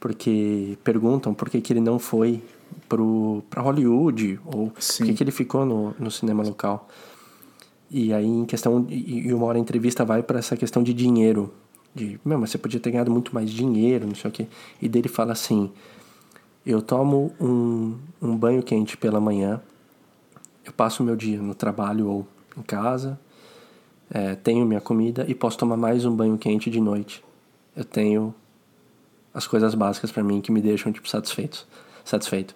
porque 0.05 0.77
perguntam 0.85 1.33
por 1.33 1.49
que, 1.49 1.63
que 1.63 1.73
ele 1.73 1.81
não 1.81 1.99
foi 1.99 2.43
pro, 2.91 3.43
pra 3.49 3.63
Hollywood, 3.63 4.39
ou 4.45 4.71
Sim. 4.79 4.99
por 4.99 5.07
que, 5.07 5.15
que 5.15 5.23
ele 5.23 5.31
ficou 5.31 5.65
no, 5.65 5.95
no 5.99 6.11
cinema 6.11 6.43
local. 6.43 6.87
E 7.91 8.13
aí, 8.13 8.27
em 8.27 8.45
questão, 8.45 8.85
e 8.91 9.29
e 9.29 9.33
uma 9.33 9.47
hora 9.47 9.57
a 9.57 9.61
entrevista 9.63 10.05
vai 10.05 10.23
para 10.23 10.39
essa 10.39 10.59
questão 10.59 10.83
de 10.83 10.93
dinheiro. 10.93 11.55
De, 11.95 12.21
meu, 12.23 12.39
mas 12.39 12.51
você 12.51 12.59
podia 12.59 12.79
ter 12.79 12.91
ganhado 12.91 13.11
muito 13.11 13.35
mais 13.35 13.49
dinheiro, 13.49 14.07
não 14.07 14.15
sei 14.15 14.29
o 14.29 14.31
quê. 14.31 14.47
E 14.79 14.91
dele 14.91 15.09
fala 15.09 15.33
assim: 15.33 15.73
eu 16.67 16.83
tomo 16.83 17.33
um, 17.41 17.97
um 18.21 18.37
banho 18.37 18.63
quente 18.63 18.99
pela 18.99 19.19
manhã, 19.19 19.59
eu 20.67 20.73
passo 20.75 21.03
o 21.03 21.07
meu 21.07 21.17
dia 21.17 21.41
no 21.41 21.55
trabalho 21.55 22.11
ou 22.11 22.29
em 22.59 22.63
casa, 22.63 23.19
é, 24.11 24.35
tenho 24.35 24.67
minha 24.67 24.83
comida 24.83 25.25
e 25.27 25.35
posso 25.35 25.57
tomar 25.57 25.79
mais 25.79 26.05
um 26.05 26.15
banho 26.15 26.37
quente 26.37 26.69
de 26.69 26.79
noite. 26.79 27.25
Eu 27.75 27.87
tenho 27.87 28.35
as 29.35 29.47
coisas 29.47 29.75
básicas 29.75 30.13
para 30.13 30.23
mim 30.23 30.41
que 30.41 30.53
me 30.53 30.63
deixam 30.63 30.93
tipo 30.93 31.09
satisfeitos, 31.09 31.67
satisfeito. 32.05 32.55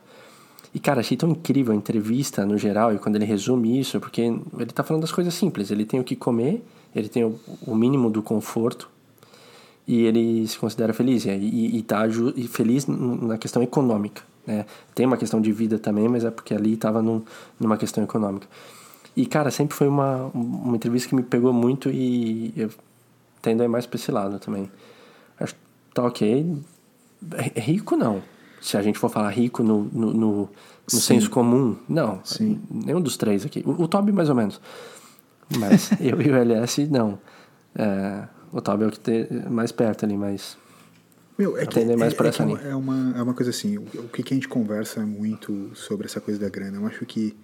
E 0.72 0.78
cara, 0.78 1.00
achei 1.00 1.16
tão 1.16 1.30
incrível 1.30 1.72
a 1.72 1.76
entrevista 1.76 2.46
no 2.46 2.56
geral 2.56 2.94
e 2.94 2.98
quando 2.98 3.16
ele 3.16 3.24
resume 3.24 3.80
isso, 3.80 3.98
porque 3.98 4.22
ele 4.22 4.66
tá 4.72 4.84
falando 4.84 5.02
das 5.02 5.12
coisas 5.12 5.34
simples. 5.34 5.70
Ele 5.70 5.84
tem 5.84 5.98
o 5.98 6.04
que 6.04 6.14
comer, 6.14 6.64
ele 6.94 7.08
tem 7.08 7.24
o, 7.24 7.74
mínimo 7.74 8.10
do 8.10 8.22
conforto 8.22 8.88
e 9.86 10.02
ele 10.02 10.46
se 10.46 10.58
considera 10.58 10.92
feliz 10.92 11.24
e, 11.24 11.30
e, 11.30 11.78
e 11.78 11.82
tá 11.82 12.02
feliz 12.48 12.86
na 12.86 13.38
questão 13.38 13.62
econômica, 13.62 14.22
né? 14.46 14.66
Tem 14.94 15.06
uma 15.06 15.16
questão 15.16 15.40
de 15.40 15.50
vida 15.50 15.78
também, 15.78 16.06
mas 16.08 16.24
é 16.24 16.30
porque 16.30 16.54
ali 16.54 16.74
estava 16.74 17.00
num, 17.00 17.22
numa 17.58 17.76
questão 17.78 18.04
econômica. 18.04 18.46
E 19.16 19.26
cara, 19.26 19.50
sempre 19.50 19.74
foi 19.74 19.88
uma, 19.88 20.30
uma 20.34 20.76
entrevista 20.76 21.08
que 21.08 21.14
me 21.14 21.22
pegou 21.22 21.52
muito 21.52 21.90
e 21.90 22.52
eu 22.56 22.70
tendo 23.40 23.62
a 23.62 23.64
ir 23.64 23.68
mais 23.68 23.86
pra 23.86 23.96
esse 23.96 24.12
lado 24.12 24.38
também. 24.38 24.70
Acho 25.40 25.54
tá 26.01 26.05
ok. 26.07 26.62
É- 27.55 27.61
Rico 27.61 27.96
não. 27.96 28.22
Se 28.61 28.76
a 28.76 28.82
gente 28.82 28.99
for 28.99 29.09
falar 29.09 29.30
rico 29.30 29.62
no, 29.62 29.84
no, 29.84 30.12
no, 30.12 30.51
no 30.92 31.01
senso 31.01 31.30
comum, 31.30 31.76
não. 31.88 32.20
Sim. 32.24 32.61
Nenhum 32.70 33.01
dos 33.01 33.16
três 33.16 33.44
aqui. 33.44 33.62
O, 33.66 33.82
o 33.82 33.88
Toby 33.88 34.12
mais 34.12 34.28
ou 34.28 34.34
menos. 34.34 34.61
Mas 35.59 35.90
eu 36.01 36.20
e 36.20 36.30
o 36.30 36.36
LS 36.36 36.86
não. 36.86 37.18
É, 37.74 38.28
o 38.53 38.61
Toby 38.61 38.84
é 38.84 38.86
o 38.86 38.90
que 38.90 39.01
tem 39.01 39.28
mais 39.49 39.72
perto 39.72 40.05
ali, 40.05 40.16
mas. 40.16 40.57
Meu, 41.36 41.57
é 41.57 41.66
que, 41.66 41.78
Atender 41.78 41.96
mais 41.96 42.12
é, 42.12 42.24
é, 42.24 42.28
essa 42.28 42.42
é, 42.42 42.46
uma, 42.46 42.59
linha. 42.59 42.70
é, 42.70 42.74
uma, 42.74 43.18
é 43.18 43.22
uma 43.22 43.34
coisa 43.34 43.51
assim, 43.51 43.78
o, 43.78 43.82
o 43.82 44.09
que, 44.09 44.22
a 44.22 44.34
gente 44.34 44.49
conversa 44.49 45.07
muito 45.07 45.70
sobre 45.74 46.07
essa 46.07 46.20
coisa 46.20 46.40
da 46.40 46.49
grana, 46.49 46.78
eu 46.78 46.86
acho 46.86 47.07
que 47.07 47.36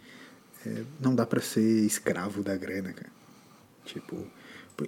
é, 0.67 0.83
não 1.01 1.15
dá 1.15 1.25
pra 1.25 1.41
ser 1.41 1.87
escravo 1.87 2.43
da 2.43 2.57
grana, 2.57 2.93
cara. 2.93 3.13
Tipo, 3.85 4.17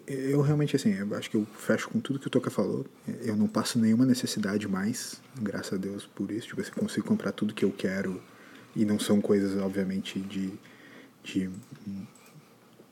eu 0.06 0.40
realmente, 0.40 0.74
assim, 0.76 0.92
eu 0.94 1.14
acho 1.14 1.30
que 1.30 1.36
eu 1.36 1.46
fecho 1.56 1.88
com 1.88 2.00
tudo 2.00 2.18
que 2.18 2.26
o 2.26 2.30
Toca 2.30 2.50
falou, 2.50 2.84
eu 3.22 3.36
não 3.36 3.46
passo 3.46 3.78
nenhuma 3.78 4.04
necessidade 4.04 4.66
mais, 4.66 5.20
graças 5.40 5.74
a 5.74 5.76
Deus 5.76 6.06
por 6.06 6.30
isso, 6.30 6.48
tipo, 6.48 6.60
assim, 6.60 6.70
eu 6.74 6.82
consigo 6.82 7.06
comprar 7.06 7.32
tudo 7.32 7.54
que 7.54 7.64
eu 7.64 7.70
quero 7.70 8.20
e 8.74 8.84
não 8.84 8.98
são 8.98 9.20
coisas, 9.20 9.56
obviamente, 9.60 10.20
de... 10.20 10.52
de 11.22 11.50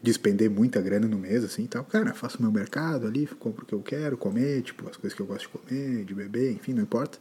despender 0.05 0.51
muita 0.51 0.83
grana 0.83 1.09
no 1.09 1.17
mês, 1.17 1.43
assim, 1.43 1.65
tal. 1.65 1.83
Cara, 1.83 2.13
faço 2.13 2.41
meu 2.43 2.53
mercado 2.53 3.07
ali, 3.07 3.27
compro 3.27 3.65
o 3.65 3.67
que 3.67 3.75
eu 3.75 3.81
quero 3.81 4.19
comer, 4.19 4.61
tipo, 4.61 4.87
as 4.87 4.99
coisas 4.99 5.17
que 5.17 5.23
eu 5.23 5.27
gosto 5.27 5.43
de 5.43 5.49
comer, 5.49 6.05
de 6.05 6.15
beber, 6.15 6.53
enfim, 6.53 6.75
não 6.75 6.83
importa. 6.83 7.19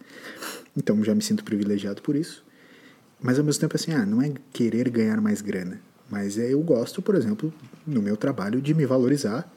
Então, 0.76 1.02
já 1.02 1.16
me 1.16 1.22
sinto 1.22 1.46
privilegiado 1.46 2.02
por 2.02 2.14
isso. 2.14 2.44
Mas, 3.22 3.40
ao 3.40 3.46
mesmo 3.46 3.62
tempo, 3.62 3.78
assim, 3.78 3.94
ah, 3.94 4.06
não 4.06 4.22
é 4.22 4.34
querer 4.52 4.90
ganhar 4.90 5.22
mais 5.22 5.40
grana, 5.40 5.80
mas 6.10 6.38
é 6.38 6.54
eu 6.54 6.62
gosto, 6.62 7.02
por 7.02 7.16
exemplo, 7.16 7.54
no 7.88 8.02
meu 8.02 8.18
trabalho, 8.18 8.62
de 8.62 8.74
me 8.74 8.86
valorizar 8.86 9.50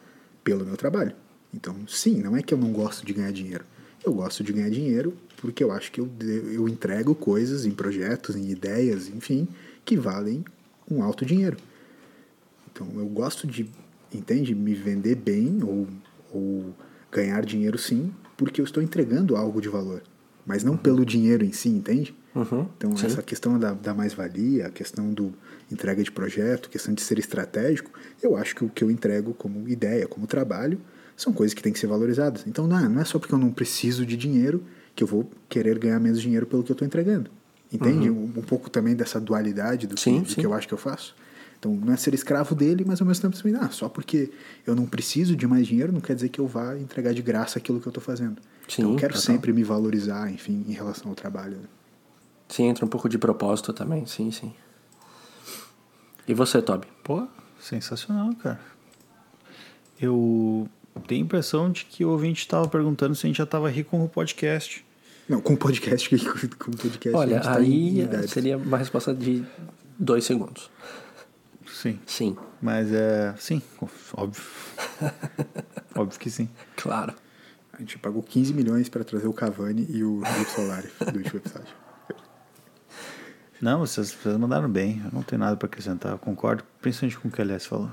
pelo 0.47 0.65
meu 0.65 0.77
trabalho. 0.77 1.13
Então, 1.53 1.75
sim, 1.89 2.23
não 2.23 2.37
é 2.37 2.41
que 2.43 2.55
eu 2.55 2.59
não 2.59 2.73
gosto 2.73 3.05
de 3.05 3.13
ganhar 3.13 3.33
dinheiro. 3.33 3.65
Eu 4.05 4.15
gosto 4.15 4.45
de 4.45 4.53
ganhar 4.53 4.71
dinheiro 4.71 5.13
porque 5.39 5.65
eu 5.65 5.73
acho 5.73 5.91
que 5.91 6.01
eu, 6.01 6.09
eu 6.53 6.69
entrego 6.69 7.17
coisas 7.17 7.67
em 7.67 7.73
projetos, 7.73 8.37
em 8.37 8.49
ideias, 8.49 9.09
enfim, 9.09 9.49
que 9.85 9.97
valem 9.97 10.45
um 10.89 11.03
alto 11.03 11.27
dinheiro. 11.27 11.57
Então 12.71 12.89
eu 12.97 13.07
gosto 13.07 13.45
de, 13.45 13.69
entende, 14.15 14.55
me 14.55 14.73
vender 14.73 15.17
bem 15.17 15.59
ou, 15.65 15.89
ou 16.33 16.73
ganhar 17.11 17.45
dinheiro 17.45 17.77
sim, 17.77 18.13
porque 18.37 18.61
eu 18.61 18.65
estou 18.65 18.81
entregando 18.81 19.35
algo 19.35 19.61
de 19.61 19.69
valor, 19.69 20.03
mas 20.47 20.63
não 20.63 20.77
pelo 20.77 21.05
dinheiro 21.05 21.45
em 21.45 21.53
si, 21.53 21.71
entende? 21.71 22.15
Uhum, 22.37 22.69
Então 22.77 22.97
sim. 22.97 23.07
essa 23.07 23.23
questão 23.23 23.59
da, 23.59 23.73
da 23.73 23.93
mais-valia, 23.93 24.69
a 24.69 24.71
questão 24.71 25.13
do 25.13 25.35
entrega 25.71 26.03
de 26.03 26.11
projeto, 26.11 26.69
questão 26.71 26.95
de 26.95 27.03
ser 27.03 27.19
estratégico, 27.19 27.91
eu 28.23 28.37
acho 28.37 28.55
que 28.55 28.65
o 28.65 28.69
que 28.69 28.83
eu 28.85 28.91
entrego 28.91 29.35
como 29.35 29.69
ideia, 29.69 30.07
como 30.07 30.27
trabalho, 30.27 30.81
são 31.17 31.33
coisas 31.33 31.55
que 31.55 31.63
têm 31.63 31.73
que 31.73 31.79
ser 31.79 31.87
valorizadas. 31.87 32.45
Então 32.47 32.67
não, 32.67 32.89
não 32.89 33.01
é 33.01 33.05
só 33.05 33.19
porque 33.19 33.35
eu 33.35 33.39
não 33.39 33.51
preciso 33.51 34.05
de 34.07 34.17
dinheiro 34.17 34.63
que 34.95 35.03
eu 35.03 35.07
vou 35.09 35.29
querer 35.49 35.79
ganhar 35.79 35.99
menos 35.99 36.21
dinheiro 36.21 36.47
pelo 36.47 36.63
que 36.63 36.71
eu 36.71 36.75
estou 36.75 36.87
entregando. 36.87 37.31
Entende? 37.73 38.09
Um, 38.11 38.25
um 38.37 38.43
pouco 38.43 38.71
também 38.71 38.95
dessa 38.95 39.21
dualidade 39.21 39.87
do, 39.87 39.95
que- 39.97 40.01
Sim, 40.01 40.21
do 40.23 40.29
sim. 40.29 40.41
que 40.41 40.47
eu 40.47 40.55
acho 40.55 40.69
que 40.69 40.75
eu 40.75 40.79
faço. 40.79 41.15
Então, 41.59 41.75
não 41.75 41.93
é 41.93 41.97
ser 41.97 42.15
escravo 42.15 42.55
dele, 42.55 42.85
mas 42.87 43.01
ao 43.01 43.07
mesmo 43.07 43.23
tempo 43.23 43.37
assim, 43.37 43.57
ah, 43.61 43.71
só 43.71 43.89
porque 43.89 44.31
eu 44.67 44.77
não 44.77 44.87
preciso 44.87 45.35
de 45.35 45.47
mais 45.47 45.67
dinheiro, 45.67 45.91
não 45.93 46.01
quer 46.01 46.15
dizer 46.15 46.29
que 46.29 46.39
eu 46.39 46.47
vá 46.47 46.79
entregar 46.79 47.13
de 47.15 47.23
graça 47.23 47.59
aquilo 47.59 47.81
que 47.81 47.89
eu 47.89 47.91
estou 47.91 48.03
fazendo. 48.03 48.37
Sim, 48.69 48.83
então, 48.83 48.91
eu 48.93 48.97
quero 48.99 49.17
sempre 49.19 49.53
me 49.53 49.65
valorizar, 49.65 50.31
enfim, 50.31 50.65
em 50.69 50.73
relação 50.73 51.09
ao 51.09 51.15
trabalho. 51.15 51.57
né? 51.57 51.65
Sim, 52.49 52.65
entra 52.69 52.85
um 52.85 52.89
pouco 52.89 53.09
de 53.09 53.19
propósito 53.19 53.73
também, 53.73 54.07
sim, 54.07 54.31
sim. 54.31 54.53
E 56.27 56.35
você, 56.35 56.61
Toby? 56.61 56.87
Pô, 57.05 57.27
sensacional, 57.61 58.35
cara. 58.37 58.61
Eu 60.01 60.69
tenho 61.07 61.23
a 61.23 61.25
impressão 61.25 61.71
de 61.71 61.85
que 61.85 62.05
o 62.05 62.11
ouvinte 62.11 62.41
estava 62.41 62.69
perguntando 62.69 63.15
se 63.15 63.27
a 63.27 63.29
gente 63.29 63.37
já 63.37 63.45
estava 63.45 63.71
rico 63.71 63.91
com 63.91 64.05
o 64.05 64.09
podcast. 64.09 64.85
Não, 65.29 65.41
com 65.41 65.57
podcast, 65.57 66.09
com 66.59 66.71
podcast 66.73 67.15
a 67.15 67.19
Olha, 67.19 67.41
tá 67.41 67.61
em 67.61 67.65
aí 67.65 68.01
idades. 68.01 68.31
seria 68.31 68.57
uma 68.57 68.79
resposta 68.79 69.15
de 69.15 69.45
dois 69.99 70.25
segundos. 70.25 70.71
Sim. 71.67 71.99
Sim, 72.07 72.37
Mas 72.61 72.93
é. 72.93 73.35
Sim, 73.39 73.61
óbvio. 74.15 74.43
óbvio 75.95 76.19
que 76.19 76.31
sim. 76.31 76.49
claro. 76.77 77.15
A 77.73 77.79
gente 77.81 77.99
pagou 77.99 78.23
15 78.23 78.55
milhões 78.55 78.89
para 78.89 79.05
trazer 79.05 79.29
o 79.29 79.33
Cavani 79.35 79.87
e 79.91 80.03
o 80.03 80.23
Felipe 80.25 80.51
Solari 80.51 80.89
do 81.13 81.19
último 81.19 81.39
episódio. 81.41 81.86
Não, 83.61 83.79
vocês, 83.81 84.13
vocês 84.13 84.37
mandaram 84.37 84.69
bem. 84.69 85.01
Eu 85.05 85.11
não 85.13 85.23
tenho 85.23 85.41
nada 85.41 85.57
para 85.57 85.67
acrescentar. 85.67 86.13
Eu 86.13 86.19
concordo 86.19 86.63
principalmente 86.81 87.19
com 87.19 87.29
o 87.29 87.31
que 87.31 87.41
o 87.41 87.43
LS 87.43 87.67
falou. 87.67 87.91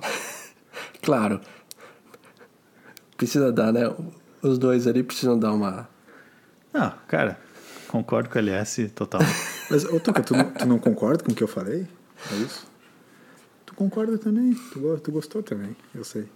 Claro. 1.02 1.40
Precisa 3.16 3.52
dar, 3.52 3.72
né? 3.72 3.82
Os 4.42 4.58
dois 4.58 4.88
ali 4.88 5.04
precisam 5.04 5.38
dar 5.38 5.52
uma. 5.52 5.88
Não, 6.72 6.92
cara, 7.06 7.38
concordo 7.86 8.28
com 8.28 8.36
o 8.36 8.38
LS 8.40 8.88
total. 8.88 9.20
Mas, 9.70 9.84
ô 9.84 10.00
Tuca, 10.00 10.20
tu 10.22 10.34
não, 10.34 10.50
tu 10.50 10.66
não 10.66 10.78
concorda 10.80 11.22
com 11.22 11.30
o 11.30 11.34
que 11.34 11.44
eu 11.44 11.48
falei? 11.48 11.86
É 12.32 12.34
isso? 12.36 12.66
Tu 13.64 13.74
concorda 13.74 14.18
também? 14.18 14.52
Tu, 14.72 14.98
tu 14.98 15.12
gostou 15.12 15.42
também, 15.44 15.76
eu 15.94 16.02
sei. 16.02 16.28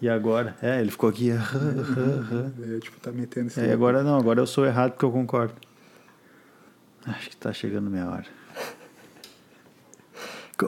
E 0.00 0.08
agora? 0.08 0.56
É, 0.62 0.80
ele 0.80 0.90
ficou 0.90 1.08
aqui. 1.10 1.30
É, 1.30 2.80
tipo, 2.80 3.00
tá 3.00 3.10
metendo 3.12 3.48
esse... 3.48 3.60
É, 3.60 3.72
agora 3.72 4.02
não, 4.02 4.18
agora 4.18 4.40
eu 4.40 4.46
sou 4.46 4.64
errado 4.64 4.92
porque 4.92 5.04
eu 5.04 5.12
concordo. 5.12 5.54
Acho 7.06 7.30
que 7.30 7.36
tá 7.36 7.52
chegando 7.52 7.90
minha 7.90 8.08
hora. 8.08 8.24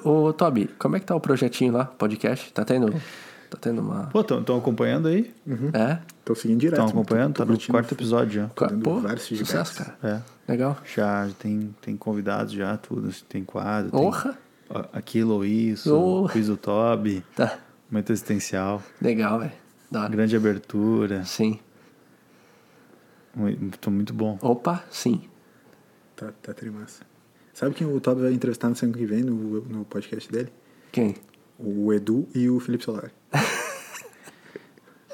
Ô, 0.05 0.33
Toby, 0.33 0.69
como 0.79 0.97
é 0.97 1.01
que 1.01 1.07
tá 1.07 1.15
o 1.15 1.21
projetinho 1.21 1.73
lá, 1.73 1.85
podcast? 1.85 2.51
Tá 2.53 2.65
tendo. 2.65 2.91
Tá 3.51 3.59
tendo 3.61 3.83
uma. 3.83 4.07
Pô, 4.07 4.21
estão 4.23 4.57
acompanhando 4.57 5.09
aí? 5.09 5.35
É? 5.75 5.99
Tô 6.25 6.35
seguindo 6.35 6.61
direto. 6.61 6.79
Estão 6.81 6.89
acompanhando? 6.89 7.35
tô 7.35 7.45
Tá 7.45 7.53
no 7.53 7.59
quarto 7.61 7.93
episódio 7.93 8.33
já. 8.43 8.49
Tô 8.49 8.67
dando 8.67 8.83
Pô, 8.83 9.01
vários 9.01 9.27
feedbacks. 9.27 9.51
sucesso, 9.69 9.85
cara. 10.01 10.23
É. 10.49 10.51
Legal. 10.51 10.79
Já 10.97 11.29
tem, 11.39 11.75
tem 11.83 11.95
convidados 11.97 12.55
já, 12.55 12.79
tudo. 12.79 13.11
Tem 13.29 13.45
quadro. 13.45 13.91
tem 13.91 14.01
Honra. 14.01 14.39
a- 14.71 14.89
Aquilo 14.95 15.35
ou 15.35 15.45
isso. 15.45 15.95
Oh. 15.95 16.27
Quiz 16.31 16.47
do 16.47 16.57
Toby. 16.57 17.23
Tá. 17.37 17.59
Momento 17.91 18.11
existencial. 18.11 18.83
Legal, 19.03 19.39
velho. 19.41 19.53
Grande 20.11 20.35
abertura. 20.35 21.23
Sim. 21.27 21.61
Muito, 23.35 23.91
muito 23.91 24.15
bom. 24.15 24.39
Opa, 24.41 24.83
sim. 24.91 25.29
Tá, 26.23 26.33
tá 26.41 26.55
trimassa. 26.55 27.03
Sabe 27.53 27.75
quem 27.75 27.87
o 27.87 28.01
Toby 28.01 28.23
vai 28.23 28.33
entrevistar 28.33 28.69
no 28.69 28.77
semana 28.77 28.97
que 28.97 29.05
vem 29.05 29.23
no, 29.23 29.61
no 29.63 29.85
podcast 29.85 30.31
dele? 30.31 30.53
Quem? 30.93 31.17
O 31.59 31.93
Edu 31.93 32.29
e 32.35 32.49
o 32.49 32.61
Felipe 32.61 32.85
Solari. 32.85 33.11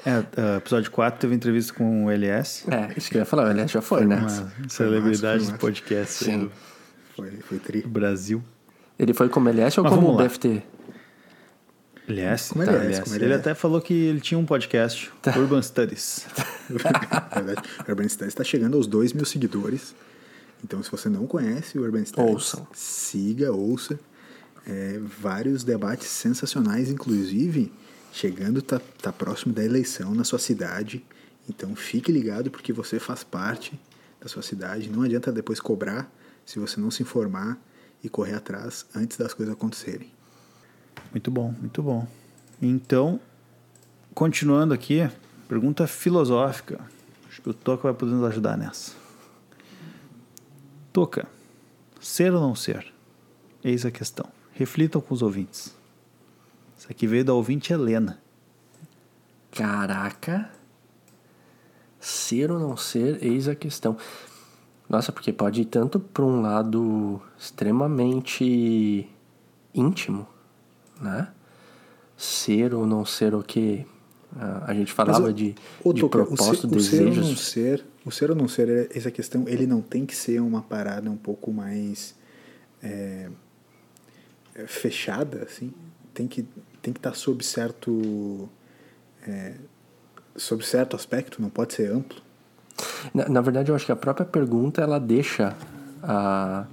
É, 0.05 0.23
é, 0.41 0.55
episódio 0.55 0.89
4 0.91 1.19
teve 1.19 1.35
entrevista 1.35 1.73
com 1.73 2.05
o 2.05 2.09
LS. 2.09 2.63
É, 2.71 2.93
isso 2.97 3.09
que 3.09 3.17
eu 3.17 3.19
ia 3.19 3.25
falar, 3.25 3.47
o 3.47 3.51
Elias 3.51 3.69
já 3.69 3.81
foi, 3.81 4.05
né? 4.05 4.15
Uma 4.15 4.69
celebridade 4.69 5.43
foi 5.43 5.51
do 5.53 5.59
podcast 5.59 6.23
Sim. 6.23 6.45
do, 6.45 6.51
Foi, 7.17 7.31
foi 7.41 7.59
tri. 7.59 7.81
Brasil. 7.81 8.41
Ele 8.97 9.13
foi 9.13 9.27
como 9.27 9.49
LS 9.49 9.77
ou 9.77 9.83
Mas 9.83 9.93
como. 9.93 10.15
BFT? 10.15 10.63
LS, 12.07 12.53
Como 12.53 12.63
tá, 12.63 12.71
LS, 12.71 12.85
LS. 12.85 13.01
como 13.03 13.15
Ele 13.17 13.25
LS. 13.25 13.39
até 13.41 13.53
falou 13.53 13.81
que 13.81 13.93
ele 13.93 14.21
tinha 14.21 14.37
um 14.37 14.45
podcast, 14.45 15.11
Urban 15.35 15.61
Studies. 15.61 16.25
Na 16.69 17.41
verdade, 17.41 17.69
o 17.85 17.91
Urban 17.91 18.07
Studies 18.07 18.31
está 18.33 18.43
chegando 18.45 18.77
aos 18.77 18.87
2 18.87 19.11
mil 19.11 19.25
seguidores. 19.25 19.93
Então, 20.63 20.81
se 20.83 20.91
você 20.91 21.09
não 21.09 21.25
conhece 21.25 21.77
o 21.77 21.83
Urban 21.83 22.05
Studies, 22.05 22.31
Ouçam. 22.31 22.67
siga, 22.73 23.51
ouça. 23.51 23.99
É, 24.67 24.99
vários 24.99 25.63
debates 25.63 26.07
sensacionais, 26.07 26.89
inclusive 26.89 27.71
chegando, 28.11 28.61
tá, 28.61 28.81
tá 29.01 29.11
próximo 29.11 29.53
da 29.53 29.63
eleição 29.63 30.13
na 30.13 30.23
sua 30.23 30.39
cidade. 30.39 31.03
Então, 31.47 31.75
fique 31.75 32.11
ligado 32.11 32.51
porque 32.51 32.73
você 32.73 32.99
faz 32.99 33.23
parte 33.23 33.79
da 34.19 34.27
sua 34.27 34.41
cidade. 34.41 34.89
Não 34.89 35.01
adianta 35.03 35.31
depois 35.31 35.59
cobrar 35.59 36.11
se 36.45 36.59
você 36.59 36.79
não 36.79 36.91
se 36.91 37.01
informar 37.03 37.57
e 38.03 38.09
correr 38.09 38.35
atrás 38.35 38.85
antes 38.95 39.17
das 39.17 39.33
coisas 39.33 39.53
acontecerem. 39.53 40.11
Muito 41.11 41.31
bom, 41.31 41.53
muito 41.59 41.81
bom. 41.81 42.07
Então, 42.61 43.19
continuando 44.13 44.73
aqui, 44.73 45.09
pergunta 45.47 45.87
filosófica. 45.87 46.79
Acho 47.29 47.41
que 47.41 47.49
o 47.49 47.53
Toca 47.53 47.83
vai 47.83 47.93
poder 47.93 48.11
nos 48.11 48.25
ajudar 48.25 48.57
nessa. 48.57 48.91
Toca, 50.91 51.27
ser 51.99 52.33
ou 52.33 52.41
não 52.41 52.55
ser? 52.55 52.91
Eis 53.63 53.85
a 53.85 53.91
questão. 53.91 54.25
Reflitam 54.53 54.99
com 55.01 55.13
os 55.13 55.21
ouvintes. 55.21 55.75
Isso 56.77 56.87
aqui 56.89 57.05
veio 57.07 57.23
da 57.25 57.33
ouvinte 57.33 57.71
Helena. 57.73 58.19
Caraca. 59.51 60.49
Ser 61.99 62.51
ou 62.51 62.59
não 62.59 62.77
ser, 62.77 63.23
eis 63.23 63.47
a 63.47 63.55
questão. 63.55 63.97
Nossa, 64.87 65.11
porque 65.11 65.31
pode 65.33 65.61
ir 65.61 65.65
tanto 65.65 65.99
para 65.99 66.23
um 66.23 66.41
lado 66.41 67.21
extremamente 67.37 69.07
íntimo, 69.73 70.27
né? 70.99 71.27
Ser 72.17 72.73
ou 72.73 72.87
não 72.87 73.05
ser 73.05 73.35
o 73.35 73.43
que 73.43 73.85
a 74.65 74.73
gente 74.73 74.91
falava 74.93 75.21
Mas, 75.21 75.35
de, 75.35 75.55
ô, 75.83 75.91
de 75.93 76.01
Toca, 76.01 76.19
propósito, 76.25 76.67
o 76.67 76.69
ser, 76.69 76.75
o 76.77 76.81
ser 76.81 76.99
ou 76.99 77.05
não 77.05 77.15
desejos. 77.21 77.39
ser, 77.47 77.85
o 78.09 78.11
ser 78.11 78.29
ou 78.29 78.35
não 78.35 78.47
ser, 78.47 78.67
é- 78.69 78.97
essa 78.97 79.09
questão, 79.09 79.47
ele 79.47 79.65
não 79.65 79.81
tem 79.81 80.05
que 80.05 80.15
ser 80.15 80.41
uma 80.41 80.61
parada 80.61 81.09
um 81.09 81.17
pouco 81.17 81.53
mais 81.53 82.15
é, 82.83 83.29
é, 84.55 84.67
fechada, 84.67 85.43
assim. 85.43 85.73
Tem 86.13 86.27
que 86.27 86.45
tem 86.81 86.93
que 86.93 86.99
estar 86.99 87.13
sob 87.13 87.43
certo 87.43 88.49
é, 89.27 89.53
sob 90.35 90.65
certo 90.65 90.95
aspecto, 90.95 91.41
não 91.41 91.49
pode 91.49 91.73
ser 91.73 91.91
amplo. 91.91 92.21
Na, 93.13 93.27
na 93.27 93.41
verdade, 93.41 93.69
eu 93.69 93.75
acho 93.75 93.85
que 93.85 93.91
a 93.91 93.95
própria 93.95 94.25
pergunta 94.25 94.81
ela 94.81 94.99
deixa 94.99 95.55
a. 96.01 96.65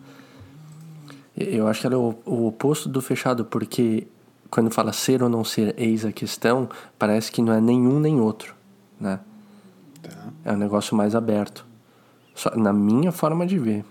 Eu 1.37 1.67
acho 1.69 1.81
que 1.83 1.87
ela 1.87 1.97
é 1.97 1.99
o, 1.99 2.17
o 2.25 2.47
oposto 2.47 2.89
do 2.89 3.03
fechado, 3.03 3.45
porque 3.45 4.07
quando 4.49 4.71
fala 4.71 4.93
ser 4.93 5.23
ou 5.23 5.29
não 5.29 5.45
ser, 5.45 5.75
eis 5.77 6.05
a 6.05 6.13
questão, 6.13 6.69
parece 6.99 7.31
que 7.31 7.43
não 7.43 7.53
é 7.53 7.61
nenhum 7.61 8.01
nem 8.01 8.21
outro, 8.21 8.55
né? 8.99 9.21
Tá? 10.09 10.29
É 10.45 10.53
um 10.53 10.57
negócio 10.57 10.97
mais 10.97 11.15
aberto. 11.15 11.67
Só, 12.35 12.51
na 12.57 12.73
minha 12.73 13.13
forma 13.13 13.47
de 13.47 13.59
ver. 13.59 13.85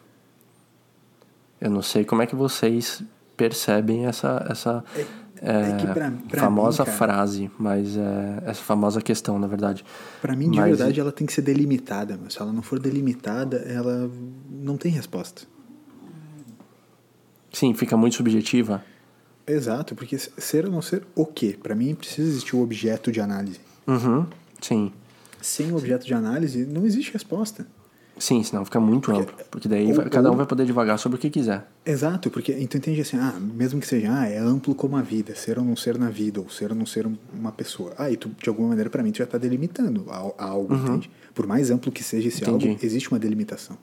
Eu 1.59 1.69
não 1.71 1.81
sei 1.81 2.03
como 2.05 2.21
é 2.21 2.27
que 2.27 2.35
vocês 2.35 3.01
percebem 3.35 4.05
essa, 4.05 4.45
essa 4.49 4.83
é 5.41 5.71
é, 5.71 5.75
que 5.77 5.87
pra- 5.87 6.11
pra 6.29 6.39
famosa 6.41 6.83
mim, 6.83 6.85
cara- 6.85 6.97
frase, 6.97 7.51
mas 7.57 7.97
é, 7.97 8.43
essa 8.45 8.61
famosa 8.61 9.01
questão, 9.01 9.37
na 9.39 9.47
verdade. 9.47 9.83
Para 10.21 10.35
mim, 10.35 10.49
de 10.51 10.57
Mas- 10.57 10.77
verdade, 10.77 10.99
ela 10.99 11.11
tem 11.11 11.25
que 11.27 11.33
ser 11.33 11.41
delimitada, 11.41 12.17
mas 12.21 12.33
se 12.33 12.41
ela 12.41 12.51
não 12.53 12.61
for 12.61 12.79
delimitada, 12.79 13.57
ela 13.57 14.09
não 14.49 14.77
tem 14.77 14.91
resposta. 14.91 15.43
Sim, 17.51 17.73
fica 17.73 17.95
muito 17.95 18.15
subjetiva. 18.15 18.83
Exato, 19.47 19.95
porque 19.95 20.17
ser 20.17 20.65
ou 20.65 20.71
não 20.71 20.81
ser 20.81 21.05
o 21.15 21.25
quê? 21.25 21.57
Para 21.61 21.75
mim 21.75 21.93
precisa 21.95 22.27
existir 22.27 22.55
o 22.55 22.61
objeto 22.61 23.11
de 23.11 23.21
análise. 23.21 23.59
Uhum, 23.87 24.25
sim. 24.61 24.91
Sem 25.45 25.71
objeto 25.73 26.07
de 26.07 26.13
análise, 26.15 26.65
não 26.65 26.83
existe 26.87 27.13
resposta. 27.13 27.67
Sim, 28.17 28.41
senão 28.41 28.65
fica 28.65 28.79
muito 28.79 29.11
amplo. 29.11 29.35
Porque 29.51 29.67
daí 29.67 29.91
ou- 29.95 30.09
cada 30.09 30.31
um 30.31 30.35
vai 30.35 30.45
poder 30.47 30.65
divagar 30.65 30.97
sobre 30.97 31.17
o 31.17 31.21
que 31.21 31.29
quiser. 31.29 31.67
Exato, 31.85 32.31
porque 32.31 32.51
então 32.53 32.79
entende 32.79 32.99
assim, 33.01 33.15
ah, 33.17 33.37
mesmo 33.39 33.79
que 33.79 33.85
seja, 33.85 34.07
ah, 34.11 34.25
é 34.27 34.39
amplo 34.39 34.73
como 34.73 34.97
a 34.97 35.03
vida, 35.03 35.35
ser 35.35 35.59
ou 35.59 35.63
não 35.65 35.75
ser 35.75 35.99
na 35.99 36.09
vida, 36.09 36.39
ou 36.41 36.49
ser 36.49 36.71
ou 36.71 36.75
não 36.75 36.85
ser 36.87 37.05
um- 37.05 37.15
uma 37.31 37.51
pessoa. 37.51 37.93
Ah, 37.95 38.09
e 38.09 38.17
tu, 38.17 38.29
de 38.41 38.49
alguma 38.49 38.69
maneira, 38.69 38.89
para 38.89 39.03
mim, 39.03 39.11
tu 39.11 39.19
já 39.19 39.27
tá 39.27 39.37
delimitando 39.37 40.05
a- 40.09 40.33
a 40.35 40.45
algo, 40.45 40.73
entende? 40.73 41.11
Por 41.35 41.45
mais 41.45 41.69
amplo 41.69 41.91
que 41.91 42.01
seja 42.01 42.27
esse 42.27 42.41
Entendi. 42.41 42.69
algo, 42.69 42.79
existe 42.83 43.11
uma 43.11 43.19
delimitação. 43.19 43.77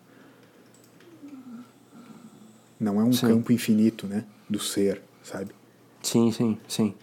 Não 2.81 3.01
é 3.01 3.05
um 3.05 3.13
Sim. 3.13 3.29
campo 3.29 3.53
infinito, 3.53 4.09
né, 4.09 4.25
do 4.51 4.59
ser, 4.59 5.01
sabe? 5.23 5.53
Sim, 6.03 6.33
sim, 6.33 6.59
sim. 6.67 6.95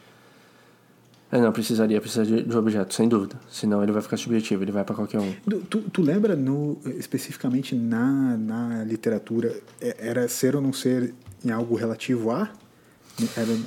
É, 1.31 1.39
não, 1.39 1.51
precisaria, 1.51 2.01
precisaria 2.01 2.41
de 2.43 2.57
objeto, 2.57 2.93
sem 2.93 3.07
dúvida. 3.07 3.35
Senão 3.49 3.84
ele 3.84 3.91
vai 3.91 4.01
ficar 4.01 4.18
subjetivo, 4.18 4.64
ele 4.64 4.72
vai 4.72 4.84
pra 4.84 4.95
qualquer 4.95 5.19
um. 5.19 5.31
Tu, 5.69 5.81
tu, 5.81 6.01
lembra, 6.01 6.35
no, 6.35 6.77
especificamente 6.97 7.76
na, 7.76 8.35
na 8.35 8.84
literatura, 8.84 9.56
é- 9.80 9.95
era 9.99 10.27
ser 10.27 10.56
ou 10.56 10.61
não 10.61 10.73
ser 10.73 11.14
em 11.45 11.51
algo 11.51 11.76
relativo 11.76 12.31
a? 12.31 12.49
Era, 13.38 13.57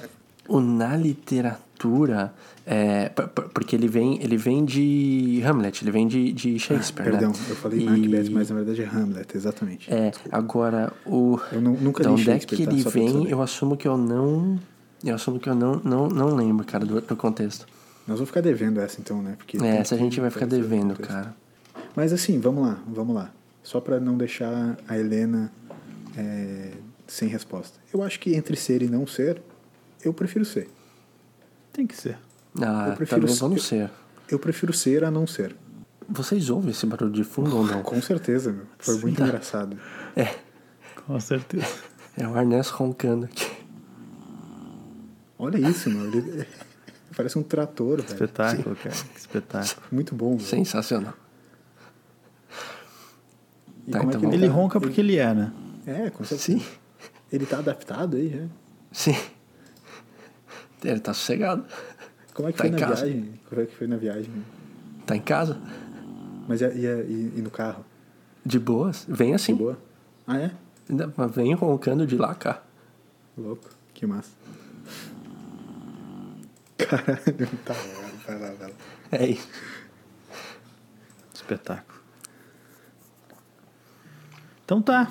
O 0.49 0.61
na 0.61 0.97
literatura, 0.97 2.33
é, 2.67 3.09
porque 3.55 3.77
ele 3.77 3.87
vem, 3.87 4.21
ele 4.23 4.37
vem 4.37 4.65
de 4.65 5.41
Hamlet, 5.45 5.85
ele 5.85 5.91
vem 5.93 6.09
de, 6.09 6.33
de 6.33 6.59
Shakespeare, 6.59 7.05
perdão, 7.11 7.31
né? 7.31 7.37
eu 7.49 7.57
falei 7.57 7.81
E- 7.81 7.85
Macbeth, 7.85 8.31
mas 8.33 8.51
na 8.51 8.57
verdade 8.57 8.83
é 8.83 8.87
Hamlet, 8.87 9.37
exatamente. 9.37 9.93
É, 9.93 10.11
agora, 10.33 10.93
o... 11.07 11.39
Eu 11.53 11.61
nu- 11.61 11.79
nunca 11.81 12.03
da 12.03 12.09
li 12.11 12.15
onde 12.15 12.23
é 12.31 12.33
Shakespeare, 12.35 12.57
que 12.59 12.65
tá? 12.67 12.73
ele 12.73 12.83
tu 12.83 12.91
vem, 12.91 13.29
eu 13.29 13.41
assumo 13.41 13.77
que 13.77 13.87
eu 13.87 13.97
não... 13.97 14.59
Eu 15.05 15.15
assumo 15.15 15.39
que 15.41 15.49
eu 15.49 15.55
não, 15.55 15.77
não, 15.77 16.09
não 16.09 16.35
lembro, 16.35 16.65
cara, 16.65 16.85
do, 16.85 17.01
do 17.01 17.17
contexto. 17.17 17.67
Nós 18.07 18.19
vamos 18.19 18.29
ficar 18.31 18.41
devendo 18.41 18.81
essa 18.81 19.01
então, 19.01 19.21
né? 19.23 19.35
Porque 19.37 19.57
É, 19.59 19.77
essa 19.77 19.95
a 19.95 19.99
gente 19.99 20.21
vai 20.21 20.31
ficar 20.31 20.47
devendo, 20.47 20.97
cara. 20.97 21.35
Mas 21.95 22.13
assim, 22.13 22.39
vamos 22.41 22.67
lá, 22.67 22.79
vamos 22.87 23.15
lá. 23.15 23.31
Só 23.63 23.81
para 23.81 24.01
não 24.01 24.17
deixar 24.17 24.77
a 24.89 24.99
Helena 24.99 25.53
é, 26.17 26.73
sem 27.07 27.29
resposta. 27.29 27.79
Eu 27.93 28.03
acho 28.03 28.19
que 28.21 28.35
entre 28.35 28.57
ser 28.57 28.83
e 28.83 28.89
não 28.89 29.07
ser, 29.07 29.41
eu 30.05 30.13
prefiro 30.13 30.45
ser. 30.45 30.69
Tem 31.73 31.87
que 31.87 31.97
ser. 31.97 32.19
Ah, 32.61 32.89
Eu 32.91 32.97
prefiro 32.97 33.21
também 33.21 33.35
ser- 33.35 33.41
vamos 33.41 33.65
ser. 33.67 33.91
Eu 34.29 34.39
prefiro 34.39 34.73
ser 34.73 35.05
a 35.05 35.11
não 35.11 35.27
ser. 35.27 35.55
Vocês 36.09 36.51
ouvem 36.51 36.71
esse 36.71 36.85
barulho 36.87 37.13
de 37.13 37.23
fundo 37.25 37.57
ou 37.57 37.65
não? 37.67 37.83
Com 37.83 38.01
certeza, 38.03 38.53
meu. 38.53 38.67
Foi 38.79 38.99
muito 38.99 39.23
engraçado. 39.23 39.77
É, 40.17 40.35
Com 41.07 41.19
certeza. 41.21 41.67
é 42.17 42.27
o 42.27 42.35
Arnés 42.37 42.69
roncando 42.69 43.27
aqui. 43.27 43.47
Olha 45.45 45.59
isso, 45.69 45.91
meu. 45.91 46.05
Ele 46.07 46.47
parece 47.17 47.37
um 47.37 47.43
trator, 47.43 48.01
velho. 48.01 48.13
Espetáculo, 48.13 48.77
cara. 48.77 48.95
Que 48.95 49.19
espetáculo. 49.19 49.87
Muito 49.91 50.15
bom, 50.15 50.37
velho. 50.37 50.49
Sensacional. 50.49 51.15
Tá, 53.91 53.99
como 53.99 54.13
é 54.13 54.15
então 54.15 54.21
que 54.21 54.27
vamos 54.27 54.35
Ele 54.35 54.47
tá? 54.47 54.53
ronca 54.53 54.81
porque 54.81 55.01
ele 55.01 55.17
é, 55.17 55.35
né? 55.35 55.53
É, 55.85 56.11
com 56.11 56.23
certeza. 56.23 56.59
Sim. 56.61 56.65
Ele 57.33 57.45
tá 57.45 57.59
adaptado 57.59 58.17
aí, 58.17 58.29
já. 58.31 58.47
Sim. 58.93 59.17
Ele 60.85 61.01
tá 61.01 61.13
sossegado. 61.13 61.65
Como 62.35 62.49
é 62.49 62.53
que 62.53 62.59
Tá 62.59 62.65
foi 62.65 62.69
em 62.69 62.73
na 62.73 62.79
casa. 62.79 63.05
viagem? 63.05 63.41
Como 63.49 63.61
é 63.61 63.67
que 63.67 63.75
foi 63.77 63.87
na 63.89 63.97
viagem? 63.97 64.31
Tá 65.05 65.17
em 65.17 65.21
casa. 65.21 65.61
Mas 66.47 66.61
e, 66.61 66.67
e, 66.67 66.87
e, 66.87 67.33
e 67.39 67.43
no 67.43 67.51
carro? 67.51 67.85
De 68.47 68.61
boas. 68.61 69.05
Vem 69.09 69.35
assim. 69.35 69.55
De 69.55 69.59
boa? 69.59 69.79
Ah, 70.25 70.39
é? 70.39 70.51
Vem 71.35 71.53
roncando 71.55 72.07
de 72.07 72.17
lá 72.17 72.33
cá. 72.35 72.63
Louco. 73.37 73.69
Que 73.93 74.07
massa. 74.07 74.31
Caralho, 76.87 77.49
tá 77.65 77.75
bom. 77.75 78.03
Vai 78.27 78.39
lá, 78.39 78.51
vai 78.53 78.69
lá. 78.69 78.75
É 79.13 79.27
isso. 79.27 79.49
Espetáculo. 81.35 82.01
Então 84.65 84.81
tá. 84.81 85.11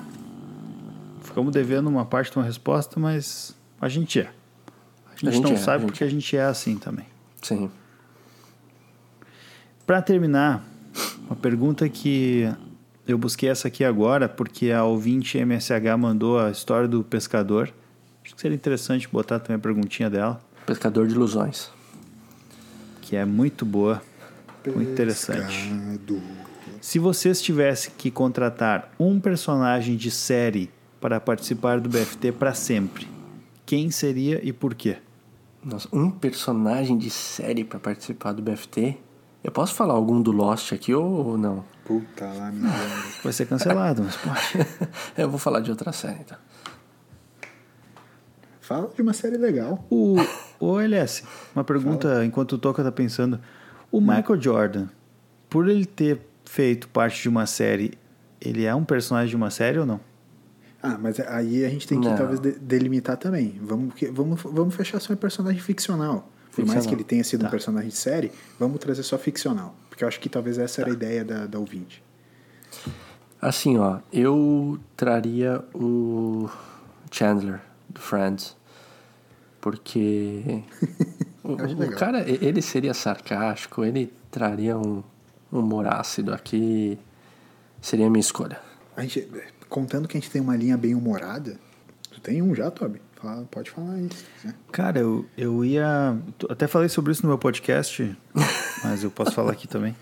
Ficamos 1.22 1.52
devendo 1.52 1.88
uma 1.88 2.04
parte 2.04 2.30
de 2.30 2.38
uma 2.38 2.44
resposta, 2.44 2.98
mas 2.98 3.54
a 3.80 3.88
gente 3.88 4.20
é. 4.20 4.30
A 5.06 5.14
gente, 5.14 5.34
gente 5.34 5.42
não 5.42 5.52
é, 5.52 5.54
a 5.54 5.58
sabe 5.58 5.82
gente 5.82 5.90
porque 5.90 6.04
a 6.04 6.10
gente 6.10 6.36
é 6.36 6.42
assim 6.42 6.76
também. 6.76 7.06
Sim. 7.40 7.70
Para 9.86 10.02
terminar, 10.02 10.64
uma 11.26 11.36
pergunta 11.36 11.88
que 11.88 12.48
eu 13.06 13.18
busquei 13.18 13.48
essa 13.48 13.68
aqui 13.68 13.84
agora 13.84 14.28
porque 14.28 14.70
a 14.70 14.84
ouvinte 14.84 15.38
MSH 15.38 15.96
mandou 15.98 16.38
a 16.38 16.50
história 16.50 16.88
do 16.88 17.02
pescador. 17.02 17.72
Acho 18.24 18.34
que 18.34 18.40
seria 18.40 18.54
interessante 18.54 19.08
botar 19.08 19.40
também 19.40 19.56
a 19.56 19.58
perguntinha 19.58 20.08
dela, 20.08 20.40
Pescador 20.72 21.06
de 21.06 21.12
ilusões. 21.12 21.70
que 23.02 23.14
é 23.14 23.26
muito 23.26 23.66
boa, 23.66 24.00
muito 24.64 24.90
interessante. 24.90 25.68
Pescado. 25.68 26.22
Se 26.80 26.98
vocês 26.98 27.42
tivessem 27.42 27.92
que 27.98 28.10
contratar 28.10 28.90
um 28.98 29.20
personagem 29.20 29.96
de 29.96 30.10
série 30.10 30.70
para 30.98 31.20
participar 31.20 31.78
do 31.78 31.90
BFT 31.90 32.32
para 32.32 32.54
sempre, 32.54 33.06
quem 33.66 33.90
seria 33.90 34.40
e 34.42 34.50
por 34.50 34.74
quê? 34.74 34.96
Nossa, 35.62 35.86
um 35.92 36.10
personagem 36.10 36.96
de 36.96 37.10
série 37.10 37.64
pra 37.64 37.78
participar 37.78 38.32
do 38.32 38.40
BFT. 38.40 38.96
Eu 39.44 39.52
posso 39.52 39.74
falar 39.74 39.92
algum 39.92 40.22
do 40.22 40.32
Lost 40.32 40.72
aqui 40.72 40.94
ou 40.94 41.36
não? 41.36 41.66
Puta 41.84 42.24
lá, 42.24 42.50
meu 42.50 42.62
Deus. 42.62 43.18
Vai 43.22 43.32
ser 43.34 43.44
cancelado, 43.44 44.02
mas 44.04 44.16
pode. 44.16 44.66
Eu 45.18 45.28
vou 45.28 45.38
falar 45.38 45.60
de 45.60 45.70
outra 45.70 45.92
série, 45.92 46.20
então. 46.20 46.38
Fala 48.72 48.90
de 48.94 49.02
uma 49.02 49.12
série 49.12 49.36
legal. 49.36 49.84
O, 49.90 50.16
o 50.60 50.78
LS, 50.80 51.22
uma 51.54 51.64
pergunta 51.64 52.24
enquanto 52.24 52.52
o 52.52 52.58
Toca 52.58 52.82
tá 52.82 52.92
pensando. 52.92 53.38
O 53.90 54.00
Michael 54.00 54.40
Jordan, 54.40 54.86
por 55.50 55.68
ele 55.68 55.84
ter 55.84 56.20
feito 56.44 56.88
parte 56.88 57.22
de 57.22 57.28
uma 57.28 57.44
série, 57.46 57.92
ele 58.40 58.64
é 58.64 58.74
um 58.74 58.84
personagem 58.84 59.28
de 59.30 59.36
uma 59.36 59.50
série 59.50 59.78
ou 59.78 59.86
não? 59.86 60.00
Ah, 60.82 60.98
mas 61.00 61.20
aí 61.20 61.64
a 61.64 61.68
gente 61.68 61.86
tem 61.86 62.00
que 62.00 62.08
Não. 62.08 62.16
talvez 62.16 62.40
de- 62.40 62.58
delimitar 62.58 63.16
também. 63.16 63.56
Vamos, 63.62 63.94
vamos, 64.12 64.42
vamos 64.42 64.74
fechar 64.74 64.98
só 65.00 65.12
em 65.12 65.16
personagem 65.16 65.60
ficcional. 65.60 66.28
Por 66.54 66.66
mais 66.66 66.84
que 66.84 66.92
ele 66.94 67.04
tenha 67.04 67.22
sido 67.24 67.42
Tá. 67.42 67.46
um 67.46 67.50
personagem 67.50 67.88
de 67.88 67.96
série, 67.96 68.32
vamos 68.58 68.78
trazer 68.80 69.02
só 69.04 69.16
ficcional. 69.16 69.74
Porque 69.88 70.02
eu 70.04 70.08
acho 70.08 70.18
que 70.20 70.28
talvez 70.28 70.58
essa 70.58 70.76
Tá. 70.76 70.82
era 70.82 70.90
a 70.90 70.94
ideia 70.94 71.24
da, 71.24 71.46
da 71.46 71.58
ouvinte. 71.58 72.02
Assim, 73.40 73.78
ó, 73.78 73.98
eu 74.12 74.78
traria 74.96 75.64
o 75.74 76.48
Chandler 77.10 77.60
do 77.88 78.00
Friends. 78.00 78.56
Porque 79.62 80.62
o, 81.42 81.52
o 81.52 81.96
cara, 81.96 82.28
ele 82.28 82.60
seria 82.60 82.92
sarcástico, 82.92 83.84
ele 83.84 84.12
traria 84.28 84.76
um 84.76 85.04
humor 85.50 85.86
ácido 85.86 86.34
aqui. 86.34 86.98
Seria 87.80 88.08
a 88.08 88.10
minha 88.10 88.20
escolha. 88.20 88.60
A 88.96 89.02
gente, 89.02 89.26
contando 89.68 90.08
que 90.08 90.16
a 90.16 90.20
gente 90.20 90.30
tem 90.30 90.42
uma 90.42 90.56
linha 90.56 90.76
bem 90.76 90.96
humorada, 90.96 91.58
tu 92.10 92.20
tem 92.20 92.42
um 92.42 92.54
já, 92.54 92.70
Toby? 92.72 93.00
Fala, 93.14 93.46
pode 93.48 93.70
falar 93.70 94.00
isso. 94.00 94.24
quiser. 94.34 94.54
Cara, 94.72 94.98
eu, 94.98 95.24
eu 95.38 95.64
ia. 95.64 96.18
Até 96.50 96.66
falei 96.66 96.88
sobre 96.88 97.12
isso 97.12 97.22
no 97.22 97.28
meu 97.28 97.38
podcast, 97.38 98.16
mas 98.82 99.04
eu 99.04 99.12
posso 99.12 99.30
falar 99.30 99.52
aqui 99.52 99.68
também. 99.68 99.94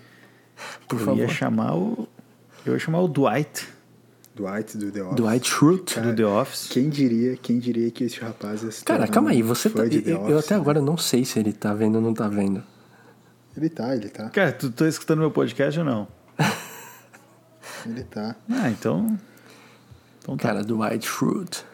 Por 0.87 0.99
eu 0.99 1.05
favor. 1.05 1.19
ia 1.19 1.27
chamar 1.27 1.75
o. 1.75 2.07
Eu 2.65 2.73
ia 2.73 2.79
chamar 2.79 3.01
o 3.01 3.07
Dwight 3.07 3.67
Dwight 4.35 4.77
do 4.77 4.91
The 4.91 5.03
Office. 5.03 5.15
Dwight 5.17 5.47
Schrute. 5.49 5.99
do 5.99 6.15
The 6.15 6.25
Office. 6.25 6.67
Quem 6.69 6.89
diria, 6.89 7.35
quem 7.37 7.59
diria 7.59 7.91
que 7.91 8.05
esse 8.05 8.19
rapaz 8.19 8.63
ia 8.63 8.71
se 8.71 8.83
Cara, 8.83 9.07
calma 9.07 9.31
aí, 9.31 9.41
você 9.41 9.69
tá, 9.69 9.83
eu, 9.85 9.91
eu 9.91 10.21
Office, 10.21 10.45
até 10.45 10.55
né? 10.55 10.61
agora 10.61 10.81
não 10.81 10.97
sei 10.97 11.25
se 11.25 11.37
ele 11.39 11.51
tá 11.53 11.73
vendo 11.73 11.95
ou 11.95 12.01
não 12.01 12.13
tá 12.13 12.27
vendo. 12.27 12.63
Ele 13.57 13.69
tá, 13.69 13.93
ele 13.95 14.07
tá. 14.09 14.29
Cara, 14.29 14.51
tu 14.53 14.71
tá 14.71 14.87
escutando 14.87 15.19
meu 15.19 15.31
podcast 15.31 15.77
ou 15.79 15.85
não? 15.85 16.07
Ele 17.85 18.03
tá. 18.03 18.35
Ah, 18.49 18.69
então. 18.69 19.17
Então 20.19 20.37
tá. 20.37 20.43
Cara, 20.49 20.63
Dwight 20.63 21.05
Schrute. 21.05 21.65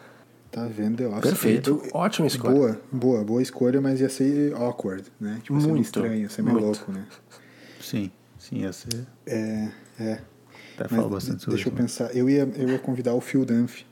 Tá 0.50 0.64
vendo 0.66 0.96
The 0.96 1.06
Office. 1.06 1.20
Perfeito. 1.22 1.82
Eu- 1.84 1.90
Ótima 1.92 2.26
escolha. 2.26 2.54
Boa, 2.54 2.80
boa, 2.90 3.24
boa 3.24 3.42
escolha, 3.42 3.80
mas 3.80 4.00
ia 4.00 4.08
ser 4.08 4.54
awkward, 4.54 5.04
né? 5.20 5.38
Tipo, 5.42 5.54
ia 5.54 5.60
ser 5.60 5.66
meio 5.66 5.74
Muito, 5.74 5.84
estranho, 5.84 6.14
ia 6.14 6.28
ser 6.30 6.42
meio 6.42 6.58
muito. 6.58 6.66
louco, 6.78 6.92
né? 6.92 7.06
Sim, 7.80 8.10
sim, 8.38 8.56
ia 8.62 8.72
ser. 8.72 9.06
É, 9.26 9.68
é. 10.00 10.20
Até 10.78 10.84
Mas 10.90 11.00
falo 11.00 11.10
bastante 11.14 11.42
sobre 11.42 11.56
deixa 11.56 11.68
eu 11.68 11.72
isso. 11.72 11.82
né? 11.82 11.88
pensar. 11.88 12.16
Eu 12.16 12.28
ia, 12.30 12.48
eu 12.56 12.68
ia 12.68 12.78
convidar 12.78 13.14
o 13.14 13.20
Phil 13.20 13.44
Dunphy. 13.44 13.84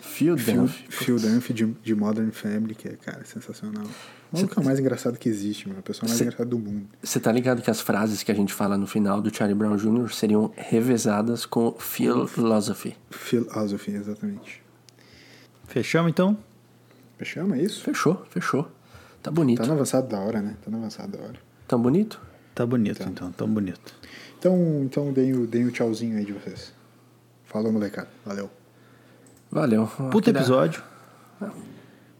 Phil 0.00 0.36
Phil, 0.36 0.56
Dunphy. 0.62 0.86
Phil 0.90 1.16
Dunphy 1.18 1.54
de, 1.54 1.66
de 1.82 1.94
Modern 1.94 2.30
Family, 2.30 2.74
que 2.74 2.86
é, 2.88 2.92
cara, 2.96 3.24
sensacional. 3.24 3.84
O 4.30 4.36
maluco 4.36 4.58
é 4.58 4.62
o 4.62 4.64
mais 4.64 4.78
engraçado 4.78 5.18
que 5.18 5.28
existe, 5.28 5.66
mano. 5.66 5.80
A 5.80 5.82
pessoa 5.82 6.06
mais 6.06 6.18
Cê- 6.18 6.24
engraçada 6.24 6.48
do 6.50 6.58
mundo. 6.58 6.86
Você 7.02 7.18
tá 7.18 7.32
ligado 7.32 7.62
que 7.62 7.70
as 7.70 7.80
frases 7.80 8.22
que 8.22 8.30
a 8.30 8.34
gente 8.34 8.52
fala 8.52 8.76
no 8.76 8.86
final 8.86 9.22
do 9.22 9.34
Charlie 9.34 9.56
Brown 9.56 9.76
Jr. 9.76 10.12
seriam 10.12 10.52
revezadas 10.54 11.46
com 11.46 11.72
philosophy. 11.78 12.94
Philosophy, 13.10 13.92
exatamente. 13.92 14.62
Fechamos 15.66 16.10
então? 16.10 16.36
Fechamos, 17.16 17.58
é 17.58 17.62
isso? 17.62 17.82
Fechou, 17.82 18.22
fechou. 18.28 18.70
Tá 19.22 19.30
bonito. 19.30 19.60
Tá 19.60 19.66
no 19.66 19.72
avançado 19.74 20.08
da 20.08 20.18
hora, 20.20 20.42
né? 20.42 20.56
Tá 20.62 20.70
no 20.70 20.76
avançado 20.78 21.16
da 21.16 21.22
hora. 21.24 21.38
Tão 21.66 21.80
bonito? 21.80 22.20
Tá 22.54 22.66
bonito 22.66 23.02
então, 23.02 23.32
tão 23.32 23.48
bonito. 23.48 23.94
Então, 24.42 24.80
então 24.82 25.12
deem, 25.12 25.34
o, 25.34 25.46
deem 25.46 25.66
o 25.66 25.70
tchauzinho 25.70 26.18
aí 26.18 26.24
de 26.24 26.32
vocês. 26.32 26.72
Falou, 27.44 27.70
molecada. 27.70 28.08
Valeu. 28.26 28.50
Valeu. 29.48 29.86
Puta 30.10 30.30
Aquele- 30.30 30.38
episódio. 30.38 30.82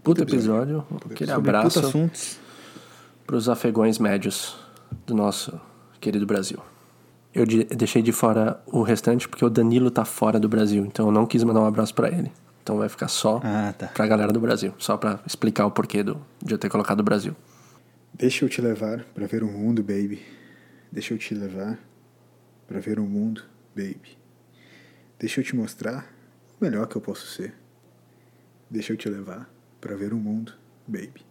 Puta 0.04 0.22
episódio. 0.22 0.86
Aquele 1.10 1.32
Sobre 1.32 1.50
abraço 1.50 1.74
puta 1.80 1.88
assuntos. 1.88 2.38
pros 3.26 3.48
afegões 3.48 3.98
médios 3.98 4.56
do 5.04 5.14
nosso 5.16 5.60
querido 6.00 6.24
Brasil. 6.24 6.60
Eu 7.34 7.44
de- 7.44 7.64
deixei 7.64 8.00
de 8.02 8.12
fora 8.12 8.62
o 8.66 8.82
restante 8.82 9.28
porque 9.28 9.44
o 9.44 9.50
Danilo 9.50 9.90
tá 9.90 10.04
fora 10.04 10.38
do 10.38 10.48
Brasil, 10.48 10.84
então 10.86 11.06
eu 11.06 11.12
não 11.12 11.26
quis 11.26 11.42
mandar 11.42 11.60
um 11.60 11.66
abraço 11.66 11.92
pra 11.92 12.06
ele. 12.08 12.30
Então 12.62 12.78
vai 12.78 12.88
ficar 12.88 13.08
só 13.08 13.40
Ah, 13.42 13.74
tá. 13.76 13.88
pra 13.88 14.06
galera 14.06 14.32
do 14.32 14.38
Brasil, 14.38 14.72
só 14.78 14.96
pra 14.96 15.18
explicar 15.26 15.66
o 15.66 15.72
porquê 15.72 16.04
do, 16.04 16.20
de 16.40 16.54
eu 16.54 16.58
ter 16.58 16.68
colocado 16.68 17.00
o 17.00 17.02
Brasil. 17.02 17.34
Deixa 18.14 18.44
eu 18.44 18.48
te 18.48 18.60
levar 18.60 19.00
pra 19.12 19.26
ver 19.26 19.42
o 19.42 19.48
mundo, 19.48 19.82
baby. 19.82 20.22
Deixa 20.92 21.14
eu 21.14 21.18
te 21.18 21.34
levar 21.34 21.76
para 22.72 22.80
ver 22.80 22.98
o 22.98 23.04
mundo, 23.04 23.44
baby. 23.76 24.16
Deixa 25.18 25.40
eu 25.42 25.44
te 25.44 25.54
mostrar 25.54 26.10
o 26.58 26.64
melhor 26.64 26.86
que 26.86 26.96
eu 26.96 27.02
posso 27.02 27.26
ser. 27.26 27.52
Deixa 28.70 28.94
eu 28.94 28.96
te 28.96 29.10
levar 29.10 29.46
para 29.78 29.94
ver 29.94 30.14
o 30.14 30.16
mundo, 30.16 30.54
baby. 30.88 31.22